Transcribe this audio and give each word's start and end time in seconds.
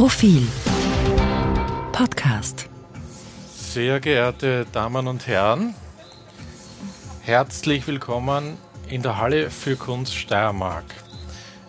Profil 0.00 0.48
Podcast. 1.92 2.70
Sehr 3.54 4.00
geehrte 4.00 4.64
Damen 4.72 5.06
und 5.06 5.26
Herren, 5.26 5.74
herzlich 7.20 7.86
willkommen 7.86 8.56
in 8.88 9.02
der 9.02 9.18
Halle 9.18 9.50
für 9.50 9.76
Kunst 9.76 10.16
Steiermark. 10.16 10.86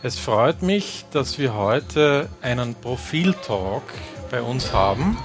Es 0.02 0.18
freut 0.18 0.62
mich, 0.62 1.04
dass 1.12 1.40
wir 1.40 1.56
heute 1.56 2.30
einen 2.42 2.74
Profil-Talk 2.76 3.84
bei 4.32 4.42
uns 4.42 4.72
haben, 4.72 5.18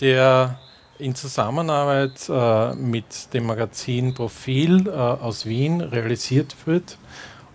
der 0.00 0.58
in 0.98 1.14
Zusammenarbeit 1.14 2.28
äh, 2.28 2.74
mit 2.74 3.32
dem 3.32 3.46
Magazin 3.46 4.12
Profil 4.12 4.88
äh, 4.88 4.90
aus 4.90 5.46
Wien 5.46 5.80
realisiert 5.80 6.54
wird 6.66 6.98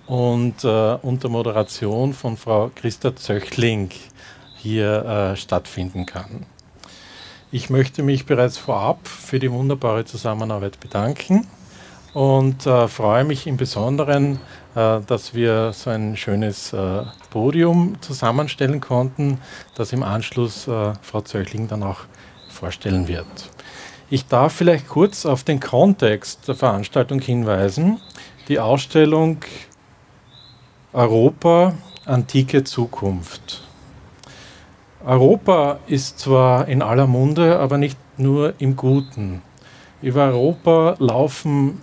und 0.07 0.63
äh, 0.63 0.97
unter 1.03 1.29
Moderation 1.29 2.13
von 2.13 2.35
Frau 2.35 2.71
Christa 2.73 3.15
Zöchling 3.15 3.91
hier 4.59 5.05
äh, 5.05 5.35
stattfinden 5.35 6.05
kann. 6.05 6.45
Ich 7.51 7.69
möchte 7.71 8.03
mich 8.03 8.25
bereits 8.27 8.57
vorab 8.57 9.07
für 9.07 9.39
die 9.39 9.51
wunderbare 9.51 10.05
Zusammenarbeit 10.05 10.79
bedanken 10.79 11.47
und 12.13 12.67
äh, 12.67 12.87
freue 12.87 13.23
mich 13.23 13.47
im 13.47 13.57
Besonderen, 13.57 14.39
äh, 14.75 14.99
dass 15.07 15.33
wir 15.33 15.73
so 15.73 15.89
ein 15.89 16.15
schönes 16.15 16.73
äh, 16.73 17.03
Podium 17.31 17.99
zusammenstellen 18.01 18.81
konnten, 18.81 19.39
das 19.75 19.93
im 19.93 20.03
Anschluss 20.03 20.67
äh, 20.67 20.93
Frau 21.01 21.21
Zöchling 21.21 21.67
dann 21.67 21.81
auch 21.81 22.01
vorstellen 22.49 23.07
wird. 23.07 23.25
Ich 24.11 24.27
darf 24.27 24.53
vielleicht 24.53 24.87
kurz 24.87 25.25
auf 25.25 25.43
den 25.43 25.59
Kontext 25.59 26.47
der 26.47 26.55
Veranstaltung 26.55 27.19
hinweisen. 27.19 27.99
Die 28.47 28.59
Ausstellung 28.59 29.37
Europa, 30.93 31.73
antike 32.05 32.63
Zukunft 32.63 33.68
Europa 35.09 35.79
ist 35.87 36.19
zwar 36.19 36.67
in 36.67 36.83
aller 36.83 37.07
Munde, 37.07 37.57
aber 37.57 37.79
nicht 37.79 37.97
nur 38.19 38.53
im 38.59 38.75
Guten. 38.75 39.41
Über 40.03 40.25
Europa 40.25 40.97
laufen 40.99 41.81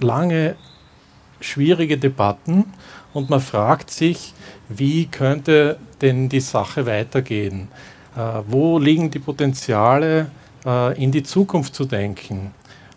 lange 0.00 0.54
schwierige 1.40 1.96
Debatten 1.96 2.66
und 3.14 3.30
man 3.30 3.40
fragt 3.40 3.90
sich, 3.90 4.34
wie 4.68 5.06
könnte 5.06 5.78
denn 6.02 6.28
die 6.28 6.40
Sache 6.40 6.84
weitergehen? 6.84 7.68
Äh, 8.14 8.42
wo 8.46 8.78
liegen 8.78 9.10
die 9.10 9.18
Potenziale, 9.18 10.30
äh, 10.66 11.02
in 11.02 11.10
die 11.10 11.22
Zukunft 11.22 11.74
zu 11.74 11.86
denken? 11.86 12.52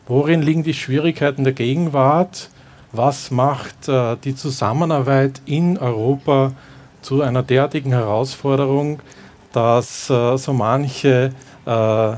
Worin 0.05 0.41
liegen 0.41 0.63
die 0.63 0.73
Schwierigkeiten 0.73 1.45
der 1.45 1.53
Gegenwart? 1.53 2.49
Was 2.91 3.31
macht 3.31 3.87
äh, 3.87 4.17
die 4.21 4.35
Zusammenarbeit 4.35 5.41
in 5.45 5.77
Europa 5.77 6.51
zu 7.01 7.21
einer 7.21 7.41
derartigen 7.41 7.93
Herausforderung, 7.93 8.99
dass 9.53 10.09
äh, 10.09 10.37
so 10.37 10.53
manche 10.53 11.33
äh, 11.65 12.13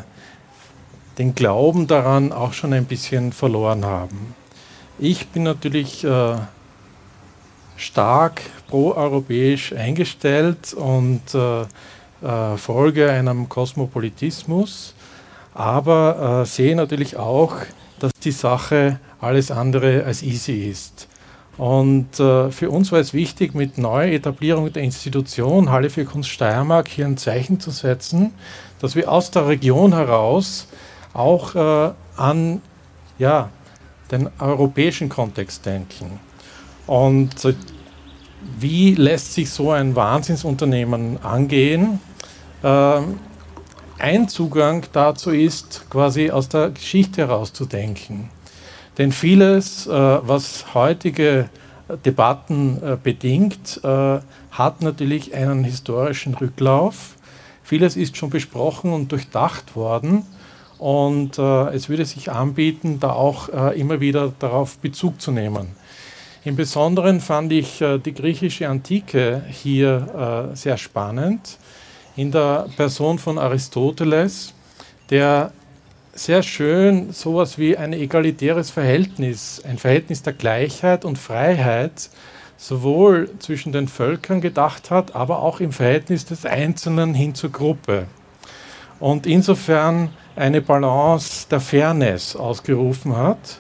den 1.18 1.36
Glauben 1.36 1.88
daran 1.88 2.32
auch 2.32 2.54
schon 2.54 2.74
ein 2.74 2.86
bisschen 2.86 3.34
verloren 3.34 3.86
haben. 3.86 4.36
Ich 5.00 5.28
bin 5.30 5.44
natürlich 5.44 6.04
äh, 6.04 6.36
stark 7.78 8.42
proeuropäisch 8.68 9.74
eingestellt 9.74 10.74
und 10.74 11.22
äh, 11.34 11.62
äh, 11.62 12.58
folge 12.58 13.10
einem 13.10 13.50
Kosmopolitismus, 13.50 14.96
aber 15.54 16.42
äh, 16.42 16.46
sehe 16.46 16.76
natürlich 16.76 17.18
auch, 17.18 17.56
dass 18.00 18.12
die 18.24 18.32
Sache 18.32 19.00
alles 19.20 19.52
andere 19.52 20.04
als 20.06 20.24
easy 20.24 20.70
ist. 20.70 21.08
Und 21.58 22.20
äh, 22.20 22.50
für 22.52 22.72
uns 22.72 22.92
war 22.92 23.00
es 23.00 23.14
wichtig, 23.14 23.54
mit 23.54 23.78
Neuetablierung 23.78 24.74
der 24.74 24.84
Institution 24.84 25.70
Halle 25.70 25.90
für 25.90 26.06
Kunst 26.06 26.30
Steiermark 26.30 26.88
hier 26.88 27.06
ein 27.06 27.18
Zeichen 27.18 27.60
zu 27.60 27.70
setzen, 27.70 28.34
dass 28.80 28.96
wir 28.96 29.12
aus 29.12 29.30
der 29.30 29.48
Region 29.48 29.94
heraus 29.94 30.68
auch 31.14 31.54
äh, 31.56 31.94
an 32.18 32.62
ja, 33.20 33.50
den 34.12 34.30
europäischen 34.40 35.10
Kontext 35.10 35.66
denken. 35.66 36.20
Und 36.88 37.46
äh, 37.46 37.54
wie 38.60 38.96
lässt 38.96 39.34
sich 39.34 39.50
so 39.50 39.72
ein 39.72 39.96
Wahnsinnsunternehmen 39.96 41.24
angehen? 41.24 42.00
Ähm, 42.64 43.20
ein 44.00 44.28
Zugang 44.28 44.86
dazu 44.92 45.30
ist, 45.30 45.86
quasi 45.90 46.32
aus 46.32 46.50
der 46.50 46.72
Geschichte 46.72 47.22
herauszudenken. 47.22 48.30
Denn 48.98 49.12
vieles, 49.12 49.88
äh, 49.88 49.92
was 49.92 50.74
heutige 50.74 51.50
Debatten 52.06 52.82
äh, 52.82 52.98
bedingt, 53.02 53.82
äh, 53.84 54.20
hat 54.52 54.82
natürlich 54.82 55.34
einen 55.34 55.64
historischen 55.64 56.36
Rücklauf. 56.36 57.16
Vieles 57.64 57.96
ist 57.96 58.18
schon 58.18 58.30
besprochen 58.30 58.94
und 58.94 59.12
durchdacht 59.12 59.76
worden. 59.76 60.26
Und 60.78 61.40
es 61.40 61.88
würde 61.88 62.04
sich 62.04 62.30
anbieten, 62.30 63.00
da 63.00 63.12
auch 63.12 63.48
immer 63.48 64.02
wieder 64.02 64.34
darauf 64.38 64.78
Bezug 64.80 65.22
zu 65.22 65.32
nehmen. 65.32 65.68
Im 66.44 66.58
Besonderen 66.58 67.22
fand 67.22 67.54
ich 67.54 67.82
die 68.06 68.14
griechische 68.14 68.68
Antike 68.68 69.44
hier 69.50 70.52
sehr 70.56 70.76
spannend. 70.76 71.58
In 72.18 72.32
der 72.32 72.68
Person 72.76 73.18
von 73.18 73.38
Aristoteles, 73.38 74.54
der 75.10 75.54
sehr 76.14 76.44
schön 76.44 77.12
sowas 77.12 77.58
wie 77.58 77.76
ein 77.78 77.92
egalitäres 77.92 78.70
Verhältnis, 78.70 79.62
ein 79.68 79.78
Verhältnis 79.78 80.22
der 80.22 80.34
Gleichheit 80.34 81.06
und 81.06 81.18
Freiheit 81.18 82.10
sowohl 82.58 83.30
zwischen 83.40 83.72
den 83.72 83.88
Völkern 83.88 84.40
gedacht 84.40 84.92
hat, 84.92 85.16
aber 85.16 85.42
auch 85.42 85.60
im 85.60 85.72
Verhältnis 85.72 86.26
des 86.26 86.46
Einzelnen 86.46 87.14
hin 87.14 87.36
zur 87.36 87.52
Gruppe. 87.52 88.06
Und 89.00 89.26
insofern 89.26 90.10
eine 90.36 90.62
Balance 90.62 91.48
der 91.50 91.60
Fairness 91.60 92.36
ausgerufen 92.36 93.18
hat, 93.18 93.60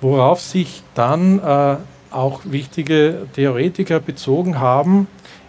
worauf 0.00 0.40
sich 0.40 0.82
dann 0.94 1.38
äh, 1.38 1.76
auch 2.10 2.40
wichtige 2.44 3.26
Theoretiker 3.34 4.00
bezogen 4.00 4.58
haben 4.58 5.06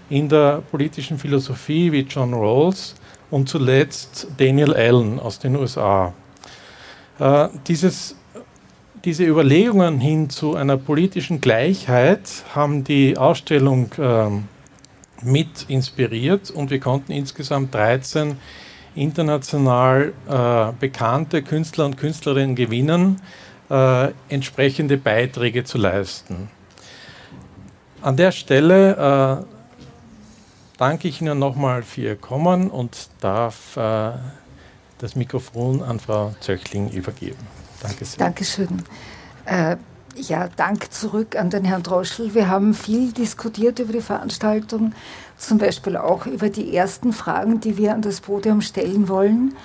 in 0.09 0.29
der 0.29 0.61
politischen 0.72 1.17
Philosophie 1.17 1.91
wie 1.91 2.01
John 2.01 2.34
Rawls 2.34 2.95
und 3.31 3.50
zuletzt 3.50 4.28
Daniel 4.38 4.73
Allen 4.73 5.19
aus 5.19 5.39
den 5.39 5.55
USA. 5.55 6.13
Äh, 7.20 7.50
dieses, 7.68 8.16
diese 9.06 9.24
Überlegungen 9.24 10.00
hin 10.00 10.30
zu 10.30 10.56
einer 10.56 10.78
politischen 10.78 11.40
Gleichheit 11.40 12.44
haben 12.53 12.84
die 12.84 13.18
Ausstellung 13.18 13.92
äh, 13.98 14.30
mit 15.22 15.66
inspiriert 15.70 16.52
und 16.52 16.72
wir 16.72 16.80
konnten 16.80 17.12
insgesamt 17.12 17.74
13 17.74 18.38
international 18.96 20.14
äh, 20.28 20.74
bekannte 20.80 21.42
Künstler 21.42 21.86
und 21.86 21.98
Künstlerinnen 21.98 22.56
gewinnen, 22.56 23.22
äh, 23.70 24.12
entsprechende 24.30 24.97
Beiträge 24.97 25.64
zu 25.64 25.78
leisten. 25.78 26.50
An 28.02 28.18
der 28.18 28.32
Stelle 28.32 29.44
äh, 29.44 29.46
danke 30.78 31.08
ich 31.08 31.22
Ihnen 31.22 31.40
nochmal 31.40 31.84
für 31.84 32.02
Ihr 32.02 32.16
Kommen 32.16 32.70
und 32.70 33.09
darf 33.22 33.78
das 35.05 35.16
Mikrofon 35.16 35.83
an 35.83 35.99
Frau 35.99 36.33
Zöchling 36.39 36.89
übergeben. 36.89 37.38
Danke 37.81 38.05
sehr. 38.05 38.17
Dankeschön. 38.17 38.83
Äh, 39.45 39.77
ja, 40.16 40.49
Dank 40.55 40.91
zurück 40.91 41.35
an 41.35 41.51
den 41.51 41.63
Herrn 41.63 41.83
Droschel. 41.83 42.33
Wir 42.33 42.49
haben 42.49 42.73
viel 42.73 43.11
diskutiert 43.11 43.77
über 43.79 43.93
die 43.93 44.01
Veranstaltung, 44.01 44.93
zum 45.38 45.59
Beispiel 45.59 45.95
auch 45.95 46.25
über 46.25 46.49
die 46.49 46.75
ersten 46.75 47.13
Fragen, 47.13 47.59
die 47.59 47.77
wir 47.77 47.93
an 47.93 48.01
das 48.01 48.21
Podium 48.21 48.61
stellen 48.61 49.07
wollen. 49.07 49.55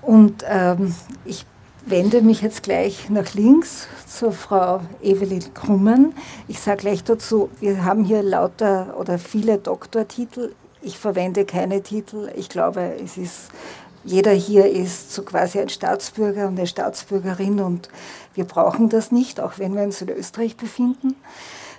Und 0.00 0.44
ähm, 0.48 0.94
ich 1.26 1.44
wende 1.84 2.22
mich 2.22 2.40
jetzt 2.40 2.62
gleich 2.62 3.10
nach 3.10 3.34
links 3.34 3.86
zur 4.06 4.32
Frau 4.32 4.80
Evelyn 5.02 5.52
Krummen. 5.52 6.14
Ich 6.48 6.60
sage 6.60 6.78
gleich 6.78 7.04
dazu, 7.04 7.50
wir 7.60 7.84
haben 7.84 8.04
hier 8.04 8.22
lauter 8.22 8.96
oder 8.98 9.18
viele 9.18 9.58
Doktortitel. 9.58 10.54
Ich 10.80 10.98
verwende 10.98 11.44
keine 11.44 11.82
Titel. 11.82 12.30
Ich 12.34 12.48
glaube, 12.48 12.94
es 13.02 13.16
ist 13.16 13.50
jeder 14.04 14.32
hier 14.32 14.70
ist 14.70 15.12
so 15.12 15.22
quasi 15.22 15.60
ein 15.60 15.68
Staatsbürger 15.68 16.48
und 16.48 16.58
eine 16.58 16.66
Staatsbürgerin 16.66 17.60
und 17.60 17.88
wir 18.34 18.44
brauchen 18.44 18.88
das 18.88 19.12
nicht, 19.12 19.40
auch 19.40 19.58
wenn 19.58 19.74
wir 19.74 19.82
uns 19.82 20.00
in 20.00 20.08
Österreich 20.08 20.56
befinden. 20.56 21.14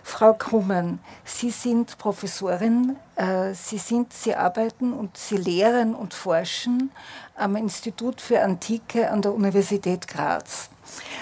Frau 0.05 0.33
Krummen, 0.33 0.99
Sie 1.23 1.49
sind 1.49 1.97
Professorin, 1.97 2.97
äh, 3.15 3.53
Sie, 3.53 3.77
sind, 3.77 4.11
Sie 4.11 4.35
arbeiten 4.35 4.91
und 4.91 5.15
Sie 5.15 5.37
lehren 5.37 5.95
und 5.95 6.13
forschen 6.13 6.91
am 7.35 7.55
Institut 7.55 8.19
für 8.19 8.41
Antike 8.41 9.09
an 9.09 9.21
der 9.21 9.33
Universität 9.33 10.07
Graz. 10.07 10.69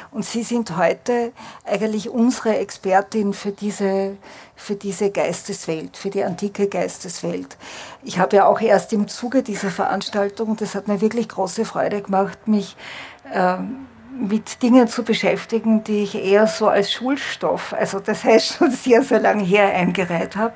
Und 0.10 0.26
Sie 0.26 0.44
sind 0.44 0.76
heute 0.76 1.32
eigentlich 1.64 2.10
unsere 2.10 2.58
Expertin 2.58 3.34
für 3.34 3.52
diese, 3.52 4.18
für 4.56 4.76
diese 4.76 5.12
Geisteswelt, 5.12 5.96
für 5.96 6.10
die 6.10 6.24
antike 6.24 6.68
Geisteswelt. 6.68 7.58
Ich 8.04 8.20
habe 8.20 8.36
ja 8.36 8.46
auch 8.46 8.60
erst 8.60 8.94
im 8.94 9.08
Zuge 9.08 9.44
dieser 9.44 9.70
Veranstaltung, 9.70 10.56
das 10.56 10.76
hat 10.76 10.88
mir 10.88 11.02
wirklich 11.02 11.30
große 11.30 11.66
Freude 11.66 12.02
gemacht, 12.02 12.48
mich 12.48 12.76
ähm, 13.32 13.86
mit 14.20 14.62
Dingen 14.64 14.88
zu 14.88 15.04
beschäftigen, 15.04 15.84
die 15.84 16.04
ich 16.04 16.16
eher 16.16 16.48
so 16.48 16.68
als 16.68 16.92
Schulstoff, 16.92 17.74
also 17.74 18.00
das 18.00 18.24
heißt 18.24 18.58
schon 18.58 18.72
sehr, 18.72 19.04
sehr 19.04 19.20
lange 19.20 19.44
her 19.44 19.74
eingereiht 19.74 20.36
habe. 20.36 20.54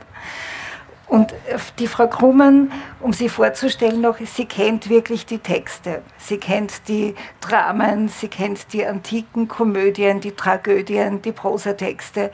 Und 1.07 1.36
die 1.77 1.88
Frau 1.88 2.07
Krummen, 2.07 2.71
um 3.00 3.13
sie 3.13 3.30
vorzustellen 3.30 4.01
noch, 4.01 4.18
sie 4.18 4.45
kennt 4.45 4.89
wirklich 4.89 5.27
die 5.27 5.38
Texte. 5.38 6.01
Sie 6.18 6.38
kennt 6.38 6.88
die 6.88 7.13
Dramen, 7.42 8.09
sie 8.09 8.27
kennt 8.27 8.74
die 8.74 8.83
antiken 8.83 9.47
Komödien, 9.47 10.19
die 10.19 10.31
Tragödien, 10.31 11.21
die 11.21 11.31
Prosatexte. 11.31 12.31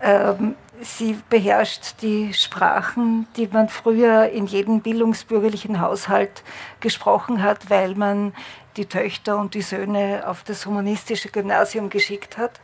Ähm, 0.00 0.54
sie 0.82 1.18
beherrscht 1.28 2.02
die 2.02 2.32
Sprachen, 2.34 3.26
die 3.36 3.46
man 3.46 3.68
früher 3.68 4.30
in 4.30 4.46
jedem 4.46 4.80
bildungsbürgerlichen 4.80 5.80
Haushalt 5.80 6.42
gesprochen 6.80 7.42
hat, 7.42 7.70
weil 7.70 7.94
man 7.94 8.32
die 8.76 8.86
Töchter 8.86 9.38
und 9.38 9.54
die 9.54 9.62
Söhne 9.62 10.24
auf 10.26 10.42
das 10.42 10.66
humanistische 10.66 11.28
Gymnasium 11.28 11.90
geschickt 11.90 12.38
hat. 12.38 12.60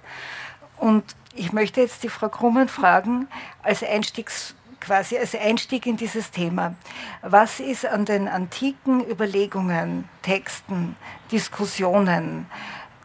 Und 0.78 1.04
ich 1.34 1.52
möchte 1.52 1.80
jetzt 1.80 2.02
die 2.02 2.08
Frau 2.08 2.28
Krummen 2.28 2.68
fragen, 2.68 3.28
als 3.62 3.82
Einstiegs 3.82 4.54
quasi 4.80 5.18
als 5.18 5.34
Einstieg 5.34 5.86
in 5.86 5.96
dieses 5.96 6.30
Thema. 6.30 6.74
Was 7.22 7.60
ist 7.60 7.86
an 7.86 8.04
den 8.04 8.28
antiken 8.28 9.04
Überlegungen, 9.08 10.08
Texten, 10.22 10.96
Diskussionen, 11.32 12.46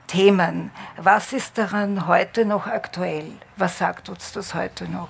Themen, 0.05 0.71
was 0.97 1.33
ist 1.33 1.57
daran 1.57 2.07
heute 2.07 2.45
noch 2.45 2.67
aktuell? 2.67 3.31
Was 3.61 3.77
sagt 3.77 4.09
uns 4.09 4.31
das 4.31 4.55
heute 4.55 4.85
noch? 4.85 5.09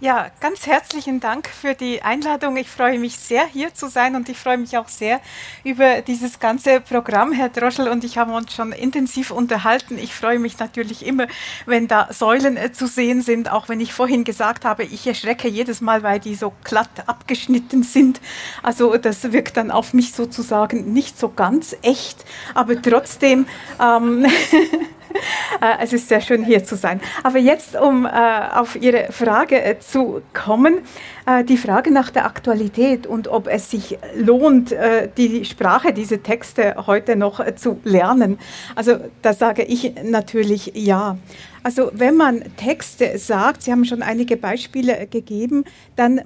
Ja, 0.00 0.26
ganz 0.40 0.66
herzlichen 0.66 1.18
Dank 1.18 1.48
für 1.48 1.72
die 1.72 2.02
Einladung. 2.02 2.58
Ich 2.58 2.68
freue 2.68 2.98
mich 2.98 3.16
sehr, 3.16 3.46
hier 3.46 3.72
zu 3.72 3.88
sein 3.88 4.16
und 4.16 4.28
ich 4.28 4.36
freue 4.36 4.58
mich 4.58 4.76
auch 4.76 4.88
sehr 4.88 5.18
über 5.64 6.02
dieses 6.02 6.40
ganze 6.40 6.82
Programm. 6.82 7.32
Herr 7.32 7.48
Droschel 7.48 7.88
und 7.88 8.04
ich 8.04 8.18
haben 8.18 8.34
uns 8.34 8.52
schon 8.52 8.72
intensiv 8.72 9.30
unterhalten. 9.30 9.96
Ich 9.96 10.14
freue 10.14 10.38
mich 10.38 10.58
natürlich 10.58 11.06
immer, 11.06 11.26
wenn 11.64 11.88
da 11.88 12.12
Säulen 12.12 12.58
äh, 12.58 12.72
zu 12.72 12.86
sehen 12.86 13.22
sind, 13.22 13.50
auch 13.50 13.70
wenn 13.70 13.80
ich 13.80 13.94
vorhin 13.94 14.24
gesagt 14.24 14.66
habe, 14.66 14.82
ich 14.84 15.06
erschrecke 15.06 15.48
jedes 15.48 15.80
Mal, 15.80 16.02
weil 16.02 16.20
die 16.20 16.34
so 16.34 16.52
glatt 16.64 17.04
abgeschnitten 17.06 17.82
sind. 17.82 18.20
Also 18.62 18.94
das 18.98 19.32
wirkt 19.32 19.56
dann 19.56 19.70
auf 19.70 19.94
mich 19.94 20.12
sozusagen 20.12 20.92
nicht 20.92 21.18
so 21.18 21.30
ganz 21.30 21.74
echt, 21.80 22.26
aber 22.52 22.82
trotzdem. 22.82 23.46
Ähm, 23.80 24.26
Äh, 24.26 24.28
es 25.80 25.92
ist 25.92 26.08
sehr 26.08 26.20
schön, 26.20 26.44
hier 26.44 26.64
zu 26.64 26.76
sein. 26.76 27.00
Aber 27.22 27.38
jetzt, 27.38 27.76
um 27.76 28.06
äh, 28.06 28.08
auf 28.08 28.76
Ihre 28.76 29.12
Frage 29.12 29.62
äh, 29.62 29.78
zu 29.78 30.22
kommen, 30.32 30.78
äh, 31.26 31.44
die 31.44 31.56
Frage 31.56 31.92
nach 31.92 32.10
der 32.10 32.26
Aktualität 32.26 33.06
und 33.06 33.28
ob 33.28 33.46
es 33.46 33.70
sich 33.70 33.98
lohnt, 34.14 34.72
äh, 34.72 35.08
die 35.16 35.44
Sprache, 35.44 35.92
diese 35.92 36.22
Texte 36.22 36.74
heute 36.86 37.16
noch 37.16 37.40
äh, 37.40 37.54
zu 37.54 37.80
lernen. 37.84 38.38
Also 38.74 38.96
da 39.22 39.32
sage 39.32 39.62
ich 39.62 39.94
natürlich 40.02 40.72
ja. 40.74 41.16
Also 41.62 41.90
wenn 41.94 42.16
man 42.16 42.42
Texte 42.56 43.18
sagt, 43.18 43.62
Sie 43.62 43.70
haben 43.70 43.84
schon 43.84 44.02
einige 44.02 44.36
Beispiele 44.36 45.06
gegeben, 45.06 45.64
dann 45.96 46.22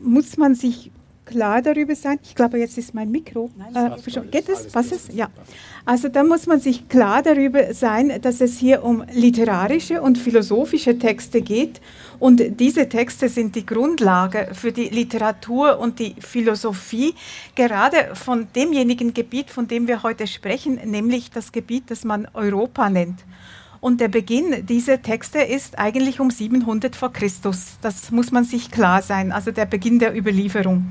muss 0.00 0.36
man 0.36 0.54
sich 0.54 0.90
klar 1.24 1.62
darüber 1.62 1.94
sein. 1.94 2.18
Ich 2.22 2.34
glaube, 2.34 2.58
jetzt 2.58 2.78
ist 2.78 2.94
mein 2.94 3.10
Mikro. 3.10 3.50
Nein, 3.56 3.92
äh, 3.96 4.20
geht 4.30 4.48
es? 4.48 4.74
Was 4.74 4.92
ist? 4.92 5.12
Ja. 5.12 5.28
Also 5.84 6.08
da 6.08 6.22
muss 6.22 6.46
man 6.46 6.60
sich 6.60 6.88
klar 6.88 7.22
darüber 7.22 7.74
sein, 7.74 8.20
dass 8.22 8.40
es 8.40 8.58
hier 8.58 8.84
um 8.84 9.04
literarische 9.12 10.00
und 10.02 10.18
philosophische 10.18 10.98
Texte 10.98 11.42
geht. 11.42 11.80
Und 12.18 12.60
diese 12.60 12.88
Texte 12.88 13.28
sind 13.28 13.54
die 13.56 13.66
Grundlage 13.66 14.48
für 14.52 14.72
die 14.72 14.88
Literatur 14.88 15.78
und 15.78 15.98
die 15.98 16.14
Philosophie, 16.18 17.14
gerade 17.54 18.14
von 18.14 18.46
demjenigen 18.54 19.12
Gebiet, 19.12 19.50
von 19.50 19.68
dem 19.68 19.88
wir 19.88 20.02
heute 20.02 20.26
sprechen, 20.26 20.80
nämlich 20.84 21.30
das 21.30 21.52
Gebiet, 21.52 21.84
das 21.90 22.04
man 22.04 22.28
Europa 22.34 22.88
nennt. 22.88 23.20
Und 23.84 24.00
der 24.00 24.08
Beginn 24.08 24.64
dieser 24.64 25.02
Texte 25.02 25.40
ist 25.40 25.78
eigentlich 25.78 26.18
um 26.18 26.30
700 26.30 26.96
vor 26.96 27.12
Christus. 27.12 27.76
Das 27.82 28.10
muss 28.10 28.32
man 28.32 28.44
sich 28.44 28.70
klar 28.70 29.02
sein, 29.02 29.30
also 29.30 29.50
der 29.50 29.66
Beginn 29.66 29.98
der 29.98 30.16
Überlieferung. 30.16 30.86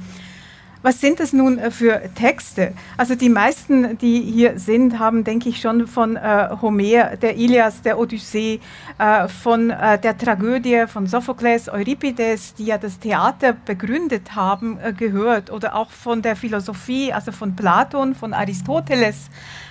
Was 0.84 1.00
sind 1.00 1.22
das 1.22 1.32
nun 1.32 1.60
äh, 1.60 1.72
für 1.72 2.02
Texte? 2.14 2.74
Also 2.98 3.16
die 3.16 3.30
meisten, 3.30 3.98
die 4.00 4.20
hier 4.20 4.60
sind, 4.60 5.00
haben, 5.00 5.24
denke 5.24 5.48
ich, 5.48 5.62
schon 5.62 5.88
von 5.88 6.18
äh, 6.18 6.50
Homer, 6.62 7.16
der 7.16 7.38
Ilias, 7.38 7.82
der 7.82 7.98
Odyssee, 7.98 8.60
äh, 8.98 9.30
von 9.30 9.70
äh, 9.70 9.98
der 9.98 10.18
Tragödie 10.18 10.84
von 10.88 11.08
Sophokles, 11.08 11.70
Euripides, 11.70 12.56
die 12.56 12.66
ja 12.66 12.78
das 12.78 13.00
Theater 13.00 13.54
begründet 13.54 14.36
haben, 14.36 14.78
äh, 14.84 14.92
gehört. 14.92 15.52
Oder 15.52 15.74
auch 15.74 15.90
von 15.90 16.22
der 16.22 16.36
Philosophie, 16.36 17.14
also 17.14 17.32
von 17.32 17.56
Platon, 17.56 18.14
von 18.14 18.34
Aristoteles 18.34 19.30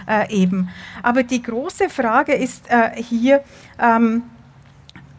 äh, 0.09 0.35
eben. 0.35 0.71
Aber 1.03 1.25
die 1.25 1.43
große 1.43 1.91
Frage 1.91 2.33
ist 2.33 2.65
hier, 2.95 3.45
ähm, 3.79 4.23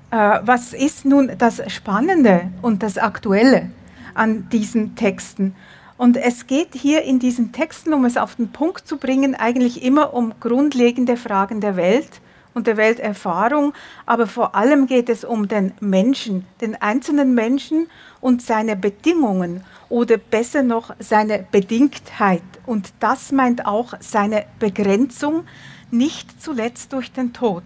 was 0.10 0.74
ist 0.74 1.06
nun 1.06 1.32
das 1.38 1.62
Spannende 1.72 2.50
und 2.62 2.84
das 2.84 2.98
Aktuelle 2.98 3.72
an 4.14 4.48
diesen 4.50 4.96
Texten? 4.96 5.56
Und 6.04 6.18
es 6.18 6.48
geht 6.48 6.76
hier 6.76 7.04
in 7.04 7.20
diesen 7.20 7.54
Texten, 7.54 7.94
um 7.94 8.04
es 8.04 8.18
auf 8.18 8.36
den 8.36 8.52
Punkt 8.52 8.86
zu 8.86 8.98
bringen, 8.98 9.36
eigentlich 9.36 9.82
immer 9.86 10.14
um 10.14 10.34
grundlegende 10.42 11.16
Fragen 11.16 11.62
der 11.62 11.78
Welt 11.78 12.20
und 12.54 12.68
der 12.68 12.76
Welterfahrung, 12.76 13.72
aber 14.06 14.28
vor 14.28 14.54
allem 14.54 14.86
geht 14.86 15.08
es 15.08 15.24
um 15.24 15.48
den 15.48 15.72
Menschen, 15.80 16.46
den 16.60 16.76
einzelnen 16.76 17.34
Menschen 17.34 17.88
und 18.20 18.42
seine 18.42 18.76
Bedingungen 18.76 19.64
oder 19.88 20.18
besser 20.18 20.62
noch 20.62 20.94
seine 21.00 21.48
Bedingtheit. 21.50 22.44
Und 22.66 22.94
das 23.00 23.32
meint 23.32 23.66
auch 23.66 23.94
seine 24.02 24.46
Begrenzung, 24.60 25.46
nicht 25.90 26.42
zuletzt 26.42 26.92
durch 26.92 27.14
den 27.14 27.32
Tod. 27.32 27.64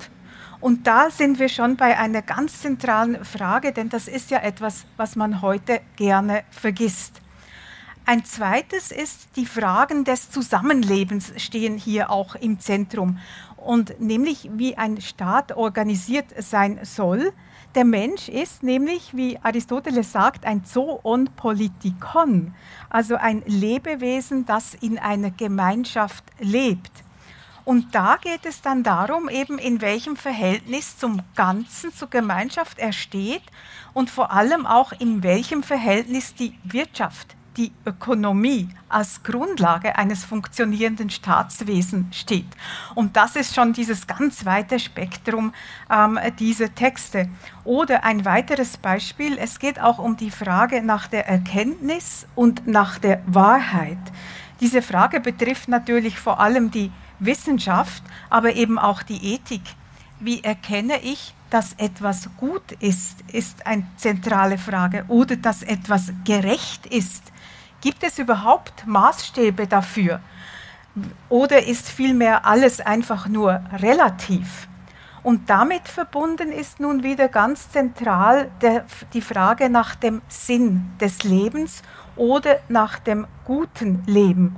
Und 0.59 0.85
da 0.85 1.09
sind 1.09 1.39
wir 1.39 1.49
schon 1.49 1.75
bei 1.75 1.97
einer 1.97 2.21
ganz 2.21 2.61
zentralen 2.61 3.25
Frage, 3.25 3.71
denn 3.71 3.89
das 3.89 4.07
ist 4.07 4.29
ja 4.29 4.37
etwas, 4.43 4.85
was 4.95 5.15
man 5.15 5.41
heute 5.41 5.81
gerne 5.95 6.43
vergisst. 6.51 7.23
Ein 8.09 8.23
zweites 8.23 8.93
ist, 8.93 9.35
die 9.35 9.45
Fragen 9.45 10.05
des 10.05 10.31
Zusammenlebens 10.31 11.33
stehen 11.35 11.77
hier 11.77 12.09
auch 12.09 12.35
im 12.35 12.57
Zentrum. 12.57 13.19
Und 13.57 13.99
nämlich, 13.99 14.49
wie 14.53 14.77
ein 14.77 15.01
Staat 15.01 15.51
organisiert 15.51 16.27
sein 16.39 16.79
soll. 16.83 17.33
Der 17.75 17.83
Mensch 17.83 18.29
ist 18.29 18.63
nämlich, 18.63 19.13
wie 19.13 19.37
Aristoteles 19.43 20.13
sagt, 20.13 20.45
ein 20.45 20.63
Zoon 20.63 21.25
Politikon, 21.35 22.55
also 22.89 23.17
ein 23.17 23.43
Lebewesen, 23.45 24.45
das 24.45 24.73
in 24.75 24.97
einer 24.97 25.31
Gemeinschaft 25.31 26.23
lebt. 26.39 27.03
Und 27.65 27.93
da 27.93 28.15
geht 28.15 28.45
es 28.45 28.61
dann 28.61 28.83
darum, 28.83 29.27
eben 29.27 29.59
in 29.59 29.81
welchem 29.81 30.15
Verhältnis 30.15 30.97
zum 30.97 31.23
Ganzen, 31.35 31.93
zur 31.93 32.09
Gemeinschaft 32.09 32.79
er 32.79 32.93
steht 32.93 33.43
und 33.93 34.09
vor 34.09 34.31
allem 34.31 34.65
auch 34.65 34.93
in 34.93 35.23
welchem 35.23 35.61
Verhältnis 35.61 36.33
die 36.35 36.57
Wirtschaft 36.63 37.35
die 37.57 37.71
Ökonomie 37.85 38.69
als 38.87 39.23
Grundlage 39.23 39.97
eines 39.97 40.23
funktionierenden 40.23 41.09
Staatswesens 41.09 42.15
steht. 42.15 42.45
Und 42.95 43.17
das 43.17 43.35
ist 43.35 43.55
schon 43.55 43.73
dieses 43.73 44.07
ganz 44.07 44.45
weite 44.45 44.79
Spektrum 44.79 45.53
ähm, 45.91 46.19
dieser 46.39 46.73
Texte. 46.73 47.29
Oder 47.63 48.03
ein 48.03 48.23
weiteres 48.23 48.77
Beispiel, 48.77 49.37
es 49.37 49.59
geht 49.59 49.81
auch 49.81 49.97
um 49.97 50.15
die 50.15 50.31
Frage 50.31 50.81
nach 50.81 51.07
der 51.07 51.27
Erkenntnis 51.27 52.27
und 52.35 52.67
nach 52.67 52.99
der 52.99 53.21
Wahrheit. 53.25 53.97
Diese 54.61 54.81
Frage 54.81 55.19
betrifft 55.19 55.67
natürlich 55.67 56.19
vor 56.19 56.39
allem 56.39 56.71
die 56.71 56.91
Wissenschaft, 57.19 58.03
aber 58.29 58.53
eben 58.53 58.77
auch 58.77 59.03
die 59.03 59.33
Ethik. 59.33 59.61
Wie 60.19 60.43
erkenne 60.43 60.99
ich, 61.01 61.33
dass 61.49 61.73
etwas 61.73 62.29
gut 62.37 62.71
ist, 62.79 63.21
ist 63.31 63.65
eine 63.65 63.85
zentrale 63.97 64.57
Frage. 64.57 65.05
Oder 65.07 65.35
dass 65.35 65.63
etwas 65.63 66.11
gerecht 66.25 66.85
ist, 66.87 67.31
Gibt 67.81 68.03
es 68.03 68.17
überhaupt 68.17 68.87
Maßstäbe 68.87 69.67
dafür? 69.67 70.19
Oder 71.29 71.67
ist 71.67 71.89
vielmehr 71.89 72.45
alles 72.45 72.79
einfach 72.79 73.27
nur 73.27 73.61
relativ? 73.73 74.67
Und 75.21 75.49
damit 75.49 75.87
verbunden 75.87 76.51
ist 76.51 76.79
nun 76.79 77.03
wieder 77.03 77.27
ganz 77.27 77.69
zentral 77.69 78.49
der, 78.61 78.85
die 79.13 79.21
Frage 79.21 79.69
nach 79.69 79.93
dem 79.95 80.21
Sinn 80.27 80.89
des 80.99 81.23
Lebens 81.23 81.83
oder 82.15 82.59
nach 82.69 82.97
dem 82.97 83.27
guten 83.45 84.03
Leben. 84.07 84.55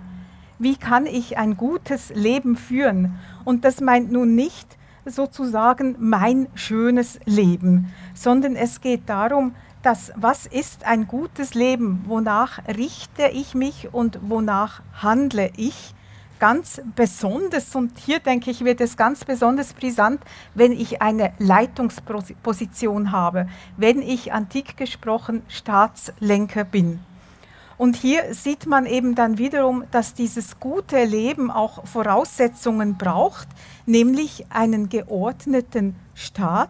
Wie 0.57 0.77
kann 0.77 1.05
ich 1.05 1.37
ein 1.37 1.57
gutes 1.57 2.09
Leben 2.09 2.55
führen? 2.55 3.19
Und 3.45 3.65
das 3.65 3.81
meint 3.81 4.11
nun 4.11 4.35
nicht 4.35 4.77
sozusagen 5.05 5.95
mein 5.99 6.47
schönes 6.55 7.19
Leben, 7.25 7.91
sondern 8.13 8.55
es 8.55 8.81
geht 8.81 9.09
darum, 9.09 9.55
das, 9.81 10.11
was 10.15 10.45
ist 10.45 10.85
ein 10.85 11.07
gutes 11.07 11.53
Leben, 11.53 12.03
wonach 12.05 12.59
richte 12.67 13.27
ich 13.27 13.55
mich 13.55 13.93
und 13.93 14.19
wonach 14.21 14.81
handle 14.93 15.51
ich, 15.55 15.93
ganz 16.39 16.81
besonders, 16.95 17.75
und 17.75 17.97
hier 17.99 18.19
denke 18.19 18.49
ich, 18.49 18.63
wird 18.63 18.81
es 18.81 18.97
ganz 18.97 19.25
besonders 19.25 19.73
brisant, 19.73 20.21
wenn 20.55 20.71
ich 20.71 21.01
eine 21.01 21.33
Leitungsposition 21.37 23.11
habe, 23.11 23.47
wenn 23.77 24.01
ich 24.01 24.31
antik 24.31 24.77
gesprochen 24.77 25.43
Staatslenker 25.47 26.63
bin. 26.63 26.99
Und 27.77 27.95
hier 27.95 28.33
sieht 28.33 28.65
man 28.65 28.85
eben 28.85 29.15
dann 29.15 29.37
wiederum, 29.37 29.85
dass 29.91 30.13
dieses 30.13 30.59
gute 30.59 31.03
Leben 31.05 31.49
auch 31.49 31.85
Voraussetzungen 31.85 32.97
braucht, 32.97 33.47
nämlich 33.85 34.45
einen 34.49 34.89
geordneten 34.89 35.95
Staat, 36.13 36.69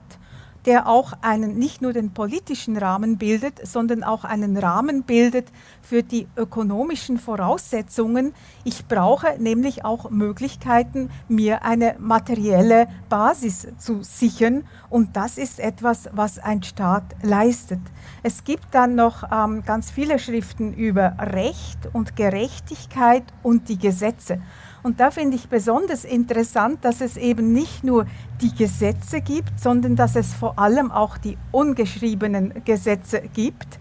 der 0.65 0.87
auch 0.87 1.13
einen, 1.21 1.57
nicht 1.57 1.81
nur 1.81 1.93
den 1.93 2.11
politischen 2.11 2.77
Rahmen 2.77 3.17
bildet, 3.17 3.65
sondern 3.65 4.03
auch 4.03 4.23
einen 4.23 4.57
Rahmen 4.57 5.03
bildet 5.03 5.47
für 5.81 6.03
die 6.03 6.27
ökonomischen 6.35 7.17
Voraussetzungen. 7.17 8.33
Ich 8.63 8.87
brauche 8.87 9.35
nämlich 9.39 9.85
auch 9.85 10.09
Möglichkeiten, 10.09 11.09
mir 11.27 11.63
eine 11.63 11.95
materielle 11.99 12.87
Basis 13.09 13.67
zu 13.77 14.03
sichern 14.03 14.63
und 14.89 15.15
das 15.15 15.37
ist 15.37 15.59
etwas, 15.59 16.09
was 16.13 16.39
ein 16.39 16.63
Staat 16.63 17.03
leistet. 17.21 17.79
Es 18.23 18.43
gibt 18.43 18.67
dann 18.71 18.95
noch 18.95 19.23
ähm, 19.31 19.63
ganz 19.65 19.91
viele 19.91 20.19
Schriften 20.19 20.73
über 20.73 21.15
Recht 21.19 21.79
und 21.93 22.15
Gerechtigkeit 22.15 23.23
und 23.43 23.69
die 23.69 23.77
Gesetze. 23.77 24.41
Und 24.81 24.99
da 24.99 25.11
finde 25.11 25.35
ich 25.35 25.49
besonders 25.49 26.05
interessant, 26.05 26.85
dass 26.85 27.01
es 27.01 27.17
eben 27.17 27.51
nicht 27.51 27.83
nur 27.83 28.05
die 28.41 28.53
Gesetze 28.53 29.21
gibt, 29.21 29.59
sondern 29.59 29.95
dass 29.95 30.15
es 30.15 30.33
vor 30.33 30.57
allem 30.57 30.91
auch 30.91 31.17
die 31.17 31.37
ungeschriebenen 31.51 32.63
Gesetze 32.63 33.21
gibt, 33.33 33.79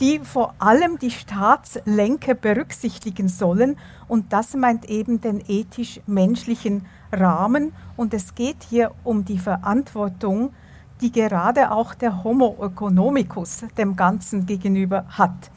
die 0.00 0.18
vor 0.18 0.54
allem 0.58 0.98
die 0.98 1.10
Staatslenker 1.10 2.34
berücksichtigen 2.34 3.28
sollen. 3.28 3.76
Und 4.08 4.32
das 4.32 4.54
meint 4.54 4.86
eben 4.86 5.20
den 5.20 5.42
ethisch-menschlichen 5.46 6.84
Rahmen. 7.12 7.72
Und 7.96 8.12
es 8.12 8.34
geht 8.34 8.64
hier 8.68 8.90
um 9.04 9.24
die 9.24 9.38
Verantwortung, 9.38 10.52
die 11.00 11.12
gerade 11.12 11.70
auch 11.70 11.94
der 11.94 12.24
Homo 12.24 12.56
economicus 12.60 13.64
dem 13.76 13.96
Ganzen 13.96 14.46
gegenüber 14.46 15.06
hat. 15.08 15.50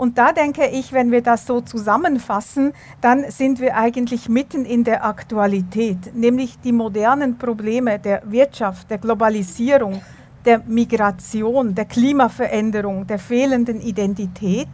Und 0.00 0.16
da 0.16 0.32
denke 0.32 0.66
ich, 0.66 0.94
wenn 0.94 1.10
wir 1.10 1.20
das 1.20 1.44
so 1.44 1.60
zusammenfassen, 1.60 2.72
dann 3.02 3.30
sind 3.30 3.60
wir 3.60 3.76
eigentlich 3.76 4.30
mitten 4.30 4.64
in 4.64 4.82
der 4.82 5.04
Aktualität, 5.04 6.14
nämlich 6.14 6.58
die 6.58 6.72
modernen 6.72 7.36
Probleme 7.36 7.98
der 7.98 8.22
Wirtschaft, 8.24 8.90
der 8.90 8.96
Globalisierung, 8.96 10.00
der 10.46 10.60
Migration, 10.60 11.74
der 11.74 11.84
Klimaveränderung, 11.84 13.06
der 13.06 13.18
fehlenden 13.18 13.78
Identität. 13.78 14.68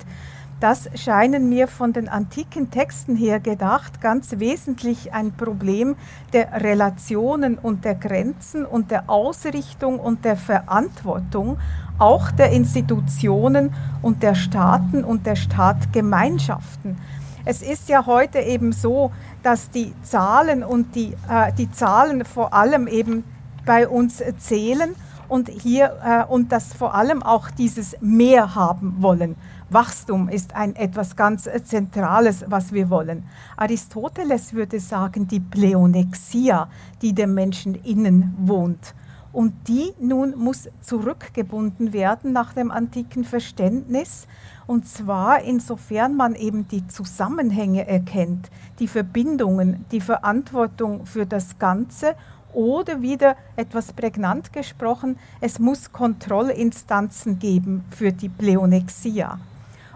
Das 0.60 0.88
scheinen 0.94 1.48
mir 1.48 1.66
von 1.66 1.92
den 1.92 2.08
antiken 2.08 2.70
Texten 2.70 3.16
her 3.16 3.40
gedacht 3.40 4.00
ganz 4.00 4.38
wesentlich 4.38 5.12
ein 5.12 5.32
Problem 5.32 5.96
der 6.32 6.62
Relationen 6.62 7.58
und 7.58 7.84
der 7.84 7.96
Grenzen 7.96 8.64
und 8.64 8.92
der 8.92 9.10
Ausrichtung 9.10 9.98
und 9.98 10.24
der 10.24 10.36
Verantwortung 10.36 11.58
auch 11.98 12.30
der 12.30 12.50
Institutionen 12.50 13.72
und 14.02 14.22
der 14.22 14.34
Staaten 14.34 15.04
und 15.04 15.26
der 15.26 15.36
Staatgemeinschaften. 15.36 16.96
Es 17.44 17.62
ist 17.62 17.88
ja 17.88 18.06
heute 18.06 18.40
eben 18.40 18.72
so, 18.72 19.12
dass 19.42 19.70
die 19.70 19.94
Zahlen 20.02 20.64
und 20.64 20.94
die, 20.94 21.14
äh, 21.30 21.52
die 21.56 21.70
Zahlen 21.70 22.24
vor 22.24 22.52
allem 22.52 22.88
eben 22.88 23.24
bei 23.64 23.86
uns 23.88 24.22
zählen 24.38 24.94
und 25.28 25.48
hier 25.48 25.96
äh, 26.04 26.24
und 26.24 26.52
das 26.52 26.72
vor 26.72 26.94
allem 26.94 27.22
auch 27.22 27.50
dieses 27.50 27.96
Mehr 28.00 28.54
haben 28.54 28.96
wollen. 28.98 29.36
Wachstum 29.70 30.28
ist 30.28 30.54
ein 30.54 30.76
etwas 30.76 31.16
ganz 31.16 31.48
Zentrales, 31.64 32.44
was 32.48 32.72
wir 32.72 32.88
wollen. 32.88 33.24
Aristoteles 33.56 34.52
würde 34.52 34.78
sagen, 34.78 35.26
die 35.26 35.40
Pleonexia, 35.40 36.68
die 37.02 37.12
dem 37.12 37.34
Menschen 37.34 37.74
innen 37.74 38.34
wohnt. 38.38 38.94
Und 39.36 39.68
die 39.68 39.92
nun 40.00 40.34
muss 40.34 40.66
zurückgebunden 40.80 41.92
werden 41.92 42.32
nach 42.32 42.54
dem 42.54 42.70
antiken 42.70 43.22
Verständnis. 43.22 44.26
Und 44.66 44.88
zwar 44.88 45.42
insofern 45.42 46.16
man 46.16 46.34
eben 46.34 46.66
die 46.68 46.86
Zusammenhänge 46.86 47.86
erkennt, 47.86 48.48
die 48.78 48.88
Verbindungen, 48.88 49.84
die 49.92 50.00
Verantwortung 50.00 51.04
für 51.04 51.26
das 51.26 51.58
Ganze 51.58 52.14
oder 52.54 53.02
wieder 53.02 53.36
etwas 53.56 53.92
prägnant 53.92 54.54
gesprochen, 54.54 55.18
es 55.42 55.58
muss 55.58 55.92
Kontrollinstanzen 55.92 57.38
geben 57.38 57.84
für 57.90 58.12
die 58.12 58.30
Pleonexia. 58.30 59.38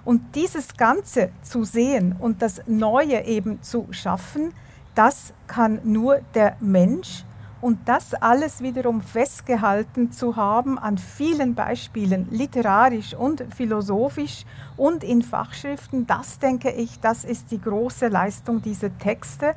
Und 0.05 0.35
dieses 0.35 0.77
Ganze 0.77 1.31
zu 1.41 1.65
sehen 1.65 2.15
und 2.19 2.43
das 2.43 2.61
Neue 2.67 3.25
eben 3.25 3.63
zu 3.63 3.87
schaffen, 3.91 4.53
das 4.95 5.33
kann 5.47 5.81
nur 5.85 6.21
der 6.35 6.59
Mensch 6.61 7.25
und 7.61 7.79
das 7.87 8.15
alles 8.15 8.63
wiederum 8.63 9.03
festgehalten 9.03 10.13
zu 10.13 10.37
haben 10.37 10.79
an 10.79 10.99
vielen 10.99 11.55
Beispielen, 11.55 12.27
literarisch 12.31 13.15
und 13.15 13.45
philosophisch 13.55 14.45
und 14.77 15.05
in 15.05 15.23
Fachschriften, 15.23 16.07
das 16.07 16.39
denke 16.39 16.71
ich, 16.71 17.01
das 17.01 17.25
ist 17.25 17.51
die 17.51 17.61
große 17.61 18.09
Leistung 18.09 18.63
dieser 18.63 18.97
Texte. 18.99 19.55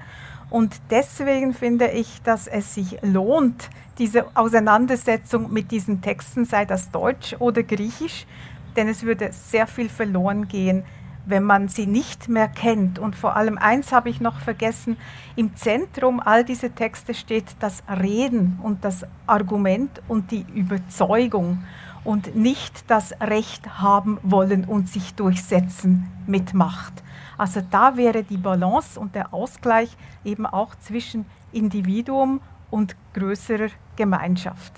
Und 0.49 0.81
deswegen 0.91 1.53
finde 1.53 1.87
ich, 1.87 2.21
dass 2.21 2.47
es 2.47 2.75
sich 2.75 2.99
lohnt, 3.01 3.69
diese 3.97 4.25
Auseinandersetzung 4.35 5.51
mit 5.51 5.71
diesen 5.71 6.01
Texten, 6.01 6.45
sei 6.45 6.65
das 6.65 6.91
Deutsch 6.91 7.35
oder 7.39 7.63
Griechisch, 7.63 8.27
denn 8.75 8.87
es 8.87 9.03
würde 9.03 9.31
sehr 9.31 9.65
viel 9.67 9.89
verloren 9.89 10.47
gehen, 10.47 10.83
wenn 11.25 11.43
man 11.43 11.67
sie 11.67 11.87
nicht 11.87 12.27
mehr 12.27 12.47
kennt. 12.47 12.99
Und 12.99 13.15
vor 13.15 13.35
allem 13.35 13.57
eins 13.57 13.91
habe 13.91 14.09
ich 14.09 14.19
noch 14.19 14.39
vergessen, 14.39 14.97
im 15.35 15.55
Zentrum 15.55 16.19
all 16.19 16.43
dieser 16.43 16.73
Texte 16.73 17.13
steht 17.13 17.45
das 17.59 17.83
Reden 17.89 18.59
und 18.61 18.83
das 18.83 19.05
Argument 19.27 20.01
und 20.07 20.31
die 20.31 20.45
Überzeugung 20.53 21.63
und 22.03 22.35
nicht 22.35 22.89
das 22.89 23.13
Recht 23.21 23.79
haben 23.79 24.19
wollen 24.23 24.65
und 24.65 24.89
sich 24.89 25.15
durchsetzen 25.15 26.11
mit 26.27 26.53
Macht. 26.53 27.03
Also 27.37 27.61
da 27.71 27.97
wäre 27.97 28.23
die 28.23 28.37
Balance 28.37 28.99
und 28.99 29.15
der 29.15 29.33
Ausgleich 29.33 29.95
eben 30.23 30.45
auch 30.45 30.75
zwischen 30.75 31.25
Individuum 31.51 32.41
und 32.69 32.95
größerer 33.13 33.69
Gemeinschaft. 33.95 34.73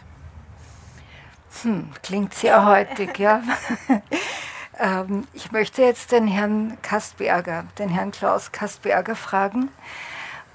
Hm, 1.63 1.89
klingt 2.03 2.33
sehr 2.33 2.65
heutig, 2.65 3.17
ja. 3.17 3.41
Ähm, 4.79 5.27
ich 5.33 5.51
möchte 5.51 5.81
jetzt 5.81 6.11
den 6.11 6.27
Herrn 6.27 6.77
Kastberger, 6.81 7.65
den 7.77 7.89
Herrn 7.89 8.11
Klaus 8.11 8.51
Kastberger 8.51 9.15
fragen, 9.15 9.69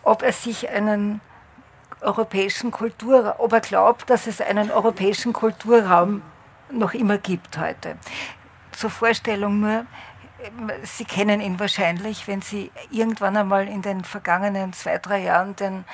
ob 0.02 0.22
er 0.22 0.32
sich 0.32 0.68
einen 0.68 1.20
europäischen 2.00 2.70
Kulturraum, 2.70 3.34
ob 3.38 3.52
er 3.52 3.60
glaubt, 3.60 4.08
dass 4.08 4.26
es 4.26 4.40
einen 4.40 4.70
europäischen 4.70 5.32
Kulturraum 5.32 6.22
noch 6.70 6.94
immer 6.94 7.18
gibt 7.18 7.58
heute. 7.58 7.96
Zur 8.72 8.90
Vorstellung 8.90 9.60
nur, 9.60 9.86
Sie 10.84 11.04
kennen 11.04 11.42
ihn 11.42 11.60
wahrscheinlich, 11.60 12.26
wenn 12.26 12.40
Sie 12.40 12.70
irgendwann 12.90 13.36
einmal 13.36 13.68
in 13.68 13.82
den 13.82 14.04
vergangenen 14.04 14.72
zwei, 14.72 14.96
drei 14.96 15.18
Jahren 15.18 15.54
den 15.56 15.84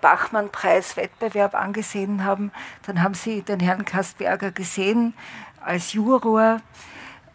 Bachmann-Preis-Wettbewerb 0.00 1.54
angesehen 1.54 2.24
haben, 2.24 2.50
dann 2.86 3.02
haben 3.02 3.12
Sie 3.12 3.42
den 3.42 3.60
Herrn 3.60 3.84
Kastberger 3.84 4.52
gesehen 4.52 5.12
als 5.62 5.92
Juror 5.92 6.60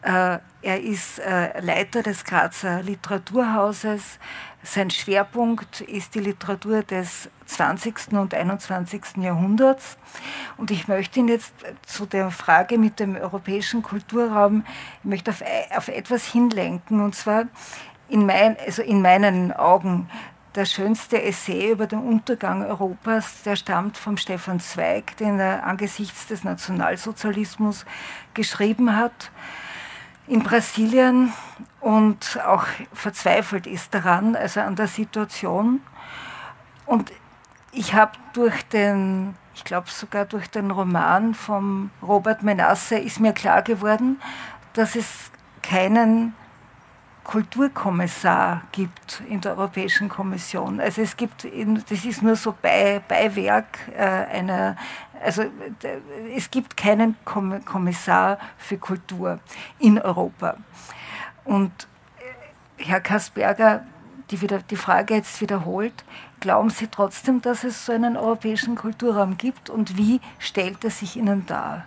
er 0.06 0.82
ist 0.82 1.20
äh, 1.20 1.60
Leiter 1.62 2.04
des 2.04 2.24
Grazer 2.24 2.84
Literaturhauses. 2.84 4.20
Sein 4.62 4.90
Schwerpunkt 4.90 5.82
ist 5.82 6.16
die 6.16 6.20
Literatur 6.20 6.84
des 6.84 7.30
20. 7.46 8.14
und 8.14 8.34
21. 8.34 9.18
Jahrhunderts. 9.18 9.98
Und 10.58 10.72
ich 10.72 10.88
möchte 10.88 11.20
ihn 11.20 11.28
jetzt 11.28 11.54
zu 11.86 12.06
der 12.06 12.30
Frage 12.30 12.78
mit 12.78 13.00
dem 13.00 13.16
europäischen 13.16 13.82
Kulturraum, 13.82 14.64
ich 15.00 15.10
möchte 15.10 15.32
auf, 15.32 15.44
auf 15.76 15.88
etwas 15.88 16.32
hinlenken. 16.32 17.02
Und 17.02 17.16
zwar 17.16 17.46
in, 18.08 18.26
mein, 18.26 18.58
also 18.64 18.82
in 18.82 19.02
meinen 19.02 19.54
Augen 19.54 20.10
der 20.56 20.66
schönste 20.66 21.22
Essay 21.22 21.72
über 21.72 21.88
den 21.88 22.00
Untergang 22.00 22.64
Europas, 22.64 23.44
der 23.44 23.56
stammt 23.56 23.98
vom 23.98 24.18
Stefan 24.18 24.60
Zweig, 24.60 25.18
den 25.18 25.40
er 25.40 25.66
angesichts 25.66 26.28
des 26.28 26.44
Nationalsozialismus 26.44 27.86
geschrieben 28.34 28.96
hat 28.96 29.32
in 30.28 30.42
Brasilien 30.44 31.34
und 31.82 32.40
auch 32.46 32.66
verzweifelt 32.94 33.68
ist 33.68 33.94
daran, 33.94 34.36
also 34.36 34.62
an 34.62 34.76
der 34.76 34.88
Situation. 34.88 35.82
Und 36.86 37.12
ich 37.72 37.94
habe 37.94 38.14
durch 38.34 38.64
den, 38.70 39.36
ich 39.54 39.64
glaube 39.64 39.90
sogar 39.90 40.26
durch 40.26 40.50
den 40.50 40.72
Roman 40.72 41.34
von 41.34 41.92
Robert 42.02 42.44
Menasse 42.44 42.98
ist 42.98 43.20
mir 43.20 43.34
klar 43.34 43.62
geworden, 43.62 44.20
dass 44.74 44.96
es 44.96 45.32
keinen 45.62 46.34
Kulturkommissar 47.26 48.62
gibt 48.72 49.22
in 49.28 49.42
der 49.42 49.58
Europäischen 49.58 50.08
Kommission. 50.08 50.80
Also 50.80 51.02
es 51.02 51.18
gibt, 51.18 51.46
das 51.90 52.06
ist 52.06 52.22
nur 52.22 52.36
so 52.36 52.54
Bei, 52.62 53.02
Beiwerk 53.06 53.80
äh, 53.98 54.04
einer, 54.04 54.78
also 55.24 55.44
es 56.36 56.50
gibt 56.52 56.78
keinen 56.78 57.18
Kommissar 57.26 58.38
für 58.58 58.78
Kultur 58.78 59.40
in 59.80 60.00
Europa. 60.00 60.56
Und 61.44 61.72
äh, 62.78 62.84
Herr 62.84 63.02
Kasperger, 63.02 63.86
die, 64.30 64.42
wieder, 64.42 64.60
die 64.60 64.76
Frage 64.76 65.16
jetzt 65.16 65.42
wiederholt, 65.42 66.06
glauben 66.40 66.70
Sie 66.70 66.88
trotzdem, 66.88 67.42
dass 67.42 67.64
es 67.64 67.88
so 67.88 67.92
einen 67.92 68.18
europäischen 68.18 68.76
Kulturraum 68.76 69.38
gibt 69.38 69.70
und 69.70 69.98
wie 69.98 70.22
stellt 70.38 70.84
er 70.84 70.92
sich 70.92 71.16
Ihnen 71.16 71.46
dar? 71.48 71.86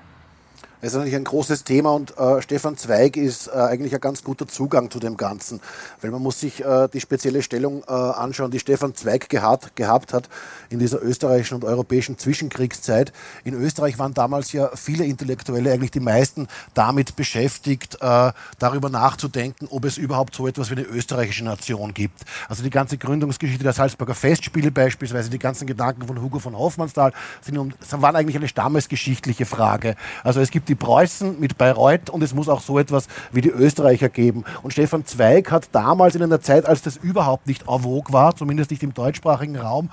Es 0.81 0.91
ist 0.91 0.95
natürlich 0.95 1.17
ein 1.17 1.25
großes 1.25 1.65
Thema 1.65 1.93
und 1.93 2.17
äh, 2.17 2.41
Stefan 2.41 2.77
Zweig 2.77 3.17
ist 3.17 3.49
äh, 3.49 3.51
eigentlich 3.51 3.93
ein 3.97 4.01
ganz 4.01 4.23
guter 4.23 4.47
Zugang 4.47 4.93
zu 4.93 5.01
dem 5.01 5.17
Ganzen, 5.17 5.61
weil 6.01 6.13
man 6.13 6.23
muss 6.23 6.39
sich 6.39 6.65
äh, 6.65 6.87
die 6.93 7.01
spezielle 7.01 7.43
Stellung 7.43 7.83
äh, 7.89 7.93
anschauen, 7.93 8.53
die 8.53 8.61
Stefan 8.61 8.95
Zweig 8.95 9.29
gehabt, 9.29 9.75
gehabt 9.75 10.13
hat 10.13 10.29
in 10.71 10.79
dieser 10.79 11.03
österreichischen 11.03 11.57
und 11.57 11.65
europäischen 11.65 12.17
Zwischenkriegszeit. 12.17 13.13
In 13.43 13.55
Österreich 13.55 13.99
waren 13.99 14.15
damals 14.15 14.53
ja 14.53 14.71
viele 14.77 15.05
Intellektuelle, 15.05 15.73
eigentlich 15.73 15.91
die 15.91 15.99
meisten, 15.99 16.47
damit 16.75 17.17
beschäftigt, 17.17 17.97
äh, 18.01 18.31
darüber 18.61 18.89
nachzudenken, 18.89 19.67
ob 19.73 19.85
es 19.85 19.99
überhaupt 19.99 20.37
so 20.37 20.47
etwas 20.47 20.71
wie 20.71 20.77
eine 20.77 20.85
österreichische 20.85 21.43
Nation 21.43 21.93
gibt. 21.93 22.21
Also 22.49 22.63
die 22.63 22.71
ganze 22.71 22.99
Gründungsgeschichte 22.99 23.65
der 23.65 23.73
Salzburger 23.73 24.15
Festspiele 24.15 24.71
beispielsweise, 24.71 25.29
die 25.29 25.41
ganzen 25.41 25.67
Gedanken 25.67 26.07
von 26.07 26.23
Hugo 26.23 26.39
von 26.39 26.57
Hofmannsthal, 26.57 27.13
sind, 27.41 27.75
waren 27.91 28.15
eigentlich 28.15 28.37
eine 28.37 28.47
stammesgeschichtliche 28.47 29.45
Frage. 29.45 29.97
Also 30.23 30.41
es 30.41 30.53
gibt 30.53 30.68
die 30.69 30.75
Preußen 30.75 31.41
mit 31.41 31.59
Bayreuth 31.59 32.11
und 32.11 32.23
es 32.23 32.35
muss 32.35 32.49
auch 32.49 32.61
so 32.61 32.79
etwas 32.79 33.09
wie 33.33 33.41
die 33.41 33.51
Österreicher 33.51 34.09
geben. 34.09 34.45
Und 34.63 34.73
Stefan 34.73 35.05
Zweig 35.05 35.51
hat 35.51 35.69
damals 35.73 36.15
in 36.15 36.23
einer 36.23 36.41
Zeit, 36.41 36.67
als 36.67 36.83
das 36.83 36.97
überhaupt 36.97 37.47
nicht 37.47 37.63
en 37.69 37.83
vogue 37.83 38.13
war, 38.13 38.37
zumindest 38.37 38.71
nicht 38.71 38.83
im 38.83 38.95
deutschsprachigen 38.95 39.57
Raum, 39.57 39.91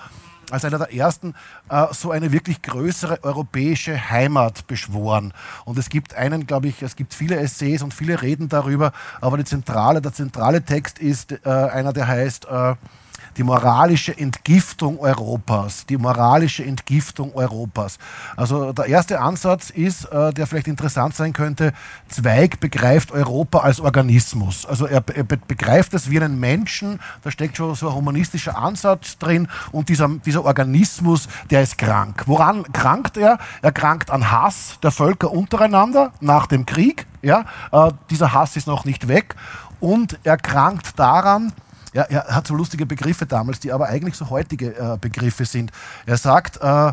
als 0.51 0.65
einer 0.65 0.77
der 0.77 0.93
ersten 0.93 1.33
äh, 1.69 1.85
so 1.91 2.11
eine 2.11 2.31
wirklich 2.31 2.61
größere 2.61 3.23
europäische 3.23 4.09
Heimat 4.09 4.67
beschworen. 4.67 5.33
Und 5.65 5.77
es 5.77 5.89
gibt 5.89 6.15
einen, 6.15 6.45
glaube 6.45 6.67
ich, 6.67 6.81
es 6.81 6.95
gibt 6.95 7.13
viele 7.13 7.37
Essays 7.37 7.81
und 7.81 7.93
viele 7.93 8.21
Reden 8.21 8.49
darüber, 8.49 8.91
aber 9.21 9.37
die 9.37 9.45
zentrale, 9.45 10.01
der 10.01 10.13
zentrale 10.13 10.63
Text 10.63 10.99
ist 10.99 11.31
äh, 11.31 11.49
einer, 11.49 11.93
der 11.93 12.07
heißt 12.07 12.45
äh, 12.45 12.75
die 13.37 13.43
moralische 13.43 14.17
Entgiftung 14.17 14.99
Europas, 14.99 15.85
die 15.85 15.97
moralische 15.97 16.63
Entgiftung 16.63 17.33
Europas. 17.33 17.97
Also 18.35 18.73
der 18.73 18.85
erste 18.85 19.19
Ansatz 19.19 19.69
ist, 19.69 20.05
äh, 20.05 20.33
der 20.33 20.47
vielleicht 20.47 20.67
interessant 20.67 21.15
sein 21.15 21.33
könnte, 21.33 21.73
Zweig 22.07 22.59
begreift 22.59 23.11
Europa 23.11 23.59
als 23.59 23.79
Organismus. 23.79 24.65
Also 24.65 24.85
er, 24.85 25.01
begreift 25.01 25.93
es 25.93 26.09
wie 26.09 26.19
einen 26.19 26.39
Menschen, 26.39 26.99
da 27.23 27.31
steckt 27.31 27.57
schon 27.57 27.75
so 27.75 27.89
ein 27.89 27.95
humanistischer 27.95 28.57
Ansatz 28.57 29.17
drin 29.17 29.47
und 29.71 29.89
dieser, 29.89 30.07
dieser 30.25 30.45
Organismus, 30.45 31.27
der 31.49 31.61
ist 31.61 31.77
krank. 31.77 32.23
Woran 32.25 32.63
krankt 32.71 33.17
er? 33.17 33.37
Er 33.61 33.71
krankt 33.71 34.11
an 34.11 34.31
Hass 34.31 34.79
der 34.81 34.91
Völker 34.91 35.31
untereinander 35.31 36.11
nach 36.21 36.47
dem 36.47 36.65
Krieg. 36.65 37.05
Ja, 37.21 37.45
äh, 37.71 37.91
dieser 38.09 38.33
Hass 38.33 38.55
ist 38.55 38.67
noch 38.67 38.85
nicht 38.85 39.07
weg 39.07 39.35
und 39.79 40.19
er 40.23 40.37
krankt 40.37 40.97
daran, 40.97 41.53
ja, 41.95 42.03
er 42.03 42.35
hat 42.35 42.45
so 42.45 42.53
lustige 42.53 42.85
Begriffe 42.85 43.25
damals, 43.25 43.61
die 43.61 43.71
aber 43.71 43.87
eigentlich 43.87 44.15
so 44.15 44.29
heutige 44.29 44.75
äh, 44.75 44.97
Begriffe 44.99 45.45
sind. 45.45 45.71
Er 46.05 46.17
sagt, 46.17 46.61
äh, 46.61 46.91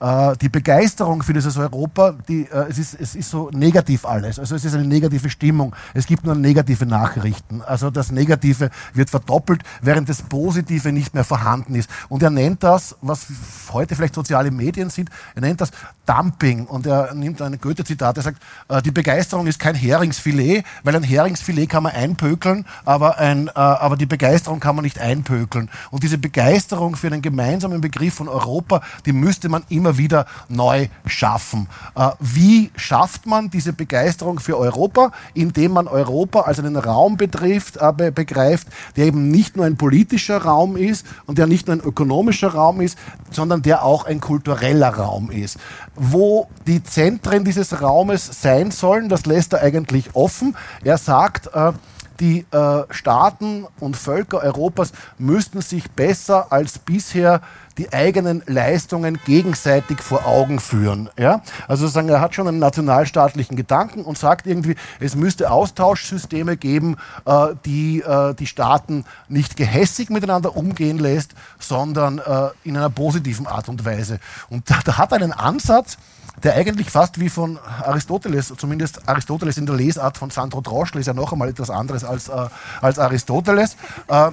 äh, 0.00 0.36
die 0.36 0.50
Begeisterung 0.50 1.22
für 1.22 1.32
dieses 1.32 1.56
Europa, 1.56 2.14
die, 2.28 2.42
äh, 2.42 2.66
es, 2.68 2.76
ist, 2.76 3.00
es 3.00 3.14
ist 3.14 3.30
so 3.30 3.48
negativ 3.54 4.04
alles. 4.04 4.38
Also 4.38 4.54
es 4.54 4.64
ist 4.64 4.74
eine 4.74 4.86
negative 4.86 5.30
Stimmung. 5.30 5.74
Es 5.94 6.06
gibt 6.06 6.24
nur 6.24 6.34
negative 6.34 6.84
Nachrichten. 6.84 7.62
Also 7.62 7.90
das 7.90 8.12
Negative 8.12 8.70
wird 8.92 9.08
verdoppelt, 9.08 9.62
während 9.80 10.10
das 10.10 10.20
Positive 10.20 10.92
nicht 10.92 11.14
mehr 11.14 11.24
vorhanden 11.24 11.74
ist. 11.74 11.88
Und 12.10 12.22
er 12.22 12.30
nennt 12.30 12.62
das, 12.62 12.96
was 13.00 13.26
heute 13.72 13.96
vielleicht 13.96 14.14
soziale 14.14 14.50
Medien 14.50 14.90
sind, 14.90 15.08
er 15.34 15.40
nennt 15.40 15.62
das 15.62 15.70
Dumping. 16.06 16.66
Und 16.66 16.86
er 16.86 17.14
nimmt 17.14 17.40
ein 17.42 17.58
Goethe-Zitat, 17.60 18.16
er 18.16 18.22
sagt, 18.22 18.42
äh, 18.68 18.82
die 18.82 18.90
Begeisterung 18.90 19.46
ist 19.46 19.58
kein 19.58 19.74
Heringsfilet, 19.74 20.64
weil 20.82 20.96
ein 20.96 21.02
Heringsfilet 21.02 21.68
kann 21.68 21.82
man 21.82 21.92
einpökeln, 21.92 22.66
aber, 22.84 23.18
ein, 23.18 23.48
aber 23.50 23.96
die 23.96 24.06
Begeisterung 24.06 24.60
kann 24.60 24.76
man 24.76 24.84
nicht 24.84 24.98
einpökeln. 24.98 25.70
Und 25.90 26.02
diese 26.02 26.18
Begeisterung 26.18 26.96
für 26.96 27.08
einen 27.08 27.22
gemeinsamen 27.22 27.80
Begriff 27.80 28.14
von 28.14 28.28
Europa, 28.28 28.82
die 29.06 29.12
müsste 29.12 29.48
man 29.48 29.64
immer 29.68 29.98
wieder 29.98 30.26
neu 30.48 30.88
schaffen. 31.06 31.68
Äh, 31.94 32.10
wie 32.20 32.70
schafft 32.76 33.26
man 33.26 33.50
diese 33.50 33.72
Begeisterung 33.72 34.40
für 34.40 34.58
Europa? 34.58 35.12
Indem 35.34 35.72
man 35.72 35.88
Europa 35.88 36.42
als 36.42 36.58
einen 36.58 36.76
Raum 36.76 37.16
betrifft, 37.16 37.76
äh, 37.76 38.10
begreift, 38.10 38.68
der 38.96 39.06
eben 39.06 39.30
nicht 39.30 39.56
nur 39.56 39.66
ein 39.66 39.76
politischer 39.76 40.38
Raum 40.38 40.76
ist 40.76 41.06
und 41.26 41.38
der 41.38 41.46
nicht 41.46 41.66
nur 41.66 41.76
ein 41.76 41.82
ökonomischer 41.82 42.48
Raum 42.48 42.80
ist, 42.80 42.98
sondern 43.30 43.62
der 43.62 43.84
auch 43.84 44.04
ein 44.04 44.20
kultureller 44.20 44.90
Raum 44.90 45.30
ist. 45.30 45.58
Wo 45.96 46.48
die 46.66 46.82
Zentren 46.82 47.44
dieses 47.44 47.80
Raumes 47.80 48.42
sein 48.42 48.70
sollen, 48.70 49.08
das 49.08 49.26
lässt 49.26 49.52
er 49.52 49.62
eigentlich 49.62 50.14
offen. 50.14 50.56
Er 50.82 50.98
sagt, 50.98 51.54
äh, 51.54 51.72
die 52.20 52.46
äh, 52.50 52.82
Staaten 52.90 53.66
und 53.80 53.96
Völker 53.96 54.38
Europas 54.42 54.92
müssten 55.18 55.60
sich 55.62 55.90
besser 55.90 56.52
als 56.52 56.78
bisher 56.78 57.40
die 57.78 57.92
eigenen 57.92 58.42
Leistungen 58.46 59.18
gegenseitig 59.24 60.00
vor 60.00 60.26
Augen 60.26 60.60
führen. 60.60 61.10
Ja? 61.18 61.42
Also 61.66 61.82
sozusagen, 61.82 62.08
er 62.08 62.20
hat 62.20 62.34
schon 62.34 62.48
einen 62.48 62.58
nationalstaatlichen 62.58 63.56
Gedanken 63.56 64.04
und 64.04 64.18
sagt 64.18 64.46
irgendwie, 64.46 64.76
es 65.00 65.16
müsste 65.16 65.50
Austauschsysteme 65.50 66.56
geben, 66.56 66.96
äh, 67.26 67.48
die 67.64 68.00
äh, 68.00 68.34
die 68.34 68.46
Staaten 68.46 69.04
nicht 69.28 69.56
gehässig 69.56 70.10
miteinander 70.10 70.56
umgehen 70.56 70.98
lässt, 70.98 71.34
sondern 71.58 72.18
äh, 72.18 72.48
in 72.62 72.76
einer 72.76 72.90
positiven 72.90 73.46
Art 73.46 73.68
und 73.68 73.84
Weise. 73.84 74.20
Und 74.50 74.70
da, 74.70 74.78
da 74.84 74.98
hat 74.98 75.12
er 75.12 75.18
einen 75.18 75.32
Ansatz, 75.32 75.98
der 76.42 76.54
eigentlich 76.54 76.90
fast 76.90 77.20
wie 77.20 77.28
von 77.28 77.58
Aristoteles, 77.82 78.52
zumindest 78.56 79.08
Aristoteles 79.08 79.56
in 79.56 79.66
der 79.66 79.76
Lesart 79.76 80.18
von 80.18 80.30
Sandro 80.30 80.60
Droschl 80.60 80.98
ist 80.98 81.06
ja 81.06 81.14
noch 81.14 81.32
einmal 81.32 81.48
etwas 81.48 81.70
anderes 81.70 82.04
als, 82.04 82.28
äh, 82.28 82.48
als 82.80 82.98
Aristoteles. 82.98 83.76
Äh, 84.08 84.30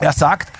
er 0.00 0.12
sagt, 0.12 0.52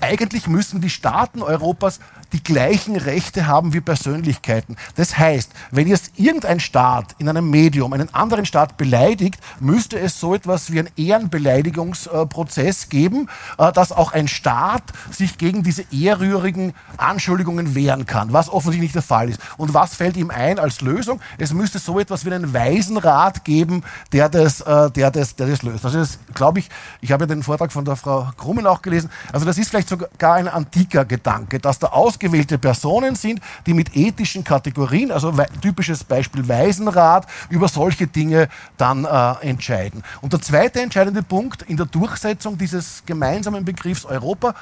eigentlich 0.00 0.46
müssen 0.46 0.80
die 0.80 0.90
Staaten 0.90 1.42
Europas 1.42 2.00
die 2.32 2.42
gleichen 2.42 2.96
Rechte 2.96 3.46
haben 3.46 3.72
wie 3.72 3.80
Persönlichkeiten. 3.80 4.76
Das 4.96 5.18
heißt, 5.18 5.50
wenn 5.70 5.88
jetzt 5.88 6.12
irgendein 6.16 6.60
Staat 6.60 7.14
in 7.18 7.28
einem 7.28 7.50
Medium 7.50 7.92
einen 7.92 8.12
anderen 8.14 8.46
Staat 8.46 8.76
beleidigt, 8.76 9.40
müsste 9.58 9.98
es 9.98 10.20
so 10.20 10.34
etwas 10.34 10.72
wie 10.72 10.78
einen 10.78 10.90
Ehrenbeleidigungsprozess 10.96 12.88
geben, 12.88 13.28
äh, 13.58 13.72
dass 13.72 13.92
auch 13.92 14.12
ein 14.12 14.28
Staat 14.28 14.82
sich 15.10 15.38
gegen 15.38 15.62
diese 15.62 15.84
ehrrührigen 15.92 16.74
Anschuldigungen 16.96 17.74
wehren 17.74 18.06
kann, 18.06 18.32
was 18.32 18.48
offensichtlich 18.48 18.80
nicht 18.82 18.94
der 18.94 19.02
Fall 19.02 19.28
ist. 19.28 19.40
Und 19.56 19.74
was 19.74 19.94
fällt 19.94 20.16
ihm 20.16 20.30
ein 20.30 20.58
als 20.58 20.80
Lösung? 20.80 21.20
Es 21.38 21.52
müsste 21.52 21.78
so 21.78 21.98
etwas 21.98 22.24
wie 22.24 22.32
einen 22.32 22.52
Waisenrat 22.52 23.44
geben, 23.44 23.82
der 24.12 24.28
das, 24.28 24.60
äh, 24.60 24.90
der 24.90 25.10
das, 25.10 25.36
der 25.36 25.48
das 25.48 25.62
löst. 25.62 25.84
Also 25.84 25.98
das 25.98 26.18
glaube 26.34 26.60
ich, 26.60 26.68
ich 27.00 27.12
habe 27.12 27.24
ja 27.24 27.28
den 27.28 27.42
Vortrag 27.42 27.72
von 27.72 27.84
der 27.84 27.96
Frau 27.96 28.30
Krummen 28.36 28.66
auch 28.66 28.82
gelesen, 28.82 29.10
also 29.32 29.46
das 29.46 29.58
ist 29.58 29.70
vielleicht 29.70 29.88
sogar 29.88 30.34
ein 30.34 30.48
antiker 30.48 31.04
Gedanke, 31.04 31.58
dass 31.58 31.78
der 31.78 31.94
Aus 31.94 32.18
ausgewählte 32.20 32.58
Personen 32.58 33.14
sind, 33.14 33.40
die 33.66 33.72
mit 33.72 33.96
ethischen 33.96 34.44
Kategorien, 34.44 35.10
also 35.10 35.32
typisches 35.62 36.04
Beispiel 36.04 36.46
Waisenrat, 36.46 37.26
über 37.48 37.66
solche 37.66 38.06
Dinge 38.06 38.48
dann 38.76 39.06
äh, 39.06 39.48
entscheiden. 39.48 40.02
Und 40.20 40.34
der 40.34 40.42
zweite 40.42 40.82
entscheidende 40.82 41.22
Punkt 41.22 41.62
in 41.62 41.78
der 41.78 41.86
Durchsetzung 41.86 42.58
dieses 42.58 43.02
gemeinsamen 43.06 43.64
Begriffs 43.64 44.04
Europa 44.04 44.54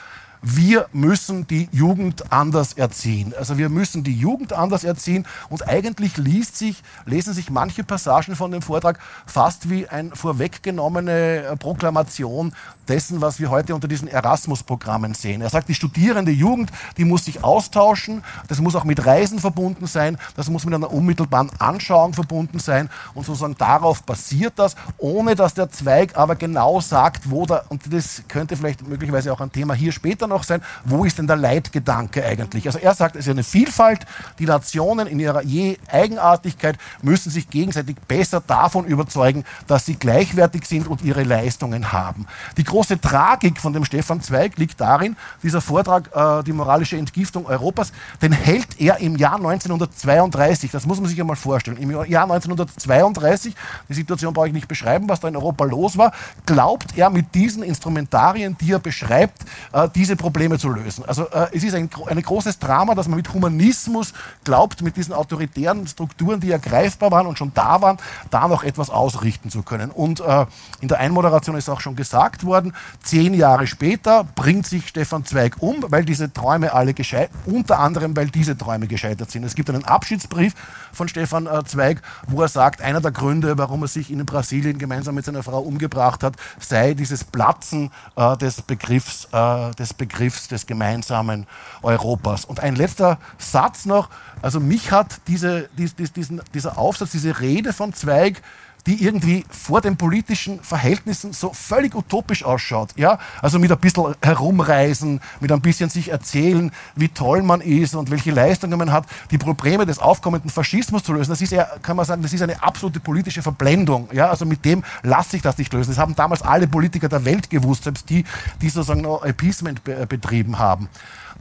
wir 0.42 0.86
müssen 0.92 1.46
die 1.46 1.68
Jugend 1.72 2.32
anders 2.32 2.72
erziehen. 2.74 3.34
Also 3.36 3.58
wir 3.58 3.68
müssen 3.68 4.04
die 4.04 4.14
Jugend 4.14 4.52
anders 4.52 4.84
erziehen 4.84 5.26
und 5.48 5.68
eigentlich 5.68 6.16
liest 6.16 6.56
sich, 6.56 6.82
lesen 7.06 7.34
sich 7.34 7.50
manche 7.50 7.84
Passagen 7.84 8.36
von 8.36 8.50
dem 8.50 8.62
Vortrag 8.62 8.98
fast 9.26 9.70
wie 9.70 9.88
eine 9.88 10.14
vorweggenommene 10.14 11.44
äh, 11.44 11.56
Proklamation 11.56 12.52
dessen, 12.88 13.20
was 13.20 13.38
wir 13.38 13.50
heute 13.50 13.74
unter 13.74 13.88
diesen 13.88 14.08
Erasmus-Programmen 14.08 15.14
sehen. 15.14 15.42
Er 15.42 15.50
sagt, 15.50 15.68
die 15.68 15.74
studierende 15.74 16.32
Jugend, 16.32 16.70
die 16.96 17.04
muss 17.04 17.24
sich 17.24 17.44
austauschen, 17.44 18.22
das 18.48 18.60
muss 18.60 18.74
auch 18.74 18.84
mit 18.84 19.04
Reisen 19.04 19.38
verbunden 19.38 19.86
sein, 19.86 20.16
das 20.36 20.48
muss 20.48 20.64
mit 20.64 20.74
einer 20.74 20.90
unmittelbaren 20.90 21.50
Anschauung 21.58 22.14
verbunden 22.14 22.58
sein 22.58 22.88
und 23.14 23.26
sozusagen 23.26 23.56
darauf 23.56 24.02
basiert 24.04 24.54
das, 24.56 24.74
ohne 24.96 25.34
dass 25.34 25.54
der 25.54 25.70
Zweig 25.70 26.16
aber 26.16 26.36
genau 26.36 26.80
sagt, 26.80 27.30
wo 27.30 27.44
da, 27.44 27.64
und 27.68 27.92
das 27.92 28.22
könnte 28.28 28.56
vielleicht 28.56 28.86
möglicherweise 28.86 29.32
auch 29.32 29.40
ein 29.40 29.52
Thema 29.52 29.74
hier 29.74 29.92
später 29.92 30.27
noch 30.28 30.44
sein, 30.44 30.62
wo 30.84 31.04
ist 31.04 31.18
denn 31.18 31.26
der 31.26 31.36
Leitgedanke 31.36 32.24
eigentlich? 32.24 32.66
Also 32.66 32.78
er 32.78 32.94
sagt, 32.94 33.16
es 33.16 33.26
ist 33.26 33.30
eine 33.30 33.42
Vielfalt, 33.42 34.06
die 34.38 34.46
Nationen 34.46 35.06
in 35.06 35.18
ihrer 35.20 35.42
je 35.42 35.78
Eigenartigkeit 35.90 36.78
müssen 37.02 37.30
sich 37.30 37.50
gegenseitig 37.50 37.96
besser 38.06 38.40
davon 38.40 38.84
überzeugen, 38.84 39.44
dass 39.66 39.86
sie 39.86 39.96
gleichwertig 39.96 40.66
sind 40.66 40.86
und 40.86 41.02
ihre 41.02 41.22
Leistungen 41.22 41.92
haben. 41.92 42.26
Die 42.56 42.64
große 42.64 43.00
Tragik 43.00 43.60
von 43.60 43.72
dem 43.72 43.84
Stefan 43.84 44.20
Zweig 44.20 44.58
liegt 44.58 44.80
darin, 44.80 45.16
dieser 45.42 45.60
Vortrag, 45.60 46.10
äh, 46.14 46.44
die 46.44 46.52
moralische 46.52 46.96
Entgiftung 46.96 47.46
Europas, 47.46 47.92
den 48.22 48.32
hält 48.32 48.80
er 48.80 48.98
im 48.98 49.16
Jahr 49.16 49.36
1932, 49.36 50.70
das 50.70 50.86
muss 50.86 51.00
man 51.00 51.08
sich 51.08 51.20
einmal 51.20 51.36
vorstellen, 51.36 51.76
im 51.78 51.90
Jahr 51.90 52.24
1932, 52.24 53.54
die 53.88 53.94
Situation 53.94 54.32
brauche 54.32 54.48
ich 54.48 54.52
nicht 54.52 54.68
beschreiben, 54.68 55.08
was 55.08 55.20
da 55.20 55.28
in 55.28 55.36
Europa 55.36 55.64
los 55.64 55.96
war, 55.96 56.12
glaubt 56.46 56.96
er 56.96 57.10
mit 57.10 57.34
diesen 57.34 57.62
Instrumentarien, 57.62 58.56
die 58.60 58.72
er 58.72 58.78
beschreibt, 58.78 59.42
äh, 59.72 59.88
diese 59.94 60.16
Probleme 60.18 60.58
zu 60.58 60.68
lösen. 60.68 61.04
Also 61.06 61.28
äh, 61.30 61.46
es 61.52 61.64
ist 61.64 61.74
ein, 61.74 61.88
ein 62.06 62.20
großes 62.20 62.58
Drama, 62.58 62.94
dass 62.94 63.08
man 63.08 63.16
mit 63.16 63.32
Humanismus 63.32 64.12
glaubt, 64.44 64.82
mit 64.82 64.96
diesen 64.96 65.14
autoritären 65.14 65.86
Strukturen, 65.86 66.40
die 66.40 66.48
ja 66.48 66.58
greifbar 66.58 67.10
waren 67.10 67.26
und 67.26 67.38
schon 67.38 67.52
da 67.54 67.80
waren, 67.80 67.96
da 68.30 68.48
noch 68.48 68.62
etwas 68.62 68.90
ausrichten 68.90 69.50
zu 69.50 69.62
können. 69.62 69.90
Und 69.90 70.20
äh, 70.20 70.44
in 70.80 70.88
der 70.88 70.98
Einmoderation 70.98 71.56
ist 71.56 71.70
auch 71.70 71.80
schon 71.80 71.96
gesagt 71.96 72.44
worden, 72.44 72.74
zehn 73.02 73.32
Jahre 73.32 73.66
später 73.66 74.24
bringt 74.24 74.66
sich 74.66 74.88
Stefan 74.88 75.24
Zweig 75.24 75.56
um, 75.60 75.84
weil 75.88 76.04
diese 76.04 76.32
Träume 76.32 76.72
alle 76.74 76.92
gescheitert, 76.92 77.30
unter 77.46 77.78
anderem, 77.78 78.16
weil 78.16 78.26
diese 78.26 78.58
Träume 78.58 78.86
gescheitert 78.88 79.30
sind. 79.30 79.44
Es 79.44 79.54
gibt 79.54 79.70
einen 79.70 79.84
Abschiedsbrief 79.84 80.54
von 80.92 81.08
Stefan 81.08 81.46
äh, 81.46 81.64
Zweig, 81.64 82.02
wo 82.26 82.42
er 82.42 82.48
sagt, 82.48 82.82
einer 82.82 83.00
der 83.00 83.12
Gründe, 83.12 83.56
warum 83.56 83.82
er 83.82 83.88
sich 83.88 84.10
in 84.10 84.24
Brasilien 84.26 84.78
gemeinsam 84.78 85.14
mit 85.14 85.24
seiner 85.24 85.42
Frau 85.42 85.60
umgebracht 85.60 86.22
hat, 86.22 86.34
sei 86.58 86.94
dieses 86.94 87.24
Platzen 87.24 87.90
äh, 88.16 88.36
des, 88.36 88.62
Begriffs, 88.62 89.28
äh, 89.32 89.70
des 89.76 89.94
Begriffs 89.94 90.07
des 90.48 90.66
gemeinsamen 90.66 91.46
Europas. 91.82 92.44
Und 92.44 92.60
ein 92.60 92.76
letzter 92.76 93.18
Satz 93.38 93.84
noch, 93.84 94.08
also 94.42 94.60
mich 94.60 94.90
hat 94.90 95.20
diese, 95.26 95.68
dies, 95.76 95.94
diesen, 95.94 96.40
dieser 96.54 96.78
Aufsatz, 96.78 97.12
diese 97.12 97.40
Rede 97.40 97.72
von 97.72 97.92
Zweig 97.92 98.42
die 98.86 99.04
irgendwie 99.04 99.44
vor 99.50 99.80
den 99.80 99.96
politischen 99.96 100.60
Verhältnissen 100.60 101.32
so 101.32 101.52
völlig 101.52 101.94
utopisch 101.94 102.44
ausschaut. 102.44 102.90
Ja? 102.96 103.18
Also 103.42 103.58
mit 103.58 103.70
ein 103.70 103.78
bisschen 103.78 104.14
herumreisen, 104.22 105.20
mit 105.40 105.52
ein 105.52 105.60
bisschen 105.60 105.90
sich 105.90 106.10
erzählen, 106.10 106.70
wie 106.96 107.08
toll 107.08 107.42
man 107.42 107.60
ist 107.60 107.94
und 107.94 108.10
welche 108.10 108.30
Leistungen 108.30 108.78
man 108.78 108.92
hat, 108.92 109.06
die 109.30 109.38
Probleme 109.38 109.86
des 109.86 109.98
aufkommenden 109.98 110.50
Faschismus 110.50 111.02
zu 111.02 111.12
lösen. 111.12 111.30
Das 111.30 111.40
ist 111.40 111.52
ja, 111.52 111.64
kann 111.82 111.96
man 111.96 112.06
sagen, 112.06 112.22
das 112.22 112.32
ist 112.32 112.42
eine 112.42 112.62
absolute 112.62 113.00
politische 113.00 113.42
Verblendung. 113.42 114.08
Ja? 114.12 114.30
Also 114.30 114.46
mit 114.46 114.64
dem 114.64 114.82
lasse 115.02 115.36
ich 115.36 115.42
das 115.42 115.58
nicht 115.58 115.72
lösen. 115.72 115.90
Das 115.90 115.98
haben 115.98 116.14
damals 116.14 116.42
alle 116.42 116.66
Politiker 116.66 117.08
der 117.08 117.24
Welt 117.24 117.50
gewusst, 117.50 117.84
selbst 117.84 118.08
die, 118.08 118.24
die 118.60 118.68
sozusagen 118.68 119.02
noch 119.02 119.24
Appeasement 119.24 119.82
betrieben 119.84 120.58
haben. 120.58 120.88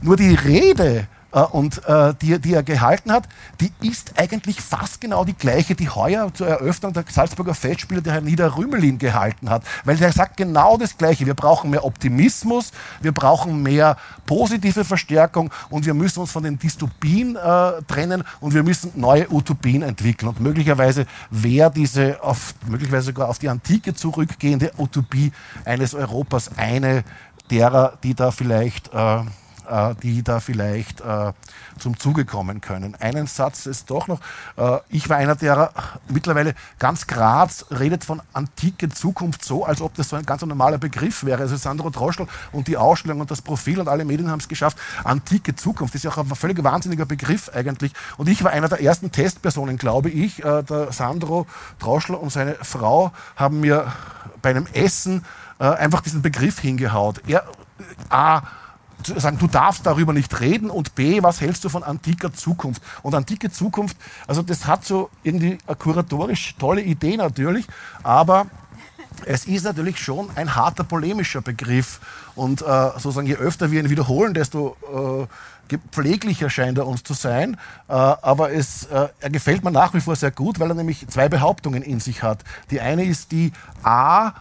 Nur 0.00 0.16
die 0.16 0.34
Rede 0.34 1.08
äh, 1.32 1.40
und 1.40 1.84
äh, 1.86 2.14
die, 2.20 2.38
die 2.38 2.54
er 2.54 2.62
gehalten 2.62 3.12
hat, 3.12 3.28
die 3.60 3.70
ist 3.86 4.18
eigentlich 4.18 4.60
fast 4.60 5.00
genau 5.00 5.24
die 5.24 5.34
gleiche, 5.34 5.74
die 5.74 5.88
heuer 5.88 6.32
zur 6.32 6.48
Eröffnung 6.48 6.92
der 6.92 7.04
Salzburger 7.08 7.54
Festspiele 7.54 8.02
der 8.02 8.14
Herr 8.14 8.20
Nieder 8.20 8.56
Rümelin 8.56 8.98
gehalten 8.98 9.50
hat. 9.50 9.62
Weil 9.84 9.96
der 9.96 10.12
sagt 10.12 10.36
genau 10.36 10.76
das 10.76 10.96
Gleiche. 10.96 11.26
Wir 11.26 11.34
brauchen 11.34 11.70
mehr 11.70 11.84
Optimismus, 11.84 12.72
wir 13.00 13.12
brauchen 13.12 13.62
mehr 13.62 13.96
positive 14.26 14.84
Verstärkung 14.84 15.50
und 15.70 15.84
wir 15.86 15.94
müssen 15.94 16.20
uns 16.20 16.32
von 16.32 16.42
den 16.42 16.58
Dystopien 16.58 17.36
äh, 17.36 17.82
trennen 17.86 18.24
und 18.40 18.54
wir 18.54 18.62
müssen 18.62 18.92
neue 18.94 19.30
Utopien 19.30 19.82
entwickeln. 19.82 20.28
Und 20.28 20.40
möglicherweise 20.40 21.06
wäre 21.30 21.70
diese 21.70 22.22
auf, 22.22 22.54
möglicherweise 22.66 23.06
sogar 23.06 23.28
auf 23.28 23.38
die 23.38 23.48
Antike 23.48 23.94
zurückgehende 23.94 24.72
Utopie 24.78 25.32
eines 25.64 25.94
Europas 25.94 26.50
eine 26.56 27.04
derer, 27.50 27.98
die 28.02 28.14
da 28.14 28.30
vielleicht 28.30 28.92
äh, 28.92 29.20
die 30.02 30.22
da 30.22 30.40
vielleicht 30.40 31.00
äh, 31.00 31.32
zum 31.78 31.98
Zuge 31.98 32.24
kommen 32.24 32.60
können. 32.60 32.94
Einen 32.94 33.26
Satz 33.26 33.66
ist 33.66 33.90
doch 33.90 34.08
noch, 34.08 34.20
äh, 34.56 34.78
ich 34.88 35.08
war 35.08 35.16
einer, 35.16 35.36
der 35.36 35.72
mittlerweile 36.08 36.54
ganz 36.78 37.06
Graz 37.06 37.66
redet 37.70 38.04
von 38.04 38.22
antike 38.32 38.88
Zukunft 38.88 39.44
so, 39.44 39.64
als 39.64 39.80
ob 39.80 39.94
das 39.94 40.08
so 40.08 40.16
ein 40.16 40.26
ganz 40.26 40.42
normaler 40.42 40.78
Begriff 40.78 41.24
wäre. 41.24 41.42
Also 41.42 41.56
Sandro 41.56 41.90
Droschl 41.90 42.26
und 42.52 42.68
die 42.68 42.76
Ausstellung 42.76 43.20
und 43.20 43.30
das 43.30 43.42
Profil 43.42 43.80
und 43.80 43.88
alle 43.88 44.04
Medien 44.04 44.30
haben 44.30 44.40
es 44.40 44.48
geschafft. 44.48 44.78
Antike 45.04 45.54
Zukunft 45.54 45.94
ist 45.94 46.04
ja 46.04 46.10
auch 46.10 46.18
ein 46.18 46.26
völlig 46.26 46.62
wahnsinniger 46.62 47.06
Begriff 47.06 47.50
eigentlich. 47.54 47.92
Und 48.16 48.28
ich 48.28 48.42
war 48.44 48.50
einer 48.50 48.68
der 48.68 48.80
ersten 48.80 49.12
Testpersonen, 49.12 49.76
glaube 49.76 50.10
ich. 50.10 50.36
Der 50.36 50.92
Sandro 50.92 51.46
Droschl 51.78 52.14
und 52.14 52.30
seine 52.30 52.54
Frau 52.62 53.12
haben 53.36 53.60
mir 53.60 53.92
bei 54.42 54.50
einem 54.50 54.66
Essen 54.72 55.24
einfach 55.58 56.00
diesen 56.00 56.22
Begriff 56.22 56.60
hingehaut. 56.60 57.22
Er, 57.26 57.44
A, 58.08 58.42
sagen, 59.16 59.38
du 59.38 59.46
darfst 59.46 59.86
darüber 59.86 60.12
nicht 60.12 60.40
reden 60.40 60.70
und 60.70 60.94
B, 60.94 61.22
was 61.22 61.40
hältst 61.40 61.64
du 61.64 61.68
von 61.68 61.82
antiker 61.82 62.32
Zukunft? 62.32 62.82
Und 63.02 63.14
antike 63.14 63.50
Zukunft, 63.50 63.96
also 64.26 64.42
das 64.42 64.66
hat 64.66 64.84
so 64.84 65.10
irgendwie 65.22 65.58
eine 65.66 65.76
kuratorisch 65.76 66.54
tolle 66.58 66.82
Idee 66.82 67.16
natürlich, 67.16 67.66
aber 68.02 68.46
es 69.24 69.46
ist 69.46 69.64
natürlich 69.64 69.98
schon 69.98 70.30
ein 70.36 70.54
harter 70.54 70.84
polemischer 70.84 71.40
Begriff 71.40 72.00
und 72.34 72.62
äh, 72.62 72.64
sozusagen 72.64 73.26
je 73.26 73.36
öfter 73.36 73.70
wir 73.70 73.80
ihn 73.80 73.90
wiederholen, 73.90 74.34
desto 74.34 74.76
äh, 75.70 75.76
pfleglicher 75.92 76.48
scheint 76.50 76.78
er 76.78 76.86
uns 76.86 77.02
zu 77.02 77.14
sein. 77.14 77.54
Äh, 77.88 77.92
aber 77.92 78.52
es, 78.52 78.86
äh, 78.86 79.08
er 79.20 79.30
gefällt 79.30 79.64
mir 79.64 79.70
nach 79.70 79.92
wie 79.94 80.00
vor 80.00 80.16
sehr 80.16 80.30
gut, 80.30 80.60
weil 80.60 80.70
er 80.70 80.74
nämlich 80.74 81.06
zwei 81.08 81.28
Behauptungen 81.28 81.82
in 81.82 82.00
sich 82.00 82.22
hat. 82.22 82.44
Die 82.70 82.80
eine 82.80 83.04
ist 83.04 83.32
die 83.32 83.52
A, 83.82 84.32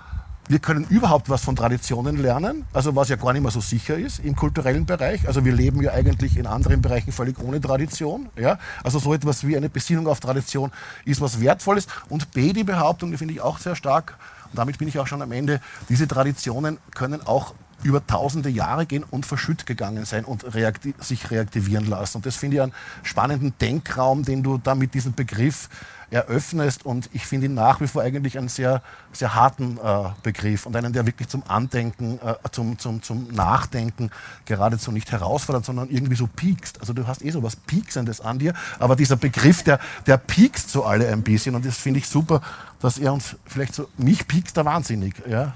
wir 0.48 0.60
können 0.60 0.86
überhaupt 0.90 1.30
was 1.30 1.44
von 1.44 1.56
Traditionen 1.56 2.18
lernen, 2.18 2.66
also 2.74 2.96
was 2.96 3.10
ja 3.10 3.18
gar 3.18 3.34
nicht 3.34 3.42
mehr 3.42 3.52
so 3.52 3.60
sicher 3.60 3.98
ist 3.98 4.20
im 4.20 4.36
kulturellen 4.36 4.86
Bereich. 4.86 5.28
Also 5.28 5.44
wir 5.44 5.54
leben 5.54 5.82
ja 5.82 5.92
eigentlich 5.92 6.38
in 6.38 6.48
anderen 6.48 6.82
Bereichen 6.82 7.12
völlig 7.12 7.38
ohne 7.40 7.60
Tradition. 7.60 8.30
Ja? 8.38 8.58
Also 8.84 9.00
so 9.00 9.14
etwas 9.14 9.46
wie 9.46 9.58
eine 9.58 9.70
Besinnung 9.70 10.08
auf 10.08 10.20
Tradition 10.20 10.72
ist 11.06 11.20
was 11.20 11.42
Wertvolles. 11.42 11.88
Und 12.10 12.32
B, 12.32 12.54
die 12.54 12.64
Behauptung, 12.64 13.12
die 13.12 13.18
finde 13.18 13.34
ich 13.34 13.42
auch 13.42 13.58
sehr 13.60 13.76
stark, 13.76 14.18
und 14.52 14.58
damit 14.58 14.78
bin 14.78 14.88
ich 14.88 14.98
auch 14.98 15.08
schon 15.08 15.22
am 15.22 15.34
Ende, 15.34 15.60
diese 15.90 16.08
Traditionen 16.08 16.78
können 16.96 17.26
auch 17.26 17.54
über 17.84 18.06
tausende 18.06 18.50
Jahre 18.50 18.86
gehen 18.86 19.04
und 19.04 19.26
verschütt 19.26 19.66
gegangen 19.66 20.06
sein 20.06 20.26
und 20.26 20.56
reakti 20.56 20.96
sich 21.00 21.30
reaktivieren 21.30 21.86
lassen. 21.86 22.18
Und 22.18 22.26
das 22.26 22.36
finde 22.36 22.58
ich 22.58 22.64
einen 22.64 22.74
spannenden 23.04 23.54
Denkraum, 23.60 24.24
den 24.24 24.44
du 24.44 24.58
da 24.58 24.74
mit 24.74 24.94
diesem 24.94 25.14
Begriff 25.14 25.70
eröffnest. 26.10 26.86
Und 26.86 27.10
ich 27.14 27.26
finde 27.26 27.48
ihn 27.48 27.54
nach 27.54 27.82
wie 27.82 27.88
vor 27.88 28.02
eigentlich 28.02 28.38
einen 28.38 28.48
sehr, 28.48 28.82
sehr 29.12 29.36
harten 29.36 29.78
äh, 29.78 30.10
Begriff 30.24 30.66
und 30.66 30.76
einen, 30.76 30.94
der 30.94 31.06
wirklich 31.06 31.28
zum 31.28 31.44
Andenken, 31.48 32.20
äh, 32.20 32.36
zum, 32.52 32.80
zum, 32.80 33.02
zum 33.02 33.28
Nachdenken 33.34 34.12
geradezu 34.46 34.92
nicht 34.92 35.12
herausfordert, 35.12 35.66
sondern 35.66 35.90
irgendwie 35.90 36.16
so 36.16 36.28
piekst. 36.28 36.80
Also 36.80 36.94
du 36.94 37.08
hast 37.08 37.24
eh 37.24 37.32
so 37.32 37.44
was 37.44 37.56
Pieksendes 37.56 38.22
an 38.22 38.40
dir, 38.40 38.54
aber 38.80 38.96
dieser 38.96 39.16
Begriff, 39.16 39.64
der, 39.64 39.80
der 40.06 40.18
piekst 40.18 40.70
so 40.70 40.86
alle 40.86 41.08
ein 41.10 41.24
bisschen. 41.24 41.56
Und 41.56 41.66
das 41.66 41.78
finde 41.78 42.00
ich 42.00 42.08
super, 42.08 42.42
dass 42.80 42.98
er 42.98 43.14
uns 43.14 43.36
vielleicht 43.46 43.76
so, 43.76 43.90
mich 43.98 44.28
piekst 44.28 44.56
da 44.56 44.66
wahnsinnig. 44.66 45.16
Ja? 45.28 45.54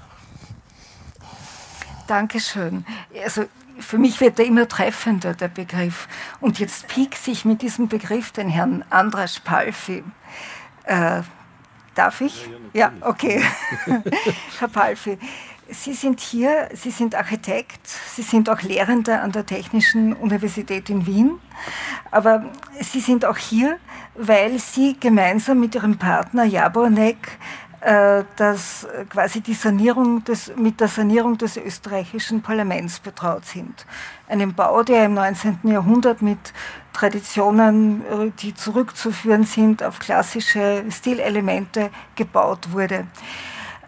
Dankeschön. 2.06 2.84
Also 3.24 3.44
für 3.78 3.98
mich 3.98 4.20
wird 4.20 4.38
er 4.38 4.46
immer 4.46 4.68
treffender, 4.68 5.34
der 5.34 5.48
Begriff. 5.48 6.08
Und 6.40 6.58
jetzt 6.58 6.88
piekst 6.88 7.28
ich 7.28 7.44
mit 7.44 7.62
diesem 7.62 7.88
Begriff 7.88 8.32
den 8.32 8.48
Herrn 8.48 8.84
Andras 8.90 9.40
Palfi. 9.40 10.04
Äh, 10.84 11.22
darf 11.94 12.20
ich? 12.20 12.48
Ja, 12.72 12.92
ja 13.00 13.06
okay. 13.06 13.42
Herr 14.58 14.68
Palfi, 14.68 15.18
Sie 15.68 15.94
sind 15.94 16.20
hier, 16.20 16.68
Sie 16.74 16.90
sind 16.90 17.14
Architekt, 17.14 17.86
Sie 17.86 18.22
sind 18.22 18.50
auch 18.50 18.60
Lehrender 18.60 19.22
an 19.22 19.32
der 19.32 19.46
Technischen 19.46 20.12
Universität 20.12 20.90
in 20.90 21.06
Wien, 21.06 21.38
aber 22.10 22.44
Sie 22.80 23.00
sind 23.00 23.24
auch 23.24 23.38
hier, 23.38 23.78
weil 24.14 24.58
Sie 24.58 24.98
gemeinsam 24.98 25.60
mit 25.60 25.74
Ihrem 25.74 25.96
Partner 25.96 26.44
Jabornek 26.44 27.38
dass 28.36 28.86
quasi 29.10 29.40
die 29.40 29.54
Sanierung 29.54 30.22
des, 30.22 30.54
mit 30.54 30.80
der 30.80 30.86
Sanierung 30.86 31.36
des 31.36 31.56
österreichischen 31.56 32.40
Parlaments 32.40 33.00
betraut 33.00 33.44
sind. 33.44 33.86
Einem 34.28 34.54
Bau, 34.54 34.84
der 34.84 35.06
im 35.06 35.14
19. 35.14 35.58
Jahrhundert 35.64 36.22
mit 36.22 36.52
Traditionen, 36.92 38.02
äh, 38.06 38.30
die 38.38 38.54
zurückzuführen 38.54 39.44
sind 39.44 39.82
auf 39.82 39.98
klassische 39.98 40.84
Stilelemente, 40.90 41.90
gebaut 42.14 42.72
wurde. 42.72 43.06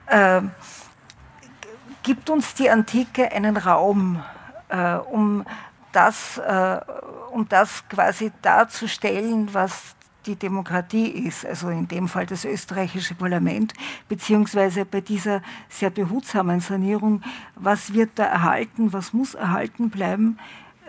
Äh, 0.07 0.43
gibt 2.03 2.31
uns 2.31 2.55
die 2.55 2.69
Antike 2.71 3.31
einen 3.33 3.57
Raum, 3.57 4.23
äh, 4.69 4.95
um, 4.95 5.45
das, 5.93 6.39
äh, 6.39 6.81
um 7.31 7.49
das 7.49 7.89
quasi 7.89 8.33
darzustellen, 8.43 9.53
was 9.53 9.94
die 10.27 10.37
Demokratie 10.37 11.07
ist, 11.09 11.45
also 11.47 11.69
in 11.69 11.89
dem 11.89 12.09
Fall 12.09 12.27
das 12.27 12.45
österreichische 12.45 13.15
Parlament, 13.15 13.75
beziehungsweise 14.09 14.85
bei 14.85 15.01
dieser 15.01 15.43
sehr 15.69 15.91
behutsamen 15.91 16.61
Sanierung, 16.61 17.23
was 17.55 17.93
wird 17.93 18.11
da 18.17 18.25
erhalten, 18.25 18.93
was 18.93 19.13
muss 19.13 19.35
erhalten 19.35 19.91
bleiben, 19.91 20.39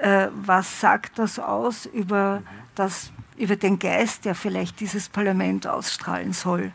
äh, 0.02 0.28
was 0.34 0.80
sagt 0.80 1.20
das 1.20 1.40
aus 1.40 1.86
über, 1.86 2.42
das, 2.76 3.12
über 3.38 3.56
den 3.56 3.80
Geist, 3.80 4.26
der 4.26 4.36
vielleicht 4.36 4.80
dieses 4.80 5.10
Parlament 5.10 5.68
ausstrahlen 5.68 6.34
soll. 6.34 6.72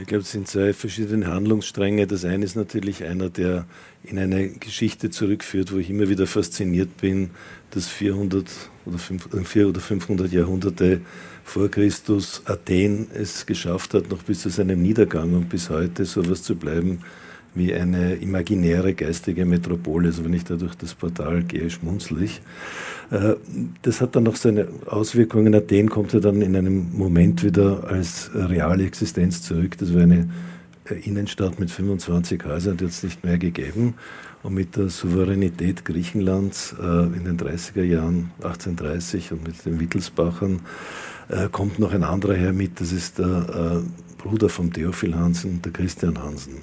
Ich 0.00 0.06
glaube, 0.06 0.22
es 0.22 0.32
sind 0.32 0.48
zwei 0.48 0.72
verschiedene 0.72 1.26
Handlungsstränge. 1.26 2.06
Das 2.06 2.24
eine 2.24 2.44
ist 2.44 2.56
natürlich 2.56 3.04
einer, 3.04 3.28
der 3.28 3.66
in 4.02 4.18
eine 4.18 4.48
Geschichte 4.48 5.10
zurückführt, 5.10 5.72
wo 5.72 5.76
ich 5.76 5.90
immer 5.90 6.08
wieder 6.08 6.26
fasziniert 6.26 6.96
bin, 6.96 7.30
dass 7.70 7.88
400 7.88 8.46
oder 8.86 8.98
400 8.98 9.66
oder 9.66 9.80
500 9.80 10.32
Jahrhunderte 10.32 11.00
vor 11.44 11.70
Christus 11.70 12.42
Athen 12.46 13.08
es 13.14 13.46
geschafft 13.46 13.94
hat, 13.94 14.10
noch 14.10 14.22
bis 14.22 14.40
zu 14.40 14.48
seinem 14.48 14.82
Niedergang 14.82 15.34
und 15.34 15.48
bis 15.48 15.70
heute 15.70 16.04
so 16.04 16.20
etwas 16.20 16.42
zu 16.42 16.56
bleiben 16.56 17.00
wie 17.56 17.74
eine 17.74 18.14
imaginäre 18.14 18.94
geistige 18.94 19.44
Metropole. 19.44 20.08
Also 20.08 20.24
wenn 20.24 20.34
ich 20.34 20.44
da 20.44 20.56
durch 20.56 20.74
das 20.74 20.94
Portal 20.94 21.42
gehe, 21.42 21.68
schmunzel 21.70 22.22
ich. 22.22 22.40
Äh, 23.10 23.34
das 23.82 24.00
hat 24.00 24.16
dann 24.16 24.24
noch 24.24 24.36
seine 24.36 24.68
Auswirkungen. 24.86 25.54
Athen 25.54 25.90
kommt 25.90 26.12
ja 26.12 26.20
dann 26.20 26.42
in 26.42 26.54
einem 26.56 26.92
Moment 26.92 27.42
wieder 27.42 27.84
als 27.88 28.30
reale 28.34 28.84
Existenz 28.84 29.42
zurück. 29.42 29.78
Das 29.78 29.94
war 29.94 30.02
eine 30.02 30.28
Innenstadt 30.94 31.58
mit 31.58 31.70
25 31.70 32.44
Häusern, 32.44 32.76
die 32.76 32.84
hat 32.84 32.92
es 32.92 33.02
nicht 33.02 33.24
mehr 33.24 33.38
gegeben. 33.38 33.94
Und 34.42 34.54
mit 34.54 34.76
der 34.76 34.90
Souveränität 34.90 35.84
Griechenlands 35.84 36.76
äh, 36.80 36.84
in 36.84 37.24
den 37.24 37.36
30er 37.36 37.82
Jahren, 37.82 38.30
1830 38.42 39.32
und 39.32 39.46
mit 39.46 39.64
den 39.64 39.80
Wittelsbachern, 39.80 40.60
äh, 41.28 41.48
kommt 41.50 41.78
noch 41.78 41.92
ein 41.92 42.04
anderer 42.04 42.34
her 42.34 42.52
mit, 42.52 42.80
das 42.80 42.92
ist 42.92 43.18
der 43.18 43.82
äh, 43.82 44.22
Bruder 44.22 44.48
von 44.48 44.72
Theophil 44.72 45.16
Hansen, 45.16 45.62
der 45.62 45.72
Christian 45.72 46.22
Hansen. 46.22 46.62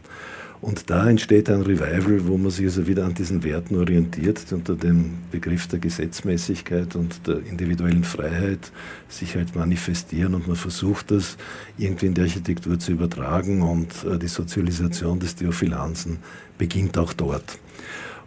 Und 0.63 0.89
da 0.89 1.09
entsteht 1.09 1.49
ein 1.49 1.61
Revival, 1.61 2.25
wo 2.25 2.37
man 2.37 2.49
sich 2.49 2.63
also 2.67 2.87
wieder 2.87 3.03
an 3.03 3.13
diesen 3.13 3.43
Werten 3.43 3.75
orientiert, 3.75 4.45
unter 4.53 4.77
dem 4.77 5.15
Begriff 5.29 5.67
der 5.67 5.79
Gesetzmäßigkeit 5.79 6.95
und 6.95 7.27
der 7.27 7.45
individuellen 7.45 8.05
Freiheit 8.05 8.71
sich 9.09 9.35
halt 9.35 9.57
manifestieren 9.57 10.33
und 10.33 10.47
man 10.47 10.55
versucht 10.55 11.11
das 11.11 11.35
irgendwie 11.77 12.05
in 12.05 12.13
die 12.13 12.21
Architektur 12.21 12.79
zu 12.79 12.93
übertragen 12.93 13.61
und 13.61 13.89
äh, 14.05 14.17
die 14.17 14.29
Sozialisation 14.29 15.19
des 15.19 15.35
Theophil 15.35 15.75
Hansen 15.75 16.19
beginnt 16.57 16.97
auch 16.97 17.11
dort. 17.11 17.59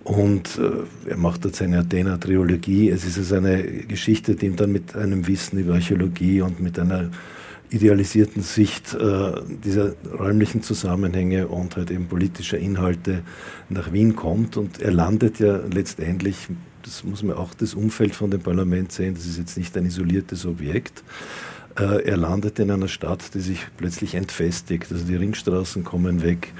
Und 0.04 0.58
äh, 0.58 1.08
er 1.08 1.16
macht 1.16 1.42
dort 1.46 1.56
seine 1.56 1.78
Athena-Triologie. 1.78 2.90
Es 2.90 3.06
ist 3.06 3.16
also 3.16 3.36
eine 3.36 3.62
Geschichte, 3.62 4.34
die 4.34 4.44
ihm 4.44 4.56
dann 4.56 4.72
mit 4.72 4.94
einem 4.94 5.26
Wissen 5.26 5.58
über 5.58 5.72
Archäologie 5.72 6.42
und 6.42 6.60
mit 6.60 6.78
einer 6.78 7.08
idealisierten 7.70 8.42
Sicht 8.42 8.94
äh, 8.94 9.32
dieser 9.64 9.94
räumlichen 10.18 10.62
Zusammenhänge 10.62 11.48
und 11.48 11.76
halt 11.76 11.90
eben 11.90 12.06
politischer 12.06 12.58
Inhalte 12.58 13.22
nach 13.68 13.92
Wien 13.92 14.16
kommt. 14.16 14.56
Und 14.56 14.80
er 14.80 14.92
landet 14.92 15.38
ja 15.38 15.60
letztendlich, 15.72 16.48
das 16.82 17.04
muss 17.04 17.22
man 17.22 17.36
auch 17.36 17.54
das 17.54 17.74
Umfeld 17.74 18.14
von 18.14 18.30
dem 18.30 18.40
Parlament 18.40 18.92
sehen, 18.92 19.14
das 19.14 19.26
ist 19.26 19.38
jetzt 19.38 19.56
nicht 19.56 19.76
ein 19.76 19.86
isoliertes 19.86 20.46
Objekt. 20.46 21.02
Äh, 21.78 22.04
er 22.04 22.16
landet 22.16 22.58
in 22.58 22.70
einer 22.70 22.88
Stadt, 22.88 23.34
die 23.34 23.40
sich 23.40 23.66
plötzlich 23.76 24.14
entfestigt. 24.14 24.90
Also 24.90 25.04
die 25.04 25.16
Ringstraßen 25.16 25.84
kommen 25.84 26.22
weg. 26.22 26.52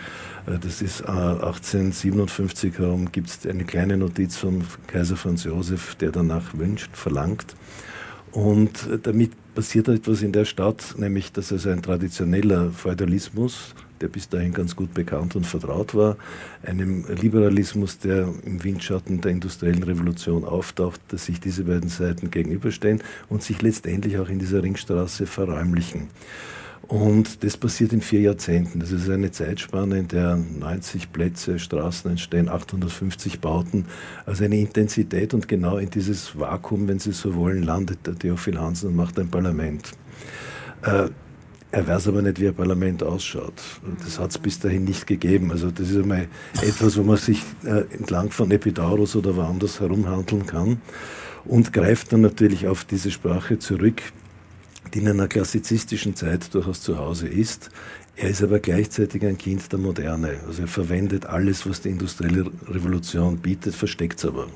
Äh, 0.46 0.58
das 0.58 0.82
ist 0.82 1.00
äh, 1.00 1.06
1857 1.10 2.78
herum, 2.78 3.12
gibt 3.12 3.28
es 3.28 3.46
eine 3.46 3.64
kleine 3.64 3.96
Notiz 3.96 4.36
vom 4.36 4.62
Kaiser 4.86 5.16
Franz 5.16 5.44
Josef, 5.44 5.94
der 5.94 6.10
danach 6.10 6.56
wünscht, 6.56 6.90
verlangt. 6.94 7.56
Und 8.32 8.86
äh, 8.88 8.98
damit 8.98 9.32
passiert 9.56 9.88
etwas 9.88 10.20
in 10.20 10.32
der 10.32 10.44
Stadt, 10.44 10.94
nämlich 10.98 11.32
dass 11.32 11.50
es 11.50 11.66
ein 11.66 11.80
traditioneller 11.80 12.70
Feudalismus, 12.72 13.74
der 14.02 14.08
bis 14.08 14.28
dahin 14.28 14.52
ganz 14.52 14.76
gut 14.76 14.92
bekannt 14.92 15.34
und 15.34 15.46
vertraut 15.46 15.94
war, 15.94 16.18
einem 16.62 17.06
Liberalismus, 17.08 17.98
der 17.98 18.28
im 18.44 18.62
Windschatten 18.62 19.22
der 19.22 19.32
industriellen 19.32 19.82
Revolution 19.82 20.44
auftaucht, 20.44 21.00
dass 21.08 21.24
sich 21.24 21.40
diese 21.40 21.64
beiden 21.64 21.88
Seiten 21.88 22.30
gegenüberstehen 22.30 23.02
und 23.30 23.42
sich 23.42 23.62
letztendlich 23.62 24.18
auch 24.18 24.28
in 24.28 24.38
dieser 24.38 24.62
Ringstraße 24.62 25.26
verräumlichen. 25.26 26.08
Und 26.88 27.42
das 27.42 27.56
passiert 27.56 27.92
in 27.92 28.00
vier 28.00 28.20
Jahrzehnten. 28.20 28.78
Das 28.78 28.92
ist 28.92 29.10
eine 29.10 29.32
Zeitspanne, 29.32 29.98
in 29.98 30.08
der 30.08 30.36
90 30.36 31.12
Plätze, 31.12 31.58
Straßen 31.58 32.10
entstehen, 32.12 32.48
850 32.48 33.40
Bauten. 33.40 33.86
Also 34.24 34.44
eine 34.44 34.58
Intensität 34.58 35.34
und 35.34 35.48
genau 35.48 35.78
in 35.78 35.90
dieses 35.90 36.38
Vakuum, 36.38 36.86
wenn 36.86 37.00
Sie 37.00 37.12
so 37.12 37.34
wollen, 37.34 37.64
landet 37.64 38.06
der 38.06 38.16
Theophil 38.16 38.60
Hansen 38.60 38.90
und 38.90 38.96
macht 38.96 39.18
ein 39.18 39.28
Parlament. 39.28 39.92
Äh, 40.82 41.08
er 41.72 41.86
weiß 41.88 42.08
aber 42.08 42.22
nicht, 42.22 42.40
wie 42.40 42.48
ein 42.48 42.54
Parlament 42.54 43.02
ausschaut. 43.02 43.60
Das 44.04 44.20
hat 44.20 44.30
es 44.30 44.38
bis 44.38 44.60
dahin 44.60 44.84
nicht 44.84 45.08
gegeben. 45.08 45.50
Also 45.50 45.72
das 45.72 45.90
ist 45.90 45.96
einmal 45.96 46.28
etwas, 46.62 46.96
wo 46.96 47.02
man 47.02 47.16
sich 47.16 47.42
äh, 47.64 47.82
entlang 47.94 48.30
von 48.30 48.50
Epidaurus 48.52 49.16
oder 49.16 49.34
woanders 49.34 49.80
herumhandeln 49.80 50.46
kann 50.46 50.80
und 51.44 51.72
greift 51.72 52.12
dann 52.12 52.20
natürlich 52.20 52.68
auf 52.68 52.84
diese 52.84 53.10
Sprache 53.10 53.58
zurück, 53.58 54.00
die 54.96 55.02
in 55.02 55.08
einer 55.08 55.28
klassizistischen 55.28 56.16
Zeit 56.16 56.54
durchaus 56.54 56.80
zu 56.80 56.96
Hause 56.96 57.28
ist. 57.28 57.70
Er 58.16 58.30
ist 58.30 58.42
aber 58.42 58.60
gleichzeitig 58.60 59.26
ein 59.26 59.36
Kind 59.36 59.70
der 59.70 59.78
Moderne. 59.78 60.40
Also 60.46 60.62
er 60.62 60.68
verwendet 60.68 61.26
alles, 61.26 61.68
was 61.68 61.82
die 61.82 61.90
industrielle 61.90 62.50
Revolution 62.66 63.36
bietet, 63.36 63.74
versteckt 63.74 64.18
es 64.20 64.24
aber. 64.24 64.46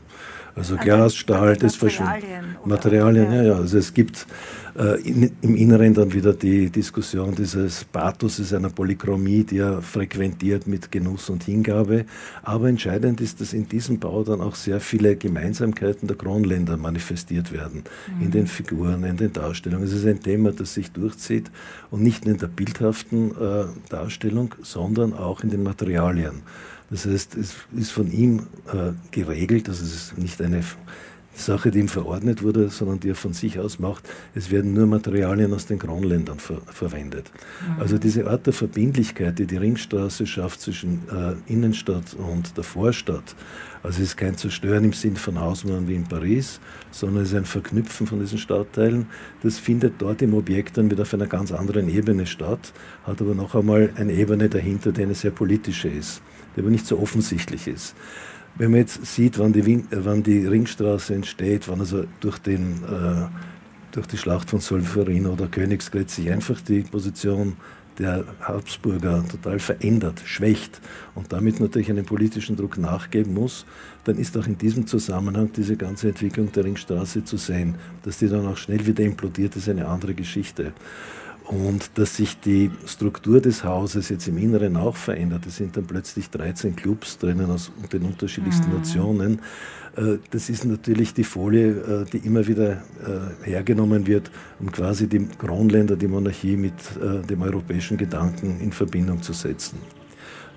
Also, 0.54 0.74
also 0.74 0.84
Glas, 0.84 1.14
Stahl, 1.16 1.56
das 1.56 1.76
verschwindet. 1.76 2.24
Materialien, 2.64 3.32
ja, 3.32 3.42
ja. 3.42 3.54
Also 3.54 3.78
es 3.78 3.94
gibt 3.94 4.26
äh, 4.78 5.00
in, 5.02 5.30
im 5.42 5.56
Inneren 5.56 5.94
dann 5.94 6.12
wieder 6.12 6.32
die 6.32 6.70
Diskussion 6.70 7.34
dieses 7.34 7.84
Pathuses 7.84 8.52
einer 8.52 8.70
Polychromie, 8.70 9.44
die 9.44 9.58
er 9.58 9.82
frequentiert 9.82 10.66
mit 10.66 10.90
Genuss 10.92 11.30
und 11.30 11.44
Hingabe. 11.44 12.04
Aber 12.42 12.68
entscheidend 12.68 13.20
ist, 13.20 13.40
dass 13.40 13.52
in 13.52 13.68
diesem 13.68 13.98
Bau 13.98 14.22
dann 14.22 14.40
auch 14.40 14.54
sehr 14.54 14.80
viele 14.80 15.16
Gemeinsamkeiten 15.16 16.08
der 16.08 16.16
Kronländer 16.16 16.76
manifestiert 16.76 17.52
werden. 17.52 17.84
Mhm. 18.18 18.24
In 18.24 18.30
den 18.30 18.46
Figuren, 18.46 19.04
in 19.04 19.16
den 19.16 19.32
Darstellungen. 19.32 19.86
Es 19.86 19.92
ist 19.92 20.06
ein 20.06 20.20
Thema, 20.20 20.52
das 20.52 20.74
sich 20.74 20.90
durchzieht 20.92 21.50
und 21.90 22.02
nicht 22.02 22.24
nur 22.24 22.34
in 22.34 22.40
der 22.40 22.48
bildhaften 22.48 23.30
äh, 23.32 23.64
Darstellung, 23.88 24.54
sondern 24.62 25.14
auch 25.14 25.42
in 25.42 25.50
den 25.50 25.62
Materialien. 25.62 26.42
Das 26.90 27.06
heißt, 27.06 27.36
es 27.36 27.54
ist 27.74 27.92
von 27.92 28.10
ihm 28.10 28.48
äh, 28.72 28.92
geregelt, 29.12 29.68
dass 29.68 29.80
es 29.80 30.16
nicht 30.16 30.42
eine 30.42 30.62
Sache, 31.32 31.70
die 31.70 31.78
ihm 31.78 31.88
verordnet 31.88 32.42
wurde, 32.42 32.68
sondern 32.68 32.98
die 33.00 33.10
er 33.10 33.14
von 33.14 33.32
sich 33.32 33.58
aus 33.58 33.78
macht. 33.78 34.08
Es 34.34 34.50
werden 34.50 34.74
nur 34.74 34.86
Materialien 34.86 35.54
aus 35.54 35.66
den 35.66 35.78
Kronländern 35.78 36.38
ver 36.38 36.60
verwendet. 36.66 37.30
Mhm. 37.60 37.80
Also 37.80 37.98
diese 37.98 38.28
Art 38.28 38.46
der 38.46 38.52
Verbindlichkeit, 38.52 39.38
die 39.38 39.46
die 39.46 39.56
Ringstraße 39.56 40.26
schafft 40.26 40.60
zwischen 40.60 41.02
äh, 41.08 41.52
Innenstadt 41.52 42.14
und 42.14 42.56
der 42.56 42.64
Vorstadt, 42.64 43.36
also 43.82 44.02
es 44.02 44.10
ist 44.10 44.16
kein 44.16 44.36
Zerstören 44.36 44.84
im 44.84 44.92
Sinn 44.92 45.16
von 45.16 45.40
Hausmann 45.40 45.88
wie 45.88 45.94
in 45.94 46.04
Paris, 46.04 46.60
sondern 46.90 47.22
es 47.22 47.30
ist 47.30 47.36
ein 47.36 47.46
Verknüpfen 47.46 48.06
von 48.06 48.20
diesen 48.20 48.36
Stadtteilen. 48.36 49.06
Das 49.42 49.58
findet 49.58 49.94
dort 50.02 50.20
im 50.20 50.34
Objekt 50.34 50.76
dann 50.76 50.90
wieder 50.90 51.02
auf 51.02 51.14
einer 51.14 51.26
ganz 51.26 51.52
anderen 51.52 51.88
Ebene 51.88 52.26
statt, 52.26 52.74
hat 53.04 53.22
aber 53.22 53.34
noch 53.34 53.54
einmal 53.54 53.90
eine 53.94 54.12
Ebene 54.12 54.50
dahinter, 54.50 54.92
die 54.92 55.04
eine 55.04 55.14
sehr 55.14 55.30
politische 55.30 55.88
ist 55.88 56.20
der 56.56 56.64
aber 56.64 56.70
nicht 56.70 56.86
so 56.86 56.98
offensichtlich 56.98 57.66
ist. 57.66 57.94
Wenn 58.56 58.72
man 58.72 58.80
jetzt 58.80 59.04
sieht, 59.06 59.38
wann 59.38 59.52
die, 59.52 59.64
Win 59.64 59.86
äh, 59.90 60.04
wann 60.04 60.22
die 60.22 60.46
Ringstraße 60.46 61.14
entsteht, 61.14 61.68
wann 61.68 61.80
also 61.80 62.04
durch, 62.20 62.38
den, 62.38 62.82
äh, 62.84 63.28
durch 63.92 64.06
die 64.06 64.18
Schlacht 64.18 64.50
von 64.50 64.60
Solferino 64.60 65.32
oder 65.32 65.46
Königsgrätz 65.46 66.16
sich 66.16 66.30
einfach 66.30 66.60
die 66.60 66.82
Position 66.82 67.56
der 67.98 68.24
Habsburger 68.40 69.24
total 69.28 69.58
verändert, 69.58 70.22
schwächt 70.24 70.80
und 71.14 71.32
damit 71.32 71.60
natürlich 71.60 71.90
einen 71.90 72.06
politischen 72.06 72.56
Druck 72.56 72.78
nachgeben 72.78 73.34
muss, 73.34 73.66
dann 74.04 74.16
ist 74.16 74.36
auch 74.38 74.46
in 74.46 74.56
diesem 74.56 74.86
Zusammenhang 74.86 75.52
diese 75.52 75.76
ganze 75.76 76.08
Entwicklung 76.08 76.50
der 76.50 76.64
Ringstraße 76.64 77.24
zu 77.24 77.36
sehen. 77.36 77.74
Dass 78.02 78.18
die 78.18 78.28
dann 78.28 78.46
auch 78.46 78.56
schnell 78.56 78.86
wieder 78.86 79.04
implodiert, 79.04 79.54
ist 79.56 79.68
eine 79.68 79.86
andere 79.86 80.14
Geschichte. 80.14 80.72
Und 81.50 81.98
dass 81.98 82.16
sich 82.16 82.38
die 82.38 82.70
Struktur 82.86 83.40
des 83.40 83.64
Hauses 83.64 84.08
jetzt 84.08 84.28
im 84.28 84.38
Inneren 84.38 84.76
auch 84.76 84.94
verändert. 84.94 85.46
Es 85.46 85.56
sind 85.56 85.76
dann 85.76 85.84
plötzlich 85.84 86.30
13 86.30 86.76
Clubs 86.76 87.18
drinnen 87.18 87.50
aus 87.50 87.72
den 87.92 88.02
unterschiedlichsten 88.02 88.70
mhm. 88.70 88.76
Nationen. 88.76 89.40
Äh, 89.96 90.18
das 90.30 90.48
ist 90.48 90.64
natürlich 90.64 91.12
die 91.12 91.24
Folie, 91.24 91.70
äh, 91.70 92.04
die 92.04 92.18
immer 92.18 92.46
wieder 92.46 92.72
äh, 92.72 93.50
hergenommen 93.50 94.06
wird, 94.06 94.30
um 94.60 94.70
quasi 94.70 95.08
die 95.08 95.26
Kronländer, 95.26 95.96
die 95.96 96.06
Monarchie 96.06 96.56
mit 96.56 96.74
dem 97.00 97.42
europäischen 97.42 97.96
Gedanken 97.96 98.60
in 98.60 98.70
Verbindung 98.72 99.22
zu 99.22 99.32
setzen. 99.32 99.78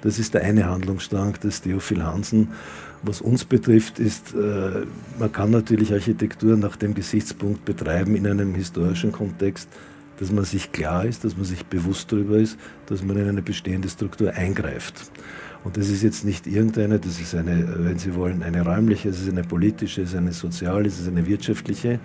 Das 0.02 0.20
ist 0.20 0.34
der 0.34 0.44
eine 0.44 0.70
Handlungsstrang 0.70 1.34
des 1.40 1.62
Theophil 1.62 2.04
Hansen. 2.04 2.50
Was 3.02 3.22
uns 3.22 3.46
betrifft, 3.46 4.00
ist, 4.00 4.34
man 5.18 5.32
kann 5.32 5.52
natürlich 5.52 5.94
Architektur 5.94 6.58
nach 6.58 6.76
dem 6.76 6.94
Gesichtspunkt 6.94 7.64
betreiben 7.64 8.16
in 8.16 8.28
einem 8.28 8.54
historischen 8.54 9.14
Kontext, 9.14 9.70
dass 10.20 10.32
man 10.32 10.44
sich 10.44 10.72
klar 10.72 11.06
ist, 11.06 11.24
dass 11.24 11.36
man 11.36 11.46
sich 11.46 11.66
bewusst 11.66 12.12
darüber 12.12 12.38
ist, 12.38 12.58
dass 12.86 13.04
man 13.04 13.18
in 13.18 13.28
eine 13.28 13.42
bestehende 13.42 13.90
Struktur 13.90 14.34
eingreift. 14.34 15.12
Und 15.64 15.78
das 15.78 15.88
ist 15.90 16.04
jetzt 16.04 16.26
nicht 16.26 16.46
irgendeine, 16.46 17.00
das 17.00 17.22
ist 17.22 17.36
eine, 17.36 17.66
wenn 17.86 17.98
Sie 17.98 18.16
wollen, 18.16 18.44
eine 18.44 18.64
räumliche, 18.64 19.10
es 19.10 19.22
ist 19.22 19.30
eine 19.30 19.44
politische, 19.44 20.02
es 20.02 20.10
ist 20.10 20.16
eine 20.16 20.34
soziale, 20.34 20.88
es 20.88 21.00
ist 21.00 21.08
eine 21.08 21.26
wirtschaftliche. 21.26 22.00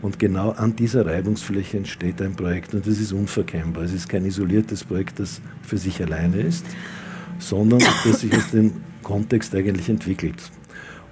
Und 0.00 0.18
genau 0.18 0.50
an 0.52 0.76
dieser 0.76 1.04
Reibungsfläche 1.04 1.76
entsteht 1.76 2.22
ein 2.22 2.34
Projekt 2.34 2.72
und 2.72 2.86
das 2.86 2.98
ist 2.98 3.12
unverkennbar. 3.12 3.82
Es 3.82 3.92
ist 3.92 4.08
kein 4.08 4.24
isoliertes 4.24 4.84
Projekt, 4.84 5.18
das 5.18 5.40
für 5.62 5.76
sich 5.76 6.00
alleine 6.00 6.40
ist, 6.40 6.64
sondern 7.38 7.80
das 8.04 8.20
sich 8.20 8.34
aus 8.34 8.50
dem 8.52 8.74
Kontext 9.02 9.54
eigentlich 9.54 9.88
entwickelt. 9.88 10.40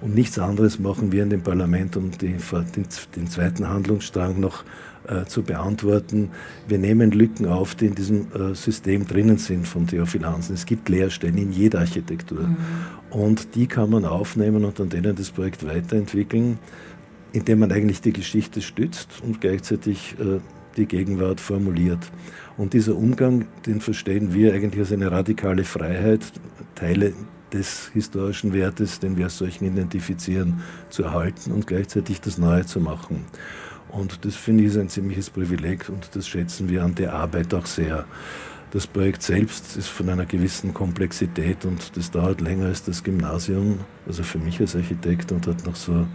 Und 0.01 0.15
nichts 0.15 0.39
anderes 0.39 0.79
machen 0.79 1.11
wir 1.11 1.23
in 1.23 1.29
dem 1.29 1.41
Parlament, 1.41 1.97
um 1.97 2.11
die, 2.11 2.37
den, 2.37 2.85
den 3.15 3.27
zweiten 3.27 3.67
Handlungsstrang 3.67 4.39
noch 4.39 4.63
äh, 5.07 5.25
zu 5.25 5.43
beantworten. 5.43 6.31
Wir 6.67 6.77
nehmen 6.77 7.11
Lücken 7.11 7.45
auf, 7.45 7.75
die 7.75 7.87
in 7.87 7.95
diesem 7.95 8.27
äh, 8.33 8.55
System 8.55 9.07
drinnen 9.07 9.37
sind 9.37 9.67
von 9.67 9.87
Theophil 9.87 10.25
Hansen. 10.25 10.55
Es 10.55 10.65
gibt 10.65 10.89
Leerstellen 10.89 11.37
in 11.37 11.51
jeder 11.51 11.79
Architektur. 11.79 12.41
Mhm. 12.41 12.57
Und 13.09 13.55
die 13.55 13.67
kann 13.67 13.89
man 13.89 14.05
aufnehmen 14.05 14.65
und 14.65 14.79
an 14.79 14.89
denen 14.89 15.15
das 15.15 15.31
Projekt 15.31 15.65
weiterentwickeln, 15.65 16.59
indem 17.31 17.59
man 17.59 17.71
eigentlich 17.71 18.01
die 18.01 18.13
Geschichte 18.13 18.61
stützt 18.61 19.21
und 19.23 19.41
gleichzeitig 19.41 20.15
äh, 20.19 20.39
die 20.77 20.85
Gegenwart 20.85 21.39
formuliert. 21.39 22.11
Und 22.57 22.73
dieser 22.73 22.95
Umgang, 22.95 23.45
den 23.65 23.81
verstehen 23.81 24.33
wir 24.33 24.53
eigentlich 24.53 24.79
als 24.79 24.91
eine 24.91 25.11
radikale 25.11 25.63
Freiheit, 25.63 26.21
Teile 26.75 27.13
des 27.53 27.89
historischen 27.93 28.53
Wertes, 28.53 28.99
den 28.99 29.17
wir 29.17 29.25
als 29.25 29.37
solchen 29.37 29.65
identifizieren, 29.65 30.61
zu 30.89 31.03
erhalten 31.03 31.51
und 31.51 31.67
gleichzeitig 31.67 32.21
das 32.21 32.37
Neue 32.37 32.65
zu 32.65 32.79
machen. 32.79 33.25
Und 33.91 34.23
das 34.25 34.35
finde 34.35 34.63
ich 34.63 34.69
ist 34.69 34.77
ein 34.77 34.89
ziemliches 34.89 35.29
Privileg 35.29 35.89
und 35.89 36.15
das 36.15 36.27
schätzen 36.27 36.69
wir 36.69 36.83
an 36.83 36.95
der 36.95 37.13
Arbeit 37.13 37.53
auch 37.53 37.65
sehr. 37.65 38.05
Das 38.71 38.85
Projekt 38.85 39.23
selbst 39.23 39.77
ist 39.77 39.87
von 39.87 40.09
einer 40.09 40.25
gewissen 40.25 40.75
Komplexität 40.75 41.65
und 41.65 41.97
das 41.97 42.11
dauert 42.11 42.39
länger 42.39 42.67
als 42.67 42.83
das 42.83 43.03
Gymnasium, 43.03 43.79
also 44.05 44.21
für 44.21 44.37
mich 44.37 44.59
als 44.59 44.75
Architekt 44.75 45.31
und 45.31 45.47
hat 45.47 45.65
noch 45.65 45.75
so 45.75 46.05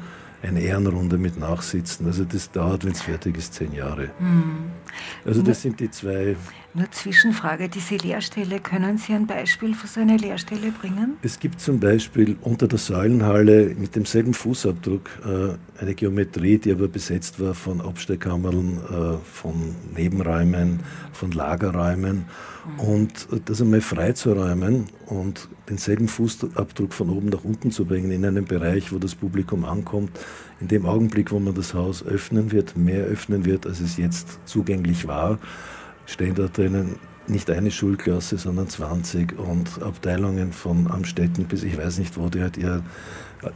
eine 0.41 0.61
Ehrenrunde 0.61 1.19
mit 1.19 1.37
Nachsitzen. 1.37 2.07
Also 2.07 2.25
das 2.25 2.53
dauert, 2.53 2.85
wenn 2.85 2.93
es 2.93 3.03
fertig 3.03 3.39
ist, 3.39 3.55
zehn 3.55 3.73
Jahre. 3.73 4.11
Mhm. 4.21 4.71
Also 5.25 5.43
das 5.43 5.63
sind 5.63 5.81
die 5.81 5.91
zwei. 5.91 6.37
Nur 6.77 6.91
Zwischenfrage, 6.91 7.69
diese 7.69 7.95
Lehrstelle, 7.95 8.59
können 8.59 8.99
Sie 8.99 9.13
ein 9.13 9.29
Beispiel 9.29 9.75
für 9.75 9.87
so 9.87 10.01
eine 10.01 10.17
Lehrstelle 10.17 10.73
bringen? 10.73 11.19
Es 11.23 11.39
gibt 11.39 11.61
zum 11.61 11.79
Beispiel 11.79 12.37
unter 12.41 12.67
der 12.67 12.81
Säulenhalle 12.81 13.77
mit 13.79 13.95
demselben 13.95 14.35
Fußabdruck 14.35 15.09
äh, 15.25 15.81
eine 15.81 15.95
Geometrie, 15.95 16.59
die 16.59 16.73
aber 16.73 16.89
besetzt 16.89 17.39
war 17.39 17.55
von 17.55 17.81
Abstellkammern, 17.81 18.79
äh, 18.91 19.25
von 19.25 19.77
Nebenräumen, 19.97 20.81
von 21.13 21.31
Lagerräumen. 21.31 22.25
Und 22.79 23.29
das 23.45 23.61
einmal 23.61 23.81
freizuräumen 23.81 24.87
und 25.07 25.49
denselben 25.69 26.09
Fußabdruck 26.09 26.93
von 26.93 27.11
oben 27.11 27.29
nach 27.29 27.45
unten 27.45 27.71
zu 27.71 27.85
bringen 27.85 28.11
in 28.11 28.25
einen 28.25 28.47
Bereich, 28.47 28.91
wo 28.91 28.99
das 28.99 29.15
Publikum 29.15 29.65
ankommt, 29.65 30.19
in 30.61 30.69
dem 30.69 30.87
Augenblick, 30.87 31.31
wo 31.31 31.39
man 31.39 31.55
das 31.55 31.75
Haus 31.75 32.05
öffnen 32.05 32.51
wird, 32.51 32.77
mehr 32.77 33.05
öffnen 33.05 33.45
wird, 33.45 33.67
als 33.67 33.81
es 33.81 33.97
jetzt 33.97 34.41
zugänglich 34.47 35.07
war, 35.07 35.39
stehen 36.07 36.35
da 36.35 36.49
drinnen 36.49 36.97
nicht 37.27 37.51
eine 37.51 37.71
Schulklasse, 37.71 38.37
sondern 38.37 38.69
20 38.69 39.39
und 39.39 39.83
Abteilungen 39.83 40.53
von 40.53 40.91
Amstetten 40.91 41.45
bis 41.45 41.63
ich 41.63 41.79
weiß 41.79 41.99
nicht 41.99 42.19
wo, 42.19 42.29
die 42.29 42.43
halt 42.43 42.59
ihr, 42.59 42.83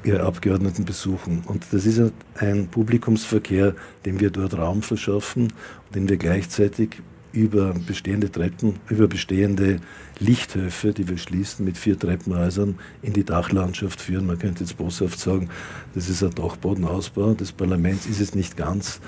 ihre 0.04 0.22
Abgeordneten 0.22 0.86
besuchen. 0.86 1.42
Und 1.46 1.66
das 1.72 1.84
ist 1.84 2.00
ein 2.36 2.68
Publikumsverkehr, 2.68 3.74
dem 4.06 4.20
wir 4.20 4.30
dort 4.30 4.56
Raum 4.56 4.82
verschaffen 4.82 5.52
den 5.94 6.08
wir 6.08 6.16
gleichzeitig 6.16 7.02
über 7.32 7.74
bestehende 7.74 8.32
Treppen, 8.32 8.76
über 8.88 9.06
bestehende 9.06 9.80
Lichthöfe, 10.18 10.92
die 10.92 11.08
wir 11.08 11.18
schließen 11.18 11.64
mit 11.64 11.76
vier 11.76 11.98
Treppenhäusern, 11.98 12.78
in 13.02 13.12
die 13.12 13.24
Dachlandschaft 13.24 14.00
führen. 14.00 14.26
Man 14.26 14.38
könnte 14.38 14.64
jetzt 14.64 14.76
boshaft 14.76 15.18
sagen, 15.18 15.48
das 15.94 16.08
ist 16.08 16.22
ein 16.22 16.34
Dachbodenausbau 16.34 17.34
des 17.34 17.52
Parlaments, 17.52 18.06
ist 18.06 18.20
es 18.20 18.34
nicht 18.34 18.56
ganz. 18.56 19.00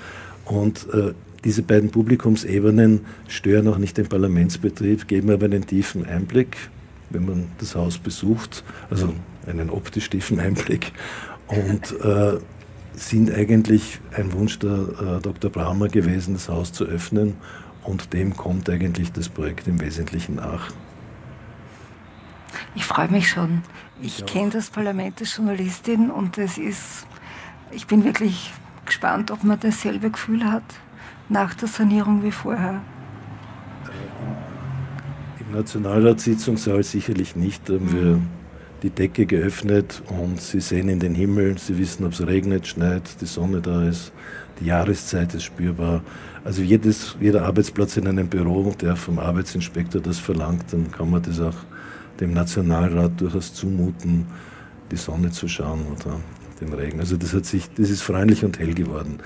Und 0.45 0.87
äh, 0.93 1.13
diese 1.43 1.63
beiden 1.63 1.89
Publikumsebenen 1.89 3.01
stören 3.27 3.67
auch 3.67 3.77
nicht 3.77 3.97
den 3.97 4.07
Parlamentsbetrieb, 4.07 5.07
geben 5.07 5.31
aber 5.31 5.45
einen 5.45 5.65
tiefen 5.65 6.05
Einblick, 6.05 6.57
wenn 7.09 7.25
man 7.25 7.47
das 7.57 7.75
Haus 7.75 7.97
besucht, 7.97 8.63
also 8.89 9.13
einen 9.47 9.69
optisch 9.69 10.09
tiefen 10.09 10.39
Einblick. 10.39 10.91
Und 11.47 11.99
äh, 12.01 12.37
sind 12.93 13.33
eigentlich 13.33 13.99
ein 14.15 14.31
Wunsch 14.33 14.59
der 14.59 14.71
äh, 15.17 15.21
Dr. 15.21 15.49
Brahmer 15.49 15.87
gewesen, 15.87 16.33
das 16.35 16.49
Haus 16.49 16.71
zu 16.71 16.85
öffnen 16.85 17.35
und 17.83 18.13
dem 18.13 18.35
kommt 18.37 18.69
eigentlich 18.69 19.11
das 19.11 19.29
Projekt 19.29 19.67
im 19.67 19.81
Wesentlichen 19.81 20.35
nach. 20.35 20.71
Ich 22.75 22.85
freue 22.85 23.09
mich 23.09 23.29
schon. 23.29 23.63
Ich 24.01 24.19
ja. 24.19 24.25
kenne 24.25 24.51
das 24.51 24.69
Parlament 24.69 25.19
als 25.19 25.35
Journalistin 25.35 26.11
und 26.11 26.37
es 26.37 26.57
ist, 26.57 27.05
ich 27.71 27.87
bin 27.87 28.03
wirklich 28.03 28.53
gespannt, 28.85 29.31
ob 29.31 29.43
man 29.43 29.59
dasselbe 29.59 30.11
Gefühl 30.11 30.45
hat 30.45 30.63
nach 31.31 31.53
der 31.53 31.67
Sanierung 31.67 32.23
wie 32.23 32.31
vorher. 32.31 32.81
Im 35.39 35.55
Nationalratssitzungssaal 35.55 36.83
sicherlich 36.83 37.35
nicht. 37.35 37.67
Da 37.69 37.73
haben 37.73 37.85
mhm. 37.85 37.93
wir 37.93 38.19
die 38.83 38.89
Decke 38.89 39.25
geöffnet 39.25 40.01
und 40.07 40.41
Sie 40.41 40.59
sehen 40.59 40.89
in 40.89 40.99
den 40.99 41.15
Himmel, 41.15 41.57
Sie 41.57 41.77
wissen, 41.77 42.05
ob 42.05 42.13
es 42.13 42.25
regnet, 42.25 42.67
schneit, 42.67 43.21
die 43.21 43.25
Sonne 43.25 43.61
da 43.61 43.83
ist, 43.83 44.11
die 44.59 44.65
Jahreszeit 44.65 45.33
ist 45.33 45.43
spürbar. 45.43 46.01
Also 46.43 46.63
jedes, 46.63 47.15
jeder 47.19 47.45
Arbeitsplatz 47.45 47.97
in 47.97 48.07
einem 48.07 48.27
Büro, 48.27 48.73
der 48.81 48.95
vom 48.95 49.19
Arbeitsinspektor 49.19 50.01
das 50.01 50.19
verlangt, 50.19 50.65
dann 50.71 50.91
kann 50.91 51.11
man 51.11 51.21
das 51.21 51.39
auch 51.39 51.55
dem 52.19 52.33
Nationalrat 52.33 53.21
durchaus 53.21 53.53
zumuten, 53.53 54.25
die 54.91 54.97
Sonne 54.97 55.31
zu 55.31 55.47
schauen 55.47 55.85
oder 55.87 56.19
den 56.59 56.73
Regen. 56.73 56.99
Also 56.99 57.17
das 57.17 57.33
hat 57.33 57.45
sich, 57.45 57.69
das 57.73 57.89
ist 57.89 58.01
freundlich 58.01 58.43
und 58.43 58.59
hell 58.59 58.73
geworden. 58.73 59.19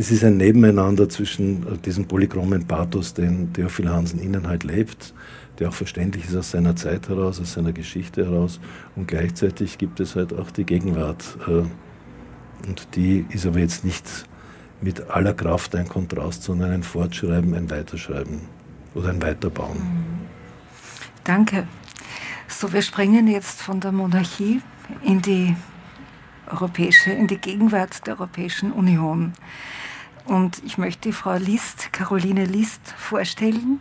Es 0.00 0.10
ist 0.10 0.24
ein 0.24 0.38
Nebeneinander 0.38 1.10
zwischen 1.10 1.78
diesem 1.82 2.06
polychromen 2.08 2.66
Pathos, 2.66 3.12
den 3.12 3.52
Theophil 3.52 3.90
Hansen 3.90 4.18
innen 4.18 4.48
halt 4.48 4.64
lebt, 4.64 5.12
der 5.58 5.68
auch 5.68 5.74
verständlich 5.74 6.24
ist 6.24 6.34
aus 6.34 6.52
seiner 6.52 6.74
Zeit 6.74 7.10
heraus, 7.10 7.38
aus 7.38 7.52
seiner 7.52 7.72
Geschichte 7.72 8.24
heraus. 8.24 8.60
Und 8.96 9.08
gleichzeitig 9.08 9.76
gibt 9.76 10.00
es 10.00 10.16
halt 10.16 10.32
auch 10.32 10.50
die 10.52 10.64
Gegenwart. 10.64 11.36
Äh, 11.46 11.64
und 12.66 12.88
die 12.94 13.26
ist 13.28 13.44
aber 13.44 13.58
jetzt 13.58 13.84
nicht 13.84 14.06
mit 14.80 15.10
aller 15.10 15.34
Kraft 15.34 15.76
ein 15.76 15.86
Kontrast, 15.86 16.44
sondern 16.44 16.70
ein 16.70 16.82
Fortschreiben, 16.82 17.52
ein 17.52 17.68
Weiterschreiben 17.68 18.40
oder 18.94 19.10
ein 19.10 19.20
Weiterbauen. 19.20 19.76
Mhm. 19.76 20.04
Danke. 21.24 21.68
So, 22.48 22.72
wir 22.72 22.80
springen 22.80 23.28
jetzt 23.28 23.60
von 23.60 23.80
der 23.80 23.92
Monarchie 23.92 24.62
in 25.02 25.20
die 25.20 25.54
europäische, 26.50 27.12
in 27.12 27.26
die 27.26 27.36
Gegenwart 27.36 28.06
der 28.06 28.14
Europäischen 28.14 28.72
Union. 28.72 29.34
Und 30.24 30.62
ich 30.64 30.78
möchte 30.78 31.12
Frau 31.12 31.36
List, 31.36 31.92
Caroline 31.92 32.44
List, 32.44 32.80
vorstellen, 32.96 33.80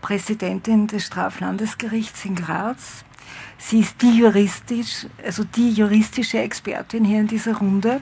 Präsidentin 0.00 0.86
des 0.86 1.06
Straflandesgerichts 1.06 2.24
in 2.24 2.36
Graz. 2.36 3.04
Sie 3.58 3.80
ist 3.80 4.00
die 4.02 4.16
juristisch, 4.18 5.06
also 5.24 5.44
die 5.44 5.70
juristische 5.72 6.38
Expertin 6.38 7.04
hier 7.04 7.20
in 7.20 7.26
dieser 7.26 7.56
Runde. 7.56 8.00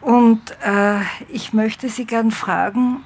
Und 0.00 0.56
äh, 0.64 1.00
ich 1.28 1.52
möchte 1.52 1.88
Sie 1.88 2.06
gern 2.06 2.30
fragen, 2.30 3.04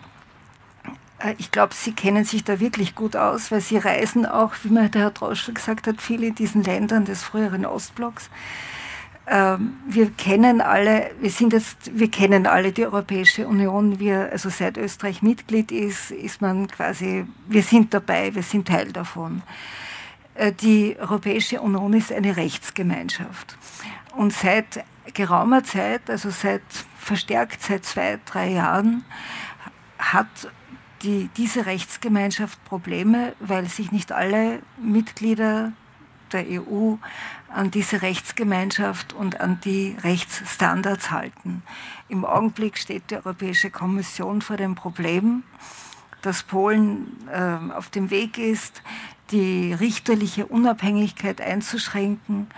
äh, 1.19 1.35
ich 1.39 1.51
glaube, 1.51 1.75
Sie 1.75 1.93
kennen 1.93 2.25
sich 2.25 2.45
da 2.45 2.61
wirklich 2.61 2.95
gut 2.95 3.17
aus, 3.17 3.51
weil 3.51 3.61
Sie 3.61 3.77
reisen 3.77 4.27
auch, 4.27 4.55
wie 4.63 4.69
mir 4.69 4.89
der 4.89 5.03
Herr 5.03 5.11
Droschel 5.11 5.55
gesagt 5.55 5.87
hat, 5.87 6.01
viel 6.01 6.23
in 6.23 6.35
diesen 6.35 6.63
Ländern 6.63 7.05
des 7.05 7.23
früheren 7.23 7.67
Ostblocks. 7.67 8.31
Ähm, 9.27 9.79
wir 9.89 10.11
kennen 10.11 10.61
alle, 10.61 11.11
wir 11.21 11.31
sind 11.31 11.55
jetzt, 11.55 11.99
wir 11.99 12.11
kennen 12.11 12.47
alle 12.47 12.73
die 12.73 12.85
Europäische 12.85 13.47
Union. 13.49 13.99
Wir, 13.99 14.31
also 14.31 14.51
seit 14.51 14.77
Österreich 14.77 15.23
Mitglied 15.23 15.73
ist, 15.73 16.11
ist 16.11 16.43
man 16.43 16.69
quasi, 16.69 17.25
wir 17.47 17.63
sind 17.63 17.95
dabei, 17.95 18.35
wir 18.35 18.43
sind 18.43 18.69
Teil 18.69 18.93
davon. 18.93 19.43
Äh, 20.35 20.53
die 20.53 20.97
Europäische 20.99 21.61
Union 21.61 21.95
ist 21.95 22.13
eine 22.13 22.37
Rechtsgemeinschaft. 22.37 23.57
Und 24.15 24.33
seit 24.33 24.85
geraumer 25.15 25.65
Zeit, 25.65 26.11
also 26.11 26.31
seit 26.31 26.63
verstärkt 26.99 27.63
seit 27.63 27.85
zwei, 27.85 28.19
drei 28.27 28.51
Jahren, 28.51 29.05
hat 29.99 30.51
die, 31.03 31.31
diese 31.37 31.67
Rechtsgemeinschaft 31.67 32.63
Probleme, 32.65 33.35
weil 33.41 33.67
sich 33.67 33.91
nicht 33.91 34.13
alle 34.13 34.61
Mitglieder 34.79 35.73
der 36.33 36.45
EU 36.49 36.97
an 37.55 37.71
diese 37.71 38.03
Rechtsgemeinschaft 38.03 39.13
und 39.13 39.41
an 39.41 39.61
die 39.65 39.97
Rechtsstandards 40.03 41.11
halten. 41.11 41.63
Im 42.09 42.25
Augenblick 42.25 42.77
steht 42.79 43.11
die 43.11 43.17
Europäische 43.17 43.71
Kommission 43.71 44.43
vor 44.43 44.57
dem 44.57 44.75
Problem, 44.75 45.45
dass 46.23 46.43
Polen 46.43 47.07
äh, 47.31 47.73
auf 47.73 47.91
dem 47.91 48.11
Weg 48.11 48.39
ist, 48.39 48.83
die 49.31 49.73
richterliche 49.73 50.47
Unabhängigkeit 50.47 51.41
einzuschränken, 51.41 52.49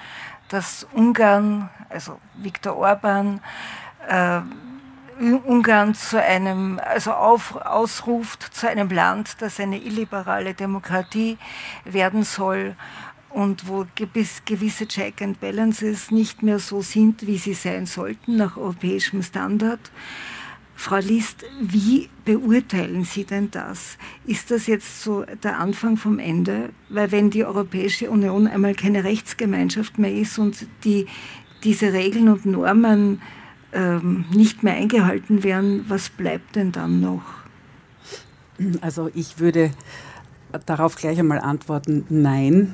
dass 0.48 0.86
Ungarn, 0.92 1.68
also 1.88 2.18
Viktor 2.36 2.76
Orban, 2.76 3.40
äh, 4.08 4.40
Ungarn 5.18 5.94
zu 5.94 6.22
einem, 6.22 6.78
also 6.84 7.12
auf, 7.12 7.56
ausruft 7.56 8.54
zu 8.54 8.68
einem 8.68 8.90
Land, 8.90 9.40
das 9.40 9.58
eine 9.58 9.78
illiberale 9.78 10.52
Demokratie 10.52 11.38
werden 11.84 12.22
soll 12.22 12.76
und 13.36 13.68
wo 13.68 13.84
gewisse 13.94 14.88
Check 14.88 15.20
and 15.20 15.38
Balances 15.40 16.10
nicht 16.10 16.42
mehr 16.42 16.58
so 16.58 16.80
sind, 16.80 17.26
wie 17.26 17.36
sie 17.36 17.52
sein 17.52 17.84
sollten 17.84 18.38
nach 18.38 18.56
europäischem 18.56 19.22
Standard. 19.22 19.92
Frau 20.74 20.96
List, 20.96 21.44
wie 21.60 22.08
beurteilen 22.24 23.04
Sie 23.04 23.24
denn 23.24 23.50
das? 23.50 23.98
Ist 24.26 24.50
das 24.50 24.66
jetzt 24.66 25.02
so 25.02 25.26
der 25.42 25.58
Anfang 25.58 25.98
vom 25.98 26.18
Ende? 26.18 26.70
Weil 26.88 27.12
wenn 27.12 27.28
die 27.28 27.44
Europäische 27.44 28.10
Union 28.10 28.46
einmal 28.46 28.74
keine 28.74 29.04
Rechtsgemeinschaft 29.04 29.98
mehr 29.98 30.14
ist 30.14 30.38
und 30.38 30.66
die, 30.84 31.06
diese 31.62 31.92
Regeln 31.92 32.30
und 32.30 32.46
Normen 32.46 33.20
ähm, 33.74 34.24
nicht 34.30 34.62
mehr 34.62 34.76
eingehalten 34.76 35.44
werden, 35.44 35.84
was 35.88 36.08
bleibt 36.08 36.56
denn 36.56 36.72
dann 36.72 37.02
noch? 37.02 37.22
Also 38.80 39.10
ich 39.14 39.38
würde 39.38 39.72
darauf 40.64 40.96
gleich 40.96 41.18
einmal 41.18 41.40
antworten, 41.40 42.06
nein. 42.08 42.72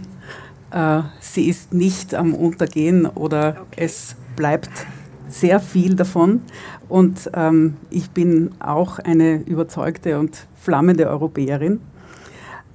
Äh, 0.72 1.02
sie 1.20 1.48
ist 1.48 1.72
nicht 1.72 2.14
am 2.14 2.34
Untergehen 2.34 3.06
oder 3.06 3.56
okay. 3.60 3.84
es 3.84 4.16
bleibt 4.36 4.70
sehr 5.28 5.60
viel 5.60 5.94
davon. 5.94 6.42
Und 6.88 7.30
ähm, 7.34 7.76
ich 7.90 8.10
bin 8.10 8.50
auch 8.58 8.98
eine 8.98 9.36
überzeugte 9.36 10.18
und 10.18 10.46
flammende 10.54 11.08
Europäerin. 11.08 11.80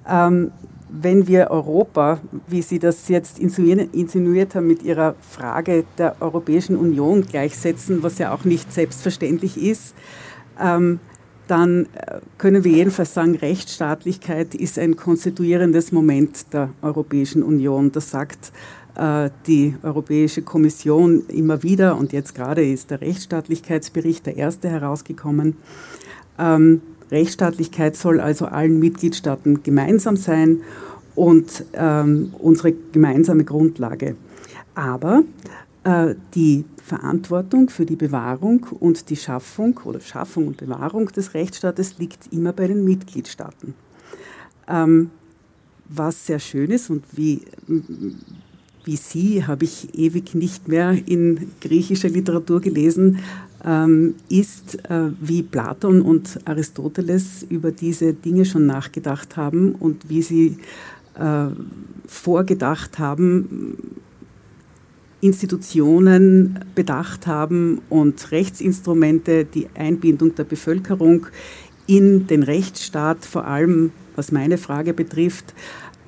Ähm, 0.07 0.51
wenn 0.89 1.27
wir 1.27 1.51
Europa, 1.51 2.19
wie 2.47 2.61
Sie 2.61 2.79
das 2.79 3.09
jetzt 3.09 3.39
insinuiert 3.39 4.55
haben, 4.55 4.67
mit 4.67 4.83
Ihrer 4.83 5.15
Frage 5.19 5.83
der 5.97 6.15
Europäischen 6.21 6.77
Union 6.77 7.25
gleichsetzen, 7.25 8.03
was 8.03 8.17
ja 8.19 8.33
auch 8.33 8.45
nicht 8.45 8.71
selbstverständlich 8.71 9.61
ist, 9.61 9.93
ähm, 10.59 10.99
dann 11.47 11.85
äh, 11.93 12.19
können 12.37 12.63
wir 12.63 12.71
jedenfalls 12.71 13.13
sagen, 13.13 13.35
Rechtsstaatlichkeit 13.35 14.55
ist 14.55 14.77
ein 14.77 14.95
konstituierendes 14.95 15.91
Moment 15.91 16.53
der 16.53 16.69
Europäischen 16.81 17.43
Union. 17.43 17.91
Das 17.91 18.11
sagt 18.11 18.51
äh, 18.95 19.29
die 19.45 19.75
Europäische 19.83 20.41
Kommission 20.41 21.23
immer 21.27 21.63
wieder 21.63 21.97
und 21.97 22.13
jetzt 22.13 22.35
gerade 22.35 22.65
ist 22.65 22.91
der 22.91 23.01
Rechtsstaatlichkeitsbericht 23.01 24.25
der 24.25 24.37
erste 24.37 24.69
herausgekommen. 24.69 25.57
Ähm, 26.39 26.81
Rechtsstaatlichkeit 27.11 27.95
soll 27.95 28.19
also 28.19 28.45
allen 28.45 28.79
Mitgliedstaaten 28.79 29.63
gemeinsam 29.63 30.17
sein 30.17 30.61
und 31.15 31.65
ähm, 31.73 32.33
unsere 32.37 32.73
gemeinsame 32.91 33.43
Grundlage. 33.43 34.15
Aber 34.75 35.23
die 36.35 36.65
Verantwortung 36.83 37.69
für 37.69 37.85
die 37.85 37.95
Bewahrung 37.95 38.65
und 38.79 39.09
die 39.09 39.15
Schaffung 39.15 39.79
oder 39.85 40.01
Schaffung 40.01 40.47
und 40.47 40.57
Bewahrung 40.57 41.07
des 41.07 41.33
Rechtsstaates 41.33 41.97
liegt 41.97 42.33
immer 42.33 42.51
bei 42.51 42.67
den 42.67 42.83
Mitgliedstaaten. 42.83 43.73
Ähm, 44.67 45.11
was 45.87 46.25
sehr 46.25 46.39
schön 46.39 46.71
ist 46.71 46.89
und 46.89 47.05
wie, 47.13 47.41
wie 48.83 48.95
Sie 48.97 49.45
habe 49.45 49.63
ich 49.63 49.97
ewig 49.97 50.35
nicht 50.35 50.67
mehr 50.67 50.91
in 51.07 51.51
griechischer 51.61 52.09
Literatur 52.09 52.59
gelesen, 52.59 53.19
ähm, 53.63 54.15
ist, 54.29 54.83
äh, 54.89 55.11
wie 55.19 55.43
Platon 55.43 56.01
und 56.01 56.39
Aristoteles 56.45 57.43
über 57.49 57.71
diese 57.71 58.13
Dinge 58.13 58.45
schon 58.45 58.65
nachgedacht 58.65 59.35
haben 59.35 59.73
und 59.75 60.09
wie 60.09 60.21
sie 60.21 60.57
äh, 61.15 61.47
vorgedacht 62.05 62.99
haben, 62.99 63.77
Institutionen 65.21 66.59
bedacht 66.75 67.25
haben 67.25 67.81
und 67.89 68.31
Rechtsinstrumente, 68.31 69.45
die 69.45 69.67
Einbindung 69.75 70.35
der 70.35 70.43
Bevölkerung 70.43 71.27
in 71.87 72.27
den 72.27 72.43
Rechtsstaat, 72.43 73.25
vor 73.25 73.45
allem 73.45 73.91
was 74.15 74.31
meine 74.31 74.57
Frage 74.57 74.93
betrifft, 74.93 75.53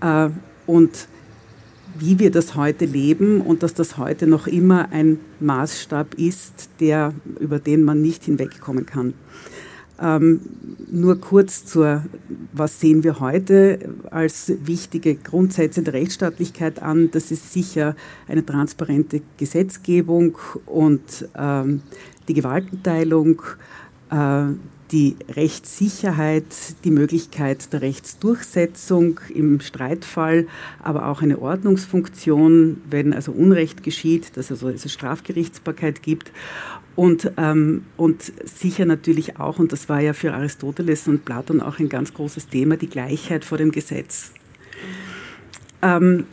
äh, 0.02 0.30
und 0.68 1.08
wie 1.98 2.20
wir 2.20 2.32
das 2.32 2.56
heute 2.56 2.86
leben 2.86 3.42
und 3.42 3.64
dass 3.64 3.74
das 3.74 3.98
heute 3.98 4.28
noch 4.28 4.48
immer 4.48 4.92
ein 4.92 5.20
Maßstab 5.40 6.14
ist, 6.16 6.70
der, 6.80 7.14
über 7.40 7.60
den 7.60 7.84
man 7.84 8.02
nicht 8.02 8.26
hinwegkommen 8.26 8.86
kann. 8.86 9.14
Ähm, 10.02 10.42
nur 10.92 11.20
kurz 11.20 11.66
zur, 11.66 12.04
was 12.54 12.80
sehen 12.80 13.04
wir 13.04 13.20
heute 13.20 13.80
als 14.12 14.52
wichtige 14.64 15.16
Grundsätze 15.16 15.82
der 15.82 15.94
Rechtsstaatlichkeit 15.94 16.82
an? 16.82 17.12
Das 17.12 17.32
ist 17.32 17.52
sicher 17.52 17.96
eine 18.28 18.46
transparente 18.46 19.22
Gesetzgebung 19.38 20.38
und 20.66 21.28
ähm, 21.36 21.82
die 22.28 22.34
Gewaltenteilung, 22.34 23.42
äh, 24.10 24.46
die 24.92 25.18
Rechtssicherheit, 25.30 26.46
die 26.84 26.92
Möglichkeit 26.92 27.72
der 27.74 27.82
Rechtsdurchsetzung 27.82 29.20
im 29.34 29.60
Streitfall, 29.60 30.48
aber 30.82 31.08
auch 31.08 31.22
eine 31.22 31.40
Ordnungsfunktion, 31.40 32.82
wenn 32.90 33.14
also 33.14 33.32
Unrecht 33.32 33.84
geschieht, 33.84 34.36
dass 34.36 34.50
also 34.50 34.70
es 34.70 34.92
Strafgerichtsbarkeit 34.92 36.02
gibt 36.02 36.32
und, 37.00 37.32
ähm, 37.38 37.86
und 37.96 38.22
sicher 38.44 38.84
natürlich 38.84 39.40
auch, 39.40 39.58
und 39.58 39.72
das 39.72 39.88
war 39.88 40.02
ja 40.02 40.12
für 40.12 40.34
Aristoteles 40.34 41.08
und 41.08 41.24
Platon 41.24 41.62
auch 41.62 41.80
ein 41.80 41.88
ganz 41.88 42.14
großes 42.14 42.50
Thema, 42.50 42.76
die 42.76 42.90
Gleichheit 42.90 43.46
vor 43.46 43.58
dem 43.58 43.72
Gesetz. 43.72 44.34
Ähm, 45.82 46.26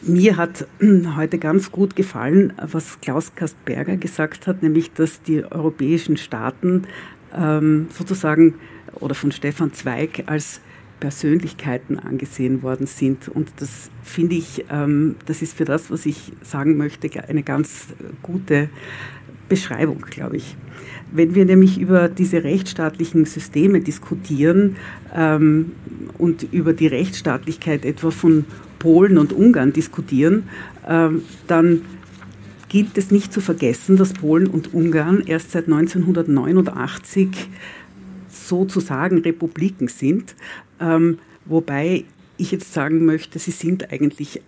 mir 0.00 0.36
hat 0.36 0.68
heute 1.16 1.38
ganz 1.38 1.72
gut 1.72 1.96
gefallen, 1.96 2.52
was 2.56 3.00
Klaus 3.00 3.34
Kastberger 3.34 3.96
gesagt 3.96 4.46
hat, 4.46 4.62
nämlich 4.62 4.92
dass 4.92 5.22
die 5.22 5.42
europäischen 5.42 6.18
Staaten 6.18 6.84
ähm, 7.36 7.88
sozusagen 7.92 8.54
oder 9.00 9.16
von 9.16 9.32
Stefan 9.32 9.72
Zweig 9.72 10.22
als 10.26 10.60
Persönlichkeiten 11.00 11.98
angesehen 11.98 12.62
worden 12.62 12.86
sind. 12.86 13.28
Und 13.28 13.50
das 13.56 13.90
finde 14.04 14.36
ich, 14.36 14.66
ähm, 14.70 15.16
das 15.26 15.42
ist 15.42 15.56
für 15.56 15.64
das, 15.64 15.90
was 15.90 16.06
ich 16.06 16.32
sagen 16.42 16.76
möchte, 16.76 17.10
eine 17.28 17.42
ganz 17.42 17.88
gute 18.22 18.68
Beschreibung, 19.54 20.00
glaube 20.10 20.36
ich. 20.38 20.56
Wenn 21.12 21.36
wir 21.36 21.44
nämlich 21.44 21.78
über 21.78 22.08
diese 22.08 22.42
rechtsstaatlichen 22.42 23.24
Systeme 23.24 23.80
diskutieren 23.80 24.76
ähm, 25.14 25.72
und 26.18 26.42
über 26.52 26.72
die 26.72 26.88
Rechtsstaatlichkeit 26.88 27.84
etwa 27.84 28.10
von 28.10 28.46
Polen 28.80 29.16
und 29.16 29.32
Ungarn 29.32 29.72
diskutieren, 29.72 30.48
ähm, 30.88 31.22
dann 31.46 31.82
gilt 32.68 32.98
es 32.98 33.12
nicht 33.12 33.32
zu 33.32 33.40
vergessen, 33.40 33.96
dass 33.96 34.12
Polen 34.12 34.48
und 34.48 34.74
Ungarn 34.74 35.22
erst 35.24 35.52
seit 35.52 35.66
1989 35.66 37.28
sozusagen 38.28 39.18
Republiken 39.18 39.86
sind, 39.86 40.34
ähm, 40.80 41.18
wobei 41.44 42.02
ich 42.38 42.50
jetzt 42.50 42.72
sagen 42.72 43.04
möchte, 43.04 43.38
sie 43.38 43.52
sind 43.52 43.92
eigentlich 43.92 44.42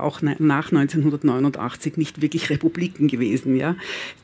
auch 0.00 0.22
nach 0.22 0.72
1989 0.72 1.96
nicht 1.96 2.22
wirklich 2.22 2.50
Republiken 2.50 3.08
gewesen. 3.08 3.56
Ja. 3.56 3.76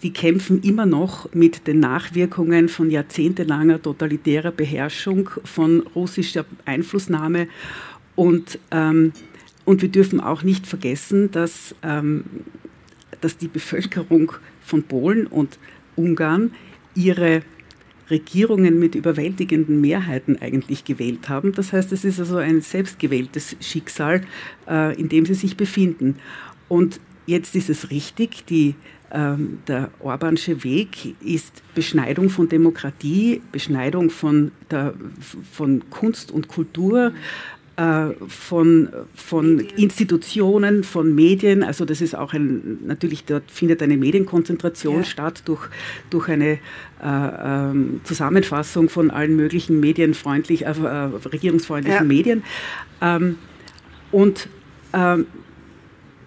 Die 0.02 0.12
kämpfen 0.12 0.62
immer 0.62 0.86
noch 0.86 1.32
mit 1.32 1.66
den 1.66 1.80
Nachwirkungen 1.80 2.68
von 2.68 2.90
jahrzehntelanger 2.90 3.82
totalitärer 3.82 4.52
Beherrschung, 4.52 5.30
von 5.44 5.80
russischer 5.94 6.44
Einflussnahme 6.64 7.48
und 8.16 8.58
ähm, 8.70 9.12
und 9.64 9.82
wir 9.82 9.88
dürfen 9.88 10.20
auch 10.20 10.42
nicht 10.42 10.66
vergessen, 10.66 11.30
dass, 11.30 11.74
ähm, 11.82 12.24
dass 13.20 13.38
die 13.38 13.48
Bevölkerung 13.48 14.32
von 14.62 14.82
Polen 14.82 15.26
und 15.26 15.58
Ungarn 15.96 16.52
ihre 16.94 17.42
Regierungen 18.10 18.78
mit 18.78 18.94
überwältigenden 18.94 19.80
Mehrheiten 19.80 20.38
eigentlich 20.40 20.84
gewählt 20.84 21.28
haben. 21.28 21.52
Das 21.52 21.72
heißt, 21.72 21.92
es 21.92 22.04
ist 22.04 22.18
also 22.18 22.36
ein 22.36 22.60
selbstgewähltes 22.60 23.56
Schicksal, 23.60 24.22
äh, 24.68 24.98
in 25.00 25.08
dem 25.08 25.26
sie 25.26 25.34
sich 25.34 25.56
befinden. 25.56 26.16
Und 26.68 27.00
jetzt 27.26 27.56
ist 27.56 27.70
es 27.70 27.90
richtig, 27.90 28.44
die, 28.46 28.74
ähm, 29.10 29.58
der 29.68 29.90
Orbansche 30.00 30.64
Weg 30.64 31.14
ist 31.24 31.62
Beschneidung 31.74 32.30
von 32.30 32.48
Demokratie, 32.48 33.42
Beschneidung 33.52 34.10
von, 34.10 34.52
der, 34.70 34.94
von 35.52 35.88
Kunst 35.90 36.30
und 36.30 36.48
Kultur, 36.48 37.12
von, 37.76 38.88
von 39.16 39.58
Institutionen, 39.58 40.84
von 40.84 41.12
Medien. 41.14 41.64
Also 41.64 41.84
das 41.84 42.00
ist 42.00 42.14
auch 42.14 42.32
ein, 42.32 42.78
natürlich 42.86 43.24
dort 43.24 43.50
findet 43.50 43.82
eine 43.82 43.96
Medienkonzentration 43.96 44.98
ja. 44.98 45.04
statt 45.04 45.42
durch, 45.46 45.68
durch 46.08 46.28
eine 46.28 46.52
äh, 46.52 46.58
ähm, 47.02 48.00
Zusammenfassung 48.04 48.88
von 48.88 49.10
allen 49.10 49.34
möglichen 49.34 49.80
medienfreundlich, 49.80 50.66
äh, 50.66 50.70
äh 50.70 51.10
regierungsfreundlichen 51.26 51.98
ja. 51.98 52.04
Medien. 52.04 52.44
Ähm, 53.00 53.38
und 54.12 54.48
ähm, 54.92 55.26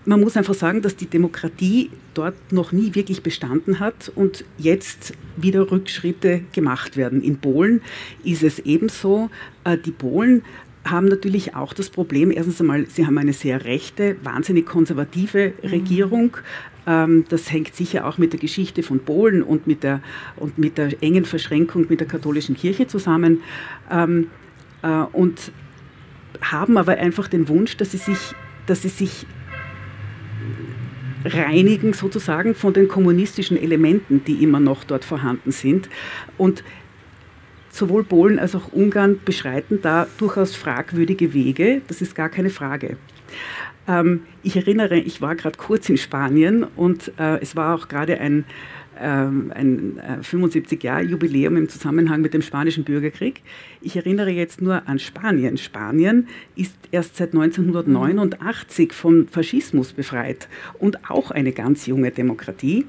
man 0.08 0.22
muss 0.22 0.38
einfach 0.38 0.54
sagen, 0.54 0.82
dass 0.82 0.95
die 0.95 1.06
Demokratie 1.06 1.91
dort 2.14 2.52
noch 2.52 2.72
nie 2.72 2.95
wirklich 2.95 3.24
bestanden 3.24 3.80
hat 3.80 4.10
und 4.16 4.45
jetzt 4.58 5.14
wieder 5.36 5.70
Rückschritte 5.70 6.43
gemacht 6.54 6.95
werden. 6.95 7.22
In 7.22 7.38
Polen 7.38 7.82
ist 8.24 8.41
es 8.41 8.60
ebenso. 8.60 9.30
Äh, 9.66 9.78
die 9.78 9.91
Polen 9.91 10.43
haben 10.90 11.08
natürlich 11.08 11.56
auch 11.56 11.74
das 11.74 11.90
Problem, 11.90 12.32
erstens 12.32 12.60
einmal, 12.62 12.86
sie 12.88 13.06
haben 13.06 13.18
eine 13.18 13.34
sehr 13.34 13.66
rechte, 13.66 14.16
wahnsinnig 14.24 14.66
konservative 14.66 15.54
mhm. 15.62 15.70
Regierung. 15.70 16.38
Mhm. 16.86 17.26
das 17.28 17.52
hängt 17.52 17.76
sicher 17.76 18.08
auch 18.08 18.18
mit 18.18 18.32
der 18.32 18.40
Geschichte 18.40 18.82
von 18.82 19.00
Polen 19.00 19.44
und 19.44 19.68
mit 19.68 19.84
der, 19.84 20.02
und 20.38 20.58
mit 20.58 20.78
der 20.78 21.04
engen 21.04 21.26
Verschränkung 21.26 21.88
mit 21.90 22.00
der 22.00 22.08
katholischen 22.08 22.56
Kirche 22.56 22.88
zusammen. 22.88 23.42
Ähm, 23.92 24.28
äh, 24.84 24.88
und 24.88 25.52
haben 26.42 26.78
aber 26.78 26.94
einfach 26.94 27.28
den 27.28 27.50
Wunsch, 27.50 27.78
dass 27.78 27.92
sie 27.92 27.98
sich, 27.98 28.36
dass 28.68 28.84
sie 28.84 28.90
sich 28.90 29.26
reinigen 31.26 31.94
sozusagen 31.94 32.56
von 32.56 32.74
den 32.74 32.88
kommunistischen 32.88 33.58
Elementen, 33.58 34.24
die 34.24 34.44
immer 34.44 34.60
noch 34.60 34.84
dort 34.84 35.04
vorhanden 35.04 35.52
sind. 35.52 35.90
Und 36.38 36.64
sowohl 37.78 38.03
Polen 38.03 38.39
als 38.39 38.55
auch 38.55 38.73
Ungarn 38.73 39.19
beschreiten 39.23 39.80
da 39.82 40.07
durchaus 40.17 40.55
fragwürdige 40.55 41.34
Wege, 41.34 41.82
das 41.88 42.01
ist 42.01 42.15
gar 42.15 42.30
keine 42.30 42.49
Frage. 42.49 42.97
Ähm, 43.88 44.21
ich 44.43 44.55
erinnere, 44.55 44.97
ich 44.97 45.21
war 45.21 45.36
gerade 45.36 45.57
kurz 45.57 45.89
in 45.89 45.97
Spanien 45.97 46.63
und 46.75 47.13
äh, 47.17 47.39
es 47.39 47.55
war 47.55 47.75
auch 47.75 47.88
gerade 47.88 48.19
ein, 48.19 48.45
ähm, 48.99 49.51
ein 49.55 49.99
äh, 49.99 50.23
75-Jahr-Jubiläum 50.23 51.55
im 51.55 51.69
Zusammenhang 51.69 52.21
mit 52.21 52.34
dem 52.34 52.41
Spanischen 52.41 52.84
Bürgerkrieg. 52.84 53.41
Ich 53.82 53.95
erinnere 53.95 54.32
jetzt 54.32 54.61
nur 54.61 54.88
an 54.88 54.99
Spanien. 54.99 55.57
Spanien 55.57 56.28
ist 56.55 56.75
erst 56.91 57.15
seit 57.15 57.34
1989 57.34 58.91
vom 58.91 59.28
Faschismus 59.28 59.93
befreit 59.93 60.49
und 60.80 61.09
auch 61.09 61.32
eine 61.32 61.53
ganz 61.53 61.86
junge 61.86 62.11
Demokratie. 62.11 62.86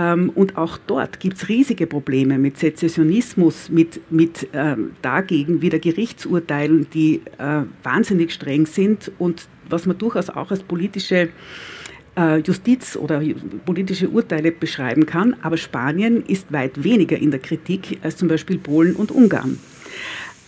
Ähm, 0.00 0.30
und 0.34 0.56
auch 0.56 0.78
dort 0.86 1.20
gibt 1.20 1.36
es 1.36 1.48
riesige 1.48 1.86
Probleme 1.86 2.38
mit 2.38 2.58
Sezessionismus, 2.58 3.68
mit, 3.68 4.00
mit 4.10 4.48
ähm, 4.54 4.92
dagegen 5.02 5.60
wieder 5.60 5.78
Gerichtsurteilen, 5.78 6.86
die 6.94 7.20
äh, 7.38 7.62
wahnsinnig 7.82 8.32
streng 8.32 8.64
sind 8.64 9.12
und 9.18 9.46
was 9.68 9.86
man 9.86 9.98
durchaus 9.98 10.30
auch 10.30 10.50
als 10.50 10.62
politische 10.62 11.28
äh, 12.16 12.38
Justiz 12.38 12.96
oder 12.96 13.22
politische 13.66 14.08
Urteile 14.08 14.52
beschreiben 14.52 15.04
kann, 15.04 15.36
aber 15.42 15.58
Spanien 15.58 16.24
ist 16.24 16.50
weit 16.50 16.82
weniger 16.82 17.18
in 17.18 17.30
der 17.30 17.40
Kritik 17.40 17.98
als 18.02 18.16
zum 18.16 18.28
Beispiel 18.28 18.58
Polen 18.58 18.96
und 18.96 19.10
Ungarn. 19.10 19.58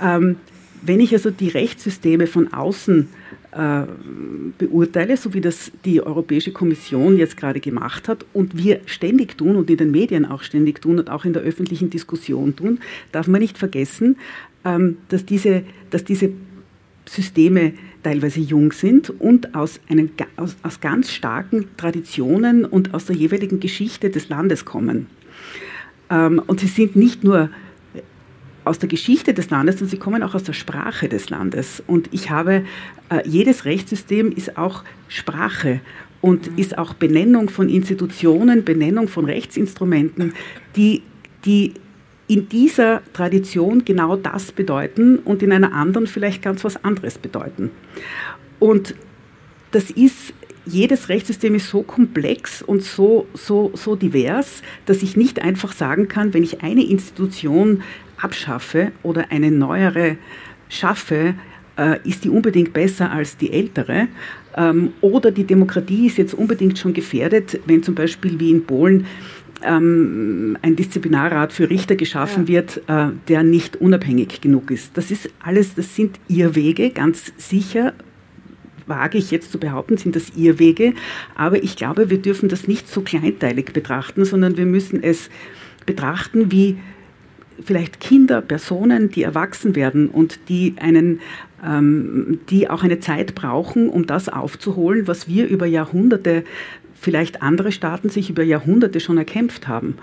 Ähm, 0.01 0.37
wenn 0.81 0.99
ich 0.99 1.13
also 1.13 1.31
die 1.31 1.49
Rechtssysteme 1.49 2.27
von 2.27 2.53
außen 2.53 3.09
beurteile, 3.53 5.17
so 5.19 5.35
wie 5.35 5.43
das 5.43 5.73
die 5.85 6.03
Europäische 6.03 6.53
Kommission 6.53 7.19
jetzt 7.19 7.37
gerade 7.37 7.61
gemacht 7.61 8.09
hat 8.09 8.25
und 8.33 8.57
wir 8.57 8.81
ständig 8.87 9.37
tun 9.37 9.57
und 9.57 9.69
in 9.69 9.77
den 9.77 9.91
Medien 9.91 10.25
auch 10.25 10.43
ständig 10.43 10.81
tun 10.81 10.99
und 10.99 11.11
auch 11.11 11.27
in 11.27 11.35
der 11.35 11.43
öffentlichen 11.43 11.91
Diskussion 11.91 12.57
tun, 12.57 12.81
darf 13.13 13.27
man 13.27 13.43
nicht 13.43 13.59
vergessen, 13.59 14.17
ähm, 14.65 14.97
dass, 15.11 15.27
diese, 15.27 15.65
dass 15.91 16.03
diese 16.05 16.31
Systeme 17.05 17.75
teilweise 18.03 18.41
jung 18.41 18.73
sind 18.73 19.11
und 19.11 19.55
aus, 19.55 19.81
einen, 19.89 20.11
aus, 20.37 20.57
aus 20.63 20.81
ganz 20.81 21.11
starken 21.11 21.67
Traditionen 21.77 22.65
und 22.65 22.95
aus 22.95 23.05
der 23.05 23.17
jeweiligen 23.17 23.61
Geschichte 23.61 24.09
des 24.09 24.31
Landes 24.31 24.65
kommen. 24.65 25.09
Ähm, 26.11 26.41
und 26.47 26.61
sie 26.61 26.69
sind 26.69 26.97
nicht 26.97 27.23
nur 27.23 27.51
aus 28.65 28.79
der 28.79 28.89
Geschichte 28.89 29.35
des 29.35 29.51
Landes 29.51 29.81
und 29.83 29.89
sie 29.89 29.99
kommen 29.99 30.23
auch 30.23 30.35
aus 30.35 30.45
der 30.45 30.53
Sprache 30.53 31.09
des 31.09 31.31
Landes. 31.31 31.83
Und 31.87 32.09
ich 32.13 32.31
habe, 32.31 32.65
äh, 33.09 33.27
jedes 33.29 33.65
Rechtssystem 33.65 34.33
ist 34.33 34.57
auch 34.57 34.85
Sprache 35.09 35.81
und 36.21 36.51
mhm. 36.51 36.59
ist 36.59 36.79
auch 36.79 36.95
Benennung 36.95 37.51
von 37.51 37.69
Institutionen, 37.69 38.65
Benennung 38.65 39.09
von 39.09 39.25
Rechtsinstrumenten, 39.25 40.35
die, 40.77 41.03
die 41.45 41.75
in 42.29 42.49
dieser 42.49 43.03
Tradition 43.13 43.85
genau 43.85 44.17
das 44.17 44.53
bedeuten 44.53 45.19
und 45.19 45.43
in 45.43 45.53
einer 45.53 45.75
anderen 45.75 46.07
vielleicht 46.07 46.43
ganz 46.43 46.65
was 46.65 46.83
anderes 46.85 47.19
bedeuten. 47.19 47.71
Und 48.59 48.95
das 49.73 49.91
ist 49.91 50.33
jedes 50.65 51.09
Rechtssystem 51.09 51.57
ist 51.57 51.69
so 51.69 51.83
komplex 51.83 52.63
und 52.63 52.85
so, 52.85 53.27
so, 53.35 53.73
so 53.75 53.97
divers, 53.97 54.63
dass 54.87 55.03
ich 55.03 55.17
nicht 55.17 55.43
einfach 55.43 55.73
sagen 55.73 56.09
kann, 56.09 56.35
wenn 56.35 56.45
ich 56.45 56.63
eine 56.63 56.85
Institution 56.85 57.83
abschaffe 58.23 58.93
oder 59.03 59.27
eine 59.31 59.51
neuere 59.51 60.17
schaffe, 60.69 61.35
äh, 61.77 61.99
ist 62.09 62.25
die 62.25 62.31
unbedingt 62.31 62.73
besser 62.73 63.11
als 63.11 63.37
die 63.37 63.53
ältere. 63.53 64.09
Ähm, 64.57 64.93
oder 65.01 65.31
die 65.31 65.45
Demokratie 65.45 66.07
ist 66.07 66.19
jetzt 66.19 66.35
unbedingt 66.35 66.79
schon 66.79 66.93
gefährdet, 66.93 67.61
wenn 67.67 67.83
zum 67.83 67.95
Beispiel 67.95 68.39
wie 68.39 68.51
in 68.51 68.65
Polen 68.65 69.07
ähm, 69.63 70.59
ein 70.63 70.77
Disziplinarrat 70.77 71.53
für 71.53 71.71
Richter 71.71 71.97
geschaffen 71.97 72.45
ja. 72.47 72.49
wird, 72.49 72.83
äh, 72.89 73.09
der 73.29 73.43
nicht 73.43 73.77
unabhängig 73.77 74.41
genug 74.41 74.71
ist. 74.71 74.97
Das 74.97 75.11
ist 75.11 75.31
alles, 75.43 75.75
das 75.75 75.95
sind 75.95 76.19
Irrwege, 76.29 76.91
ganz 76.91 77.33
sicher 77.37 77.95
wage 78.87 79.17
ich 79.17 79.31
jetzt 79.31 79.53
zu 79.53 79.59
behaupten, 79.59 79.97
sind 79.97 80.17
das 80.17 80.31
Irrwege. 80.37 80.95
Aber 81.35 81.63
ich 81.63 81.77
glaube, 81.77 82.11
wir 82.11 82.19
dürfen 82.19 82.49
das 82.49 82.69
nicht 82.69 82.89
so 82.89 83.01
kleinteilig 83.03 83.73
betrachten, 83.73 84.25
sondern 84.25 84.57
wir 84.57 84.67
müssen 84.67 85.03
es 85.03 85.31
betrachten 85.87 86.53
wie 86.53 86.77
vielleicht 87.65 88.01
Kinder, 88.01 88.41
Personen, 88.41 89.11
die 89.11 89.23
erwachsen 89.23 89.75
werden 89.75 90.09
und 90.09 90.49
die 90.49 90.75
einen 90.79 91.21
ähm, 91.65 92.41
die 92.51 92.69
auch 92.69 92.83
eine 92.83 93.01
Zeit 93.01 93.35
brauchen, 93.35 93.89
um 93.89 94.07
das 94.07 94.29
aufzuholen, 94.29 95.07
was 95.07 95.29
wir 95.29 95.47
über 95.47 95.67
Jahrhunderte, 95.67 96.45
vielleicht 97.01 97.43
andere 97.43 97.73
Staaten 97.73 98.09
sich 98.09 98.31
über 98.31 98.43
Jahrhunderte 98.43 99.01
schon 99.01 99.19
erkämpft 99.19 99.69
haben. 99.69 99.97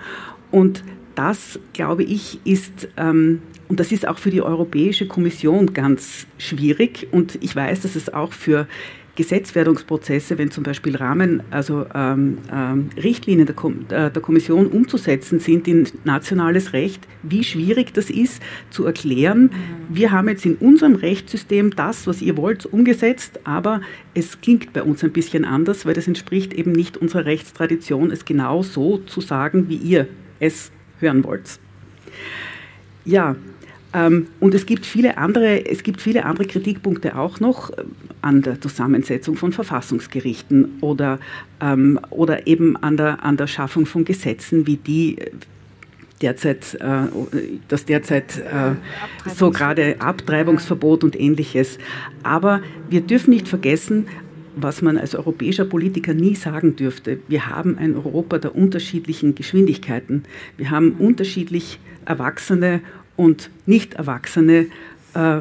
Und 0.52 0.84
das, 1.16 1.60
glaube 1.74 2.04
ich, 2.04 2.40
ist, 2.46 2.88
ähm, 2.98 3.42
und 3.68 3.80
das 3.80 3.92
ist 3.92 4.08
auch 4.08 4.18
für 4.18 4.32
die 4.32 4.42
Europäische 4.42 5.08
Kommission 5.08 5.74
ganz 5.74 6.28
schwierig. 6.38 7.08
Und 7.12 7.38
ich 7.42 7.56
weiß, 7.56 7.82
dass 7.82 7.96
es 7.96 8.12
auch 8.14 8.32
für 8.34 8.68
Gesetzwerdungsprozesse, 9.20 10.38
wenn 10.38 10.50
zum 10.50 10.64
Beispiel 10.64 10.96
Rahmen, 10.96 11.44
also 11.52 11.86
ähm, 11.94 12.38
ähm, 12.54 12.90
Richtlinien 12.96 13.46
der, 13.46 13.54
Kom 13.54 13.82
äh, 13.90 14.10
der, 14.10 14.22
Kommission 14.22 14.68
umzusetzen 14.68 15.42
sind 15.42 15.68
in 15.68 15.86
nationales 16.06 16.72
Recht, 16.72 17.06
wie 17.22 17.44
schwierig 17.44 17.94
das 17.94 18.10
ist 18.10 18.42
zu 18.70 18.86
erklären. 18.86 19.42
Mhm. 19.42 19.50
Wir 19.90 20.12
haben 20.14 20.30
jetzt 20.30 20.46
in 20.46 20.56
unserem 20.56 20.96
Rechtssystem 20.96 21.76
das, 21.76 22.08
was 22.08 22.22
ihr 22.22 22.38
wollt, 22.38 22.66
umgesetzt, 22.66 23.42
aber 23.44 23.82
es 24.14 24.40
klingt 24.40 24.72
bei 24.72 24.84
uns 24.84 25.04
ein 25.04 25.12
bisschen 25.12 25.44
anders, 25.44 25.86
weil 25.86 25.96
das 25.96 26.08
entspricht 26.08 26.54
eben 26.54 26.72
nicht 26.72 26.96
unserer 26.96 27.26
Rechtstradition, 27.26 28.12
es 28.12 28.24
genau 28.24 28.64
so 28.64 29.00
zu 29.00 29.20
sagen, 29.20 29.68
wie 29.68 29.76
ihr 29.76 30.08
es 30.40 30.72
hören 31.02 31.26
wollt. 31.26 31.60
Ja, 33.04 33.36
und 33.92 34.54
es 34.54 34.66
gibt 34.66 34.86
viele 34.86 35.18
andere, 35.18 35.66
es 35.66 35.82
gibt 35.82 36.02
viele 36.02 36.26
andere 36.26 36.46
Kritikpunkte 36.46 37.18
auch 37.18 37.40
noch 37.40 37.72
äh, 37.72 37.84
an 38.22 38.42
der 38.42 38.62
Zusammensetzung 38.62 39.36
von 39.36 39.52
Verfassungsgerichten 39.52 40.78
oder, 40.82 41.20
ähm, 41.60 42.00
oder 42.12 42.46
eben 42.46 42.78
an 42.78 42.98
der, 42.98 43.24
an 43.24 43.38
der 43.38 43.48
Schaffung 43.48 43.86
von 43.88 44.06
Gesetzen, 44.06 44.68
wie 44.68 44.78
die 44.78 45.18
äh, 45.18 45.32
derzeit, 46.22 46.76
äh, 46.76 47.08
das 47.68 47.86
derzeit 47.86 48.38
äh, 48.38 48.76
so 49.34 49.50
gerade 49.50 50.00
Abtreibungsverbot 50.00 51.04
und 51.04 51.20
ähnliches. 51.20 51.80
Aber 52.22 52.62
wir 52.90 53.02
dürfen 53.02 53.32
nicht 53.32 53.48
vergessen, 53.48 54.08
was 54.56 54.82
man 54.82 54.98
als 54.98 55.16
europäischer 55.16 55.66
Politiker 55.66 56.14
nie 56.14 56.36
sagen 56.36 56.76
dürfte. 56.76 57.20
Wir 57.28 57.48
haben 57.48 57.78
ein 57.78 57.96
Europa 57.96 58.38
der 58.38 58.56
unterschiedlichen 58.56 59.34
Geschwindigkeiten. 59.34 60.24
Wir 60.58 60.70
haben 60.70 60.92
unterschiedlich 61.00 61.80
Erwachsene 62.06 62.82
und 63.20 63.50
nicht 63.66 63.96
erwachsene 63.96 64.68
äh, 65.14 65.40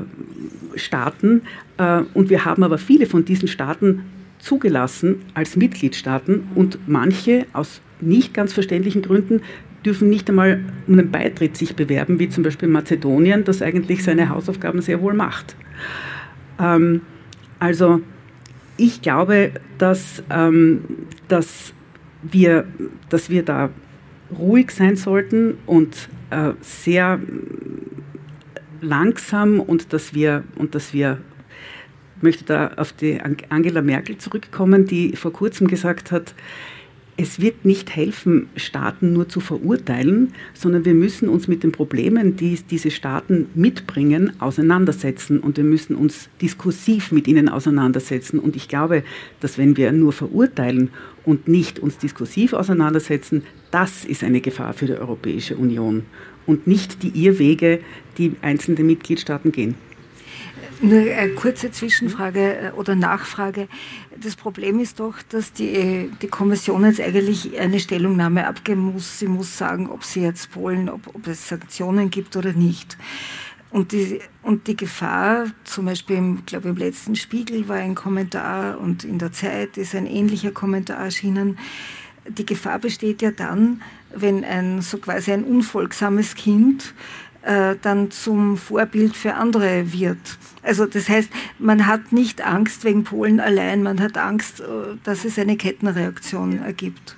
Staaten. 0.74 1.42
Äh, 1.76 2.02
und 2.12 2.28
wir 2.28 2.44
haben 2.44 2.64
aber 2.64 2.76
viele 2.76 3.06
von 3.06 3.24
diesen 3.24 3.46
Staaten 3.46 4.02
zugelassen 4.40 5.22
als 5.34 5.54
Mitgliedstaaten 5.54 6.48
und 6.56 6.80
manche 6.88 7.46
aus 7.52 7.80
nicht 8.00 8.34
ganz 8.34 8.52
verständlichen 8.52 9.02
Gründen 9.02 9.42
dürfen 9.84 10.08
nicht 10.08 10.28
einmal 10.28 10.64
um 10.88 10.94
einen 10.94 11.12
Beitritt 11.12 11.56
sich 11.56 11.76
bewerben, 11.76 12.18
wie 12.18 12.28
zum 12.28 12.42
Beispiel 12.42 12.68
Mazedonien, 12.68 13.44
das 13.44 13.62
eigentlich 13.62 14.02
seine 14.02 14.28
Hausaufgaben 14.28 14.82
sehr 14.82 15.00
wohl 15.00 15.14
macht. 15.14 15.54
Ähm, 16.60 17.02
also 17.60 18.00
ich 18.76 19.02
glaube, 19.02 19.52
dass, 19.78 20.24
ähm, 20.30 20.82
dass, 21.28 21.72
wir, 22.22 22.64
dass 23.08 23.30
wir 23.30 23.44
da 23.44 23.70
ruhig 24.36 24.72
sein 24.72 24.96
sollten 24.96 25.54
und 25.64 26.08
äh, 26.30 26.52
sehr 26.60 27.20
langsam 28.80 29.60
und 29.60 29.92
dass 29.92 30.14
wir, 30.14 30.44
und 30.56 30.74
dass 30.74 30.92
wir 30.92 31.18
ich 32.16 32.22
möchte 32.22 32.44
da 32.44 32.72
auf 32.76 32.92
die 32.92 33.20
Angela 33.48 33.80
Merkel 33.80 34.18
zurückkommen, 34.18 34.86
die 34.86 35.14
vor 35.14 35.32
kurzem 35.32 35.68
gesagt 35.68 36.10
hat, 36.10 36.34
es 37.20 37.40
wird 37.40 37.64
nicht 37.64 37.96
helfen, 37.96 38.48
Staaten 38.54 39.12
nur 39.12 39.28
zu 39.28 39.40
verurteilen, 39.40 40.34
sondern 40.54 40.84
wir 40.84 40.94
müssen 40.94 41.28
uns 41.28 41.48
mit 41.48 41.64
den 41.64 41.72
Problemen, 41.72 42.36
die 42.36 42.56
diese 42.70 42.92
Staaten 42.92 43.46
mitbringen, 43.56 44.40
auseinandersetzen 44.40 45.40
und 45.40 45.56
wir 45.56 45.64
müssen 45.64 45.96
uns 45.96 46.28
diskursiv 46.40 47.10
mit 47.10 47.26
ihnen 47.26 47.48
auseinandersetzen. 47.48 48.38
Und 48.38 48.54
ich 48.54 48.68
glaube, 48.68 49.02
dass 49.40 49.58
wenn 49.58 49.76
wir 49.76 49.90
nur 49.90 50.12
verurteilen 50.12 50.90
und 51.24 51.48
nicht 51.48 51.80
uns 51.80 51.98
diskursiv 51.98 52.52
auseinandersetzen, 52.52 53.42
das 53.72 54.04
ist 54.04 54.22
eine 54.22 54.40
Gefahr 54.40 54.72
für 54.72 54.86
die 54.86 54.92
Europäische 54.92 55.56
Union 55.56 56.04
und 56.46 56.68
nicht 56.68 57.02
die 57.02 57.24
Irrwege, 57.24 57.80
die 58.16 58.36
einzelne 58.42 58.84
Mitgliedstaaten 58.84 59.50
gehen. 59.50 59.74
Nur 60.80 61.00
eine 61.00 61.34
kurze 61.34 61.72
Zwischenfrage 61.72 62.56
äh, 62.56 62.70
oder 62.70 62.94
Nachfrage. 62.94 63.68
Das 64.16 64.36
Problem 64.36 64.78
ist 64.78 65.00
doch, 65.00 65.14
dass 65.28 65.52
die, 65.52 66.10
die 66.22 66.28
Kommission 66.28 66.84
jetzt 66.84 67.00
eigentlich 67.00 67.58
eine 67.58 67.80
Stellungnahme 67.80 68.46
abgeben 68.46 68.92
muss. 68.92 69.18
Sie 69.18 69.26
muss 69.26 69.58
sagen, 69.58 69.90
ob 69.90 70.04
sie 70.04 70.22
jetzt 70.22 70.52
Polen, 70.52 70.88
ob, 70.88 71.00
ob 71.14 71.26
es 71.26 71.48
Sanktionen 71.48 72.10
gibt 72.10 72.36
oder 72.36 72.52
nicht. 72.52 72.96
Und 73.70 73.92
die, 73.92 74.20
und 74.42 74.66
die 74.68 74.76
Gefahr, 74.76 75.46
zum 75.64 75.86
Beispiel, 75.86 76.16
im, 76.16 76.46
glaube 76.46 76.68
im 76.68 76.76
letzten 76.76 77.16
Spiegel 77.16 77.68
war 77.68 77.76
ein 77.76 77.94
Kommentar 77.94 78.78
und 78.78 79.04
in 79.04 79.18
der 79.18 79.32
Zeit 79.32 79.76
ist 79.76 79.94
ein 79.94 80.06
ähnlicher 80.06 80.52
Kommentar 80.52 80.98
erschienen. 80.98 81.58
Die 82.26 82.46
Gefahr 82.46 82.78
besteht 82.78 83.20
ja 83.20 83.30
dann, 83.30 83.82
wenn 84.14 84.44
ein 84.44 84.80
so 84.80 84.98
quasi 84.98 85.32
ein 85.32 85.44
unfolgsames 85.44 86.34
Kind 86.34 86.94
äh, 87.42 87.76
dann 87.82 88.10
zum 88.10 88.56
Vorbild 88.56 89.16
für 89.16 89.34
andere 89.34 89.92
wird. 89.92 90.18
Also 90.68 90.84
das 90.84 91.08
heißt, 91.08 91.30
man 91.58 91.86
hat 91.86 92.12
nicht 92.12 92.46
Angst 92.46 92.84
wegen 92.84 93.02
Polen 93.02 93.40
allein, 93.40 93.82
man 93.82 94.00
hat 94.00 94.18
Angst, 94.18 94.60
äh, 94.60 94.64
dass 95.02 95.24
es 95.24 95.38
eine 95.38 95.56
Kettenreaktion 95.56 96.58
ergibt. 96.58 97.16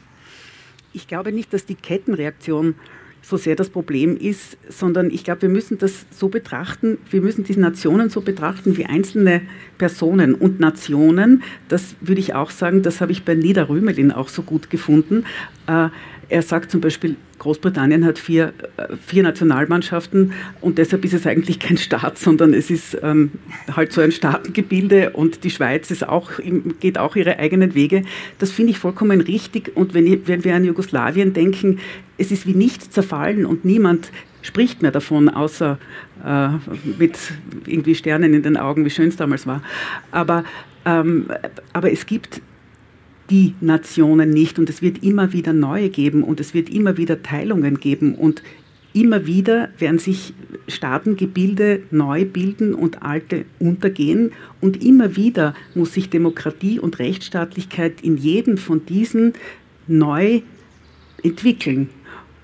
Ich 0.92 1.08
glaube 1.08 1.32
nicht, 1.32 1.52
dass 1.52 1.66
die 1.66 1.74
Kettenreaktion 1.74 2.76
so 3.22 3.36
sehr 3.36 3.56
das 3.56 3.68
Problem 3.68 4.16
ist, 4.16 4.56
sondern 4.68 5.10
ich 5.10 5.24
glaube, 5.24 5.42
wir 5.42 5.48
müssen 5.48 5.78
das 5.78 6.06
so 6.10 6.28
betrachten, 6.28 6.98
wir 7.10 7.20
müssen 7.20 7.44
diese 7.44 7.60
Nationen 7.60 8.08
so 8.08 8.20
betrachten 8.20 8.76
wie 8.76 8.86
einzelne 8.86 9.42
Personen 9.78 10.34
und 10.34 10.60
Nationen, 10.60 11.42
das 11.68 11.96
würde 12.00 12.20
ich 12.20 12.34
auch 12.34 12.50
sagen, 12.50 12.82
das 12.82 13.00
habe 13.00 13.12
ich 13.12 13.24
bei 13.24 13.34
Nieder 13.34 13.68
Rümelin 13.68 14.12
auch 14.12 14.28
so 14.28 14.42
gut 14.42 14.70
gefunden, 14.70 15.24
äh, 15.66 15.88
er 16.30 16.42
sagt 16.42 16.70
zum 16.70 16.80
Beispiel, 16.80 17.16
Großbritannien 17.38 18.04
hat 18.04 18.18
vier, 18.18 18.52
äh, 18.76 18.96
vier 19.04 19.24
Nationalmannschaften 19.24 20.32
und 20.60 20.78
deshalb 20.78 21.04
ist 21.04 21.12
es 21.12 21.26
eigentlich 21.26 21.58
kein 21.58 21.76
Staat, 21.76 22.18
sondern 22.18 22.54
es 22.54 22.70
ist 22.70 22.96
ähm, 23.02 23.32
halt 23.74 23.92
so 23.92 24.00
ein 24.00 24.12
Staatengebilde 24.12 25.10
und 25.10 25.42
die 25.44 25.50
Schweiz 25.50 25.90
ist 25.90 26.08
auch, 26.08 26.30
geht 26.78 26.98
auch 26.98 27.16
ihre 27.16 27.38
eigenen 27.38 27.74
Wege. 27.74 28.04
Das 28.38 28.52
finde 28.52 28.70
ich 28.70 28.78
vollkommen 28.78 29.20
richtig. 29.20 29.76
Und 29.76 29.92
wenn, 29.92 30.26
wenn 30.26 30.44
wir 30.44 30.54
an 30.54 30.64
Jugoslawien 30.64 31.32
denken, 31.32 31.80
es 32.16 32.30
ist 32.30 32.46
wie 32.46 32.54
nichts 32.54 32.90
zerfallen 32.90 33.44
und 33.44 33.64
niemand 33.64 34.12
spricht 34.42 34.82
mehr 34.82 34.92
davon, 34.92 35.28
außer 35.28 35.78
äh, 36.24 36.48
mit 36.98 37.18
irgendwie 37.66 37.94
Sternen 37.94 38.34
in 38.34 38.42
den 38.42 38.56
Augen, 38.56 38.84
wie 38.84 38.90
schön 38.90 39.08
es 39.08 39.16
damals 39.16 39.46
war. 39.46 39.62
Aber, 40.12 40.44
ähm, 40.84 41.26
aber 41.72 41.92
es 41.92 42.06
gibt 42.06 42.40
die 43.30 43.54
Nationen 43.60 44.30
nicht 44.30 44.58
und 44.58 44.68
es 44.68 44.82
wird 44.82 45.02
immer 45.02 45.32
wieder 45.32 45.52
neue 45.52 45.88
geben 45.88 46.24
und 46.24 46.40
es 46.40 46.52
wird 46.52 46.68
immer 46.68 46.96
wieder 46.96 47.22
Teilungen 47.22 47.78
geben 47.78 48.14
und 48.14 48.42
immer 48.92 49.26
wieder 49.26 49.68
werden 49.78 49.98
sich 49.98 50.34
Staatengebilde 50.66 51.82
neu 51.90 52.24
bilden 52.24 52.74
und 52.74 53.02
alte 53.02 53.44
untergehen 53.60 54.32
und 54.60 54.82
immer 54.84 55.16
wieder 55.16 55.54
muss 55.74 55.94
sich 55.94 56.10
Demokratie 56.10 56.80
und 56.80 56.98
Rechtsstaatlichkeit 56.98 58.00
in 58.02 58.16
jedem 58.16 58.58
von 58.58 58.84
diesen 58.84 59.34
neu 59.86 60.42
entwickeln. 61.22 61.88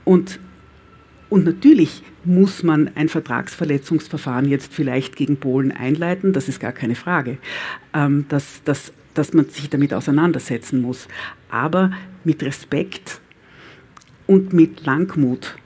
Und, 0.05 0.39
und 1.31 1.45
natürlich 1.45 2.03
muss 2.25 2.63
man 2.63 2.91
ein 2.95 3.09
Vertragsverletzungsverfahren 3.09 4.49
jetzt 4.49 4.73
vielleicht 4.73 5.17
gegen 5.17 5.37
Polen 5.37 5.73
einleiten, 5.73 6.33
das 6.33 6.49
ist 6.49 6.61
gar 6.61 6.73
keine 6.73 6.95
Frage. 6.95 7.39
Ähm, 7.93 8.27
das, 8.29 8.63
das 8.65 8.93
dass 9.19 9.33
man 9.33 9.49
sich 9.49 9.69
damit 9.71 9.93
auseinandersetzen 9.95 10.81
muss, 10.81 11.09
aber 11.51 11.93
mit 12.25 12.43
Respekt 12.43 13.21
und 14.27 14.53
mit 14.53 14.85
Langmut. 14.85 15.57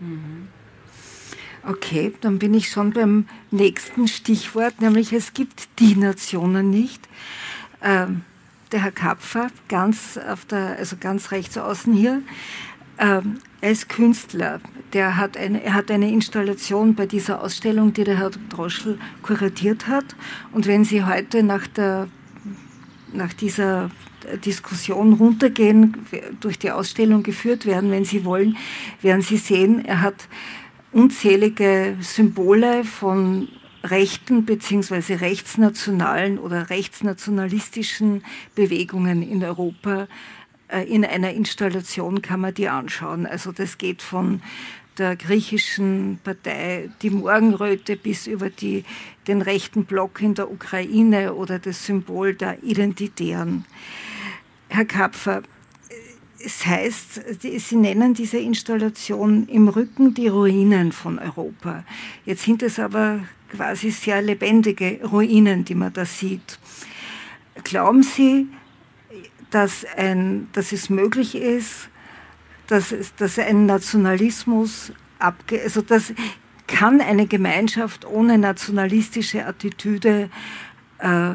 Mhm. 0.00 0.48
Okay, 1.64 2.12
dann 2.20 2.38
bin 2.38 2.54
ich 2.54 2.70
schon 2.70 2.90
beim 2.90 3.26
nächsten 3.50 4.08
Stichwort, 4.08 4.80
nämlich 4.80 5.12
es 5.12 5.32
gibt 5.32 5.68
die 5.78 5.94
Nationen 5.94 6.70
nicht. 6.70 7.08
Ähm, 7.82 8.22
der 8.72 8.82
Herr 8.82 8.90
Kapfer, 8.90 9.48
ganz 9.68 10.18
auf 10.18 10.44
der, 10.44 10.76
also 10.78 10.96
ganz 10.98 11.30
rechts 11.30 11.56
außen 11.56 11.92
hier, 11.92 12.22
ähm, 12.98 13.38
er 13.60 13.70
ist 13.70 13.88
Künstler. 13.88 14.60
Der 14.92 15.16
hat 15.16 15.36
eine, 15.36 15.62
er 15.62 15.74
hat 15.74 15.90
eine 15.90 16.10
Installation 16.10 16.94
bei 16.94 17.06
dieser 17.06 17.42
Ausstellung, 17.42 17.92
die 17.92 18.04
der 18.04 18.18
Herr 18.18 18.30
Droschel 18.30 18.98
kuratiert 19.22 19.86
hat. 19.86 20.16
Und 20.52 20.66
wenn 20.66 20.84
Sie 20.84 21.04
heute 21.04 21.42
nach 21.42 21.66
der 21.68 22.08
nach 23.14 23.32
dieser 23.32 23.90
Diskussion 24.44 25.14
runtergehen, 25.14 26.06
durch 26.40 26.58
die 26.58 26.70
Ausstellung 26.70 27.22
geführt 27.22 27.66
werden, 27.66 27.90
wenn 27.90 28.04
Sie 28.04 28.24
wollen, 28.24 28.56
werden 29.00 29.22
Sie 29.22 29.36
sehen, 29.36 29.84
er 29.84 30.00
hat 30.00 30.28
unzählige 30.92 31.96
Symbole 32.00 32.84
von 32.84 33.48
rechten 33.84 34.44
bzw. 34.44 35.14
rechtsnationalen 35.14 36.38
oder 36.38 36.70
rechtsnationalistischen 36.70 38.22
Bewegungen 38.54 39.22
in 39.22 39.42
Europa. 39.42 40.06
Äh, 40.68 40.84
in 40.84 41.04
einer 41.04 41.32
Installation 41.32 42.22
kann 42.22 42.40
man 42.40 42.54
die 42.54 42.68
anschauen. 42.68 43.26
Also 43.26 43.52
das 43.52 43.78
geht 43.78 44.02
von 44.02 44.40
der 44.98 45.16
griechischen 45.16 46.18
Partei 46.22 46.90
die 47.00 47.10
Morgenröte 47.10 47.96
bis 47.96 48.26
über 48.26 48.50
die, 48.50 48.84
den 49.26 49.42
rechten 49.42 49.84
Block 49.84 50.20
in 50.20 50.34
der 50.34 50.50
Ukraine 50.50 51.34
oder 51.34 51.58
das 51.58 51.86
Symbol 51.86 52.34
der 52.34 52.62
Identitären. 52.62 53.64
Herr 54.68 54.84
Kapfer, 54.84 55.42
es 56.44 56.66
heißt, 56.66 57.40
Sie 57.40 57.76
nennen 57.76 58.14
diese 58.14 58.38
Installation 58.38 59.46
im 59.48 59.68
Rücken 59.68 60.14
die 60.14 60.28
Ruinen 60.28 60.92
von 60.92 61.18
Europa. 61.18 61.84
Jetzt 62.24 62.42
sind 62.42 62.62
es 62.62 62.78
aber 62.78 63.20
quasi 63.50 63.90
sehr 63.90 64.22
lebendige 64.22 65.00
Ruinen, 65.04 65.64
die 65.64 65.74
man 65.74 65.92
da 65.92 66.04
sieht. 66.04 66.58
Glauben 67.62 68.02
Sie, 68.02 68.48
dass, 69.50 69.84
ein, 69.96 70.48
dass 70.52 70.72
es 70.72 70.90
möglich 70.90 71.34
ist, 71.34 71.88
dass, 72.72 72.94
dass 73.16 73.38
ein 73.38 73.66
Nationalismus 73.66 74.92
abge 75.18 75.60
also 75.62 75.82
das 75.82 76.12
kann 76.66 77.02
eine 77.02 77.26
Gemeinschaft 77.26 78.06
ohne 78.06 78.38
nationalistische 78.38 79.44
Attitüde 79.44 80.30
äh, 80.98 81.34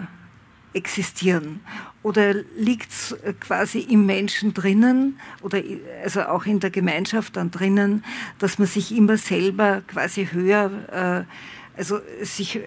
existieren? 0.74 1.62
Oder 2.02 2.34
liegt 2.58 2.92
es 2.92 3.16
quasi 3.40 3.80
im 3.80 4.08
Menschen 4.08 4.54
drinnen 4.54 5.20
oder 5.42 5.62
also 6.04 6.24
auch 6.24 6.46
in 6.46 6.60
der 6.60 6.72
Gemeinschaft 6.72 7.36
dann 7.36 7.52
drinnen, 7.52 8.04
dass 8.40 8.58
man 8.58 8.68
sich 8.68 8.96
immer 8.96 9.18
selber 9.18 9.82
quasi 9.86 10.28
höher, 10.32 11.26
äh, 11.28 11.78
also 11.78 12.00
sich 12.24 12.56
äh, 12.56 12.62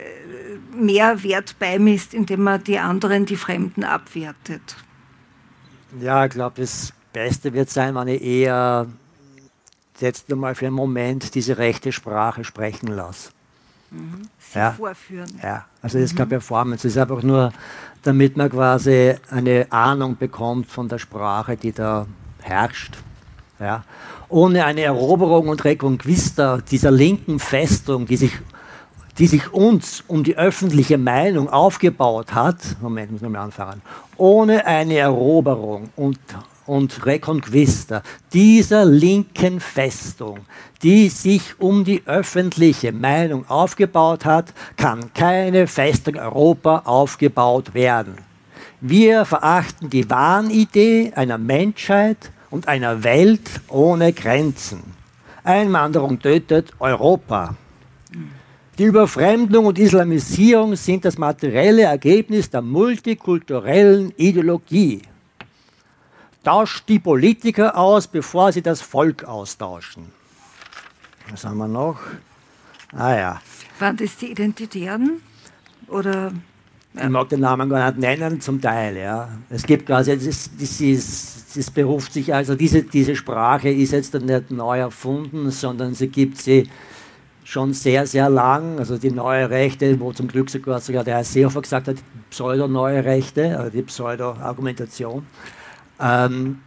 mehr 0.72 1.24
Wert 1.24 1.58
beimisst, 1.58 2.14
indem 2.14 2.44
man 2.44 2.62
die 2.62 2.78
anderen, 2.78 3.26
die 3.26 3.36
Fremden 3.36 3.82
abwertet? 3.82 4.76
Ja, 6.00 6.24
ich 6.24 6.30
glaube, 6.30 6.60
das 6.60 6.92
Beste 7.12 7.52
wird 7.52 7.70
sein, 7.70 7.94
wenn 7.94 8.08
ich 8.08 8.22
eher 8.22 8.86
jetzt 10.00 10.28
mal 10.30 10.54
für 10.54 10.66
einen 10.66 10.74
Moment 10.74 11.34
diese 11.34 11.58
rechte 11.58 11.92
Sprache 11.92 12.44
sprechen 12.44 12.88
lasse. 12.88 13.30
Mhm. 13.90 14.22
Sie 14.38 14.58
ja. 14.58 14.72
vorführen. 14.72 15.30
Ja, 15.42 15.66
also 15.82 15.98
das 15.98 16.10
ist 16.10 16.16
keine 16.16 16.26
mhm. 16.26 16.30
Performance, 16.30 16.82
das 16.84 16.96
ist 16.96 16.98
einfach 16.98 17.22
nur, 17.22 17.52
damit 18.02 18.36
man 18.36 18.50
quasi 18.50 19.14
eine 19.30 19.66
Ahnung 19.70 20.16
bekommt 20.16 20.68
von 20.68 20.88
der 20.88 20.98
Sprache, 20.98 21.56
die 21.56 21.72
da 21.72 22.06
herrscht. 22.40 22.98
Ja. 23.58 23.84
Ohne 24.28 24.64
eine 24.64 24.82
Eroberung 24.82 25.48
und 25.48 25.64
Reconquista 25.64 26.58
dieser 26.58 26.90
linken 26.90 27.40
Festung, 27.40 28.06
die 28.06 28.16
sich, 28.16 28.32
die 29.18 29.26
sich 29.26 29.52
uns 29.52 30.04
um 30.06 30.22
die 30.24 30.36
öffentliche 30.38 30.96
Meinung 30.98 31.48
aufgebaut 31.48 32.32
hat, 32.32 32.58
Moment, 32.80 33.10
muss 33.10 33.22
ich 33.22 33.28
mal 33.28 33.40
anfangen, 33.40 33.82
ohne 34.16 34.64
eine 34.66 34.96
Eroberung 34.96 35.90
und 35.96 36.18
und 36.70 37.04
Reconquista, 37.04 38.00
dieser 38.32 38.84
linken 38.84 39.58
Festung, 39.58 40.38
die 40.84 41.08
sich 41.08 41.58
um 41.58 41.82
die 41.82 42.02
öffentliche 42.06 42.92
Meinung 42.92 43.44
aufgebaut 43.48 44.24
hat, 44.24 44.54
kann 44.76 45.12
keine 45.12 45.66
Festung 45.66 46.14
Europa 46.14 46.82
aufgebaut 46.84 47.74
werden. 47.74 48.14
Wir 48.80 49.24
verachten 49.24 49.90
die 49.90 50.08
Wahnidee 50.08 51.12
einer 51.16 51.38
Menschheit 51.38 52.30
und 52.50 52.68
einer 52.68 53.02
Welt 53.02 53.50
ohne 53.66 54.12
Grenzen. 54.12 54.80
Einwanderung 55.42 56.20
tötet 56.20 56.70
Europa. 56.78 57.56
Die 58.78 58.84
Überfremdung 58.84 59.66
und 59.66 59.78
Islamisierung 59.78 60.76
sind 60.76 61.04
das 61.04 61.18
materielle 61.18 61.82
Ergebnis 61.82 62.48
der 62.48 62.62
multikulturellen 62.62 64.12
Ideologie. 64.16 65.02
Tauscht 66.42 66.88
die 66.88 66.98
Politiker 66.98 67.76
aus, 67.76 68.06
bevor 68.06 68.52
sie 68.52 68.62
das 68.62 68.80
Volk 68.80 69.24
austauschen. 69.24 70.10
Was 71.30 71.44
haben 71.44 71.58
wir 71.58 71.68
noch? 71.68 71.98
Ah 72.92 73.14
ja. 73.14 73.42
Waren 73.78 73.96
das 73.96 74.16
die 74.16 74.30
Identitären? 74.30 75.20
Oder 75.88 76.32
ich 76.94 77.08
mag 77.08 77.28
den 77.28 77.40
Namen 77.40 77.68
gar 77.68 77.92
nicht 77.92 78.00
nennen, 78.00 78.40
zum 78.40 78.60
Teil, 78.60 78.96
ja. 78.96 79.28
Es 79.48 79.62
gibt 79.62 79.86
quasi, 79.86 80.18
das, 80.18 80.50
das, 80.58 80.80
ist, 80.80 81.56
das 81.56 81.70
beruft 81.70 82.12
sich, 82.12 82.34
also 82.34 82.56
diese, 82.56 82.82
diese 82.82 83.14
Sprache 83.14 83.68
ist 83.68 83.92
jetzt 83.92 84.12
nicht 84.14 84.50
neu 84.50 84.80
erfunden, 84.80 85.50
sondern 85.52 85.94
sie 85.94 86.08
gibt 86.08 86.38
sie 86.38 86.68
schon 87.44 87.74
sehr, 87.74 88.06
sehr 88.08 88.28
lang. 88.28 88.78
Also 88.80 88.98
die 88.98 89.12
neue 89.12 89.50
Rechte, 89.50 90.00
wo 90.00 90.12
zum 90.12 90.26
Glück 90.26 90.50
sogar, 90.50 90.80
sogar 90.80 91.04
der 91.04 91.16
Herr 91.16 91.24
Seehofer 91.24 91.62
gesagt 91.62 91.86
hat, 91.86 91.96
pseudo-neue 92.30 93.04
Rechte, 93.04 93.56
also 93.56 93.70
die 93.70 93.82
Pseudo-Argumentation. 93.82 95.24
Ähm, 96.00 96.58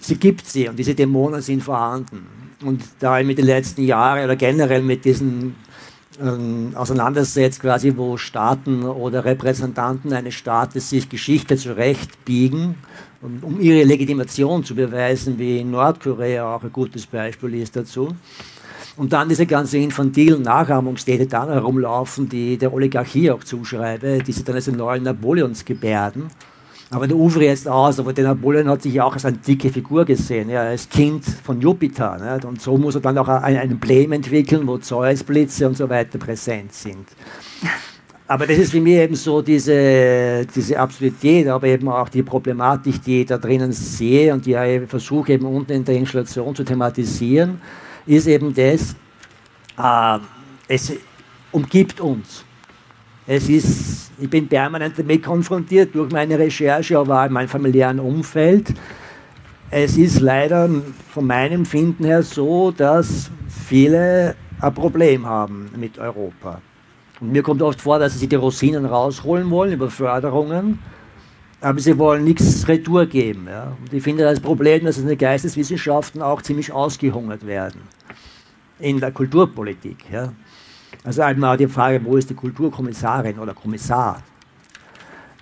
sie 0.00 0.16
gibt 0.16 0.46
sie 0.46 0.68
und 0.68 0.78
diese 0.78 0.94
Dämonen 0.94 1.40
sind 1.40 1.62
vorhanden. 1.62 2.26
Und 2.64 2.82
da 2.98 3.18
ich 3.18 3.26
mit 3.26 3.38
den 3.38 3.46
letzten 3.46 3.82
Jahren 3.82 4.24
oder 4.24 4.36
generell 4.36 4.82
mit 4.82 5.04
diesen 5.04 5.54
ähm, 6.20 6.72
auseinandersetzt, 6.74 7.60
quasi 7.60 7.94
wo 7.96 8.16
Staaten 8.16 8.84
oder 8.84 9.24
Repräsentanten 9.24 10.12
eines 10.12 10.34
Staates 10.34 10.90
sich 10.90 11.08
Geschichte 11.08 11.56
zurechtbiegen, 11.56 12.74
um, 13.22 13.38
um 13.42 13.60
ihre 13.60 13.84
Legitimation 13.84 14.64
zu 14.64 14.74
beweisen, 14.74 15.38
wie 15.38 15.64
Nordkorea 15.64 16.56
auch 16.56 16.62
ein 16.62 16.72
gutes 16.72 17.06
Beispiel 17.06 17.54
ist 17.54 17.76
dazu. 17.76 18.08
Und 18.96 19.12
dann 19.12 19.28
diese 19.28 19.46
ganze 19.46 19.78
infantilen 19.78 20.42
Nachahmungstäter 20.42 21.24
dann 21.24 21.48
herumlaufen, 21.48 22.28
die 22.28 22.58
der 22.58 22.72
Oligarchie 22.72 23.30
auch 23.30 23.44
zuschreibe, 23.44 24.18
diese 24.26 24.44
dann 24.44 24.56
als 24.56 24.66
neuen 24.66 25.04
Napoleonsgebärden. 25.04 26.28
Aber 26.92 27.06
der 27.06 27.16
Uvre 27.16 27.44
jetzt 27.44 27.68
aus, 27.68 28.00
aber 28.00 28.12
der 28.12 28.24
Napoleon 28.24 28.68
hat 28.68 28.82
sich 28.82 28.94
ja 28.94 29.04
auch 29.04 29.12
als 29.12 29.24
eine 29.24 29.36
dicke 29.36 29.70
Figur 29.70 30.04
gesehen, 30.04 30.50
ja, 30.50 30.62
als 30.62 30.88
Kind 30.88 31.24
von 31.24 31.60
Jupiter. 31.60 32.18
Nicht? 32.18 32.44
Und 32.44 32.60
so 32.60 32.76
muss 32.76 32.96
er 32.96 33.00
dann 33.00 33.16
auch 33.16 33.28
ein, 33.28 33.56
ein 33.56 33.70
Emblem 33.70 34.10
entwickeln, 34.10 34.66
wo 34.66 34.76
Zeusblitze 34.76 35.68
und 35.68 35.76
so 35.76 35.88
weiter 35.88 36.18
präsent 36.18 36.72
sind. 36.72 37.06
aber 38.26 38.46
das 38.48 38.58
ist 38.58 38.72
für 38.72 38.80
mich 38.80 38.94
eben 38.94 39.14
so 39.14 39.40
diese, 39.40 40.44
diese 40.52 40.78
Absurdität, 40.80 41.46
aber 41.46 41.68
eben 41.68 41.88
auch 41.88 42.08
die 42.08 42.24
Problematik, 42.24 43.00
die 43.04 43.20
ich 43.20 43.26
da 43.26 43.38
drinnen 43.38 43.72
sehe 43.72 44.32
und 44.32 44.44
die 44.44 44.54
ich 44.54 44.88
versuche 44.88 45.34
eben 45.34 45.46
unten 45.46 45.72
in 45.72 45.84
der 45.84 45.94
Installation 45.94 46.56
zu 46.56 46.64
thematisieren, 46.64 47.60
ist 48.04 48.26
eben 48.26 48.52
das, 48.52 48.96
äh, 49.78 50.18
es 50.66 50.92
umgibt 51.52 52.00
uns. 52.00 52.44
Es 53.32 53.48
ist, 53.48 54.10
ich 54.18 54.28
bin 54.28 54.48
permanent 54.48 54.98
damit 54.98 55.22
konfrontiert 55.22 55.94
durch 55.94 56.10
meine 56.10 56.36
Recherche, 56.36 56.98
aber 56.98 57.20
auch 57.20 57.26
in 57.26 57.32
meinem 57.32 57.48
familiären 57.48 58.00
Umfeld. 58.00 58.74
Es 59.70 59.96
ist 59.96 60.18
leider 60.18 60.68
von 61.14 61.28
meinem 61.28 61.64
Finden 61.64 62.02
her 62.06 62.24
so, 62.24 62.72
dass 62.72 63.30
viele 63.68 64.34
ein 64.60 64.74
Problem 64.74 65.26
haben 65.26 65.70
mit 65.76 65.96
Europa. 65.96 66.60
Und 67.20 67.30
mir 67.30 67.44
kommt 67.44 67.62
oft 67.62 67.80
vor, 67.80 68.00
dass 68.00 68.18
sie 68.18 68.26
die 68.26 68.34
Rosinen 68.34 68.84
rausholen 68.84 69.48
wollen 69.48 69.74
über 69.74 69.90
Förderungen, 69.90 70.80
aber 71.60 71.78
sie 71.78 71.96
wollen 71.98 72.24
nichts 72.24 72.66
Retour 72.66 73.06
geben. 73.06 73.46
Ja. 73.48 73.76
Und 73.80 73.92
ich 73.92 74.02
finde 74.02 74.24
das 74.24 74.40
Problem, 74.40 74.84
dass 74.84 74.98
in 74.98 75.06
den 75.06 75.16
Geisteswissenschaften 75.16 76.20
auch 76.20 76.42
ziemlich 76.42 76.72
ausgehungert 76.72 77.46
werden. 77.46 77.82
In 78.80 78.98
der 78.98 79.12
Kulturpolitik. 79.12 79.98
Ja. 80.10 80.32
Also 81.02 81.22
einmal 81.22 81.56
die 81.56 81.66
Frage, 81.66 82.04
wo 82.04 82.16
ist 82.16 82.28
die 82.28 82.34
Kulturkommissarin 82.34 83.38
oder 83.38 83.54
Kommissar? 83.54 84.22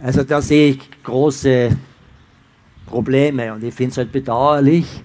Also 0.01 0.23
da 0.23 0.41
sehe 0.41 0.71
ich 0.71 1.03
große 1.03 1.77
Probleme 2.87 3.53
und 3.53 3.65
ich 3.65 3.75
finde 3.75 3.91
es 3.91 3.97
halt 3.99 4.13
bedauerlich, 4.13 5.03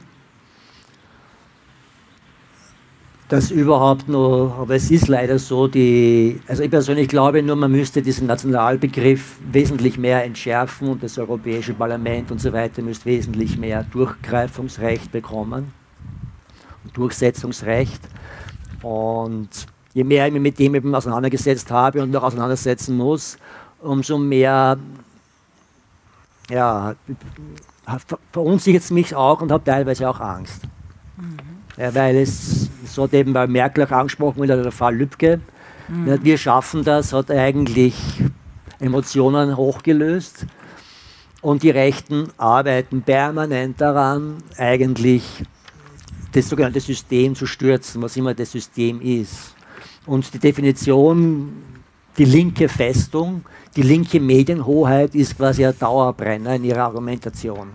dass 3.30 3.50
überhaupt 3.50 4.08
nur, 4.08 4.54
aber 4.60 4.76
es 4.76 4.92
ist 4.92 5.08
leider 5.08 5.40
so, 5.40 5.68
die, 5.68 6.40
also 6.48 6.62
ich 6.62 6.70
persönlich 6.70 7.08
glaube 7.08 7.42
nur, 7.42 7.56
man 7.56 7.72
müsste 7.72 8.04
diesen 8.04 8.28
Nationalbegriff 8.28 9.38
wesentlich 9.52 9.98
mehr 9.98 10.24
entschärfen 10.24 10.90
und 10.90 11.02
das 11.02 11.18
Europäische 11.18 11.74
Parlament 11.74 12.30
und 12.30 12.40
so 12.40 12.54
weiter 12.54 12.84
müsste 12.84 13.06
wesentlich 13.06 13.58
mehr 13.58 13.86
Durchgreifungsrecht 13.92 15.12
bekommen, 15.12 15.74
Durchsetzungsrecht 16.94 18.02
und 18.84 19.50
je 19.94 20.04
mehr 20.04 20.28
ich 20.28 20.34
mich 20.34 20.42
mit 20.42 20.60
dem 20.60 20.76
eben 20.76 20.94
auseinandergesetzt 20.94 21.70
habe 21.72 22.02
und 22.02 22.12
noch 22.12 22.24
auseinandersetzen 22.24 22.98
muss, 22.98 23.38
umso 23.82 24.18
mehr 24.18 24.78
ja, 26.50 26.96
verunsichert 28.32 28.84
es 28.84 28.92
mich 28.92 29.16
auch 29.16 29.42
und 29.42 29.52
habe 29.52 29.64
teilweise 29.64 30.10
auch 30.10 30.20
Angst. 30.20 30.64
Mhm. 31.18 31.38
Ja, 31.78 31.94
weil 31.96 32.18
es, 32.18 32.70
so 32.86 33.04
hat 33.04 33.14
eben 33.14 33.34
bei 33.34 33.48
Merkel 33.48 33.86
auch 33.86 33.92
angesprochen 33.92 34.42
wieder 34.42 34.62
der 34.62 34.72
Fall 34.72 34.96
Lübcke, 34.96 35.42
mhm. 35.88 36.20
wir 36.24 36.38
schaffen 36.38 36.84
das, 36.84 37.14
hat 37.14 37.32
eigentlich 37.32 37.96
Emotionen 38.80 39.58
hochgelöst 39.58 40.46
und 41.42 41.64
die 41.64 41.70
Rechten 41.70 42.30
arbeiten 42.38 43.02
permanent 43.02 43.82
daran, 43.82 44.38
eigentlich 44.58 45.24
das 46.32 46.50
sogenannte 46.50 46.80
System 46.80 47.36
zu 47.36 47.46
stürzen, 47.46 48.02
was 48.02 48.18
immer 48.18 48.34
das 48.34 48.52
System 48.52 49.02
ist. 49.02 49.53
Und 50.06 50.34
die 50.34 50.40
Definition, 50.40 51.64
die 52.18 52.26
linke 52.26 52.68
Festung, 52.68 53.46
die 53.76 53.82
linke 53.82 54.20
Medienhoheit 54.20 55.16
ist 55.16 55.38
quasi 55.38 55.66
ein 55.66 55.78
Dauerbrenner 55.78 56.56
in 56.56 56.64
ihrer 56.66 56.84
Argumentation. 56.84 57.74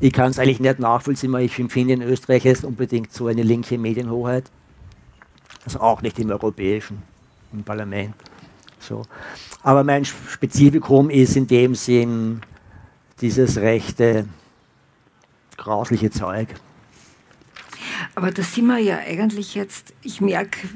Ich 0.00 0.12
kann 0.12 0.30
es 0.30 0.38
eigentlich 0.38 0.60
nicht 0.60 0.78
nachvollziehen, 0.78 1.32
weil 1.32 1.44
ich 1.44 1.58
empfinde, 1.58 1.94
in 1.94 2.02
Österreich 2.02 2.44
ist 2.44 2.64
unbedingt 2.64 3.12
so 3.12 3.26
eine 3.26 3.42
linke 3.42 3.78
Medienhoheit. 3.78 4.50
Also 5.64 5.80
auch 5.80 6.02
nicht 6.02 6.18
im 6.18 6.30
europäischen 6.30 7.02
im 7.52 7.62
Parlament. 7.62 8.14
So. 8.78 9.02
Aber 9.62 9.84
mein 9.84 10.04
Spezifikum 10.04 11.10
ist 11.10 11.36
in 11.36 11.46
dem 11.46 11.74
Sinn 11.74 12.40
dieses 13.20 13.58
rechte, 13.58 14.26
grausliche 15.56 16.10
Zeug. 16.10 16.48
Aber 18.14 18.30
da 18.30 18.42
sind 18.42 18.66
wir 18.66 18.78
ja 18.78 18.98
eigentlich 18.98 19.54
jetzt, 19.54 19.94
ich 20.02 20.20
merke 20.20 20.68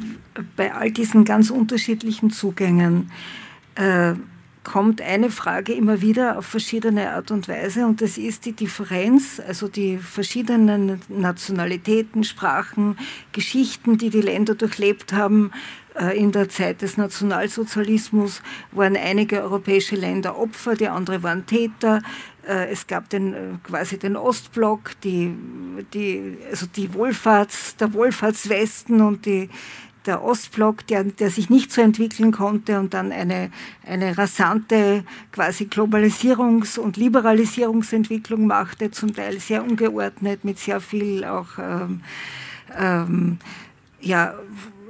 bei 0.56 0.74
all 0.74 0.90
diesen 0.90 1.24
ganz 1.24 1.50
unterschiedlichen 1.50 2.30
Zugängen, 2.30 3.10
äh, 3.74 4.14
kommt 4.66 5.00
eine 5.00 5.30
Frage 5.30 5.72
immer 5.72 6.00
wieder 6.00 6.38
auf 6.38 6.46
verschiedene 6.46 7.12
Art 7.12 7.30
und 7.30 7.46
Weise 7.46 7.86
und 7.86 8.02
das 8.02 8.18
ist 8.18 8.46
die 8.46 8.52
Differenz, 8.52 9.40
also 9.46 9.68
die 9.68 9.96
verschiedenen 9.98 11.00
Nationalitäten, 11.08 12.24
Sprachen, 12.24 12.98
Geschichten, 13.30 13.96
die 13.96 14.10
die 14.10 14.22
Länder 14.22 14.56
durchlebt 14.56 15.12
haben. 15.12 15.52
Äh, 15.98 16.18
in 16.18 16.32
der 16.32 16.48
Zeit 16.48 16.82
des 16.82 16.96
Nationalsozialismus 16.96 18.42
waren 18.72 18.96
einige 18.96 19.42
europäische 19.42 19.96
Länder 19.96 20.38
Opfer, 20.38 20.74
die 20.74 20.88
andere 20.88 21.22
waren 21.22 21.46
Täter. 21.46 22.02
Äh, 22.46 22.70
es 22.70 22.86
gab 22.86 23.08
den, 23.08 23.34
äh, 23.34 23.38
quasi 23.62 23.98
den 23.98 24.16
Ostblock, 24.16 25.00
die, 25.02 25.34
die, 25.94 26.36
also 26.50 26.66
die 26.66 26.92
Wohlfahrts, 26.92 27.76
der 27.76 27.92
Wohlfahrtswesten 27.94 29.00
und 29.00 29.24
die, 29.24 29.48
der 30.04 30.22
Ostblock, 30.22 30.86
der, 30.86 31.04
der 31.04 31.30
sich 31.30 31.50
nicht 31.50 31.72
so 31.72 31.80
entwickeln 31.80 32.30
konnte 32.30 32.78
und 32.78 32.94
dann 32.94 33.10
eine, 33.10 33.50
eine 33.84 34.16
rasante 34.16 35.02
quasi 35.32 35.64
Globalisierungs- 35.64 36.78
und 36.78 36.96
Liberalisierungsentwicklung 36.96 38.46
machte, 38.46 38.90
zum 38.90 39.14
Teil 39.14 39.40
sehr 39.40 39.64
ungeordnet, 39.64 40.44
mit 40.44 40.58
sehr 40.58 40.80
viel 40.80 41.24
auch 41.24 41.58
ähm, 41.58 42.02
ähm, 42.78 43.38
ja, 44.00 44.34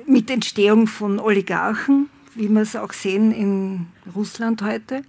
mit 0.06 0.30
Entstehung 0.30 0.86
von 0.86 1.18
Oligarchen, 1.18 2.08
wie 2.34 2.48
wir 2.48 2.62
es 2.62 2.76
auch 2.76 2.92
sehen 2.92 3.32
in 3.32 3.86
Russland 4.14 4.62
heute. 4.62 5.02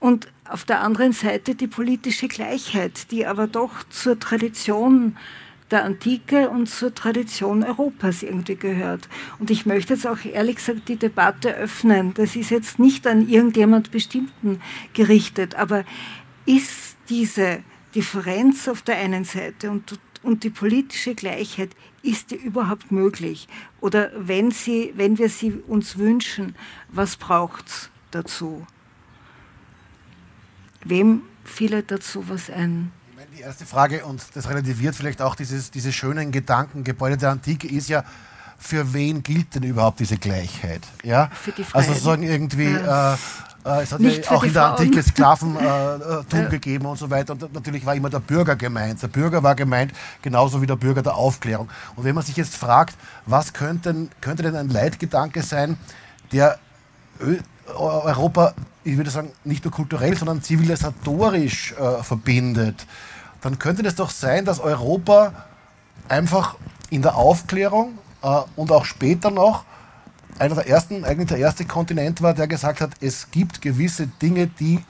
Und 0.00 0.28
auf 0.48 0.64
der 0.64 0.80
anderen 0.80 1.12
Seite 1.12 1.54
die 1.54 1.66
politische 1.66 2.28
Gleichheit, 2.28 3.10
die 3.10 3.26
aber 3.26 3.46
doch 3.46 3.82
zur 3.88 4.18
Tradition 4.18 5.16
der 5.70 5.84
Antike 5.84 6.50
und 6.50 6.68
zur 6.68 6.94
Tradition 6.94 7.64
Europas 7.64 8.22
irgendwie 8.22 8.56
gehört. 8.56 9.08
Und 9.38 9.50
ich 9.50 9.64
möchte 9.64 9.94
jetzt 9.94 10.06
auch 10.06 10.24
ehrlich 10.24 10.56
gesagt 10.56 10.88
die 10.88 10.96
Debatte 10.96 11.54
öffnen. 11.54 12.12
Das 12.14 12.36
ist 12.36 12.50
jetzt 12.50 12.78
nicht 12.78 13.06
an 13.06 13.28
irgendjemand 13.28 13.90
Bestimmten 13.90 14.60
gerichtet, 14.92 15.54
aber 15.54 15.84
ist 16.44 16.96
diese 17.08 17.60
Differenz 17.94 18.68
auf 18.68 18.82
der 18.82 18.98
einen 18.98 19.24
Seite 19.24 19.70
und, 19.70 19.98
und 20.22 20.44
die 20.44 20.50
politische 20.50 21.14
Gleichheit, 21.14 21.70
ist 22.02 22.30
die 22.30 22.36
überhaupt 22.36 22.90
möglich? 22.90 23.48
Oder 23.80 24.10
wenn, 24.16 24.50
sie, 24.50 24.92
wenn 24.96 25.18
wir 25.18 25.28
sie 25.28 25.52
uns 25.52 25.98
wünschen, 25.98 26.54
was 26.88 27.16
braucht 27.16 27.68
es 27.68 27.90
dazu? 28.10 28.66
Wem 30.84 31.22
fiel 31.44 31.82
dazu 31.82 32.28
was 32.28 32.50
ein? 32.50 32.92
die 33.36 33.40
erste 33.40 33.64
Frage, 33.64 34.04
und 34.04 34.22
das 34.34 34.48
relativiert 34.48 34.94
vielleicht 34.94 35.22
auch 35.22 35.34
dieses, 35.34 35.70
diese 35.70 35.92
schönen 35.92 36.32
Gedanken, 36.32 36.84
Gebäude 36.84 37.16
der 37.16 37.30
Antike, 37.30 37.66
ist 37.66 37.88
ja, 37.88 38.04
für 38.58 38.92
wen 38.92 39.22
gilt 39.22 39.54
denn 39.54 39.64
überhaupt 39.64 40.00
diese 40.00 40.16
Gleichheit? 40.16 40.82
Ja? 41.02 41.30
Für 41.32 41.52
die 41.52 41.64
also 41.72 41.94
sagen 41.94 42.22
irgendwie, 42.22 42.70
ja. 42.70 43.14
äh, 43.14 43.16
es 43.64 43.92
hat 43.92 44.00
Nicht 44.00 44.24
ja 44.24 44.30
auch 44.32 44.42
in 44.42 44.52
der 44.52 44.64
Antike 44.66 45.02
Sklaventum 45.02 45.56
äh, 45.56 46.46
gegeben 46.50 46.86
und 46.86 46.98
so 46.98 47.10
weiter. 47.10 47.34
Und 47.34 47.54
natürlich 47.54 47.86
war 47.86 47.94
immer 47.94 48.10
der 48.10 48.18
Bürger 48.18 48.56
gemeint. 48.56 49.02
Der 49.02 49.08
Bürger 49.08 49.42
war 49.42 49.54
gemeint, 49.54 49.92
genauso 50.20 50.60
wie 50.62 50.66
der 50.66 50.76
Bürger 50.76 51.02
der 51.02 51.14
Aufklärung. 51.14 51.68
Und 51.94 52.04
wenn 52.04 52.14
man 52.14 52.24
sich 52.24 52.36
jetzt 52.36 52.56
fragt, 52.56 52.96
was 53.26 53.52
könnte, 53.52 54.08
könnte 54.20 54.42
denn 54.42 54.56
ein 54.56 54.68
Leitgedanke 54.68 55.42
sein, 55.42 55.76
der 56.32 56.58
Europa, 57.76 58.54
ich 58.84 58.96
würde 58.96 59.10
sagen, 59.10 59.30
nicht 59.44 59.64
nur 59.64 59.72
kulturell, 59.72 60.16
sondern 60.16 60.42
zivilisatorisch 60.42 61.72
äh, 61.72 62.02
verbindet, 62.02 62.86
dann 63.40 63.58
könnte 63.58 63.86
es 63.86 63.94
doch 63.94 64.10
sein, 64.10 64.44
dass 64.44 64.60
Europa 64.60 65.32
einfach 66.08 66.56
in 66.90 67.02
der 67.02 67.16
Aufklärung 67.16 67.98
äh, 68.22 68.40
und 68.56 68.72
auch 68.72 68.84
später 68.84 69.30
noch 69.30 69.64
einer 70.38 70.54
der 70.54 70.66
ersten, 70.66 71.04
eigentlich 71.04 71.28
der 71.28 71.38
erste 71.38 71.64
Kontinent 71.64 72.22
war, 72.22 72.34
der 72.34 72.46
gesagt 72.46 72.80
hat, 72.80 72.90
es 73.00 73.30
gibt 73.30 73.60
gewisse 73.62 74.06
Dinge, 74.06 74.46
die 74.46 74.80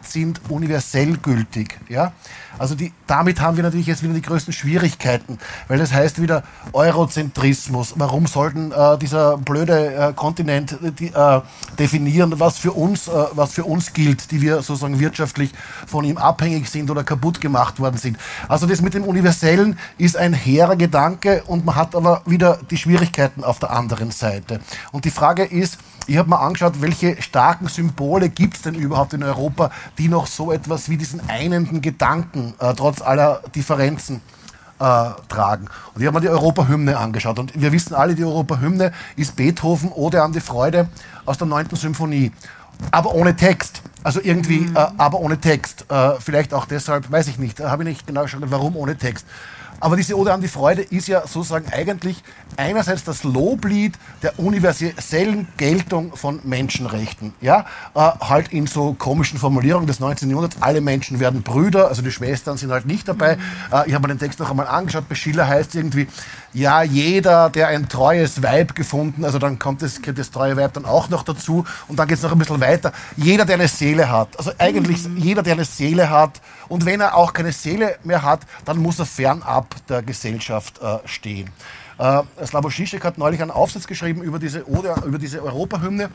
sind 0.00 0.40
universell 0.48 1.16
gültig. 1.16 1.78
Ja? 1.88 2.12
Also 2.58 2.74
die, 2.74 2.92
damit 3.06 3.40
haben 3.40 3.56
wir 3.56 3.64
natürlich 3.64 3.86
jetzt 3.86 4.02
wieder 4.02 4.14
die 4.14 4.22
größten 4.22 4.52
Schwierigkeiten, 4.52 5.38
weil 5.68 5.78
das 5.78 5.92
heißt 5.92 6.20
wieder 6.22 6.42
Eurozentrismus. 6.72 7.94
Warum 7.96 8.26
sollten 8.26 8.72
äh, 8.72 8.98
dieser 8.98 9.36
blöde 9.36 9.94
äh, 9.94 10.12
Kontinent 10.14 10.72
äh, 10.72 10.92
die, 10.92 11.08
äh, 11.08 11.40
definieren, 11.78 12.38
was 12.38 12.58
für 12.58 12.72
uns, 12.72 13.08
äh, 13.08 13.12
was 13.32 13.52
für 13.52 13.64
uns 13.64 13.92
gilt, 13.92 14.30
die 14.30 14.40
wir 14.40 14.56
sozusagen 14.62 14.98
wirtschaftlich 14.98 15.50
von 15.86 16.04
ihm 16.04 16.16
abhängig 16.16 16.68
sind 16.70 16.90
oder 16.90 17.04
kaputt 17.04 17.40
gemacht 17.40 17.78
worden 17.78 17.98
sind. 17.98 18.16
Also 18.48 18.66
das 18.66 18.80
mit 18.80 18.94
dem 18.94 19.04
Universellen 19.04 19.78
ist 19.98 20.16
ein 20.16 20.32
hehrer 20.32 20.76
Gedanke 20.76 21.42
und 21.46 21.64
man 21.66 21.74
hat 21.74 21.94
aber 21.94 22.22
wieder 22.24 22.58
die 22.70 22.76
Schwierigkeiten 22.76 23.44
auf 23.44 23.58
der 23.58 23.70
anderen 23.70 24.10
Seite. 24.10 24.60
Und 24.92 25.04
die 25.04 25.10
Frage 25.10 25.44
ist, 25.44 25.78
ich 26.06 26.16
habe 26.16 26.30
mir 26.30 26.38
angeschaut, 26.38 26.80
welche 26.80 27.20
starken 27.20 27.68
Symbole 27.68 28.28
gibt 28.28 28.56
es 28.56 28.62
denn 28.62 28.74
überhaupt 28.74 29.12
in 29.12 29.22
Europa, 29.22 29.70
die 29.98 30.08
noch 30.08 30.26
so 30.26 30.52
etwas 30.52 30.88
wie 30.88 30.96
diesen 30.96 31.28
einenden 31.28 31.82
Gedanken, 31.82 32.54
äh, 32.58 32.74
trotz 32.74 33.02
aller 33.02 33.42
Differenzen, 33.54 34.20
äh, 34.78 35.10
tragen. 35.28 35.68
Und 35.94 36.02
ich 36.02 36.06
habe 36.06 36.18
mir 36.18 36.20
die 36.20 36.28
Europahymne 36.28 36.96
angeschaut. 36.98 37.38
Und 37.38 37.58
wir 37.60 37.72
wissen 37.72 37.94
alle, 37.94 38.14
die 38.14 38.24
Europahymne 38.24 38.92
ist 39.16 39.36
Beethoven 39.36 39.90
Ode 39.90 40.22
an 40.22 40.32
die 40.32 40.40
Freude 40.40 40.88
aus 41.24 41.38
der 41.38 41.46
9. 41.46 41.68
Symphonie. 41.76 42.30
Aber 42.90 43.14
ohne 43.14 43.34
Text. 43.34 43.80
Also 44.02 44.20
irgendwie, 44.22 44.60
mhm. 44.60 44.76
äh, 44.76 44.86
aber 44.98 45.20
ohne 45.20 45.38
Text. 45.38 45.86
Äh, 45.90 46.12
vielleicht 46.20 46.52
auch 46.52 46.66
deshalb, 46.66 47.10
weiß 47.10 47.28
ich 47.28 47.38
nicht, 47.38 47.60
habe 47.60 47.84
ich 47.84 47.88
nicht 47.88 48.06
genau 48.06 48.22
geschaut, 48.22 48.42
warum 48.44 48.76
ohne 48.76 48.96
Text. 48.96 49.26
Aber 49.80 49.96
diese 49.96 50.16
Ode 50.16 50.32
an 50.32 50.40
die 50.40 50.48
Freude 50.48 50.82
ist 50.82 51.08
ja 51.08 51.26
sozusagen 51.26 51.72
eigentlich 51.72 52.22
einerseits 52.56 53.04
das 53.04 53.24
Loblied 53.24 53.94
der 54.22 54.38
universellen 54.38 55.48
Geltung 55.56 56.16
von 56.16 56.40
Menschenrechten. 56.44 57.34
Ja, 57.40 57.66
äh, 57.94 58.00
halt 58.00 58.48
in 58.52 58.66
so 58.66 58.94
komischen 58.94 59.38
Formulierungen 59.38 59.86
des 59.86 60.00
19. 60.00 60.30
Jahrhunderts. 60.30 60.56
Alle 60.60 60.80
Menschen 60.80 61.20
werden 61.20 61.42
Brüder, 61.42 61.88
also 61.88 62.02
die 62.02 62.10
Schwestern 62.10 62.56
sind 62.56 62.70
halt 62.70 62.86
nicht 62.86 63.08
dabei. 63.08 63.36
Mhm. 63.36 63.40
Äh, 63.72 63.88
ich 63.88 63.94
habe 63.94 64.08
mir 64.08 64.14
den 64.14 64.18
Text 64.18 64.38
noch 64.40 64.50
einmal 64.50 64.66
angeschaut. 64.66 65.08
Bei 65.08 65.14
Schiller 65.14 65.46
heißt 65.46 65.74
irgendwie, 65.74 66.06
ja, 66.52 66.82
jeder, 66.82 67.50
der 67.50 67.68
ein 67.68 67.88
treues 67.88 68.42
Weib 68.42 68.74
gefunden, 68.74 69.24
also 69.24 69.38
dann 69.38 69.58
kommt 69.58 69.82
das, 69.82 70.00
das 70.02 70.30
treue 70.30 70.56
Weib 70.56 70.72
dann 70.72 70.86
auch 70.86 71.10
noch 71.10 71.22
dazu 71.22 71.66
und 71.86 71.98
dann 71.98 72.08
geht 72.08 72.16
es 72.16 72.22
noch 72.22 72.32
ein 72.32 72.38
bisschen 72.38 72.60
weiter. 72.60 72.92
Jeder, 73.16 73.44
der 73.44 73.56
eine 73.56 73.68
Seele 73.68 74.10
hat, 74.10 74.38
also 74.38 74.52
eigentlich 74.58 75.06
mhm. 75.06 75.18
jeder, 75.18 75.42
der 75.42 75.52
eine 75.54 75.64
Seele 75.66 76.08
hat 76.08 76.40
und 76.68 76.84
wenn 76.84 77.00
er 77.00 77.16
auch 77.16 77.32
keine 77.32 77.52
Seele 77.52 77.98
mehr 78.04 78.22
hat, 78.22 78.40
dann 78.64 78.78
muss 78.78 78.98
er 78.98 79.06
fernab 79.06 79.74
der 79.88 80.02
Gesellschaft 80.02 80.80
äh, 80.80 80.98
stehen. 81.06 81.50
Äh, 81.98 82.22
Slavoj 82.44 82.70
Žižek 82.70 83.04
hat 83.04 83.18
neulich 83.18 83.40
einen 83.40 83.50
Aufsatz 83.50 83.86
geschrieben 83.86 84.22
über 84.22 84.38
diese 84.38 84.68
Ode, 84.68 84.94
über 85.06 85.18
diese 85.18 85.42
Europahymne. 85.42 86.10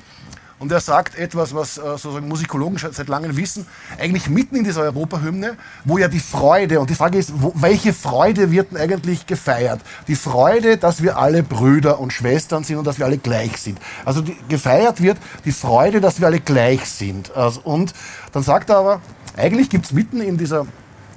Und 0.62 0.72
er 0.72 0.80
sagt 0.80 1.18
etwas, 1.18 1.56
was 1.56 1.80
äh, 1.80 1.82
sozusagen 1.82 2.28
Musikologen 2.28 2.78
seit 2.78 3.08
langem 3.08 3.36
wissen, 3.36 3.66
eigentlich 4.00 4.30
mitten 4.30 4.58
in 4.58 4.64
dieser 4.64 4.84
Europahymne, 4.84 5.58
wo 5.86 5.98
ja 5.98 6.08
die 6.08 6.20
Freude, 6.20 6.80
und 6.80 6.88
die 6.88 6.94
Frage 6.94 7.18
ist, 7.18 7.34
wo, 7.34 7.52
welche 7.56 7.94
Freude 7.94 8.52
wird 8.52 8.70
denn 8.70 8.78
eigentlich 8.78 9.26
gefeiert? 9.26 9.82
Die 10.08 10.14
Freude, 10.14 10.78
dass 10.78 11.02
wir 11.02 11.18
alle 11.18 11.42
Brüder 11.42 12.00
und 12.00 12.14
Schwestern 12.14 12.64
sind 12.64 12.78
und 12.78 12.86
dass 12.86 13.00
wir 13.00 13.08
alle 13.08 13.18
gleich 13.18 13.58
sind. 13.58 13.80
Also 14.06 14.22
die, 14.22 14.38
gefeiert 14.50 15.02
wird 15.02 15.18
die 15.46 15.52
Freude, 15.52 16.00
dass 16.00 16.20
wir 16.20 16.28
alle 16.28 16.40
gleich 16.40 16.86
sind. 16.86 17.36
Also, 17.36 17.62
und 17.62 17.96
dann 18.32 18.44
sagt 18.44 18.70
er 18.70 18.78
aber, 18.78 19.02
eigentlich 19.38 19.70
gibt 19.70 19.86
es 19.86 19.94
mitten 19.94 20.22
in 20.22 20.38
dieser, 20.38 20.66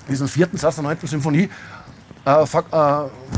diesem 0.08 0.28
vierten 0.28 0.56
Satz 0.56 0.76
der 0.76 0.84
9. 0.84 0.98
Symphonie, 1.04 1.48
äh, 2.26 2.42
äh, 2.42 2.46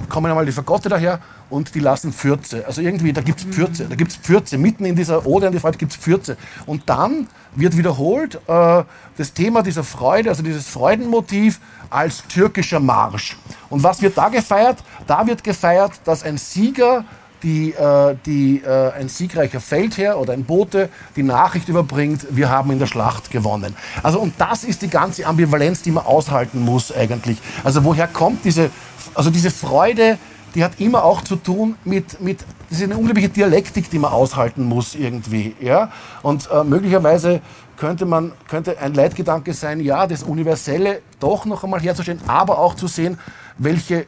kommen 0.09 0.31
einmal 0.31 0.47
die 0.47 0.53
Fagotte 0.53 0.89
daher 0.89 1.21
und 1.51 1.75
die 1.75 1.81
lassen 1.81 2.13
Pfürze. 2.13 2.65
Also 2.67 2.81
irgendwie, 2.81 3.13
da 3.13 3.21
gibt 3.21 3.41
es 3.41 3.47
Pfürze, 3.47 3.87
da 3.87 3.95
gibt 3.95 4.13
es 4.13 4.17
Pfürze. 4.17 4.59
Mitten 4.59 4.85
in 4.85 4.97
dieser 4.97 5.27
Ode 5.27 5.47
an 5.47 5.53
die 5.53 5.61
Freude 5.61 5.79
gibt 5.79 5.93
es 5.93 5.99
Pfürze. 5.99 6.37
Und 6.67 6.89
dann 6.89 7.29
wird 7.55 7.77
wiederholt 7.77 8.37
äh, 8.47 8.85
das 9.17 9.33
Thema 9.33 9.63
dieser 9.63 9.85
Freude, 9.85 10.31
also 10.31 10.43
dieses 10.43 10.69
Freudenmotiv 10.69 11.61
als 11.91 12.27
türkischer 12.27 12.81
Marsch. 12.81 13.37
Und 13.71 13.83
was 13.83 14.03
wird 14.03 14.17
da 14.19 14.29
gefeiert? 14.29 14.79
Da 15.07 15.27
wird 15.27 15.45
gefeiert, 15.45 15.93
dass 16.05 16.23
ein 16.23 16.37
Sieger 16.39 17.05
die, 17.43 17.73
äh, 17.73 18.17
die 18.25 18.63
äh, 18.65 18.93
ein 18.93 19.09
siegreicher 19.09 19.61
Feldherr 19.61 20.19
oder 20.19 20.33
ein 20.33 20.45
Bote 20.45 20.89
die 21.17 21.23
Nachricht 21.23 21.69
überbringt, 21.69 22.27
wir 22.31 22.51
haben 22.51 22.71
in 22.71 22.79
der 22.79 22.87
Schlacht 22.87 23.31
gewonnen. 23.31 23.77
Also 24.03 24.21
und 24.21 24.35
das 24.39 24.65
ist 24.65 24.83
die 24.83 24.89
ganze 24.89 25.27
Ambivalenz, 25.27 25.83
die 25.83 25.91
man 25.91 26.05
aushalten 26.05 26.61
muss 26.61 26.93
eigentlich. 26.93 27.39
Also 27.65 27.85
woher 27.85 28.07
kommt 28.07 28.45
diese, 28.45 28.71
also 29.15 29.31
diese 29.31 29.51
Freude, 29.51 30.19
die 30.55 30.65
hat 30.65 30.81
immer 30.81 31.05
auch 31.05 31.23
zu 31.23 31.37
tun 31.37 31.77
mit, 31.85 32.21
mit 32.21 32.39
das 32.71 32.79
ist 32.79 32.85
eine 32.85 32.97
unglaubliche 32.97 33.29
Dialektik, 33.29 33.91
die 33.91 33.99
man 33.99 34.13
aushalten 34.13 34.65
muss 34.65 34.95
irgendwie. 34.95 35.55
Ja? 35.61 35.93
Und 36.23 36.49
äh, 36.51 36.65
möglicherweise 36.65 37.43
könnte, 37.77 38.07
man, 38.07 38.33
könnte 38.49 38.79
ein 38.79 38.95
Leitgedanke 38.95 39.53
sein, 39.53 39.81
ja, 39.81 40.07
das 40.07 40.23
Universelle 40.23 41.03
doch 41.21 41.45
noch 41.45 41.63
einmal 41.63 41.81
herzustellen, 41.81 42.21
aber 42.27 42.59
auch 42.59 42.75
zu 42.75 42.87
sehen, 42.87 43.19
welche 43.59 44.07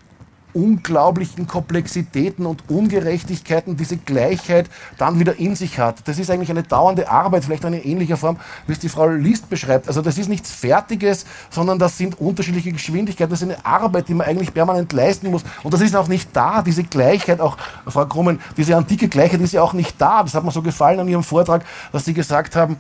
unglaublichen 0.55 1.47
Komplexitäten 1.47 2.47
und 2.47 2.69
Ungerechtigkeiten 2.69 3.77
diese 3.77 3.97
Gleichheit 3.97 4.69
dann 4.97 5.19
wieder 5.19 5.39
in 5.39 5.55
sich 5.55 5.79
hat. 5.79 6.07
Das 6.09 6.19
ist 6.19 6.31
eigentlich 6.31 6.51
eine 6.51 6.63
dauernde 6.63 7.11
Arbeit, 7.11 7.45
vielleicht 7.45 7.65
eine 7.65 7.85
ähnliche 7.85 8.17
Form, 8.17 8.39
wie 8.67 8.73
es 8.73 8.79
die 8.79 8.89
Frau 8.89 9.09
List 9.09 9.51
beschreibt. 9.51 9.89
Also 9.89 10.03
das 10.03 10.19
ist 10.19 10.29
nichts 10.29 10.51
Fertiges, 10.51 11.27
sondern 11.51 11.79
das 11.79 11.99
sind 11.99 12.21
unterschiedliche 12.21 12.73
Geschwindigkeiten. 12.73 13.31
Das 13.31 13.43
ist 13.43 13.49
eine 13.49 13.65
Arbeit, 13.65 14.09
die 14.09 14.15
man 14.15 14.27
eigentlich 14.27 14.55
permanent 14.55 14.93
leisten 14.93 15.31
muss. 15.31 15.43
Und 15.63 15.75
das 15.75 15.81
ist 15.81 15.95
auch 15.95 16.09
nicht 16.09 16.31
da, 16.35 16.63
diese 16.63 16.85
Gleichheit, 16.85 17.41
auch 17.41 17.57
Frau 17.87 18.07
Krummen, 18.07 18.41
diese 18.57 18.77
antike 18.77 19.09
Gleichheit 19.09 19.41
ist 19.41 19.53
ja 19.53 19.63
auch 19.63 19.73
nicht 19.73 20.01
da. 20.01 20.23
Das 20.23 20.35
hat 20.35 20.45
mir 20.45 20.51
so 20.51 20.63
gefallen 20.63 21.01
an 21.01 21.09
Ihrem 21.09 21.23
Vortrag, 21.23 21.65
dass 21.93 22.05
Sie 22.05 22.15
gesagt 22.15 22.57
haben, 22.57 22.77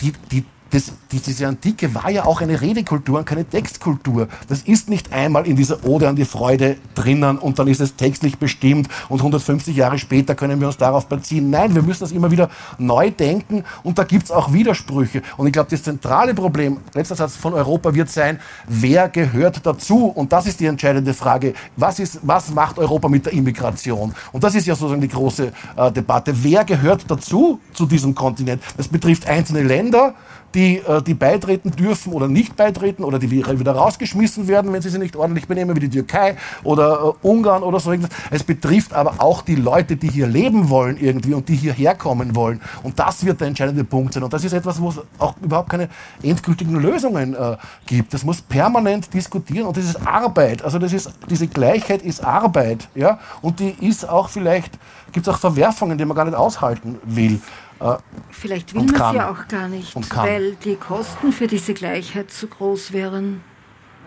die, 0.00 0.12
die, 0.30 0.44
das, 0.74 0.90
diese 1.12 1.46
Antike 1.46 1.94
war 1.94 2.10
ja 2.10 2.24
auch 2.24 2.40
eine 2.40 2.60
Redekultur 2.60 3.20
und 3.20 3.24
keine 3.24 3.44
Textkultur. 3.44 4.26
Das 4.48 4.62
ist 4.62 4.88
nicht 4.88 5.12
einmal 5.12 5.46
in 5.46 5.54
dieser 5.54 5.84
Ode 5.84 6.08
an 6.08 6.16
die 6.16 6.24
Freude 6.24 6.76
drinnen 6.96 7.38
und 7.38 7.60
dann 7.60 7.68
ist 7.68 7.80
es 7.80 7.94
textlich 7.94 8.38
bestimmt 8.38 8.88
und 9.08 9.18
150 9.18 9.76
Jahre 9.76 9.98
später 9.98 10.34
können 10.34 10.60
wir 10.60 10.66
uns 10.66 10.76
darauf 10.76 11.06
beziehen. 11.06 11.48
Nein, 11.48 11.76
wir 11.76 11.82
müssen 11.82 12.00
das 12.00 12.10
immer 12.10 12.32
wieder 12.32 12.50
neu 12.78 13.12
denken 13.12 13.62
und 13.84 13.98
da 13.98 14.04
gibt 14.04 14.24
es 14.24 14.30
auch 14.32 14.52
Widersprüche. 14.52 15.22
Und 15.36 15.46
ich 15.46 15.52
glaube, 15.52 15.70
das 15.70 15.84
zentrale 15.84 16.34
Problem, 16.34 16.78
letzter 16.92 17.14
Satz 17.14 17.36
von 17.36 17.54
Europa 17.54 17.94
wird 17.94 18.10
sein, 18.10 18.40
wer 18.66 19.08
gehört 19.08 19.64
dazu? 19.64 20.06
Und 20.06 20.32
das 20.32 20.46
ist 20.46 20.58
die 20.58 20.66
entscheidende 20.66 21.14
Frage. 21.14 21.54
Was, 21.76 22.00
ist, 22.00 22.18
was 22.22 22.50
macht 22.50 22.78
Europa 22.78 23.08
mit 23.08 23.26
der 23.26 23.32
Immigration? 23.32 24.12
Und 24.32 24.42
das 24.42 24.56
ist 24.56 24.66
ja 24.66 24.74
sozusagen 24.74 25.00
die 25.00 25.08
große 25.08 25.52
äh, 25.76 25.92
Debatte. 25.92 26.34
Wer 26.42 26.64
gehört 26.64 27.08
dazu, 27.08 27.60
zu 27.72 27.86
diesem 27.86 28.12
Kontinent? 28.12 28.60
Das 28.76 28.88
betrifft 28.88 29.28
einzelne 29.28 29.62
Länder, 29.62 30.14
die, 30.54 30.78
äh, 30.78 31.02
die 31.02 31.14
beitreten 31.14 31.70
dürfen 31.72 32.12
oder 32.12 32.28
nicht 32.28 32.56
beitreten 32.56 33.04
oder 33.04 33.18
die 33.18 33.30
wieder 33.30 33.72
rausgeschmissen 33.72 34.48
werden, 34.48 34.72
wenn 34.72 34.82
sie 34.82 34.88
sich 34.88 35.00
nicht 35.00 35.16
ordentlich 35.16 35.46
benehmen, 35.48 35.74
wie 35.76 35.80
die 35.80 35.90
Türkei 35.90 36.36
oder 36.62 37.14
äh, 37.22 37.26
Ungarn 37.26 37.62
oder 37.62 37.80
so. 37.80 37.92
Es 38.30 38.44
betrifft 38.44 38.92
aber 38.92 39.14
auch 39.18 39.42
die 39.42 39.56
Leute, 39.56 39.96
die 39.96 40.08
hier 40.08 40.26
leben 40.26 40.68
wollen 40.68 40.96
irgendwie 40.98 41.34
und 41.34 41.48
die 41.48 41.56
hierher 41.56 41.94
kommen 41.94 42.34
wollen. 42.34 42.60
Und 42.82 42.98
das 42.98 43.24
wird 43.24 43.40
der 43.40 43.48
entscheidende 43.48 43.84
Punkt 43.84 44.14
sein. 44.14 44.22
Und 44.22 44.32
das 44.32 44.44
ist 44.44 44.52
etwas, 44.52 44.80
wo 44.80 44.88
es 44.90 45.00
auch 45.18 45.34
überhaupt 45.42 45.70
keine 45.70 45.88
endgültigen 46.22 46.76
Lösungen 46.76 47.34
äh, 47.34 47.56
gibt. 47.86 48.14
Das 48.14 48.24
muss 48.24 48.40
permanent 48.40 49.12
diskutieren 49.12 49.66
und 49.66 49.76
das 49.76 49.84
ist 49.84 50.06
Arbeit. 50.06 50.62
Also 50.62 50.78
das 50.78 50.92
ist, 50.92 51.10
diese 51.28 51.48
Gleichheit 51.48 52.02
ist 52.02 52.24
Arbeit. 52.24 52.88
Ja? 52.94 53.18
Und 53.42 53.60
die 53.60 53.74
ist 53.80 54.08
auch 54.08 54.28
vielleicht, 54.28 54.78
gibt 55.12 55.26
es 55.26 55.34
auch 55.34 55.38
Verwerfungen, 55.38 55.98
die 55.98 56.04
man 56.04 56.16
gar 56.16 56.24
nicht 56.24 56.36
aushalten 56.36 56.98
will. 57.04 57.40
Äh, 57.84 57.98
Vielleicht 58.30 58.74
will 58.74 58.82
man 58.84 58.94
es 58.94 59.14
ja 59.14 59.30
auch 59.30 59.46
gar 59.46 59.68
nicht, 59.68 59.94
weil 60.16 60.56
die 60.64 60.76
Kosten 60.76 61.32
für 61.32 61.46
diese 61.46 61.74
Gleichheit 61.74 62.30
zu 62.30 62.46
groß 62.46 62.92
wären. 62.92 63.42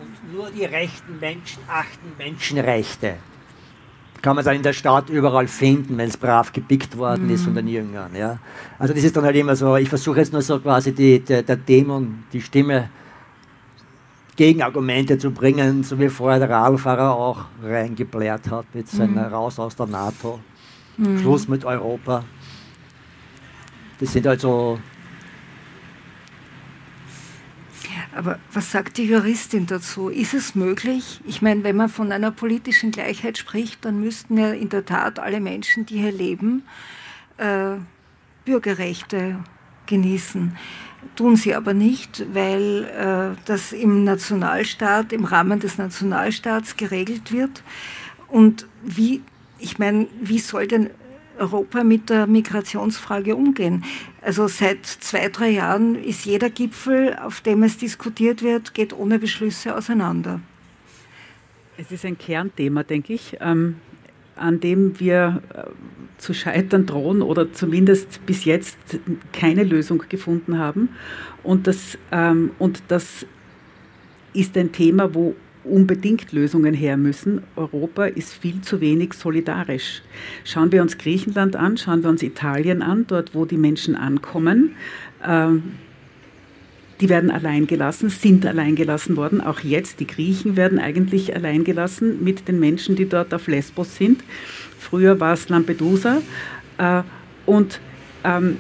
Und 0.02 0.34
nur 0.34 0.50
die 0.50 0.66
rechten 0.66 1.20
Menschen 1.20 1.62
achten 1.68 2.12
Menschenrechte. 2.18 3.16
Kann 4.22 4.36
man 4.36 4.44
dann 4.44 4.56
in 4.56 4.64
der 4.64 4.74
Stadt 4.74 5.10
überall 5.10 5.48
finden, 5.48 5.98
wenn 5.98 6.10
es 6.10 6.18
brav 6.18 6.52
gepickt 6.52 6.98
worden 6.98 7.28
mhm. 7.28 7.34
ist 7.34 7.44
von 7.44 7.54
den 7.54 7.68
Jüngern. 7.68 8.16
Ja? 8.16 8.40
Also 8.80 8.94
das 8.94 9.04
ist 9.04 9.16
dann 9.16 9.24
halt 9.24 9.36
immer 9.36 9.56
so, 9.56 9.76
ich 9.76 9.90
versuche 9.90 10.20
jetzt 10.20 10.34
nur 10.34 10.42
so 10.42 10.60
quasi 10.60 10.92
die, 10.92 11.20
der, 11.20 11.44
der 11.44 11.56
Dämon, 11.56 12.24
die 12.34 12.42
Stimme 12.42 12.90
Gegenargumente 14.36 15.18
zu 15.18 15.32
bringen, 15.32 15.84
so 15.84 16.00
wie 16.00 16.10
vorher 16.10 16.40
der 16.40 16.50
Radfahrer 16.50 17.16
auch 17.16 17.46
reingeblärt 17.64 18.50
hat 18.50 18.66
mit 18.74 18.88
seiner 18.88 19.28
mhm. 19.28 19.34
Raus 19.34 19.60
aus 19.60 19.76
der 19.76 19.88
NATO. 19.88 20.40
Mhm. 20.98 21.20
Schluss 21.20 21.48
mit 21.48 21.64
Europa. 21.64 22.24
Das 24.00 24.14
sind 24.14 24.28
also. 24.28 24.80
Aber 28.16 28.40
was 28.52 28.72
sagt 28.72 28.98
die 28.98 29.04
Juristin 29.04 29.68
dazu? 29.68 30.10
Ist 30.10 30.34
es 30.34 30.56
möglich? 30.56 31.22
Ich 31.26 31.42
meine, 31.42 31.64
wenn 31.64 31.76
man 31.76 31.90
von 31.90 32.12
einer 32.12 32.32
politischen 32.32 32.92
Gleichheit 32.92 33.38
spricht, 33.38 33.86
dann 33.86 34.00
müssten 34.00 34.38
ja 34.38 34.52
in 34.52 34.70
der 34.70 34.86
Tat 34.86 35.20
alle 35.20 35.40
Menschen, 35.40 35.86
die 35.86 36.00
hier 36.00 36.12
leben, 36.12 36.64
äh, 37.38 37.76
Bürgerrechte 38.46 39.38
genießen. 39.86 40.58
Tun 41.16 41.36
sie 41.36 41.54
aber 41.54 41.74
nicht, 41.74 42.26
weil 42.34 42.86
äh, 42.86 43.40
das 43.46 43.72
im 43.72 44.04
Nationalstaat, 44.04 45.14
im 45.14 45.26
Rahmen 45.26 45.60
des 45.60 45.78
Nationalstaats 45.78 46.76
geregelt 46.76 47.32
wird. 47.32 47.64
Und 48.28 48.68
wie, 48.84 49.22
ich 49.60 49.78
meine, 49.78 50.08
wie 50.20 50.40
soll 50.40 50.68
denn 50.68 50.90
Europa 51.40 51.84
mit 51.84 52.10
der 52.10 52.28
Migrationsfrage 52.28 53.36
umgehen. 53.36 53.84
Also 54.22 54.48
seit 54.48 54.86
zwei, 54.86 55.30
drei 55.30 55.50
Jahren 55.50 55.96
ist 55.96 56.26
jeder 56.26 56.50
Gipfel, 56.50 57.16
auf 57.22 57.42
dem 57.42 57.64
es 57.64 57.78
diskutiert 57.78 58.42
wird, 58.42 58.74
geht 58.74 58.94
ohne 58.94 59.20
Beschlüsse 59.20 59.76
auseinander. 59.76 60.42
Es 61.78 61.92
ist 61.92 62.06
ein 62.06 62.18
Kernthema, 62.18 62.84
denke 62.84 63.14
ich, 63.14 63.38
ähm, 63.40 63.76
an 64.36 64.60
dem 64.60 65.00
wir 65.00 65.42
äh, 65.54 65.64
zu 66.18 66.34
scheitern 66.34 66.86
drohen 66.86 67.22
oder 67.22 67.54
zumindest 67.54 68.26
bis 68.26 68.46
jetzt 68.46 68.78
keine 69.32 69.64
Lösung 69.64 70.04
gefunden 70.10 70.58
haben. 70.58 70.90
Und 71.44 71.68
das, 71.68 71.98
ähm, 72.12 72.52
und 72.58 72.84
das 72.88 73.26
ist 74.34 74.58
ein 74.58 74.72
Thema, 74.72 75.14
wo 75.14 75.36
unbedingt 75.70 76.32
Lösungen 76.32 76.74
her 76.74 76.98
müssen. 76.98 77.42
Europa 77.56 78.06
ist 78.06 78.34
viel 78.34 78.62
zu 78.62 78.82
wenig 78.82 79.14
solidarisch. 79.14 80.02
Schauen 80.44 80.72
wir 80.72 80.82
uns 80.82 80.98
Griechenland 80.98 81.56
an, 81.56 81.78
schauen 81.78 82.04
wir 82.04 82.10
uns 82.10 82.24
Italien 82.24 82.82
an, 82.82 83.06
dort 83.08 83.36
wo 83.36 83.46
die 83.46 83.58
Menschen 83.58 83.96
ankommen. 83.96 84.76
Ähm, 85.26 85.64
die 87.00 87.10
werden 87.10 87.30
allein 87.30 87.68
gelassen, 87.68 88.10
sind 88.10 88.46
allein 88.46 88.76
gelassen 88.76 89.18
worden. 89.18 89.42
Auch 89.42 89.60
jetzt, 89.60 90.00
die 90.00 90.08
Griechen 90.08 90.56
werden 90.56 90.80
eigentlich 90.80 91.36
allein 91.36 91.64
gelassen 91.64 92.24
mit 92.24 92.48
den 92.48 92.60
Menschen, 92.60 92.96
die 92.96 93.08
dort 93.08 93.34
auf 93.34 93.48
Lesbos 93.48 93.96
sind. 93.96 94.24
Früher 94.80 95.20
war 95.20 95.34
es 95.34 95.48
Lampedusa. 95.50 96.22
Äh, 96.78 97.04
und, 97.46 97.80
ähm, 98.24 98.58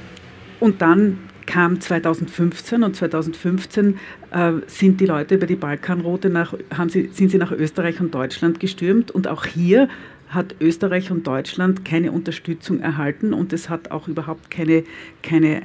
und 0.59 0.81
dann 0.81 1.17
kam 1.47 1.81
2015 1.81 2.83
und 2.83 2.95
2015 2.95 3.97
äh, 4.31 4.51
sind 4.67 5.01
die 5.01 5.07
Leute 5.07 5.35
über 5.35 5.47
die 5.47 5.55
Balkanroute 5.55 6.29
nach, 6.29 6.53
haben 6.75 6.89
sie, 6.89 7.09
sind 7.11 7.31
sie 7.31 7.39
nach 7.39 7.51
Österreich 7.51 7.99
und 7.99 8.13
Deutschland 8.13 8.59
gestürmt 8.59 9.09
und 9.09 9.27
auch 9.27 9.45
hier 9.45 9.89
hat 10.29 10.55
Österreich 10.59 11.09
und 11.09 11.25
Deutschland 11.25 11.85
keine 11.85 12.11
Unterstützung 12.11 12.81
erhalten 12.81 13.33
und 13.33 13.53
es 13.53 13.69
hat 13.69 13.91
auch 13.91 14.07
überhaupt 14.07 14.51
keine, 14.51 14.83
keine, 15.23 15.61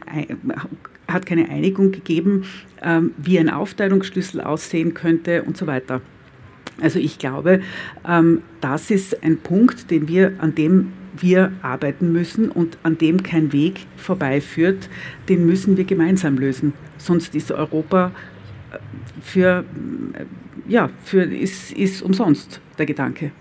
hat 1.08 1.26
keine 1.26 1.48
Einigung 1.48 1.92
gegeben, 1.92 2.44
ähm, 2.80 3.12
wie 3.18 3.38
ein 3.38 3.50
Aufteilungsschlüssel 3.50 4.40
aussehen 4.40 4.94
könnte 4.94 5.42
und 5.42 5.56
so 5.56 5.66
weiter. 5.66 6.00
Also 6.80 6.98
ich 6.98 7.18
glaube, 7.18 7.60
ähm, 8.08 8.42
das 8.60 8.90
ist 8.90 9.22
ein 9.22 9.38
Punkt, 9.38 9.90
den 9.90 10.08
wir, 10.08 10.34
an 10.38 10.54
dem 10.54 10.92
wir 11.12 11.52
arbeiten 11.62 12.12
müssen 12.12 12.50
und 12.50 12.78
an 12.82 12.98
dem 12.98 13.22
kein 13.22 13.52
Weg 13.52 13.86
vorbeiführt, 13.96 14.88
den 15.28 15.46
müssen 15.46 15.76
wir 15.76 15.84
gemeinsam 15.84 16.38
lösen. 16.38 16.72
Sonst 16.98 17.34
ist 17.34 17.52
Europa 17.52 18.12
äh, 18.70 18.78
für, 19.20 19.64
äh, 20.14 20.24
ja, 20.70 20.90
für, 21.04 21.22
ist, 21.22 21.72
ist 21.72 22.02
umsonst 22.02 22.60
der 22.78 22.86
Gedanke. 22.86 23.32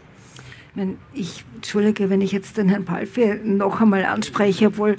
Ich 1.14 1.44
entschuldige, 1.56 2.10
wenn 2.10 2.22
ich 2.22 2.32
jetzt 2.32 2.58
den 2.58 2.70
Herrn 2.70 2.86
Palfi 2.86 3.40
noch 3.44 3.82
einmal 3.82 4.06
anspreche, 4.06 4.68
obwohl 4.68 4.92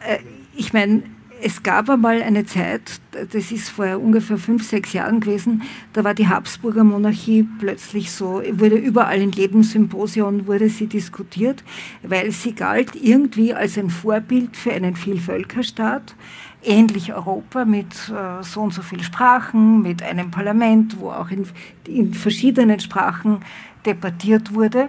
äh, 0.00 0.18
ich 0.56 0.72
meine, 0.72 1.02
es 1.46 1.62
gab 1.62 1.90
einmal 1.90 2.22
eine 2.22 2.46
Zeit, 2.46 3.02
das 3.12 3.52
ist 3.52 3.68
vor 3.68 3.98
ungefähr 3.98 4.38
fünf, 4.38 4.66
sechs 4.66 4.94
Jahren 4.94 5.20
gewesen, 5.20 5.62
da 5.92 6.02
war 6.02 6.14
die 6.14 6.26
Habsburger 6.26 6.84
Monarchie 6.84 7.46
plötzlich 7.58 8.10
so, 8.12 8.40
wurde 8.52 8.76
überall 8.76 9.20
in 9.20 9.30
jedem 9.30 9.62
Symposion 9.62 10.46
wurde 10.46 10.70
sie 10.70 10.86
diskutiert, 10.86 11.62
weil 12.02 12.30
sie 12.30 12.54
galt 12.54 12.94
irgendwie 12.94 13.52
als 13.52 13.76
ein 13.76 13.90
Vorbild 13.90 14.56
für 14.56 14.72
einen 14.72 14.96
Vielvölkerstaat, 14.96 16.14
ähnlich 16.62 17.12
Europa 17.12 17.66
mit 17.66 17.92
äh, 18.08 18.42
so 18.42 18.62
und 18.62 18.72
so 18.72 18.80
vielen 18.80 19.04
Sprachen, 19.04 19.82
mit 19.82 20.02
einem 20.02 20.30
Parlament, 20.30 20.98
wo 20.98 21.10
auch 21.10 21.30
in, 21.30 21.46
in 21.86 22.14
verschiedenen 22.14 22.80
Sprachen 22.80 23.40
debattiert 23.84 24.54
wurde 24.54 24.88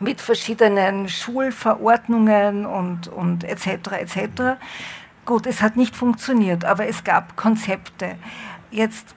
mit 0.00 0.20
verschiedenen 0.20 1.08
Schulverordnungen 1.08 2.66
und, 2.66 3.06
und 3.06 3.44
etc. 3.44 3.68
etc. 4.00 4.58
Gut, 5.24 5.46
es 5.46 5.62
hat 5.62 5.76
nicht 5.76 5.94
funktioniert, 5.94 6.64
aber 6.64 6.88
es 6.88 7.04
gab 7.04 7.36
Konzepte. 7.36 8.16
Jetzt, 8.70 9.14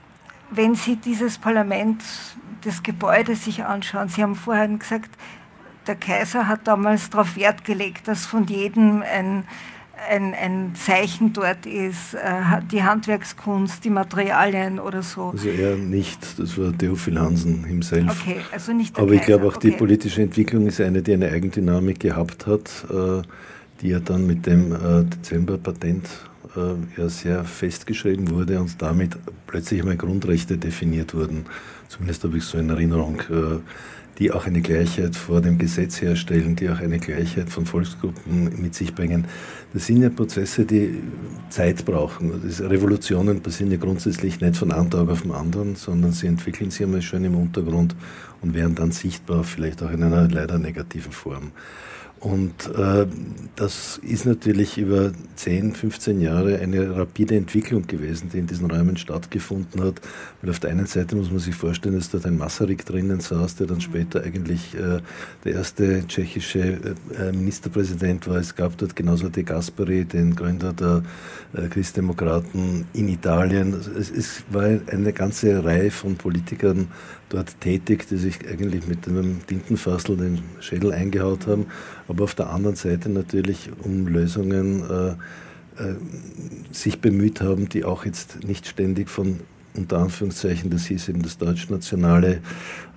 wenn 0.51 0.75
Sie 0.75 0.97
dieses 0.97 1.37
Parlament, 1.39 2.03
das 2.63 2.83
Gebäude 2.83 3.35
sich 3.35 3.63
anschauen, 3.63 4.09
Sie 4.09 4.21
haben 4.21 4.35
vorhin 4.35 4.77
gesagt, 4.79 5.09
der 5.87 5.95
Kaiser 5.95 6.47
hat 6.47 6.67
damals 6.67 7.09
darauf 7.09 7.35
Wert 7.35 7.63
gelegt, 7.63 8.07
dass 8.07 8.25
von 8.25 8.45
jedem 8.45 9.01
ein, 9.03 9.43
ein, 10.09 10.33
ein 10.33 10.75
Zeichen 10.75 11.33
dort 11.33 11.65
ist, 11.65 12.13
äh, 12.15 12.19
die 12.71 12.83
Handwerkskunst, 12.83 13.83
die 13.83 13.89
Materialien 13.89 14.79
oder 14.79 15.01
so. 15.01 15.29
Also 15.31 15.49
er 15.49 15.75
nicht, 15.75 16.39
das 16.39 16.57
war 16.57 16.75
Theophil 16.77 17.19
Hansen 17.19 17.63
himself. 17.63 18.21
Okay, 18.21 18.41
also 18.51 18.73
nicht 18.73 18.95
der 18.95 19.03
Aber 19.03 19.11
Kaiser. 19.11 19.21
ich 19.21 19.25
glaube 19.27 19.47
auch, 19.47 19.55
okay. 19.55 19.71
die 19.71 19.77
politische 19.77 20.21
Entwicklung 20.21 20.67
ist 20.67 20.81
eine, 20.81 21.01
die 21.01 21.13
eine 21.13 21.29
Eigendynamik 21.29 21.99
gehabt 21.99 22.45
hat. 22.47 22.85
Äh, 22.89 23.21
die 23.81 23.89
ja 23.89 23.99
dann 23.99 24.25
mit 24.25 24.45
dem 24.45 24.71
äh, 24.71 25.03
Dezember-Patent 25.03 26.07
äh, 26.55 26.99
ja 27.01 27.09
sehr 27.09 27.43
festgeschrieben 27.43 28.29
wurde 28.29 28.59
und 28.59 28.81
damit 28.81 29.17
plötzlich 29.47 29.81
einmal 29.81 29.97
Grundrechte 29.97 30.57
definiert 30.57 31.13
wurden. 31.13 31.45
Zumindest 31.89 32.23
habe 32.23 32.37
ich 32.37 32.43
so 32.43 32.57
in 32.57 32.69
Erinnerung, 32.69 33.19
äh, 33.29 33.59
die 34.17 34.31
auch 34.31 34.45
eine 34.45 34.61
Gleichheit 34.61 35.15
vor 35.15 35.41
dem 35.41 35.57
Gesetz 35.57 36.01
herstellen, 36.01 36.55
die 36.55 36.69
auch 36.69 36.79
eine 36.79 36.99
Gleichheit 36.99 37.49
von 37.49 37.65
Volksgruppen 37.65 38.61
mit 38.61 38.73
sich 38.73 38.95
bringen. 38.95 39.25
Das 39.73 39.87
sind 39.87 40.01
ja 40.01 40.09
Prozesse, 40.09 40.65
die 40.65 41.01
Zeit 41.49 41.83
brauchen. 41.83 42.31
Revolutionen 42.61 43.41
passieren 43.41 43.71
ja 43.71 43.77
grundsätzlich 43.77 44.39
nicht 44.39 44.55
von 44.55 44.71
einem 44.71 44.89
Tag 44.89 45.09
auf 45.09 45.23
den 45.23 45.31
anderen, 45.31 45.75
sondern 45.75 46.13
sie 46.13 46.27
entwickeln 46.27 46.71
sich 46.71 46.83
einmal 46.83 47.01
schon 47.01 47.25
im 47.25 47.35
Untergrund 47.35 47.95
und 48.41 48.53
werden 48.53 48.75
dann 48.75 48.91
sichtbar, 48.91 49.43
vielleicht 49.43 49.83
auch 49.83 49.91
in 49.91 50.03
einer 50.03 50.29
leider 50.29 50.59
negativen 50.59 51.11
Form. 51.11 51.51
Und 52.19 52.73
äh, 52.75 53.05
das 53.55 53.99
ist 54.01 54.25
natürlich 54.25 54.77
über 54.77 55.11
10, 55.35 55.75
15 55.75 56.21
Jahre 56.21 56.57
eine 56.59 56.95
rapide 56.95 57.35
Entwicklung 57.35 57.85
gewesen, 57.85 58.29
die 58.33 58.39
in 58.39 58.47
diesen 58.47 58.71
Räumen 58.71 58.97
stattgefunden 58.97 59.83
hat. 59.83 60.01
Weil 60.41 60.49
auf 60.49 60.59
der 60.59 60.71
einen 60.71 60.87
Seite 60.87 61.15
muss 61.15 61.29
man 61.29 61.39
sich 61.39 61.53
vorstellen, 61.53 61.95
dass 61.95 62.09
dort 62.09 62.25
ein 62.25 62.37
Masaryk 62.37 62.85
drinnen 62.85 63.19
saß, 63.19 63.57
der 63.57 63.67
dann 63.67 63.81
später 63.81 64.23
eigentlich 64.23 64.73
äh, 64.75 65.01
der 65.43 65.53
erste 65.53 66.07
tschechische 66.07 66.79
äh, 67.19 67.31
Ministerpräsident 67.31 68.27
war. 68.27 68.37
Es 68.37 68.55
gab 68.55 68.77
dort 68.77 68.95
genauso 68.95 69.29
De 69.29 69.43
Gasperi, 69.43 70.05
den 70.05 70.35
Gründer 70.35 70.73
der 70.73 71.03
äh, 71.53 71.67
Christdemokraten 71.67 72.85
in 72.93 73.09
Italien. 73.09 73.73
Es, 73.73 74.09
es 74.09 74.43
war 74.49 74.63
eine 74.63 75.13
ganze 75.13 75.63
Reihe 75.63 75.91
von 75.91 76.15
Politikern 76.15 76.87
dort 77.35 77.59
tätig, 77.59 78.07
die 78.07 78.17
sich 78.17 78.47
eigentlich 78.47 78.87
mit 78.87 79.07
einem 79.07 79.45
Tintenfassel 79.45 80.17
den 80.17 80.39
Schädel 80.59 80.91
eingehaut 80.91 81.47
haben, 81.47 81.67
aber 82.07 82.23
auf 82.23 82.35
der 82.35 82.49
anderen 82.49 82.75
Seite 82.75 83.09
natürlich 83.09 83.69
um 83.83 84.07
Lösungen 84.07 84.83
äh, 84.89 85.09
äh, 85.81 85.95
sich 86.71 87.01
bemüht 87.01 87.41
haben, 87.41 87.67
die 87.69 87.83
auch 87.83 88.05
jetzt 88.05 88.45
nicht 88.45 88.67
ständig 88.67 89.09
von 89.09 89.41
unter 89.75 89.97
Anführungszeichen, 89.97 90.69
das 90.69 90.85
hieß 90.85 91.09
eben 91.09 91.21
das 91.21 91.37
deutschnationale 91.37 92.39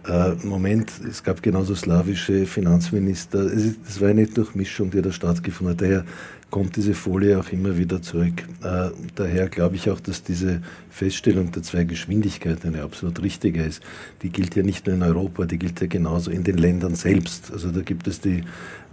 äh, 0.06 0.34
Moment, 0.44 0.92
es 1.08 1.22
gab 1.24 1.42
genauso 1.42 1.74
slawische 1.74 2.46
Finanzminister, 2.46 3.40
es, 3.40 4.00
war 4.00 4.08
eine 4.08 4.26
Durchmischung, 4.26 4.90
die 4.90 5.02
da 5.02 5.10
stattgefunden 5.10 5.74
hat. 5.74 5.82
Daher 5.82 6.04
kommt 6.50 6.76
diese 6.76 6.94
Folie 6.94 7.38
auch 7.38 7.50
immer 7.50 7.76
wieder 7.76 8.00
zurück. 8.00 8.44
Äh, 8.62 8.90
daher 9.14 9.48
glaube 9.48 9.76
ich 9.76 9.90
auch, 9.90 10.00
dass 10.00 10.22
diese 10.22 10.62
Feststellung 10.90 11.52
der 11.52 11.62
zwei 11.62 11.84
Geschwindigkeiten 11.84 12.74
eine 12.74 12.82
absolut 12.82 13.22
richtige 13.22 13.62
ist. 13.62 13.82
Die 14.22 14.30
gilt 14.30 14.56
ja 14.56 14.62
nicht 14.62 14.86
nur 14.86 14.96
in 14.96 15.02
Europa, 15.02 15.44
die 15.44 15.58
gilt 15.58 15.80
ja 15.80 15.86
genauso 15.86 16.30
in 16.30 16.44
den 16.44 16.56
Ländern 16.56 16.94
selbst. 16.94 17.52
Also 17.52 17.70
da 17.70 17.82
gibt 17.82 18.08
es 18.08 18.20
die, 18.20 18.44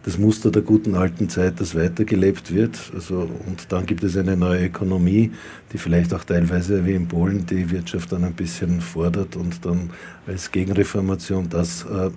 das 0.03 0.17
Muster 0.17 0.51
der 0.51 0.61
guten 0.61 0.95
alten 0.95 1.29
Zeit, 1.29 1.59
das 1.61 1.75
weitergelebt 1.75 2.53
wird. 2.53 2.77
Also, 2.93 3.29
und 3.47 3.71
dann 3.71 3.85
gibt 3.85 4.03
es 4.03 4.17
eine 4.17 4.35
neue 4.35 4.67
Ökonomie, 4.67 5.31
die 5.71 5.77
vielleicht 5.77 6.13
auch 6.13 6.25
teilweise 6.25 6.85
wie 6.85 6.93
in 6.93 7.07
Polen 7.07 7.45
die 7.45 7.71
Wirtschaft 7.71 8.11
dann 8.11 8.25
ein 8.25 8.33
bisschen 8.33 8.81
fordert 8.81 9.35
und 9.37 9.65
dann 9.65 9.91
als 10.27 10.51
Gegenreformation 10.51 11.49
das 11.49 11.85
äh, 11.85 12.11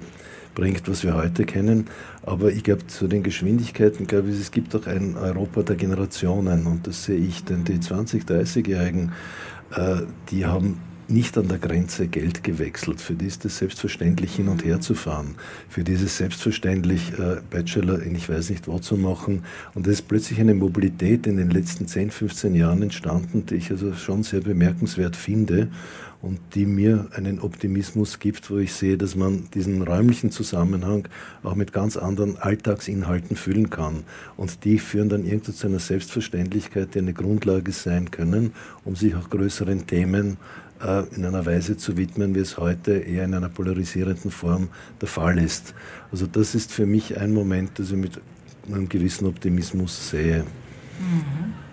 bringt, 0.58 0.88
was 0.88 1.04
wir 1.04 1.14
heute 1.14 1.44
kennen. 1.44 1.86
Aber 2.22 2.50
ich 2.50 2.64
glaube, 2.64 2.84
zu 2.88 3.06
den 3.06 3.22
Geschwindigkeiten, 3.22 4.08
glaube 4.08 4.30
ich, 4.30 4.40
es 4.40 4.50
gibt 4.50 4.74
auch 4.74 4.86
ein 4.88 5.16
Europa 5.16 5.62
der 5.62 5.76
Generationen 5.76 6.66
und 6.66 6.86
das 6.88 7.04
sehe 7.04 7.16
ich, 7.16 7.44
denn 7.44 7.62
die 7.62 7.78
20-, 7.78 8.26
30-Jährigen, 8.26 9.12
äh, 9.76 10.02
die 10.30 10.46
haben 10.46 10.80
nicht 11.06 11.38
an 11.38 11.46
der 11.46 11.58
Grenze 11.58 12.08
Geld 12.08 12.42
gewechselt. 12.42 13.00
Für 13.00 13.14
die 13.14 13.26
ist 13.26 13.44
es 13.44 13.58
selbstverständlich, 13.58 14.34
hin 14.34 14.48
und 14.48 14.64
her 14.64 14.80
zu 14.80 14.94
fahren. 14.94 15.36
Für 15.68 15.84
die 15.84 15.92
ist 15.92 16.02
es 16.02 16.18
selbstverständlich, 16.18 17.12
äh, 17.18 17.36
Bachelor 17.48 18.02
in 18.02 18.16
ich 18.16 18.28
weiß 18.28 18.50
nicht 18.50 18.66
wo 18.66 18.80
zu 18.80 18.96
machen. 18.96 19.44
Und 19.74 19.86
es 19.86 20.00
ist 20.00 20.08
plötzlich 20.08 20.40
eine 20.40 20.54
Mobilität 20.54 21.26
in 21.28 21.36
den 21.36 21.50
letzten 21.50 21.86
10, 21.86 22.10
15 22.10 22.54
Jahren 22.56 22.82
entstanden, 22.82 23.46
die 23.46 23.54
ich 23.54 23.70
also 23.70 23.94
schon 23.94 24.24
sehr 24.24 24.40
bemerkenswert 24.40 25.14
finde 25.14 25.68
und 26.20 26.40
die 26.54 26.66
mir 26.66 27.08
einen 27.14 27.38
Optimismus 27.40 28.18
gibt, 28.18 28.50
wo 28.50 28.58
ich 28.58 28.72
sehe, 28.72 28.98
dass 28.98 29.14
man 29.14 29.48
diesen 29.54 29.82
räumlichen 29.82 30.30
Zusammenhang 30.32 31.06
auch 31.42 31.54
mit 31.54 31.72
ganz 31.72 31.96
anderen 31.96 32.36
Alltagsinhalten 32.38 33.36
füllen 33.36 33.70
kann. 33.70 34.02
Und 34.36 34.64
die 34.64 34.78
führen 34.78 35.08
dann 35.08 35.24
irgendwo 35.24 35.52
zu 35.52 35.68
einer 35.68 35.78
Selbstverständlichkeit, 35.78 36.94
die 36.94 36.98
eine 36.98 37.12
Grundlage 37.12 37.70
sein 37.72 38.10
können, 38.10 38.52
um 38.84 38.96
sich 38.96 39.14
auch 39.14 39.30
größeren 39.30 39.86
Themen 39.86 40.38
äh, 40.82 41.04
in 41.14 41.24
einer 41.24 41.46
Weise 41.46 41.76
zu 41.76 41.96
widmen, 41.96 42.34
wie 42.34 42.40
es 42.40 42.58
heute 42.58 42.92
eher 42.98 43.24
in 43.24 43.34
einer 43.34 43.48
polarisierenden 43.48 44.32
Form 44.32 44.68
der 45.00 45.08
Fall 45.08 45.38
ist. 45.38 45.74
Also 46.10 46.26
das 46.26 46.56
ist 46.56 46.72
für 46.72 46.86
mich 46.86 47.16
ein 47.16 47.32
Moment, 47.32 47.78
das 47.78 47.90
ich 47.90 47.96
mit 47.96 48.20
einem 48.66 48.88
gewissen 48.88 49.26
Optimismus 49.26 50.10
sehe. 50.10 50.44
Mhm. 50.98 51.67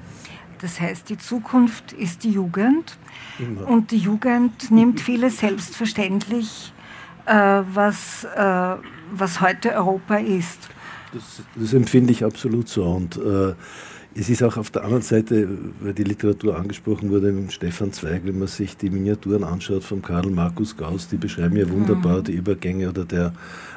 Das 0.61 0.79
heißt, 0.79 1.09
die 1.09 1.17
Zukunft 1.17 1.93
ist 1.93 2.23
die 2.23 2.31
Jugend 2.31 2.97
Immer. 3.39 3.67
und 3.67 3.91
die 3.91 3.97
Jugend 3.97 4.71
nimmt 4.71 5.01
vieles 5.01 5.39
selbstverständlich, 5.39 6.73
äh, 7.25 7.33
was, 7.33 8.23
äh, 8.23 8.75
was 9.13 9.41
heute 9.41 9.73
Europa 9.73 10.17
ist. 10.17 10.69
Das, 11.13 11.41
das, 11.55 11.73
empfinde 11.73 12.11
ich 12.11 12.23
absolut 12.23 12.67
so. 12.67 12.83
Und 12.83 13.17
äh, 13.17 13.53
es 14.17 14.29
ist 14.29 14.41
auch 14.43 14.55
auf 14.55 14.69
der 14.69 14.83
anderen 14.83 15.03
Seite, 15.03 15.47
weil 15.81 15.93
die 15.93 16.03
Literatur 16.03 16.57
angesprochen 16.57 17.09
wurde, 17.09 17.33
mit 17.33 17.51
Stefan 17.51 17.91
Zweig, 17.91 18.21
wenn 18.23 18.39
man 18.39 18.47
sich 18.47 18.77
die 18.77 18.89
Miniaturen 18.89 19.43
anschaut 19.43 19.83
von 19.83 20.01
Karl 20.01 20.29
Markus 20.29 20.77
Gauss, 20.77 21.09
die 21.09 21.17
beschreiben 21.17 21.57
ja 21.57 21.69
wunderbar 21.69 22.19
mhm. 22.19 22.23
die 22.23 22.31
Übergänge 22.33 22.89
oder 22.89 23.03
der 23.03 23.33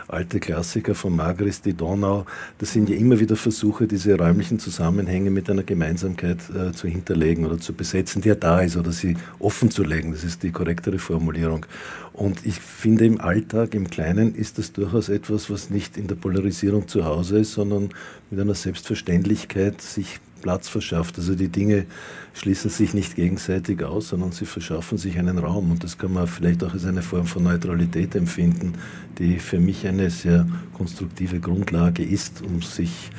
alte 0.08 0.40
Klassiker 0.40 0.94
von 0.94 1.14
Margris, 1.14 1.62
die 1.62 1.74
Donau. 1.74 2.24
Das 2.58 2.72
sind 2.72 2.88
ja 2.88 2.96
immer 2.96 3.20
wieder 3.20 3.36
Versuche, 3.36 3.86
diese 3.86 4.16
räumlichen 4.16 4.58
Zusammenhänge 4.58 5.30
mit 5.30 5.48
einer 5.50 5.62
Gemeinsamkeit 5.62 6.38
äh, 6.50 6.72
zu 6.72 6.88
hinterlegen 6.88 7.44
oder 7.44 7.58
zu 7.58 7.72
besetzen, 7.74 8.22
die 8.22 8.28
ja 8.28 8.34
da 8.34 8.60
ist, 8.60 8.76
oder 8.76 8.92
sie 8.92 9.16
offen 9.38 9.70
zu 9.70 9.84
legen. 9.84 10.12
Das 10.12 10.24
ist 10.24 10.42
die 10.42 10.50
korrektere 10.50 10.98
Formulierung. 10.98 11.66
Und 12.12 12.44
ich 12.44 12.60
finde, 12.60 13.04
im 13.04 13.20
Alltag, 13.20 13.74
im 13.74 13.88
Kleinen, 13.88 14.34
ist 14.34 14.58
das 14.58 14.72
durchaus 14.72 15.08
etwas, 15.08 15.50
was 15.50 15.70
nicht 15.70 15.96
in 15.96 16.08
der 16.08 16.16
Polarisierung 16.16 16.88
zu 16.88 17.04
Hause 17.04 17.40
ist, 17.40 17.52
sondern 17.52 17.90
mit 18.30 18.40
einer 18.40 18.54
Selbstverständlichkeit 18.54 19.80
sich 19.80 20.20
Platz 20.40 20.68
verschafft. 20.68 21.18
Also 21.18 21.34
die 21.34 21.48
Dinge 21.48 21.86
schließen 22.34 22.70
sich 22.70 22.94
nicht 22.94 23.16
gegenseitig 23.16 23.82
aus, 23.82 24.08
sondern 24.08 24.32
sie 24.32 24.46
verschaffen 24.46 24.98
sich 24.98 25.18
einen 25.18 25.38
Raum. 25.38 25.70
Und 25.70 25.84
das 25.84 25.98
kann 25.98 26.12
man 26.12 26.26
vielleicht 26.26 26.64
auch 26.64 26.72
als 26.72 26.84
eine 26.84 27.02
Form 27.02 27.26
von 27.26 27.42
Neutralität 27.44 28.14
empfinden, 28.14 28.74
die 29.18 29.38
für 29.38 29.60
mich 29.60 29.86
eine 29.86 30.10
sehr 30.10 30.46
konstruktive 30.74 31.40
Grundlage 31.40 32.04
ist, 32.04 32.42
um 32.42 32.62
sich 32.62 33.10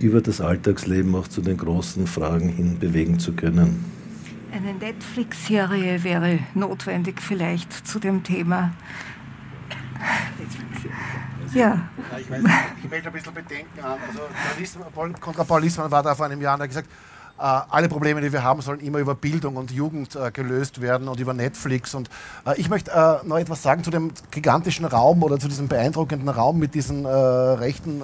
über 0.00 0.20
das 0.20 0.40
Alltagsleben 0.40 1.14
auch 1.14 1.28
zu 1.28 1.40
den 1.40 1.56
großen 1.56 2.06
Fragen 2.06 2.48
hin 2.48 2.78
bewegen 2.78 3.18
zu 3.18 3.32
können. 3.32 3.84
Eine 4.52 4.74
Netflix-Serie 4.74 6.02
wäre 6.04 6.38
notwendig 6.54 7.20
vielleicht 7.20 7.86
zu 7.86 7.98
dem 7.98 8.22
Thema. 8.22 8.72
Ja. 11.54 11.88
Ich, 12.18 12.30
weiß, 12.30 12.42
ich 12.82 12.90
melde 12.90 13.06
ein 13.06 13.12
bisschen 13.12 13.34
Bedenken 13.34 13.80
an. 13.82 13.98
Also 14.06 15.12
Kontra 15.20 15.44
Paul 15.44 15.62
Liesmann 15.62 15.90
war 15.90 16.02
da 16.02 16.14
vor 16.14 16.26
einem 16.26 16.40
Jahr 16.40 16.54
und 16.54 16.62
hat 16.62 16.68
gesagt, 16.68 16.88
äh, 17.38 17.42
alle 17.42 17.88
Probleme, 17.88 18.20
die 18.20 18.32
wir 18.32 18.42
haben, 18.42 18.60
sollen 18.62 18.80
immer 18.80 18.98
über 18.98 19.14
Bildung 19.14 19.56
und 19.56 19.70
Jugend 19.70 20.16
äh, 20.16 20.32
gelöst 20.32 20.80
werden 20.80 21.06
und 21.06 21.20
über 21.20 21.34
Netflix. 21.34 21.94
Und 21.94 22.10
äh, 22.44 22.60
ich 22.60 22.68
möchte 22.68 22.90
noch 23.24 23.38
etwas 23.38 23.62
sagen 23.62 23.84
zu 23.84 23.90
dem 23.90 24.10
gigantischen 24.32 24.84
Raum 24.84 25.22
oder 25.22 25.38
zu 25.38 25.46
diesem 25.46 25.68
beeindruckenden 25.68 26.28
Raum 26.28 26.58
mit 26.58 26.74
diesen 26.74 27.06
rechten 27.06 28.02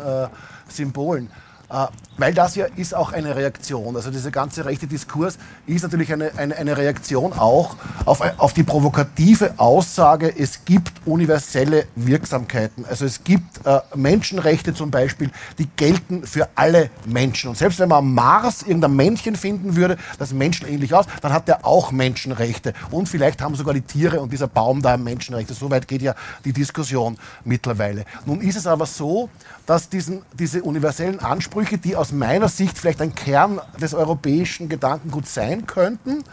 Symbolen. 0.68 1.30
Äh, 1.71 1.87
weil 2.17 2.33
das 2.33 2.55
ja 2.55 2.67
ist 2.77 2.95
auch 2.95 3.12
eine 3.12 3.35
Reaktion. 3.35 3.97
Also 3.97 4.11
dieser 4.11 4.31
ganze 4.31 4.65
rechte 4.65 4.87
Diskurs 4.87 5.39
ist 5.67 5.83
natürlich 5.83 6.12
eine, 6.12 6.33
eine, 6.37 6.57
eine 6.57 6.77
Reaktion 6.77 7.33
auch 7.33 7.77
auf, 8.05 8.21
auf 8.39 8.53
die 8.53 8.62
provokative 8.62 9.55
Aussage, 9.57 10.33
es 10.37 10.65
gibt 10.65 10.93
universelle 11.07 11.87
Wirksamkeiten. 11.97 12.85
Also 12.85 13.05
es 13.05 13.25
gibt 13.25 13.67
äh, 13.67 13.81
Menschenrechte 13.95 14.75
zum 14.75 14.91
Beispiel, 14.91 15.31
die 15.59 15.69
gelten 15.77 16.25
für 16.25 16.49
alle 16.55 16.91
Menschen. 17.05 17.51
Und 17.51 17.59
selbst 17.59 17.79
wenn 17.81 17.89
man 17.89 17.99
am 17.99 18.15
Mars 18.15 18.62
irgendein 18.62 18.95
Männchen 18.95 19.37
finden 19.37 19.77
würde, 19.77 19.97
das 20.19 20.33
menschenähnlich 20.33 20.95
aus, 20.95 21.07
dann 21.21 21.33
hat 21.33 21.49
der 21.49 21.67
auch 21.67 21.91
Menschenrechte. 21.91 22.75
Und 22.91 23.09
vielleicht 23.09 23.43
haben 23.43 23.55
sogar 23.57 23.75
die 23.75 23.83
Tiere 23.83 24.21
und 24.21 24.33
dieser 24.33 24.47
Baum 24.47 24.83
da 24.83 24.97
Menschenrechte. 24.97 25.55
Soweit 25.55 25.89
geht 25.89 26.03
ja 26.03 26.15
die 26.45 26.53
Diskussion 26.53 27.19
mittlerweile. 27.45 28.05
Nun 28.25 28.41
ist 28.41 28.57
es 28.57 28.67
aber 28.67 28.87
so, 28.87 29.29
dass 29.67 29.89
diesen, 29.89 30.23
diese 30.33 30.62
universellen 30.62 31.21
Ansprüche, 31.21 31.79
die 31.79 31.97
aus 31.97 32.12
meiner 32.12 32.49
Sicht 32.49 32.79
vielleicht 32.79 33.01
ein 33.01 33.15
Kern 33.15 33.61
des 33.81 33.95
europäischen 33.95 34.69
Gedankenguts 34.69 35.35
sein 35.35 35.67
könnten, 35.67 36.25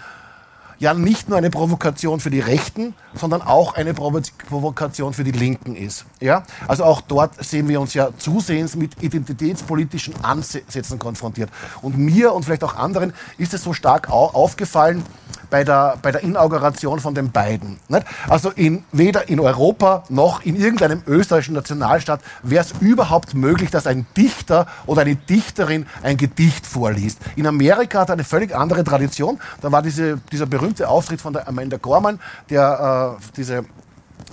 ja 0.82 0.96
nicht 0.96 1.30
nur 1.30 1.38
eine 1.38 1.52
Provokation 1.52 2.20
für 2.20 2.32
die 2.32 2.40
Rechten, 2.40 2.96
sondern 3.14 3.44
auch 3.44 3.76
eine 3.76 3.94
Provokation 3.94 5.14
für 5.14 5.24
die 5.24 5.32
Linken 5.32 5.76
ist. 5.76 6.06
Ja? 6.20 6.44
Also 6.68 6.84
auch 6.86 7.02
dort 7.02 7.42
sehen 7.44 7.70
wir 7.70 7.80
uns 7.80 7.94
ja 7.94 8.10
zusehends 8.18 8.76
mit 8.76 9.02
identitätspolitischen 9.02 10.16
Ansätzen 10.24 10.98
konfrontiert. 10.98 11.52
Und 11.84 12.00
mir 12.00 12.34
und 12.34 12.46
vielleicht 12.46 12.64
auch 12.64 12.76
anderen 12.76 13.14
ist 13.38 13.54
es 13.54 13.64
so 13.64 13.74
stark 13.74 14.10
aufgefallen, 14.10 15.04
bei 15.52 15.64
der, 15.64 15.97
bei 16.02 16.12
der 16.12 16.24
Inauguration 16.24 16.99
von 16.99 17.14
den 17.14 17.32
beiden. 17.32 17.78
Nicht? 17.89 18.06
Also 18.28 18.49
in, 18.49 18.84
weder 18.91 19.30
in 19.30 19.39
Europa 19.39 20.06
noch 20.10 20.43
in 20.43 20.56
irgendeinem 20.56 21.04
österreichischen 21.06 21.54
Nationalstaat 21.54 22.22
wäre 22.41 22.64
es 22.64 22.74
überhaupt 22.80 23.36
möglich, 23.36 23.70
dass 23.70 23.86
ein 23.86 24.08
Dichter 24.18 24.66
oder 24.88 25.02
eine 25.02 25.16
Dichterin 25.16 25.86
ein 26.02 26.18
Gedicht 26.18 26.66
vorliest. 26.66 27.20
In 27.36 27.45
Amerika 27.45 27.99
hat 27.99 28.10
eine 28.10 28.24
völlig 28.24 28.56
andere 28.56 28.84
Tradition. 28.84 29.39
Da 29.60 29.72
war 29.72 29.84
diese, 29.84 30.18
dieser 30.32 30.47
berühmte 30.47 30.88
Auftritt 30.88 31.22
von 31.22 31.34
der 31.34 31.47
Amanda 31.47 31.78
Gorman, 31.78 32.20
der 32.49 33.18
äh, 33.20 33.24
diese, 33.36 33.58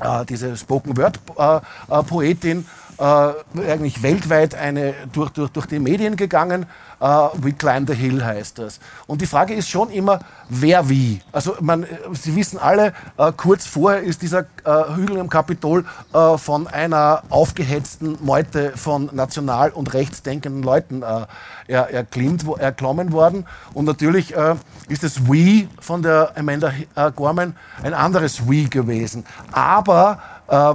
äh, 0.00 0.24
diese 0.28 0.56
Spoken 0.56 0.96
Word 0.96 1.20
äh, 1.36 1.56
äh 1.56 2.02
Poetin 2.04 2.64
äh, 2.98 3.70
eigentlich 3.70 4.02
weltweit 4.02 4.54
eine, 4.54 4.94
durch, 5.12 5.30
durch, 5.30 5.50
durch 5.50 5.66
die 5.66 5.78
Medien 5.78 6.16
gegangen 6.16 6.66
Uh, 7.00 7.30
We 7.34 7.52
Climb 7.52 7.86
the 7.88 7.94
Hill 7.94 8.24
heißt 8.24 8.58
das. 8.58 8.80
Und 9.06 9.20
die 9.20 9.26
Frage 9.26 9.54
ist 9.54 9.68
schon 9.68 9.88
immer, 9.90 10.18
wer 10.48 10.88
wie. 10.88 11.20
Also 11.30 11.54
man, 11.60 11.86
Sie 12.12 12.34
wissen 12.34 12.58
alle, 12.58 12.92
uh, 13.16 13.30
kurz 13.30 13.66
vorher 13.66 14.02
ist 14.02 14.20
dieser 14.22 14.46
uh, 14.66 14.96
Hügel 14.96 15.18
im 15.18 15.28
Kapitol 15.28 15.84
von 16.36 16.66
einer 16.66 17.22
aufgehetzten 17.28 18.18
Meute 18.20 18.72
von 18.76 19.10
national- 19.12 19.70
und 19.70 19.94
rechtsdenkenden 19.94 20.62
Leuten 20.62 21.02
er, 21.02 21.28
erklimmt, 21.68 22.44
erklommen 22.58 23.12
worden. 23.12 23.46
Und 23.74 23.84
natürlich 23.84 24.34
ist 24.88 25.02
das 25.02 25.28
We 25.28 25.68
von 25.80 26.02
der 26.02 26.32
Amanda 26.36 26.72
Gorman 27.14 27.56
ein 27.82 27.94
anderes 27.94 28.48
We 28.48 28.64
gewesen. 28.64 29.24
Aber 29.52 30.20
äh, 30.48 30.74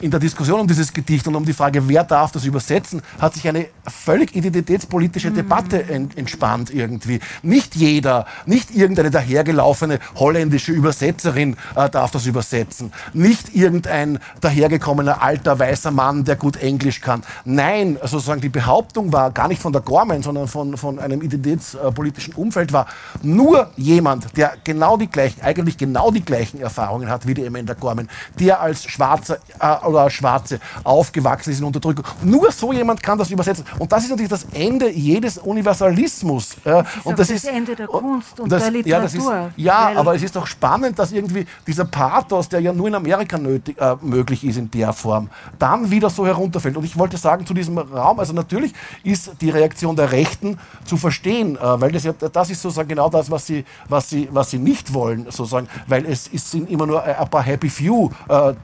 in 0.00 0.10
der 0.10 0.20
Diskussion 0.20 0.60
um 0.60 0.66
dieses 0.66 0.92
Gedicht 0.92 1.26
und 1.26 1.34
um 1.34 1.44
die 1.44 1.52
Frage, 1.52 1.88
wer 1.88 2.04
darf 2.04 2.32
das 2.32 2.44
übersetzen, 2.44 3.02
hat 3.18 3.34
sich 3.34 3.48
eine 3.48 3.66
völlig 3.86 4.34
identitätspolitische 4.34 5.30
mhm. 5.30 5.34
Debatte 5.34 5.84
entspannt 5.88 6.72
irgendwie. 6.72 7.20
Nicht 7.42 7.76
jeder, 7.76 8.26
nicht 8.46 8.74
irgendeine 8.74 9.10
dahergelaufene 9.10 9.98
holländische 10.16 10.72
Übersetzerin 10.72 11.56
äh, 11.76 11.88
darf 11.88 12.10
das 12.10 12.26
übersetzen. 12.26 12.92
Nicht 13.12 13.54
irgendein 13.54 14.18
dahergekommener 14.40 15.22
alter 15.22 15.58
weißer 15.58 15.90
Mann, 15.90 16.24
der 16.24 16.36
gut 16.36 16.56
Englisch 16.56 17.00
kann. 17.00 17.22
Nein, 17.44 17.98
sozusagen 18.02 18.40
die 18.40 18.48
Behauptung 18.48 19.12
war 19.12 19.30
gar 19.30 19.48
nicht 19.48 19.60
von 19.60 19.72
der 19.72 19.82
Gorman, 19.82 20.22
sondern 20.22 20.48
von, 20.48 20.76
von 20.76 20.98
einem 20.98 21.22
identitätspolitischen 21.22 22.34
Umfeld 22.34 22.72
war, 22.72 22.86
nur 23.22 23.70
jemand, 23.76 24.36
der 24.36 24.52
genau 24.64 24.96
die 24.96 25.08
gleichen, 25.08 25.40
eigentlich 25.42 25.78
genau 25.78 26.10
die 26.10 26.24
gleichen 26.24 26.60
Erfahrungen 26.60 27.08
hat 27.08 27.26
wie 27.26 27.34
die 27.34 27.46
Amanda 27.46 27.74
Gorman, 27.74 28.08
der 28.38 28.60
als 28.60 28.84
schwarzer 28.84 29.38
äh, 29.60 29.86
oder 29.86 30.10
Schwarze 30.10 30.60
aufgewachsen 30.84 31.50
ist 31.50 31.60
in 31.60 31.64
Unterdrückung. 31.64 32.04
Nur 32.22 32.50
so 32.52 32.72
jemand 32.72 33.02
kann 33.02 33.18
das 33.18 33.30
übersetzen. 33.30 33.64
Und 33.78 33.90
das 33.92 34.04
ist 34.04 34.10
natürlich 34.10 34.30
das 34.30 34.46
Ende 34.52 34.90
jedes 34.90 35.38
Universalismus. 35.38 36.56
Das 36.64 36.86
ist 36.96 37.06
und 37.06 37.18
das, 37.18 37.28
das 37.28 37.36
ist 37.36 37.44
Ende 37.46 37.76
der 37.76 37.86
Kunst 37.86 38.40
und 38.40 38.50
das, 38.50 38.62
der 38.62 38.72
Literatur. 38.72 38.90
Ja, 38.90 39.02
das 39.02 39.14
ist, 39.14 39.64
ja 39.64 39.92
aber 39.96 40.14
es 40.14 40.22
ist 40.22 40.36
doch 40.36 40.46
spannend, 40.46 40.98
dass 40.98 41.12
irgendwie 41.12 41.46
dieser 41.66 41.84
Pathos, 41.84 42.48
der 42.48 42.60
ja 42.60 42.72
nur 42.72 42.88
in 42.88 42.94
Amerika 42.94 43.38
nötig, 43.38 43.80
äh, 43.80 43.96
möglich 44.00 44.44
ist 44.44 44.56
in 44.56 44.70
der 44.70 44.92
Form, 44.92 45.28
dann 45.58 45.90
wieder 45.90 46.10
so 46.10 46.26
herunterfällt. 46.26 46.76
Und 46.76 46.84
ich 46.84 46.98
wollte 46.98 47.16
sagen 47.16 47.46
zu 47.46 47.54
diesem 47.54 47.78
Raum, 47.78 48.18
also 48.18 48.32
natürlich 48.32 48.72
ist 49.02 49.32
die 49.40 49.50
Reaktion 49.50 49.96
der 49.96 50.12
Rechten 50.12 50.58
zu 50.84 50.96
verstehen, 50.96 51.56
äh, 51.56 51.80
weil 51.80 51.92
das 51.92 52.04
ja, 52.04 52.12
das 52.12 52.50
ist 52.50 52.62
sozusagen 52.62 52.88
genau 52.88 53.08
das, 53.08 53.30
was 53.30 53.46
sie, 53.46 53.64
was 53.88 54.08
sie, 54.08 54.28
was 54.32 54.50
sie 54.50 54.58
nicht 54.58 54.92
wollen, 54.94 55.24
sozusagen, 55.24 55.68
weil 55.86 56.06
es, 56.06 56.30
es 56.32 56.50
sind 56.50 56.70
immer 56.70 56.86
nur 56.86 57.02
ein 57.02 57.28
paar 57.28 57.42
Happy 57.42 57.68
Few, 57.68 58.10
äh, 58.28 58.54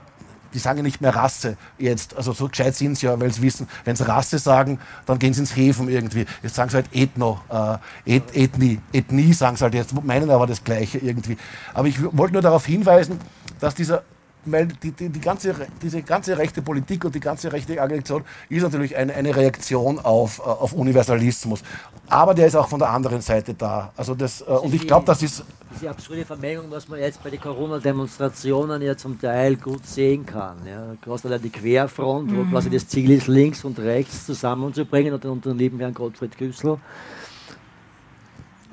die 0.57 0.61
sagen 0.61 0.79
ja 0.79 0.83
nicht 0.83 1.03
mehr 1.03 1.15
Rasse 1.15 1.59
jetzt. 1.79 2.17
Also 2.17 2.33
so 2.33 2.49
gescheit 2.49 2.75
sind 2.75 2.97
sie 2.97 3.05
ja, 3.05 3.21
weil 3.21 3.31
sie 3.31 3.43
wissen, 3.43 3.69
wenn 3.85 3.95
sie 3.95 4.09
Rasse 4.09 4.39
sagen, 4.39 4.79
dann 5.05 5.19
gehen 5.19 5.35
sie 5.35 5.41
ins 5.41 5.55
Häfen 5.55 5.91
irgendwie. 5.91 6.25
Jetzt 6.43 6.55
sagen 6.55 6.71
sie 6.71 6.77
halt 6.77 6.87
Ethno, 6.95 7.39
äh, 7.51 8.17
Eth, 8.17 8.35
Ethnie, 8.35 8.81
Ethnie 8.91 9.35
sagen 9.35 9.57
sie 9.57 9.65
halt 9.65 9.75
jetzt, 9.75 9.93
meinen 10.03 10.31
aber 10.31 10.47
das 10.47 10.65
Gleiche 10.65 10.97
irgendwie. 10.97 11.37
Aber 11.75 11.89
ich 11.89 11.99
wollte 12.17 12.33
nur 12.33 12.41
darauf 12.41 12.65
hinweisen, 12.65 13.21
dass 13.61 13.75
dieser 13.75 14.03
weil 14.47 14.69
die, 14.69 14.93
die, 14.93 15.09
die, 15.09 15.21
ganze, 15.21 15.55
diese 15.83 16.03
ganze 16.03 16.39
rechte 16.39 16.63
Politik 16.63 17.05
und 17.05 17.15
die 17.15 17.21
ganze 17.21 17.53
rechte 17.53 17.83
Agitation 17.83 18.25
ist 18.49 18.63
natürlich 18.63 18.97
eine, 18.97 19.13
eine 19.13 19.35
Reaktion 19.35 19.99
auf, 19.99 20.39
äh, 20.39 20.43
auf 20.43 20.73
Universalismus. 20.73 21.63
Aber 22.09 22.33
der 22.33 22.47
ist 22.47 22.55
auch 22.55 22.69
von 22.69 22.79
der 22.79 22.91
anderen 22.91 23.21
Seite 23.21 23.55
da. 23.55 23.93
Also 23.97 24.15
das, 24.15 24.41
äh, 24.43 24.45
und 24.45 24.73
ich 24.73 24.87
glaube, 24.87 25.05
das 25.05 25.23
ist. 25.23 25.45
Diese 25.77 25.91
absurde 25.91 26.25
Vermengung, 26.25 26.71
was 26.71 26.89
man 26.89 26.99
jetzt 26.99 27.23
bei 27.23 27.29
den 27.29 27.39
Corona-Demonstrationen 27.39 28.81
ja 28.81 28.97
zum 28.97 29.21
Teil 29.21 29.57
gut 29.57 29.85
sehen 29.85 30.25
kann. 30.25 30.57
Ja. 30.67 30.95
Quasi 31.03 31.29
die 31.39 31.51
Querfront, 31.51 32.31
mhm. 32.31 32.39
wo 32.39 32.45
quasi 32.51 32.71
das 32.71 32.89
Ziel 32.89 33.11
ist, 33.11 33.27
links 33.27 33.63
und 33.63 33.79
rechts 33.79 34.25
zusammenzubringen 34.25 35.13
und 35.13 35.25
unter 35.27 35.53
neben 35.53 35.79
Herrn 35.79 35.93
Gottfried 35.93 36.39
Güssel. 36.39 36.79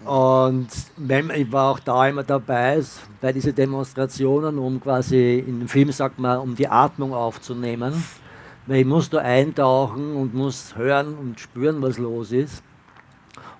Und 0.05 0.69
ich 1.35 1.51
war 1.51 1.71
auch 1.71 1.79
da 1.79 2.07
immer 2.07 2.23
dabei 2.23 2.81
bei 3.19 3.33
diesen 3.33 3.53
Demonstrationen, 3.53 4.57
um 4.57 4.79
quasi 4.79 5.39
in 5.39 5.59
dem 5.59 5.67
Film 5.67 5.91
sagt 5.91 6.19
man, 6.19 6.39
um 6.39 6.55
die 6.55 6.69
Atmung 6.69 7.13
aufzunehmen. 7.13 8.01
Weil 8.65 8.77
ich 8.77 8.85
muss 8.85 9.09
da 9.09 9.17
eintauchen 9.17 10.15
und 10.15 10.33
muss 10.33 10.73
hören 10.77 11.15
und 11.15 11.37
spüren, 11.41 11.81
was 11.81 11.97
los 11.97 12.31
ist. 12.31 12.63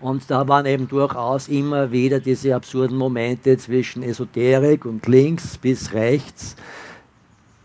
Und 0.04 0.30
da 0.30 0.46
waren 0.50 0.66
eben 0.66 0.90
durchaus 0.90 1.48
immer 1.48 1.94
wieder 1.94 2.20
diese 2.20 2.54
absurden 2.56 2.98
Momente 2.98 3.58
zwischen 3.58 4.04
Esoterik 4.04 4.84
und 4.84 5.08
links 5.08 5.58
bis 5.58 5.94
rechts, 5.94 6.58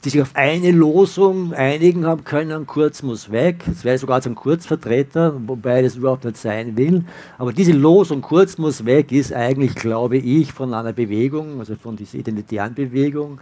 die 0.05 0.11
sich 0.11 0.23
auf 0.23 0.31
eine 0.35 0.71
Losung 0.71 1.53
einigen 1.53 2.07
haben 2.07 2.23
können, 2.23 2.65
Kurz 2.65 3.03
muss 3.03 3.33
weg. 3.33 3.65
Das 3.67 3.83
wäre 3.83 3.99
sogar 3.99 4.25
ein 4.25 4.37
Kurzvertreter, 4.37 5.35
wobei 5.49 5.83
das 5.83 5.97
überhaupt 5.97 6.27
nicht 6.27 6.37
sein 6.37 6.77
will. 6.77 7.05
Aber 7.39 7.53
diese 7.53 7.73
Losung 7.73 8.23
Kurz 8.23 8.57
muss 8.57 8.85
weg 8.85 9.11
ist 9.11 9.33
eigentlich, 9.33 9.75
glaube 9.75 10.19
ich, 10.19 10.53
von 10.53 10.73
einer 10.73 10.93
Bewegung, 10.93 11.59
also 11.59 11.75
von 11.75 11.97
dieser 11.97 12.19
identitären 12.19 12.73
Bewegung, 12.73 13.41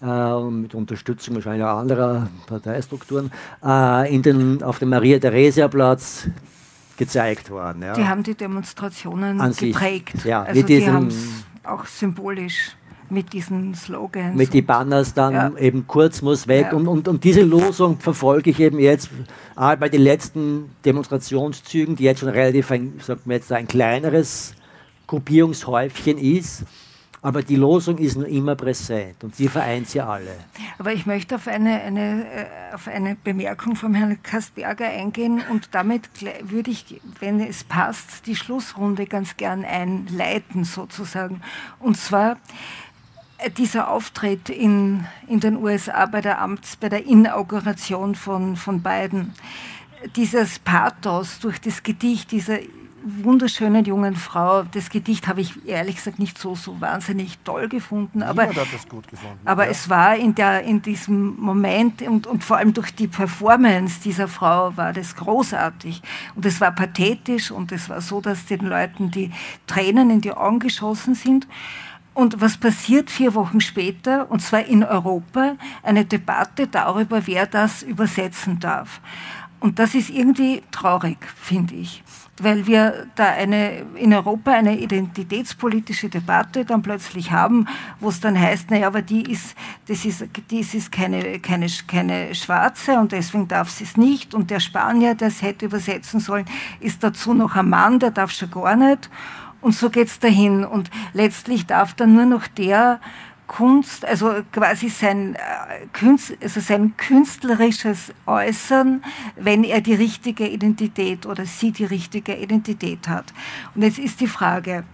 äh, 0.00 0.40
mit 0.44 0.74
Unterstützung 0.74 1.34
wahrscheinlich 1.34 1.64
auch 1.64 1.76
anderer 1.76 2.30
Parteistrukturen, 2.46 3.30
äh, 3.62 4.14
in 4.14 4.22
den, 4.22 4.62
auf 4.62 4.78
dem 4.78 4.88
Maria-Theresia-Platz 4.88 6.28
gezeigt 6.98 7.48
worden. 7.48 7.82
Ja. 7.82 7.94
Die 7.94 8.04
haben 8.04 8.22
die 8.22 8.34
Demonstrationen 8.34 9.40
An 9.40 9.54
geprägt. 9.54 10.24
ja, 10.24 10.42
also 10.42 10.60
mit 10.60 10.68
die 10.68 10.78
diesem- 10.80 10.92
haben 10.92 11.06
es 11.08 11.16
auch 11.64 11.86
symbolisch 11.86 12.76
mit 13.10 13.32
diesen 13.32 13.74
Slogans. 13.74 14.36
mit 14.36 14.52
die 14.52 14.60
Banners 14.60 15.14
dann 15.14 15.32
Ja. 15.32 15.52
eben 15.58 15.86
kurz 15.86 16.20
muss 16.20 16.46
weg. 16.46 16.66
Ja. 16.72 16.76
Und, 16.76 16.86
und, 16.86 17.08
und 17.08 17.24
diese 17.24 17.40
Losung 17.42 17.98
verfolge 17.98 18.50
ich 18.50 18.60
eben 18.60 18.78
jetzt 18.78 19.08
ah, 19.56 19.74
bei 19.76 19.88
den 19.88 20.02
letzten 20.02 20.70
Demonstrationszügen, 20.84 21.96
die 21.96 22.04
jetzt 22.04 22.20
schon 22.20 22.28
relativ 22.28 22.70
ein, 22.70 23.00
sagt 23.02 23.26
man 23.26 23.36
jetzt, 23.36 23.50
ein 23.50 23.66
kleineres 23.66 24.54
Gruppierungshäufchen 25.06 26.18
ist. 26.18 26.64
Aber 27.20 27.42
die 27.42 27.56
Losung 27.56 27.98
ist 27.98 28.16
noch 28.16 28.26
immer 28.26 28.54
präsent 28.54 29.24
und 29.24 29.34
sie 29.34 29.48
vereint 29.48 29.88
sie 29.88 30.00
alle. 30.00 30.36
Aber 30.78 30.92
ich 30.92 31.04
möchte 31.04 31.34
auf 31.34 31.48
eine, 31.48 31.80
eine, 31.80 32.24
äh, 32.24 32.74
auf 32.74 32.86
eine 32.86 33.16
Bemerkung 33.16 33.74
von 33.74 33.94
Herrn 33.94 34.22
Kastberger 34.22 34.86
eingehen 34.86 35.42
und 35.50 35.68
damit 35.72 36.08
würde 36.42 36.70
ich, 36.70 37.00
wenn 37.18 37.40
es 37.40 37.64
passt, 37.64 38.26
die 38.26 38.36
Schlussrunde 38.36 39.06
ganz 39.06 39.36
gern 39.36 39.64
einleiten 39.64 40.64
sozusagen. 40.64 41.42
Und 41.80 41.96
zwar 41.96 42.36
äh, 43.38 43.50
dieser 43.50 43.90
Auftritt 43.90 44.48
in, 44.48 45.04
in 45.26 45.40
den 45.40 45.56
USA 45.56 46.06
bei 46.06 46.20
der 46.20 46.40
Amts, 46.40 46.76
bei 46.76 46.88
der 46.88 47.04
Inauguration 47.04 48.14
von, 48.14 48.54
von 48.54 48.80
Biden, 48.80 49.34
dieses 50.14 50.60
Pathos 50.60 51.40
durch 51.40 51.60
das 51.60 51.82
Gedicht 51.82 52.30
dieser 52.30 52.58
wunderschönen 53.02 53.84
jungen 53.84 54.16
Frau, 54.16 54.62
das 54.62 54.90
Gedicht 54.90 55.28
habe 55.28 55.40
ich 55.40 55.66
ehrlich 55.66 55.96
gesagt 55.96 56.18
nicht 56.18 56.38
so, 56.38 56.54
so 56.54 56.80
wahnsinnig 56.80 57.38
toll 57.44 57.68
gefunden, 57.68 58.22
aber 58.22 58.46
Niemand 58.46 58.66
hat 58.66 58.74
das 58.74 58.88
gut 58.88 59.08
gefunden. 59.08 59.38
aber 59.44 59.64
ja. 59.64 59.70
es 59.70 59.88
war 59.88 60.16
in, 60.16 60.34
der, 60.34 60.62
in 60.62 60.82
diesem 60.82 61.36
Moment 61.36 62.02
und, 62.02 62.26
und 62.26 62.44
vor 62.44 62.58
allem 62.58 62.74
durch 62.74 62.94
die 62.94 63.08
Performance 63.08 64.00
dieser 64.02 64.28
Frau 64.28 64.76
war 64.76 64.92
das 64.92 65.16
großartig. 65.16 66.02
Und 66.34 66.46
es 66.46 66.60
war 66.60 66.72
pathetisch 66.72 67.50
und 67.50 67.72
es 67.72 67.88
war 67.88 68.00
so, 68.00 68.20
dass 68.20 68.46
den 68.46 68.60
Leuten 68.60 69.10
die 69.10 69.30
Tränen 69.66 70.10
in 70.10 70.20
die 70.20 70.32
Augen 70.32 70.58
geschossen 70.58 71.14
sind. 71.14 71.46
Und 72.14 72.40
was 72.40 72.56
passiert 72.56 73.10
vier 73.10 73.34
Wochen 73.34 73.60
später, 73.60 74.30
und 74.30 74.40
zwar 74.40 74.64
in 74.64 74.82
Europa, 74.82 75.56
eine 75.82 76.04
Debatte 76.04 76.66
darüber, 76.66 77.26
wer 77.26 77.46
das 77.46 77.82
übersetzen 77.82 78.58
darf. 78.58 79.00
Und 79.60 79.78
das 79.78 79.94
ist 79.94 80.10
irgendwie 80.10 80.62
traurig, 80.70 81.18
finde 81.36 81.74
ich 81.74 82.02
weil 82.42 82.66
wir 82.66 83.06
da 83.14 83.26
eine, 83.26 83.84
in 83.94 84.12
Europa 84.14 84.52
eine 84.52 84.78
identitätspolitische 84.78 86.08
Debatte 86.08 86.64
dann 86.64 86.82
plötzlich 86.82 87.30
haben, 87.32 87.66
wo 88.00 88.08
es 88.08 88.20
dann 88.20 88.38
heißt, 88.38 88.70
naja, 88.70 88.86
aber 88.86 89.02
die 89.02 89.30
ist, 89.30 89.56
das 89.86 90.04
ist, 90.04 90.24
dies 90.50 90.74
ist 90.74 90.92
keine, 90.92 91.38
keine, 91.40 91.66
keine 91.86 92.34
Schwarze 92.34 92.98
und 92.98 93.12
deswegen 93.12 93.48
darf 93.48 93.70
sie 93.70 93.84
es 93.84 93.96
nicht. 93.96 94.34
Und 94.34 94.50
der 94.50 94.60
Spanier, 94.60 95.14
der 95.14 95.28
es 95.28 95.42
hätte 95.42 95.66
übersetzen 95.66 96.20
sollen, 96.20 96.46
ist 96.80 97.02
dazu 97.02 97.34
noch 97.34 97.56
ein 97.56 97.68
Mann, 97.68 97.98
der 97.98 98.10
darf 98.10 98.30
schon 98.30 98.50
gar 98.50 98.76
nicht. 98.76 99.10
Und 99.60 99.74
so 99.74 99.90
geht's 99.90 100.18
dahin. 100.20 100.64
Und 100.64 100.90
letztlich 101.12 101.66
darf 101.66 101.94
dann 101.94 102.14
nur 102.14 102.26
noch 102.26 102.46
der 102.46 103.00
Kunst, 103.48 104.04
also 104.04 104.42
quasi 104.52 104.88
sein, 104.88 105.34
äh, 105.34 106.06
also 106.40 106.60
sein 106.60 106.96
künstlerisches 106.96 108.12
Äußern, 108.26 109.02
wenn 109.34 109.64
er 109.64 109.80
die 109.80 109.94
richtige 109.94 110.46
Identität 110.46 111.26
oder 111.26 111.44
sie 111.46 111.72
die 111.72 111.86
richtige 111.86 112.36
Identität 112.36 113.08
hat. 113.08 113.32
Und 113.74 113.82
jetzt 113.82 113.98
ist 113.98 114.20
die 114.20 114.28
Frage, 114.28 114.84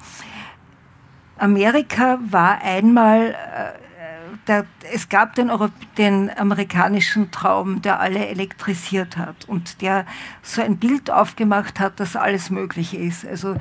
Amerika 1.37 2.19
war 2.31 2.63
einmal, 2.63 3.33
äh, 3.33 3.94
der, 4.47 4.67
es 4.93 5.09
gab 5.09 5.35
den, 5.35 5.51
den 5.97 6.31
amerikanischen 6.37 7.31
Traum, 7.31 7.83
der 7.83 8.01
alle 8.01 8.27
elektrisiert 8.27 9.17
hat 9.17 9.47
und 9.47 9.81
der 9.81 10.05
so 10.43 10.63
ein 10.63 10.77
Bild 10.77 11.11
aufgemacht 11.11 11.81
hat, 11.81 12.01
dass 12.01 12.17
alles 12.17 12.51
möglich 12.51 12.95
ist. 12.95 13.27
Also 13.27 13.57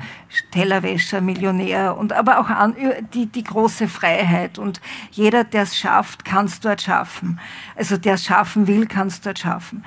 Tellerwäscher, 0.50 1.20
Millionär 1.20 1.96
und 1.96 2.12
aber 2.12 2.38
auch 2.38 2.50
an, 2.50 2.76
die, 3.14 3.26
die 3.26 3.44
große 3.44 3.88
Freiheit. 3.88 4.58
Und 4.58 4.80
jeder, 5.10 5.44
der 5.44 5.62
es 5.62 5.76
schafft, 5.76 6.24
kann 6.24 6.46
es 6.46 6.60
dort 6.60 6.82
schaffen. 6.82 7.40
Also 7.76 7.96
der 7.96 8.14
es 8.14 8.24
schaffen 8.24 8.66
will, 8.66 8.86
kann 8.86 9.08
es 9.08 9.20
dort 9.20 9.38
schaffen. 9.38 9.84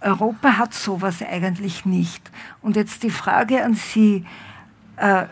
Europa 0.00 0.58
hat 0.58 0.74
sowas 0.74 1.22
eigentlich 1.22 1.84
nicht. 1.86 2.30
Und 2.60 2.76
jetzt 2.76 3.02
die 3.02 3.10
Frage 3.10 3.64
an 3.64 3.74
Sie. 3.74 4.24
Äh, 4.96 5.24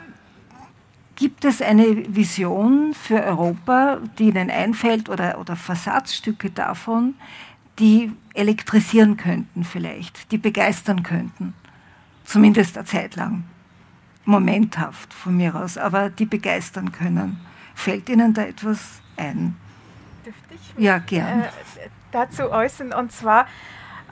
Gibt 1.16 1.45
es 1.45 1.62
eine 1.62 1.85
Vision 2.15 2.93
für 2.95 3.23
Europa, 3.23 3.99
die 4.19 4.31
Ihnen 4.31 4.51
einfällt 4.51 5.09
oder, 5.09 5.39
oder 5.39 5.55
Versatzstücke 5.55 6.51
davon, 6.51 7.15
die 7.78 8.12
elektrisieren 8.35 9.16
könnten 9.16 9.65
vielleicht, 9.65 10.32
die 10.32 10.39
begeistern 10.39 11.03
könnten? 11.03 11.55
Zumindest 12.24 12.77
eine 12.77 12.86
Zeit 12.86 13.16
lang. 13.16 13.45
Momenthaft 14.24 15.12
von 15.12 15.36
mir 15.36 15.55
aus, 15.55 15.77
aber 15.78 16.09
die 16.11 16.24
begeistern 16.27 16.91
können. 16.91 17.39
Fällt 17.74 18.09
Ihnen 18.09 18.32
da 18.35 18.43
etwas 18.43 19.01
ein? 19.16 19.55
Dürfte 20.24 20.55
ich 20.55 20.82
Ja, 20.82 20.99
gern. 20.99 21.43
äh, 21.43 21.49
dazu 22.11 22.51
äußern? 22.51 22.93
Und 22.93 23.12
zwar 23.12 23.47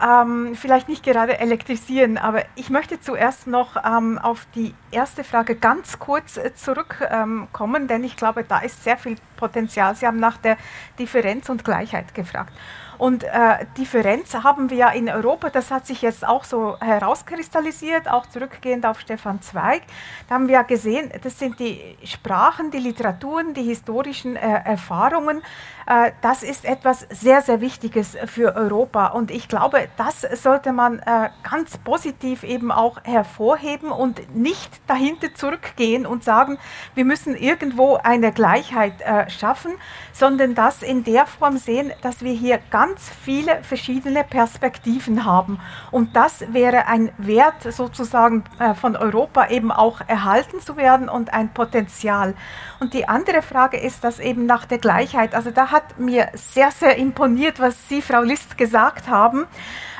ähm, 0.00 0.54
vielleicht 0.54 0.88
nicht 0.88 1.04
gerade 1.04 1.38
elektrisieren, 1.38 2.18
aber 2.18 2.44
ich 2.54 2.70
möchte 2.70 3.00
zuerst 3.00 3.46
noch 3.46 3.76
ähm, 3.84 4.18
auf 4.18 4.46
die 4.54 4.74
erste 4.90 5.24
Frage 5.24 5.56
ganz 5.56 5.98
kurz 5.98 6.36
äh, 6.36 6.54
zurückkommen, 6.54 7.88
denn 7.88 8.04
ich 8.04 8.16
glaube, 8.16 8.44
da 8.44 8.58
ist 8.58 8.84
sehr 8.84 8.96
viel 8.96 9.16
Potenzial. 9.36 9.94
Sie 9.94 10.06
haben 10.06 10.20
nach 10.20 10.36
der 10.38 10.56
Differenz 10.98 11.48
und 11.48 11.64
Gleichheit 11.64 12.14
gefragt. 12.14 12.52
Und 13.02 13.24
äh, 13.24 13.66
Differenz 13.76 14.32
haben 14.32 14.70
wir 14.70 14.76
ja 14.76 14.88
in 14.90 15.08
Europa, 15.08 15.50
das 15.50 15.72
hat 15.72 15.88
sich 15.88 16.02
jetzt 16.02 16.24
auch 16.24 16.44
so 16.44 16.76
herauskristallisiert, 16.78 18.08
auch 18.08 18.26
zurückgehend 18.26 18.86
auf 18.86 19.00
Stefan 19.00 19.42
Zweig. 19.42 19.82
Da 20.28 20.36
haben 20.36 20.46
wir 20.46 20.54
ja 20.54 20.62
gesehen, 20.62 21.10
das 21.20 21.36
sind 21.36 21.58
die 21.58 21.96
Sprachen, 22.04 22.70
die 22.70 22.78
Literaturen, 22.78 23.54
die 23.54 23.64
historischen 23.64 24.36
äh, 24.36 24.40
Erfahrungen. 24.64 25.42
Äh, 25.86 26.12
das 26.20 26.42
ist 26.42 26.64
etwas 26.64 27.06
sehr, 27.10 27.42
sehr 27.42 27.60
Wichtiges 27.60 28.16
für 28.26 28.54
Europa. 28.54 29.08
Und 29.08 29.30
ich 29.30 29.48
glaube, 29.48 29.88
das 29.96 30.20
sollte 30.20 30.72
man 30.72 31.00
äh, 31.00 31.30
ganz 31.48 31.78
positiv 31.78 32.42
eben 32.44 32.70
auch 32.70 32.98
hervorheben 33.04 33.90
und 33.90 34.34
nicht 34.36 34.80
dahinter 34.86 35.34
zurückgehen 35.34 36.06
und 36.06 36.24
sagen, 36.24 36.58
wir 36.94 37.04
müssen 37.04 37.36
irgendwo 37.36 37.96
eine 37.96 38.32
Gleichheit 38.32 39.00
äh, 39.00 39.28
schaffen, 39.30 39.72
sondern 40.12 40.54
das 40.54 40.82
in 40.82 41.04
der 41.04 41.26
Form 41.26 41.56
sehen, 41.56 41.92
dass 42.02 42.22
wir 42.22 42.32
hier 42.32 42.60
ganz 42.70 43.10
viele 43.24 43.62
verschiedene 43.62 44.24
Perspektiven 44.24 45.24
haben. 45.24 45.58
Und 45.90 46.14
das 46.14 46.44
wäre 46.52 46.86
ein 46.86 47.10
Wert 47.18 47.62
sozusagen 47.62 48.44
von 48.80 48.96
Europa 48.96 49.48
eben 49.48 49.72
auch 49.72 50.00
erhalten 50.06 50.60
zu 50.60 50.76
werden 50.76 51.08
und 51.08 51.32
ein 51.32 51.52
Potenzial. 51.52 52.34
Und 52.80 52.94
die 52.94 53.08
andere 53.08 53.42
Frage 53.42 53.78
ist, 53.78 54.04
dass 54.04 54.18
eben 54.18 54.46
nach 54.46 54.66
der 54.66 54.78
Gleichheit, 54.78 55.34
also 55.34 55.50
da 55.50 55.71
hat 55.72 55.98
mir 55.98 56.28
sehr, 56.34 56.70
sehr 56.70 56.96
imponiert, 56.96 57.58
was 57.58 57.88
Sie, 57.88 58.02
Frau 58.02 58.22
List, 58.22 58.56
gesagt 58.56 59.08
haben. 59.08 59.46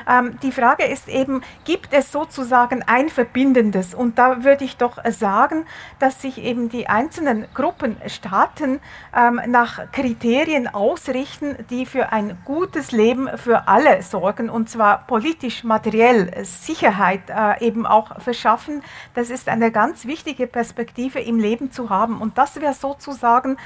Ähm, 0.07 0.37
die 0.41 0.51
Frage 0.51 0.83
ist 0.83 1.07
eben, 1.07 1.41
gibt 1.65 1.93
es 1.93 2.11
sozusagen 2.11 2.83
ein 2.83 3.09
Verbindendes? 3.09 3.93
Und 3.93 4.17
da 4.17 4.43
würde 4.43 4.65
ich 4.65 4.77
doch 4.77 4.97
sagen, 5.11 5.65
dass 5.99 6.21
sich 6.21 6.39
eben 6.39 6.69
die 6.69 6.87
einzelnen 6.87 7.45
Gruppenstaaten 7.53 8.79
ähm, 9.15 9.41
nach 9.47 9.91
Kriterien 9.91 10.67
ausrichten, 10.67 11.55
die 11.69 11.85
für 11.85 12.11
ein 12.11 12.37
gutes 12.45 12.91
Leben 12.91 13.29
für 13.37 13.67
alle 13.67 14.01
sorgen, 14.03 14.49
und 14.49 14.69
zwar 14.69 15.05
politisch, 15.07 15.63
materiell, 15.63 16.43
Sicherheit 16.45 17.21
äh, 17.29 17.65
eben 17.65 17.85
auch 17.85 18.21
verschaffen. 18.21 18.83
Das 19.13 19.29
ist 19.29 19.49
eine 19.49 19.71
ganz 19.71 20.05
wichtige 20.05 20.47
Perspektive 20.47 21.19
im 21.19 21.39
Leben 21.39 21.71
zu 21.71 21.89
haben. 21.89 22.21
Und 22.21 22.37
das 22.37 22.59
wäre 22.59 22.73
sozusagen 22.73 23.57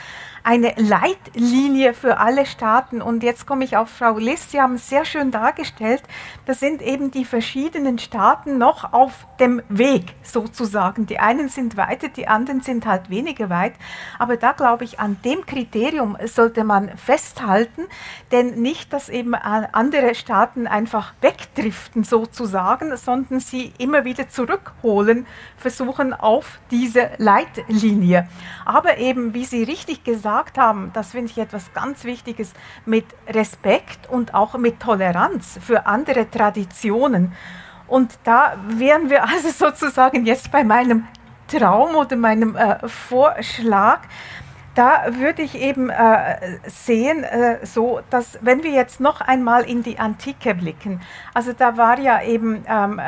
eine 0.47 0.73
Leitlinie 0.77 1.93
für 1.93 2.19
alle 2.19 2.45
Staaten. 2.45 3.01
Und 3.01 3.21
jetzt 3.21 3.45
komme 3.45 3.65
ich 3.65 3.75
auf 3.75 3.89
Frau 3.89 4.17
Liss. 4.17 4.49
Sie 4.49 4.61
haben 4.61 4.75
es 4.75 4.87
sehr 4.87 5.03
schön 5.03 5.29
dargestellt, 5.29 6.03
da 6.45 6.53
sind 6.53 6.81
eben 6.81 7.11
die 7.11 7.25
verschiedenen 7.25 7.99
Staaten 7.99 8.57
noch 8.57 8.93
auf 8.93 9.27
dem 9.41 9.61
Weg 9.67 10.15
sozusagen. 10.23 11.05
Die 11.05 11.19
einen 11.19 11.49
sind 11.49 11.75
weiter, 11.75 12.07
die 12.07 12.29
anderen 12.29 12.61
sind 12.61 12.85
halt 12.85 13.09
weniger 13.09 13.49
weit. 13.49 13.73
Aber 14.19 14.37
da 14.37 14.53
glaube 14.53 14.85
ich, 14.85 15.01
an 15.01 15.17
dem 15.25 15.45
Kriterium 15.45 16.17
sollte 16.23 16.63
man 16.63 16.97
festhalten, 16.97 17.83
denn 18.31 18.61
nicht, 18.61 18.93
dass 18.93 19.09
eben 19.09 19.35
andere 19.35 20.15
Staaten 20.15 20.65
einfach 20.65 21.13
wegdriften 21.19 22.05
sozusagen, 22.05 22.95
sondern 22.95 23.41
sie 23.41 23.73
immer 23.79 24.05
wieder 24.05 24.29
zurückholen, 24.29 25.25
versuchen 25.57 26.13
auf 26.13 26.59
diese 26.71 27.09
Leitlinie. 27.17 28.29
Aber 28.63 28.97
eben, 28.97 29.33
wie 29.33 29.43
Sie 29.43 29.63
richtig 29.63 30.05
gesagt 30.05 30.36
haben, 30.57 30.91
das 30.93 31.11
finde 31.11 31.31
ich 31.31 31.37
etwas 31.37 31.73
ganz 31.73 32.03
Wichtiges, 32.03 32.53
mit 32.85 33.05
Respekt 33.27 34.09
und 34.09 34.33
auch 34.33 34.57
mit 34.57 34.79
Toleranz 34.79 35.59
für 35.61 35.85
andere 35.85 36.29
Traditionen. 36.29 37.33
Und 37.87 38.19
da 38.23 38.57
wären 38.67 39.09
wir 39.09 39.23
also 39.23 39.49
sozusagen 39.71 40.25
jetzt 40.25 40.51
bei 40.51 40.63
meinem 40.63 41.07
Traum 41.47 41.95
oder 41.95 42.15
meinem 42.15 42.55
äh, 42.55 42.87
Vorschlag, 42.87 44.01
da 44.77 45.17
würde 45.17 45.41
ich 45.41 45.55
eben 45.55 45.89
äh, 45.89 46.59
sehen, 46.67 47.23
äh, 47.23 47.65
so, 47.65 48.01
dass 48.11 48.37
wenn 48.41 48.61
wir 48.61 48.69
jetzt 48.69 48.99
noch 48.99 49.21
einmal 49.21 49.63
in 49.63 49.81
die 49.81 49.97
Antike 49.97 50.53
blicken, 50.53 51.01
also 51.33 51.51
da 51.51 51.77
war 51.77 51.99
ja 51.99 52.21
eben 52.21 52.63
ähm, 52.69 53.01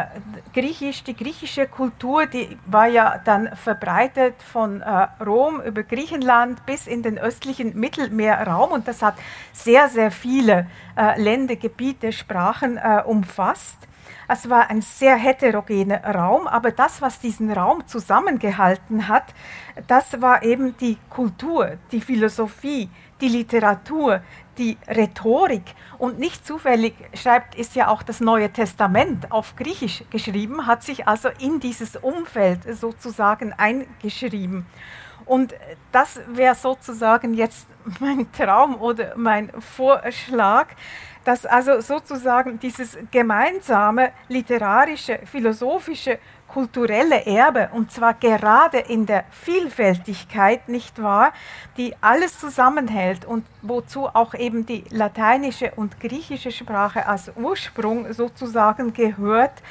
griechisch, 0.51 1.03
die 1.03 1.15
griechische 1.15 1.67
Kultur, 1.67 2.25
die 2.25 2.57
war 2.65 2.87
ja 2.87 3.21
dann 3.23 3.55
verbreitet 3.55 4.33
von 4.41 4.81
äh, 4.81 5.07
Rom 5.23 5.61
über 5.61 5.83
Griechenland 5.83 6.65
bis 6.65 6.87
in 6.87 7.03
den 7.03 7.19
östlichen 7.19 7.79
Mittelmeerraum 7.79 8.71
und 8.71 8.87
das 8.87 9.03
hat 9.03 9.13
sehr, 9.53 9.89
sehr 9.89 10.09
viele 10.09 10.65
äh, 10.97 11.21
Länder, 11.21 11.55
Gebiete, 11.55 12.11
Sprachen 12.11 12.77
äh, 12.77 13.03
umfasst. 13.05 13.88
Es 14.31 14.47
war 14.47 14.69
ein 14.69 14.83
sehr 14.83 15.15
heterogener 15.15 16.03
Raum, 16.03 16.45
aber 16.45 16.69
das, 16.69 17.01
was 17.01 17.19
diesen 17.19 17.51
Raum 17.51 17.87
zusammengehalten 17.87 19.07
hat, 19.07 19.33
das 19.87 20.21
war 20.21 20.43
eben 20.43 20.77
die 20.77 20.97
Kultur, 21.09 21.79
die 21.91 21.99
Philosophie, 21.99 22.91
die 23.21 23.27
Literatur, 23.27 24.21
die 24.59 24.77
Rhetorik. 24.87 25.63
Und 25.97 26.19
nicht 26.19 26.45
zufällig 26.45 26.93
schreibt, 27.15 27.55
ist 27.55 27.75
ja 27.75 27.87
auch 27.87 28.03
das 28.03 28.19
Neue 28.19 28.51
Testament 28.51 29.31
auf 29.31 29.55
Griechisch 29.55 30.03
geschrieben, 30.11 30.67
hat 30.67 30.83
sich 30.83 31.07
also 31.07 31.29
in 31.39 31.59
dieses 31.59 31.95
Umfeld 31.95 32.59
sozusagen 32.77 33.51
eingeschrieben. 33.53 34.67
Und 35.25 35.55
das 35.91 36.19
wäre 36.27 36.53
sozusagen 36.53 37.33
jetzt 37.33 37.67
mein 37.99 38.31
Traum 38.31 38.79
oder 38.79 39.13
mein 39.15 39.49
Vorschlag, 39.59 40.67
dass 41.29 41.45
also 41.45 41.79
sozusagen 41.79 42.59
dieses 42.59 42.97
gemeinsame 43.11 44.13
literarische, 44.29 45.19
philosophische, 45.25 46.17
kulturelle 46.47 47.23
Erbe, 47.23 47.69
und 47.71 47.91
zwar 47.91 48.15
gerade 48.15 48.79
in 48.79 49.05
der 49.05 49.25
Vielfältigkeit, 49.29 50.67
nicht 50.67 50.99
wahr, 50.99 51.31
die 51.77 51.93
alles 52.01 52.39
zusammenhält 52.39 53.25
und 53.25 53.45
wozu 53.61 54.07
auch 54.07 54.33
eben 54.33 54.65
die 54.65 54.83
lateinische 54.89 55.71
und 55.75 55.99
griechische 55.99 56.51
Sprache 56.51 57.05
als 57.05 57.31
Ursprung 57.35 58.11
sozusagen 58.11 58.93
gehört, 58.93 59.61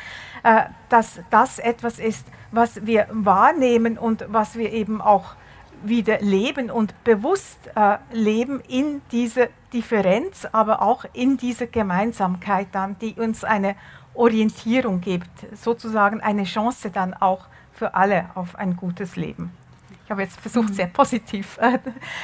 äh, 0.44 0.62
dass 0.90 1.18
das 1.28 1.58
etwas 1.58 1.98
ist, 1.98 2.24
was 2.52 2.86
wir 2.86 3.08
wahrnehmen 3.10 3.98
und 3.98 4.24
was 4.28 4.56
wir 4.56 4.72
eben 4.72 5.00
auch 5.00 5.34
wieder 5.84 6.20
leben 6.20 6.70
und 6.70 6.92
bewusst 7.04 7.58
äh, 7.74 7.98
leben 8.12 8.60
in 8.68 9.02
dieser 9.12 9.48
Differenz, 9.72 10.46
aber 10.50 10.82
auch 10.82 11.04
in 11.12 11.36
dieser 11.36 11.66
Gemeinsamkeit 11.66 12.68
dann, 12.72 12.98
die 12.98 13.14
uns 13.14 13.44
eine 13.44 13.76
Orientierung 14.14 15.00
gibt, 15.00 15.30
sozusagen 15.54 16.20
eine 16.20 16.44
Chance 16.44 16.90
dann 16.90 17.14
auch 17.14 17.46
für 17.72 17.94
alle 17.94 18.30
auf 18.34 18.56
ein 18.56 18.76
gutes 18.76 19.16
Leben. 19.16 19.52
Ich 20.08 20.10
habe 20.10 20.22
jetzt 20.22 20.40
versucht, 20.40 20.70
mhm. 20.70 20.72
sehr 20.72 20.86
positiv 20.86 21.58
äh, 21.60 21.78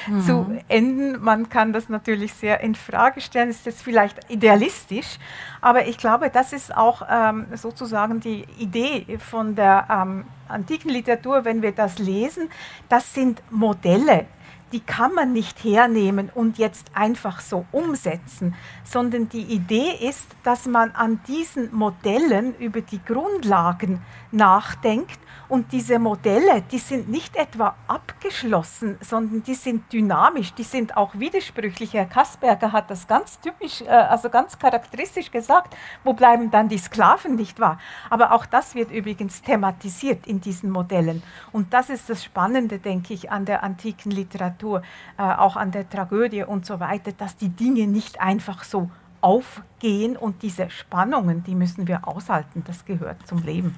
mhm. 0.09 0.21
zu 0.23 0.59
enden. 0.69 1.23
Man 1.23 1.51
kann 1.51 1.75
das 1.75 1.91
natürlich 1.91 2.33
sehr 2.33 2.61
in 2.63 2.75
Frage 2.75 3.21
stellen. 3.21 3.51
Ist 3.51 3.67
jetzt 3.67 3.83
vielleicht 3.83 4.31
idealistisch, 4.31 5.19
aber 5.61 5.87
ich 5.87 5.99
glaube, 5.99 6.31
das 6.31 6.55
ist 6.55 6.75
auch 6.75 7.03
ähm, 7.11 7.45
sozusagen 7.53 8.21
die 8.21 8.47
Idee 8.59 9.19
von 9.19 9.55
der 9.55 9.87
ähm, 9.91 10.25
antiken 10.49 10.93
Literatur, 10.93 11.45
wenn 11.45 11.61
wir 11.61 11.73
das 11.73 11.99
lesen. 11.99 12.49
Das 12.89 13.13
sind 13.13 13.43
Modelle, 13.51 14.25
die 14.73 14.81
kann 14.81 15.13
man 15.13 15.35
nicht 15.35 15.63
hernehmen 15.63 16.31
und 16.35 16.57
jetzt 16.57 16.87
einfach 16.95 17.41
so 17.41 17.67
umsetzen, 17.71 18.55
sondern 18.83 19.29
die 19.29 19.43
Idee 19.43 19.91
ist, 20.01 20.27
dass 20.43 20.65
man 20.65 20.93
an 20.93 21.21
diesen 21.29 21.71
Modellen 21.75 22.55
über 22.59 22.81
die 22.81 23.05
Grundlagen 23.05 24.01
nachdenkt 24.33 25.19
und 25.49 25.73
diese 25.73 25.99
Modelle, 25.99 26.63
die 26.63 26.79
sind 26.79 27.09
nicht 27.09 27.37
etwa 27.37 27.75
abgeschlossen, 27.87 28.99
sondern 29.01 29.43
die 29.43 29.55
sind 29.55 29.93
dynamisch, 29.93 30.55
die 30.55 30.63
sind 30.63 30.97
auch 30.97 31.15
widersprüchlich. 31.15 31.93
Herr 31.93 32.07
Kasperger 32.07 32.73
hat 32.73 32.91
das 32.91 33.07
ganz 33.07 33.39
typisch, 33.41 33.83
äh, 33.83 33.89
also 33.89 34.31
ganz 34.31 34.59
charakteristisch 34.59 35.31
gesagt. 35.31 35.77
Wo 36.03 36.13
bleiben 36.13 36.51
dann 36.51 36.69
die 36.69 36.79
Sklaven, 36.79 37.35
nicht 37.35 37.61
wahr? 37.61 37.79
Aber 38.11 38.33
auch 38.33 38.47
das 38.47 38.75
wird 38.75 38.91
übrigens 38.91 39.43
thematisiert 39.43 40.27
in 40.27 40.41
diesen 40.41 40.71
Modellen. 40.71 41.23
Und 41.53 41.73
das 41.73 41.91
ist 41.91 42.09
das 42.09 42.25
Spannende, 42.25 42.79
denke 42.79 43.15
ich, 43.15 43.31
an 43.31 43.45
der 43.45 43.63
antiken 43.63 44.11
Literatur, 44.11 44.83
äh, 45.19 45.23
auch 45.23 45.57
an 45.57 45.71
der 45.71 45.89
Tragödie 45.89 46.45
und 46.45 46.65
so 46.65 46.81
weiter, 46.81 47.13
dass 47.13 47.37
die 47.37 47.51
Dinge 47.51 47.87
nicht 47.87 48.21
einfach 48.21 48.65
so 48.65 48.91
aufgehen 49.21 50.17
und 50.17 50.43
diese 50.43 50.69
Spannungen, 50.69 51.45
die 51.45 51.55
müssen 51.55 51.89
wir 51.89 52.07
aushalten. 52.07 52.63
Das 52.67 52.85
gehört 52.85 53.27
zum 53.27 53.39
Leben. 53.43 53.75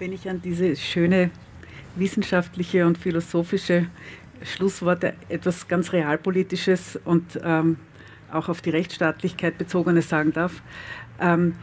Wenn 0.00 0.14
ich 0.14 0.30
an 0.30 0.40
diese 0.40 0.76
schöne 0.76 1.30
wissenschaftliche 1.94 2.86
und 2.86 2.96
philosophische 2.96 3.88
Schlussworte 4.42 5.12
etwas 5.28 5.68
ganz 5.68 5.92
Realpolitisches 5.92 6.98
und 7.04 7.38
ähm, 7.44 7.76
auch 8.32 8.48
auf 8.48 8.62
die 8.62 8.70
Rechtsstaatlichkeit 8.70 9.58
bezogenes 9.58 10.08
sagen 10.08 10.32
darf. 10.32 10.62
Ähm, 11.20 11.54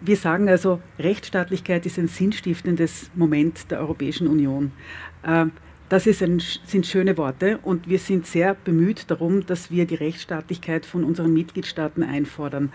wir 0.00 0.14
sagen 0.14 0.48
also, 0.48 0.80
Rechtsstaatlichkeit 1.00 1.84
ist 1.84 1.98
ein 1.98 2.06
sinnstiftendes 2.06 3.10
Moment 3.16 3.72
der 3.72 3.80
Europäischen 3.80 4.28
Union. 4.28 4.70
Ähm, 5.26 5.50
das 5.88 6.06
ein, 6.22 6.40
sind 6.64 6.86
schöne 6.86 7.18
Worte 7.18 7.58
und 7.64 7.88
wir 7.88 7.98
sind 7.98 8.24
sehr 8.24 8.54
bemüht 8.54 9.10
darum, 9.10 9.44
dass 9.46 9.68
wir 9.68 9.84
die 9.84 9.96
Rechtsstaatlichkeit 9.96 10.86
von 10.86 11.02
unseren 11.02 11.32
Mitgliedstaaten 11.32 12.04
einfordern. 12.04 12.72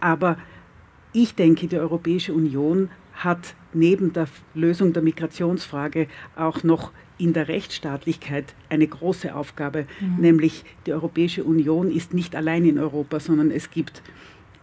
Aber 0.00 0.38
ich 1.12 1.34
denke, 1.34 1.66
die 1.66 1.76
Europäische 1.76 2.32
Union 2.32 2.88
hat 3.12 3.54
neben 3.76 4.12
der 4.12 4.26
Lösung 4.54 4.92
der 4.92 5.02
Migrationsfrage 5.02 6.08
auch 6.34 6.62
noch 6.62 6.92
in 7.18 7.32
der 7.32 7.48
Rechtsstaatlichkeit 7.48 8.54
eine 8.68 8.86
große 8.86 9.34
Aufgabe, 9.34 9.86
mhm. 10.00 10.20
nämlich 10.20 10.64
die 10.86 10.92
Europäische 10.92 11.44
Union 11.44 11.90
ist 11.90 12.12
nicht 12.12 12.34
allein 12.36 12.64
in 12.64 12.78
Europa, 12.78 13.20
sondern 13.20 13.50
es 13.50 13.70
gibt 13.70 14.02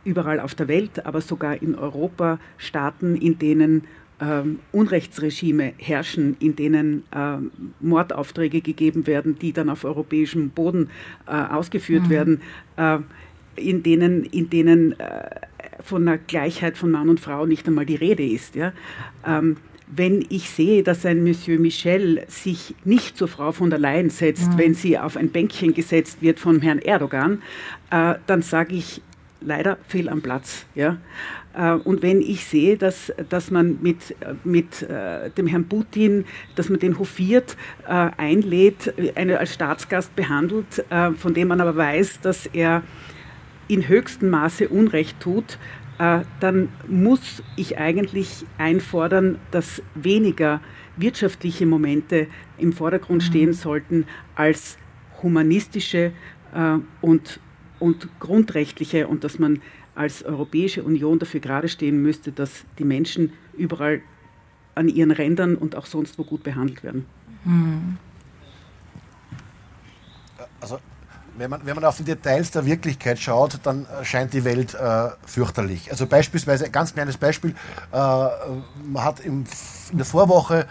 überall 0.03 0.39
auf 0.39 0.53
der 0.53 0.67
Welt, 0.67 1.05
aber 1.05 1.21
sogar 1.21 1.61
in 1.61 1.75
Europa 1.75 2.39
Staaten, 2.57 3.15
in 3.15 3.39
denen 3.39 3.85
ähm, 4.21 4.59
Unrechtsregime 4.71 5.73
herrschen, 5.77 6.35
in 6.39 6.55
denen 6.55 7.03
ähm, 7.15 7.51
Mordaufträge 7.79 8.61
gegeben 8.61 9.07
werden, 9.07 9.37
die 9.39 9.53
dann 9.53 9.69
auf 9.69 9.85
europäischem 9.85 10.49
Boden 10.49 10.89
äh, 11.27 11.31
ausgeführt 11.31 12.03
mhm. 12.03 12.09
werden, 12.09 12.41
äh, 12.77 12.99
in 13.55 13.83
denen, 13.83 14.23
in 14.25 14.49
denen 14.49 14.99
äh, 14.99 15.29
von 15.83 16.07
einer 16.07 16.17
Gleichheit 16.17 16.77
von 16.77 16.91
Mann 16.91 17.09
und 17.09 17.19
Frau 17.19 17.45
nicht 17.45 17.67
einmal 17.67 17.85
die 17.85 17.95
Rede 17.95 18.25
ist. 18.25 18.55
Ja? 18.55 18.73
Ähm, 19.25 19.57
wenn 19.87 20.25
ich 20.29 20.49
sehe, 20.49 20.81
dass 20.81 21.05
ein 21.05 21.23
Monsieur 21.23 21.59
Michel 21.59 22.23
sich 22.27 22.73
nicht 22.83 23.17
zur 23.17 23.27
Frau 23.27 23.51
von 23.51 23.69
der 23.69 23.79
Leyen 23.79 24.09
setzt, 24.09 24.53
ja. 24.53 24.57
wenn 24.57 24.73
sie 24.73 24.97
auf 24.97 25.17
ein 25.17 25.29
Bänkchen 25.29 25.73
gesetzt 25.73 26.21
wird 26.21 26.39
von 26.39 26.61
Herrn 26.61 26.79
Erdogan, 26.79 27.41
äh, 27.91 28.15
dann 28.25 28.41
sage 28.41 28.75
ich 28.75 29.01
leider 29.41 29.77
fehl 29.87 30.09
am 30.09 30.21
Platz. 30.21 30.65
Ja? 30.73 30.97
Äh, 31.55 31.73
und 31.73 32.01
wenn 32.01 32.21
ich 32.21 32.45
sehe, 32.45 32.77
dass, 32.77 33.13
dass 33.29 33.51
man 33.51 33.79
mit, 33.81 34.15
mit 34.43 34.83
äh, 34.83 35.29
dem 35.31 35.47
Herrn 35.47 35.65
Putin, 35.65 36.25
dass 36.55 36.69
man 36.69 36.79
den 36.79 36.97
hofiert, 36.97 37.57
äh, 37.87 38.09
einlädt, 38.17 38.93
eine, 39.15 39.39
als 39.39 39.53
Staatsgast 39.53 40.15
behandelt, 40.15 40.83
von 41.17 41.33
dem 41.33 41.47
man 41.49 41.61
aber 41.61 41.75
weiß, 41.75 42.21
dass 42.21 42.47
er 42.47 42.83
in 43.73 43.87
höchstem 43.87 44.29
Maße 44.29 44.69
Unrecht 44.69 45.19
tut, 45.19 45.57
äh, 45.99 46.21
dann 46.39 46.69
muss 46.87 47.43
ich 47.55 47.77
eigentlich 47.77 48.45
einfordern, 48.57 49.37
dass 49.51 49.81
weniger 49.95 50.61
wirtschaftliche 50.97 51.65
Momente 51.65 52.27
im 52.57 52.73
Vordergrund 52.73 53.21
mhm. 53.21 53.25
stehen 53.25 53.53
sollten 53.53 54.05
als 54.35 54.77
humanistische 55.21 56.11
äh, 56.53 56.77
und, 57.01 57.39
und 57.79 58.07
grundrechtliche 58.19 59.07
und 59.07 59.23
dass 59.23 59.39
man 59.39 59.61
als 59.95 60.23
Europäische 60.23 60.83
Union 60.83 61.19
dafür 61.19 61.39
gerade 61.39 61.67
stehen 61.67 62.01
müsste, 62.01 62.31
dass 62.31 62.65
die 62.79 62.83
Menschen 62.83 63.33
überall 63.57 64.01
an 64.75 64.89
ihren 64.89 65.11
Rändern 65.11 65.55
und 65.55 65.75
auch 65.75 65.85
sonst 65.85 66.17
wo 66.17 66.23
gut 66.23 66.43
behandelt 66.43 66.83
werden. 66.83 67.05
Mhm. 67.45 67.97
Also 70.59 70.79
wenn 71.37 71.49
man, 71.49 71.61
wenn 71.65 71.75
man 71.75 71.85
auf 71.85 71.97
die 71.97 72.03
Details 72.03 72.51
der 72.51 72.65
Wirklichkeit 72.65 73.19
schaut, 73.19 73.59
dann 73.63 73.85
äh, 73.85 74.05
scheint 74.05 74.33
die 74.33 74.43
Welt 74.43 74.73
äh, 74.73 75.09
fürchterlich. 75.25 75.91
Also 75.91 76.05
beispielsweise, 76.05 76.69
ganz 76.69 76.93
kleines 76.93 77.17
Beispiel, 77.17 77.51
äh, 77.91 77.95
man 77.95 79.03
hat 79.03 79.19
im, 79.19 79.45
in 79.91 79.97
der 79.97 80.05
Vorwoche 80.05 80.65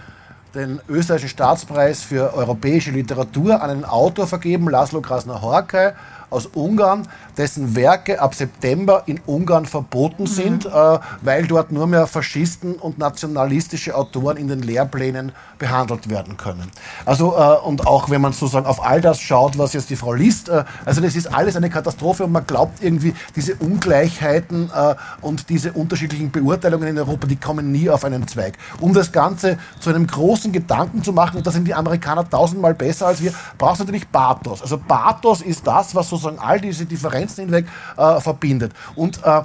den 0.54 0.80
österreichischen 0.88 1.30
Staatspreis 1.30 2.02
für 2.02 2.34
europäische 2.34 2.90
Literatur 2.90 3.62
an 3.62 3.70
einen 3.70 3.84
Autor 3.84 4.26
vergeben, 4.26 4.68
Laszlo 4.68 5.00
Krasner-Horkay 5.00 5.92
aus 6.28 6.46
Ungarn, 6.46 7.08
dessen 7.36 7.74
Werke 7.74 8.20
ab 8.20 8.34
September 8.34 9.02
in 9.06 9.20
Ungarn 9.26 9.66
verboten 9.66 10.24
mhm. 10.24 10.26
sind, 10.26 10.66
äh, 10.66 10.98
weil 11.22 11.46
dort 11.46 11.72
nur 11.72 11.86
mehr 11.86 12.06
Faschisten 12.06 12.74
und 12.74 12.98
nationalistische 12.98 13.96
Autoren 13.96 14.36
in 14.36 14.48
den 14.48 14.62
Lehrplänen 14.62 15.32
behandelt 15.58 16.08
werden 16.10 16.36
können. 16.36 16.70
Also 17.04 17.36
äh, 17.36 17.66
und 17.66 17.86
auch 17.86 18.10
wenn 18.10 18.20
man 18.20 18.32
sozusagen 18.32 18.66
auf 18.66 18.84
all 18.84 19.00
das 19.00 19.20
schaut, 19.20 19.58
was 19.58 19.72
jetzt 19.72 19.90
die 19.90 19.96
Frau 19.96 20.12
liest, 20.12 20.48
äh, 20.48 20.64
also 20.84 21.00
das 21.00 21.16
ist 21.16 21.32
alles 21.32 21.56
eine 21.56 21.70
Katastrophe 21.70 22.24
und 22.24 22.32
man 22.32 22.46
glaubt 22.46 22.82
irgendwie 22.82 23.14
diese 23.36 23.54
Ungleichheiten 23.54 24.70
äh, 24.74 24.94
und 25.20 25.48
diese 25.48 25.72
unterschiedlichen 25.72 26.30
Beurteilungen 26.30 26.88
in 26.88 26.98
Europa, 26.98 27.26
die 27.26 27.36
kommen 27.36 27.72
nie 27.72 27.88
auf 27.88 28.04
einen 28.04 28.26
Zweig. 28.26 28.58
Um 28.80 28.92
das 28.92 29.12
Ganze 29.12 29.58
zu 29.80 29.90
einem 29.90 30.06
großen 30.06 30.52
Gedanken 30.52 31.02
zu 31.02 31.12
machen, 31.12 31.38
und 31.38 31.46
da 31.46 31.50
sind 31.50 31.66
die 31.66 31.74
Amerikaner 31.74 32.28
tausendmal 32.28 32.74
besser 32.74 33.06
als 33.06 33.22
wir, 33.22 33.32
braucht 33.56 33.74
es 33.74 33.78
natürlich 33.80 34.10
Pathos. 34.10 34.62
Also 34.62 34.78
Pathos 34.78 35.40
ist 35.40 35.66
das, 35.66 35.94
was 35.94 36.08
sozusagen 36.08 36.38
all 36.38 36.60
diese 36.60 36.84
Differenzen 36.84 37.21
Grenzen 37.22 37.44
hinweg 37.44 37.66
äh, 37.96 38.20
verbindet. 38.20 38.72
Und 38.94 39.20
äh, 39.24 39.42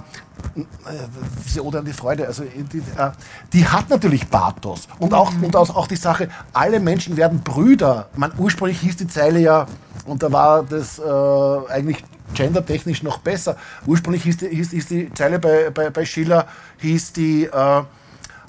diese 1.45 1.65
Ode 1.65 1.79
an 1.79 1.85
die 1.85 1.93
Freude, 1.93 2.27
also 2.27 2.43
die, 2.43 2.77
äh, 2.77 3.11
die, 3.53 3.67
hat 3.67 3.89
natürlich 3.89 4.29
Pathos. 4.29 4.87
Und 4.99 5.13
auch, 5.13 5.31
und 5.41 5.55
auch 5.55 5.87
die 5.87 5.95
Sache, 5.95 6.29
alle 6.53 6.79
Menschen 6.79 7.17
werden 7.17 7.41
Brüder. 7.41 8.07
Man, 8.15 8.31
ursprünglich 8.37 8.79
hieß 8.79 8.97
die 8.97 9.07
Zeile 9.07 9.39
ja, 9.39 9.67
und 10.05 10.23
da 10.23 10.31
war 10.31 10.63
das 10.63 10.99
äh, 10.99 11.71
eigentlich 11.71 12.03
gendertechnisch 12.33 13.03
noch 13.03 13.19
besser. 13.19 13.57
Ursprünglich 13.85 14.23
hieß 14.23 14.37
die, 14.37 14.47
hieß, 14.49 14.71
hieß 14.71 14.87
die 14.87 15.13
Zeile 15.13 15.39
bei, 15.39 15.69
bei, 15.69 15.89
bei 15.89 16.05
Schiller, 16.05 16.47
hieß 16.77 17.13
die 17.13 17.45
äh, 17.45 17.83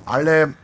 alle 0.04 0.54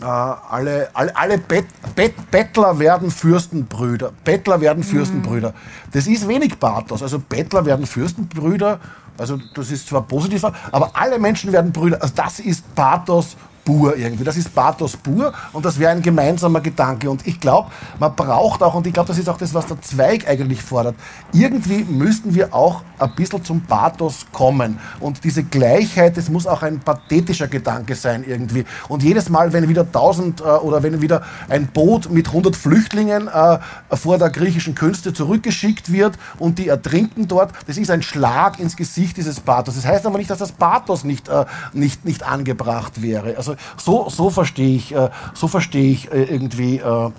äh, 0.00 0.04
alle, 0.04 0.88
alle, 0.94 1.16
alle 1.16 1.38
Bet, 1.38 1.66
Bet, 1.94 2.30
Bettler 2.30 2.78
werden 2.78 3.10
Fürstenbrüder. 3.10 4.12
Bettler 4.24 4.60
werden 4.60 4.80
mhm. 4.80 4.84
Fürstenbrüder. 4.84 5.54
Das 5.92 6.06
ist 6.06 6.26
wenig 6.26 6.58
Pathos. 6.58 7.02
Also 7.02 7.18
Bettler 7.18 7.64
werden 7.64 7.86
Fürstenbrüder. 7.86 8.80
Also 9.16 9.38
das 9.54 9.70
ist 9.70 9.88
zwar 9.88 10.02
positiver, 10.02 10.52
aber 10.72 10.90
alle 10.94 11.18
Menschen 11.18 11.52
werden 11.52 11.72
Brüder. 11.72 12.02
Also 12.02 12.14
das 12.16 12.40
ist 12.40 12.74
Pathos 12.74 13.36
pur 13.64 13.96
irgendwie. 13.96 14.24
Das 14.24 14.36
ist 14.36 14.54
Pathos 14.54 14.96
pur 14.96 15.32
und 15.52 15.64
das 15.64 15.78
wäre 15.78 15.92
ein 15.92 16.02
gemeinsamer 16.02 16.60
Gedanke. 16.60 17.10
Und 17.10 17.26
ich 17.26 17.40
glaube, 17.40 17.70
man 17.98 18.14
braucht 18.14 18.62
auch, 18.62 18.74
und 18.74 18.86
ich 18.86 18.92
glaube, 18.92 19.08
das 19.08 19.18
ist 19.18 19.28
auch 19.28 19.38
das, 19.38 19.54
was 19.54 19.66
der 19.66 19.80
Zweig 19.80 20.28
eigentlich 20.28 20.62
fordert, 20.62 20.94
irgendwie 21.32 21.84
müssten 21.84 22.34
wir 22.34 22.54
auch 22.54 22.82
ein 22.98 23.14
bisschen 23.14 23.44
zum 23.44 23.62
Pathos 23.62 24.26
kommen. 24.32 24.78
Und 25.00 25.24
diese 25.24 25.44
Gleichheit, 25.44 26.16
das 26.16 26.28
muss 26.28 26.46
auch 26.46 26.62
ein 26.62 26.80
pathetischer 26.80 27.48
Gedanke 27.48 27.94
sein 27.94 28.24
irgendwie. 28.26 28.64
Und 28.88 29.02
jedes 29.02 29.28
Mal, 29.28 29.52
wenn 29.52 29.68
wieder 29.68 29.82
1000 29.82 30.40
äh, 30.40 30.44
oder 30.44 30.82
wenn 30.82 31.00
wieder 31.00 31.22
ein 31.48 31.66
Boot 31.68 32.10
mit 32.10 32.28
100 32.28 32.56
Flüchtlingen 32.56 33.28
äh, 33.28 33.58
vor 33.96 34.18
der 34.18 34.30
griechischen 34.30 34.74
Künste 34.74 35.12
zurückgeschickt 35.12 35.92
wird 35.92 36.16
und 36.38 36.58
die 36.58 36.68
ertrinken 36.68 37.28
dort, 37.28 37.52
das 37.66 37.78
ist 37.78 37.90
ein 37.90 38.02
Schlag 38.02 38.58
ins 38.58 38.76
Gesicht 38.76 39.16
dieses 39.16 39.40
Pathos. 39.40 39.74
Das 39.74 39.86
heißt 39.86 40.06
aber 40.06 40.18
nicht, 40.18 40.30
dass 40.30 40.38
das 40.38 40.52
Pathos 40.52 41.04
nicht, 41.04 41.28
äh, 41.28 41.44
nicht, 41.72 42.04
nicht 42.04 42.22
angebracht 42.22 43.02
wäre. 43.02 43.36
Also 43.36 43.53
so, 43.76 44.08
so 44.08 44.30
verstehe 44.30 44.76
ich, 44.76 44.94
äh, 44.94 45.10
so 45.34 45.48
verstehe 45.48 45.92
ich 45.92 46.12
äh, 46.12 46.24
irgendwie 46.24 46.78
äh, 46.78 47.10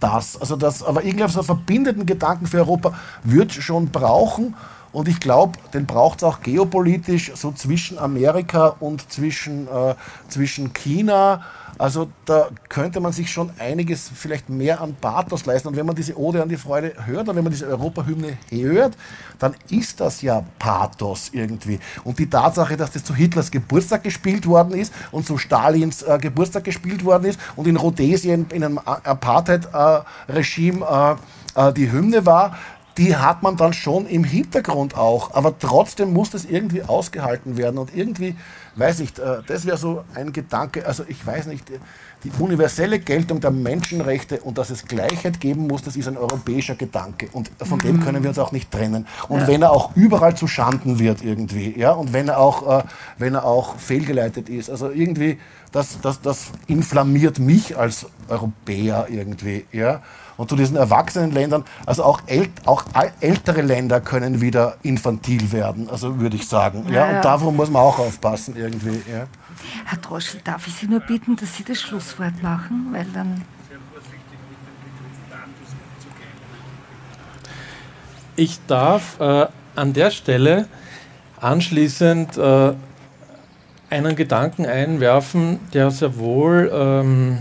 das. 0.00 0.40
Also 0.40 0.56
das, 0.56 0.82
aber 0.82 1.04
glaube, 1.16 1.32
so 1.32 1.40
einen 1.40 1.46
verbindenden 1.46 2.06
Gedanken 2.06 2.46
für 2.46 2.58
Europa 2.58 2.94
wird 3.24 3.52
schon 3.52 3.88
brauchen. 3.90 4.54
Und 4.92 5.06
ich 5.06 5.20
glaube, 5.20 5.58
den 5.74 5.86
braucht 5.86 6.18
es 6.18 6.24
auch 6.24 6.40
geopolitisch, 6.40 7.32
so 7.34 7.52
zwischen 7.52 7.98
Amerika 7.98 8.74
und 8.80 9.12
zwischen, 9.12 9.68
zwischen 10.28 10.72
China 10.72 11.42
also 11.78 12.08
da 12.24 12.48
könnte 12.68 13.00
man 13.00 13.12
sich 13.12 13.30
schon 13.30 13.50
einiges 13.58 14.10
vielleicht 14.12 14.48
mehr 14.48 14.80
an 14.80 14.96
Pathos 15.00 15.46
leisten. 15.46 15.68
Und 15.68 15.76
wenn 15.76 15.86
man 15.86 15.94
diese 15.94 16.18
Ode 16.18 16.42
an 16.42 16.48
die 16.48 16.56
Freude 16.56 16.94
hört 17.06 17.28
und 17.28 17.36
wenn 17.36 17.44
man 17.44 17.52
diese 17.52 17.66
Europahymne 17.66 18.36
hört, 18.50 18.96
dann 19.38 19.54
ist 19.70 20.00
das 20.00 20.22
ja 20.22 20.42
Pathos 20.58 21.30
irgendwie. 21.32 21.78
Und 22.02 22.18
die 22.18 22.28
Tatsache, 22.28 22.76
dass 22.76 22.90
das 22.90 23.04
zu 23.04 23.14
Hitlers 23.14 23.48
Geburtstag 23.50 24.02
gespielt 24.02 24.46
worden 24.46 24.74
ist 24.74 24.92
und 25.12 25.24
zu 25.24 25.38
Stalins 25.38 26.02
äh, 26.02 26.18
Geburtstag 26.20 26.64
gespielt 26.64 27.04
worden 27.04 27.26
ist 27.26 27.38
und 27.54 27.68
in 27.68 27.76
Rhodesien 27.76 28.46
in 28.52 28.64
einem 28.64 28.78
Apartheid-Regime 28.78 31.16
äh, 31.54 31.68
äh, 31.68 31.72
die 31.72 31.92
Hymne 31.92 32.26
war, 32.26 32.56
die 32.98 33.16
hat 33.16 33.44
man 33.44 33.56
dann 33.56 33.72
schon 33.72 34.06
im 34.06 34.24
Hintergrund 34.24 34.96
auch. 34.96 35.34
Aber 35.34 35.56
trotzdem 35.56 36.12
muss 36.12 36.30
das 36.30 36.44
irgendwie 36.44 36.82
ausgehalten 36.82 37.56
werden. 37.56 37.78
Und 37.78 37.96
irgendwie, 37.96 38.34
weiß 38.78 39.00
nicht, 39.00 39.18
äh, 39.18 39.38
das 39.46 39.66
wäre 39.66 39.76
so 39.76 40.04
ein 40.14 40.32
Gedanke, 40.32 40.86
also 40.86 41.04
ich 41.08 41.26
weiß 41.26 41.46
nicht, 41.46 41.64
die 42.24 42.32
universelle 42.38 42.98
Geltung 42.98 43.40
der 43.40 43.50
Menschenrechte 43.50 44.40
und 44.40 44.58
dass 44.58 44.70
es 44.70 44.84
Gleichheit 44.86 45.40
geben 45.40 45.66
muss, 45.66 45.82
das 45.82 45.96
ist 45.96 46.08
ein 46.08 46.16
europäischer 46.16 46.74
Gedanke. 46.74 47.28
Und 47.32 47.50
von 47.62 47.78
mhm. 47.78 47.82
dem 47.82 48.00
können 48.00 48.22
wir 48.22 48.30
uns 48.30 48.38
auch 48.38 48.52
nicht 48.52 48.70
trennen. 48.70 49.06
Und 49.28 49.40
ja. 49.40 49.46
wenn 49.48 49.62
er 49.62 49.70
auch 49.70 49.94
überall 49.94 50.36
zu 50.36 50.48
Schanden 50.48 50.98
wird 50.98 51.22
irgendwie, 51.22 51.78
ja, 51.78 51.92
und 51.92 52.12
wenn 52.12 52.28
er 52.28 52.38
auch, 52.38 52.80
äh, 52.80 52.84
wenn 53.18 53.34
er 53.34 53.44
auch 53.44 53.76
fehlgeleitet 53.76 54.48
ist, 54.48 54.70
also 54.70 54.90
irgendwie, 54.90 55.38
das, 55.72 56.00
das, 56.00 56.20
das 56.20 56.46
inflammiert 56.66 57.38
mich 57.38 57.76
als 57.76 58.06
Europäer 58.28 59.06
irgendwie, 59.10 59.66
ja 59.72 60.02
und 60.38 60.48
zu 60.48 60.56
diesen 60.56 60.76
erwachsenen 60.76 61.32
Ländern, 61.32 61.64
also 61.84 62.04
auch, 62.04 62.22
ält, 62.26 62.66
auch 62.66 62.84
ältere 63.20 63.60
Länder 63.60 64.00
können 64.00 64.40
wieder 64.40 64.76
infantil 64.82 65.52
werden, 65.52 65.90
also 65.90 66.20
würde 66.20 66.36
ich 66.36 66.48
sagen. 66.48 66.86
Ja, 66.86 66.92
ja, 66.92 67.10
ja. 67.10 67.16
Und 67.16 67.24
davon 67.24 67.56
muss 67.56 67.68
man 67.68 67.82
auch 67.82 67.98
aufpassen 67.98 68.56
irgendwie. 68.56 69.02
Ja. 69.10 69.26
Herr 69.84 69.98
Droschel, 69.98 70.40
darf 70.44 70.66
ich 70.66 70.74
Sie 70.74 70.86
nur 70.86 71.00
bitten, 71.00 71.36
dass 71.36 71.56
Sie 71.56 71.64
das 71.64 71.80
Schlusswort 71.80 72.42
machen, 72.42 72.88
weil 72.92 73.06
dann... 73.12 73.42
Ich 78.36 78.60
darf 78.68 79.18
äh, 79.18 79.46
an 79.74 79.92
der 79.92 80.12
Stelle 80.12 80.68
anschließend 81.40 82.38
äh, 82.38 82.72
einen 83.90 84.14
Gedanken 84.14 84.66
einwerfen, 84.66 85.58
der 85.74 85.90
sehr 85.90 86.16
wohl 86.16 86.70
ähm, 86.72 87.38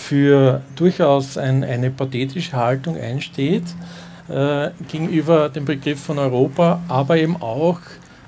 für 0.00 0.62
durchaus 0.76 1.36
ein, 1.36 1.62
eine 1.62 1.90
pathetische 1.90 2.52
Haltung 2.52 2.96
einsteht 2.96 3.64
äh, 4.28 4.70
gegenüber 4.88 5.50
dem 5.50 5.66
Begriff 5.66 6.00
von 6.00 6.18
Europa, 6.18 6.80
aber 6.88 7.18
eben 7.18 7.36
auch 7.40 7.78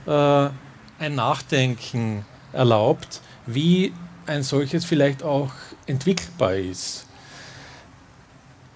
äh, 0.06 0.50
ein 0.98 1.14
Nachdenken 1.14 2.24
erlaubt, 2.52 3.22
wie 3.46 3.92
ein 4.26 4.42
solches 4.42 4.84
vielleicht 4.84 5.22
auch 5.22 5.50
entwickelbar 5.86 6.54
ist. 6.54 7.06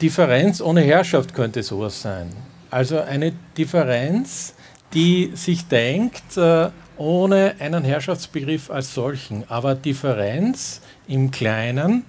Differenz 0.01 0.60
ohne 0.60 0.81
Herrschaft 0.81 1.35
könnte 1.35 1.62
sowas 1.62 2.01
sein. 2.01 2.32
Also 2.70 3.01
eine 3.01 3.32
Differenz, 3.56 4.55
die 4.94 5.32
sich 5.35 5.68
denkt, 5.68 6.36
äh, 6.36 6.70
ohne 6.97 7.55
einen 7.59 7.85
Herrschaftsbegriff 7.85 8.70
als 8.70 8.94
solchen, 8.94 9.44
aber 9.48 9.74
Differenz 9.74 10.81
im 11.06 11.31
Kleinen, 11.31 12.05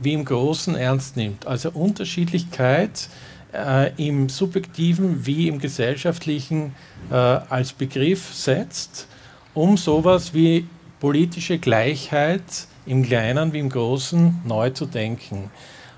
wie 0.00 0.14
im 0.14 0.24
Großen 0.24 0.74
ernst 0.74 1.16
nimmt. 1.16 1.46
Also 1.46 1.70
Unterschiedlichkeit 1.70 3.08
äh, 3.52 3.92
im 3.96 4.28
subjektiven 4.28 5.24
wie 5.26 5.48
im 5.48 5.58
gesellschaftlichen 5.58 6.74
äh, 7.10 7.14
als 7.14 7.72
Begriff 7.72 8.34
setzt, 8.34 9.06
um 9.54 9.76
sowas 9.76 10.34
wie 10.34 10.66
politische 10.98 11.58
Gleichheit 11.58 12.42
im 12.86 13.04
Kleinen 13.04 13.52
wie 13.52 13.58
im 13.58 13.68
Großen 13.68 14.40
neu 14.44 14.70
zu 14.70 14.86
denken. 14.86 15.50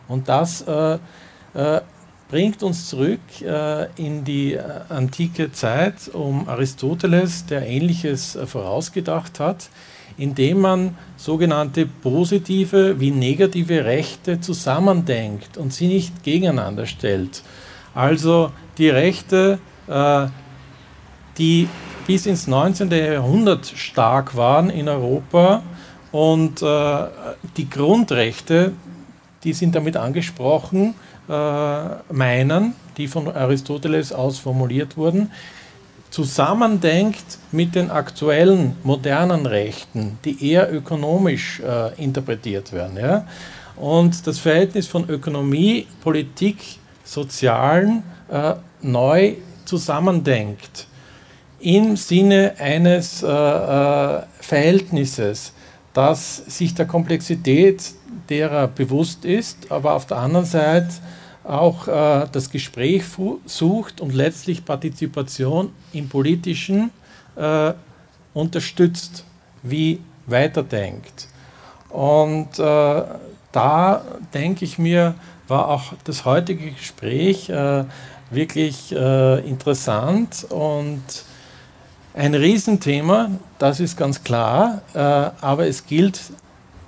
Und 0.08 0.28
das 0.28 0.62
äh, 0.62 0.98
äh 1.54 1.80
bringt 2.28 2.62
uns 2.62 2.88
zurück 2.88 3.20
äh, 3.42 3.88
in 3.96 4.24
die 4.24 4.54
äh, 4.54 4.62
antike 4.88 5.52
Zeit 5.52 6.08
um 6.14 6.48
Aristoteles, 6.48 7.44
der 7.44 7.66
Ähnliches 7.66 8.38
vorausgedacht 8.46 9.38
hat 9.38 9.68
indem 10.16 10.60
man 10.60 10.96
sogenannte 11.16 11.86
positive 11.86 13.00
wie 13.00 13.10
negative 13.10 13.84
Rechte 13.84 14.40
zusammendenkt 14.40 15.56
und 15.56 15.72
sie 15.72 15.88
nicht 15.88 16.22
gegeneinander 16.22 16.86
stellt. 16.86 17.42
Also 17.94 18.52
die 18.78 18.88
Rechte, 18.88 19.58
äh, 19.88 20.26
die 21.38 21.68
bis 22.06 22.26
ins 22.26 22.46
19. 22.46 22.90
Jahrhundert 22.90 23.66
stark 23.66 24.36
waren 24.36 24.70
in 24.70 24.88
Europa 24.88 25.62
und 26.10 26.62
äh, 26.62 27.06
die 27.56 27.68
Grundrechte, 27.68 28.72
die 29.44 29.52
sind 29.52 29.74
damit 29.74 29.96
angesprochen, 29.96 30.94
äh, 31.28 32.12
meinen, 32.12 32.74
die 32.96 33.08
von 33.08 33.28
Aristoteles 33.28 34.12
aus 34.12 34.38
formuliert 34.38 34.96
wurden, 34.96 35.30
zusammendenkt 36.12 37.38
mit 37.52 37.74
den 37.74 37.90
aktuellen 37.90 38.76
modernen 38.84 39.46
Rechten, 39.46 40.18
die 40.26 40.50
eher 40.52 40.72
ökonomisch 40.72 41.60
äh, 41.60 41.94
interpretiert 42.02 42.72
werden. 42.72 42.98
Ja? 42.98 43.26
Und 43.76 44.26
das 44.26 44.38
Verhältnis 44.38 44.86
von 44.86 45.08
Ökonomie, 45.08 45.86
Politik, 46.02 46.58
Sozialen 47.02 48.02
äh, 48.30 48.54
neu 48.82 49.36
zusammendenkt 49.64 50.86
im 51.60 51.96
Sinne 51.96 52.54
eines 52.58 53.22
äh, 53.22 53.26
äh, 53.26 54.22
Verhältnisses, 54.38 55.54
das 55.94 56.36
sich 56.36 56.74
der 56.74 56.86
Komplexität 56.86 57.92
derer 58.28 58.68
bewusst 58.68 59.24
ist, 59.24 59.70
aber 59.70 59.94
auf 59.94 60.06
der 60.06 60.18
anderen 60.18 60.46
Seite 60.46 60.88
auch 61.44 61.88
äh, 61.88 62.26
das 62.30 62.50
Gespräch 62.50 63.04
sucht 63.46 64.00
und 64.00 64.14
letztlich 64.14 64.64
Partizipation 64.64 65.70
im 65.92 66.08
Politischen 66.08 66.90
äh, 67.36 67.72
unterstützt, 68.34 69.24
wie 69.62 70.00
weiterdenkt. 70.26 71.28
Und 71.88 72.58
äh, 72.58 73.02
da 73.52 74.04
denke 74.32 74.64
ich 74.64 74.78
mir, 74.78 75.14
war 75.48 75.68
auch 75.68 75.92
das 76.04 76.24
heutige 76.24 76.70
Gespräch 76.70 77.50
äh, 77.50 77.84
wirklich 78.30 78.92
äh, 78.92 79.40
interessant 79.46 80.46
und 80.48 81.02
ein 82.14 82.34
Riesenthema, 82.34 83.30
das 83.58 83.80
ist 83.80 83.96
ganz 83.96 84.22
klar, 84.22 84.82
äh, 84.94 84.98
aber 84.98 85.66
es 85.66 85.86
gilt, 85.86 86.20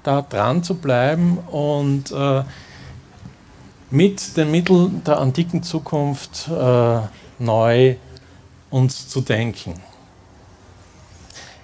da 0.03 0.21
dran 0.21 0.63
zu 0.63 0.75
bleiben 0.75 1.39
und 1.51 2.13
mit 3.91 4.37
den 4.37 4.51
Mitteln 4.51 5.03
der 5.05 5.19
antiken 5.19 5.63
Zukunft 5.63 6.49
äh, 6.49 6.99
neu 7.39 7.97
uns 8.71 9.09
zu 9.09 9.21
denken. 9.21 9.75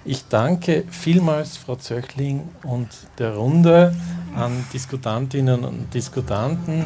Ich 0.03 0.27
danke 0.27 0.85
vielmals 0.89 1.57
Frau 1.57 1.75
Zöchling 1.75 2.49
und 2.63 2.87
der 3.19 3.35
Runde 3.35 3.95
an 4.35 4.65
Diskutantinnen 4.73 5.63
und 5.63 5.93
Diskutanten 5.93 6.85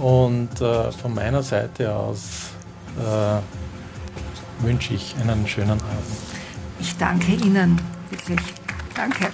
und 0.00 0.60
äh, 0.60 0.90
von 0.92 1.14
meiner 1.14 1.42
Seite 1.42 1.94
aus 1.94 2.52
äh, 2.98 4.64
wünsche 4.64 4.94
ich 4.94 5.14
einen 5.20 5.46
schönen 5.46 5.72
Abend. 5.72 6.16
Ich 6.80 6.96
danke 6.96 7.32
Ihnen 7.32 7.80
wirklich. 8.10 8.40
Danke. 8.94 9.28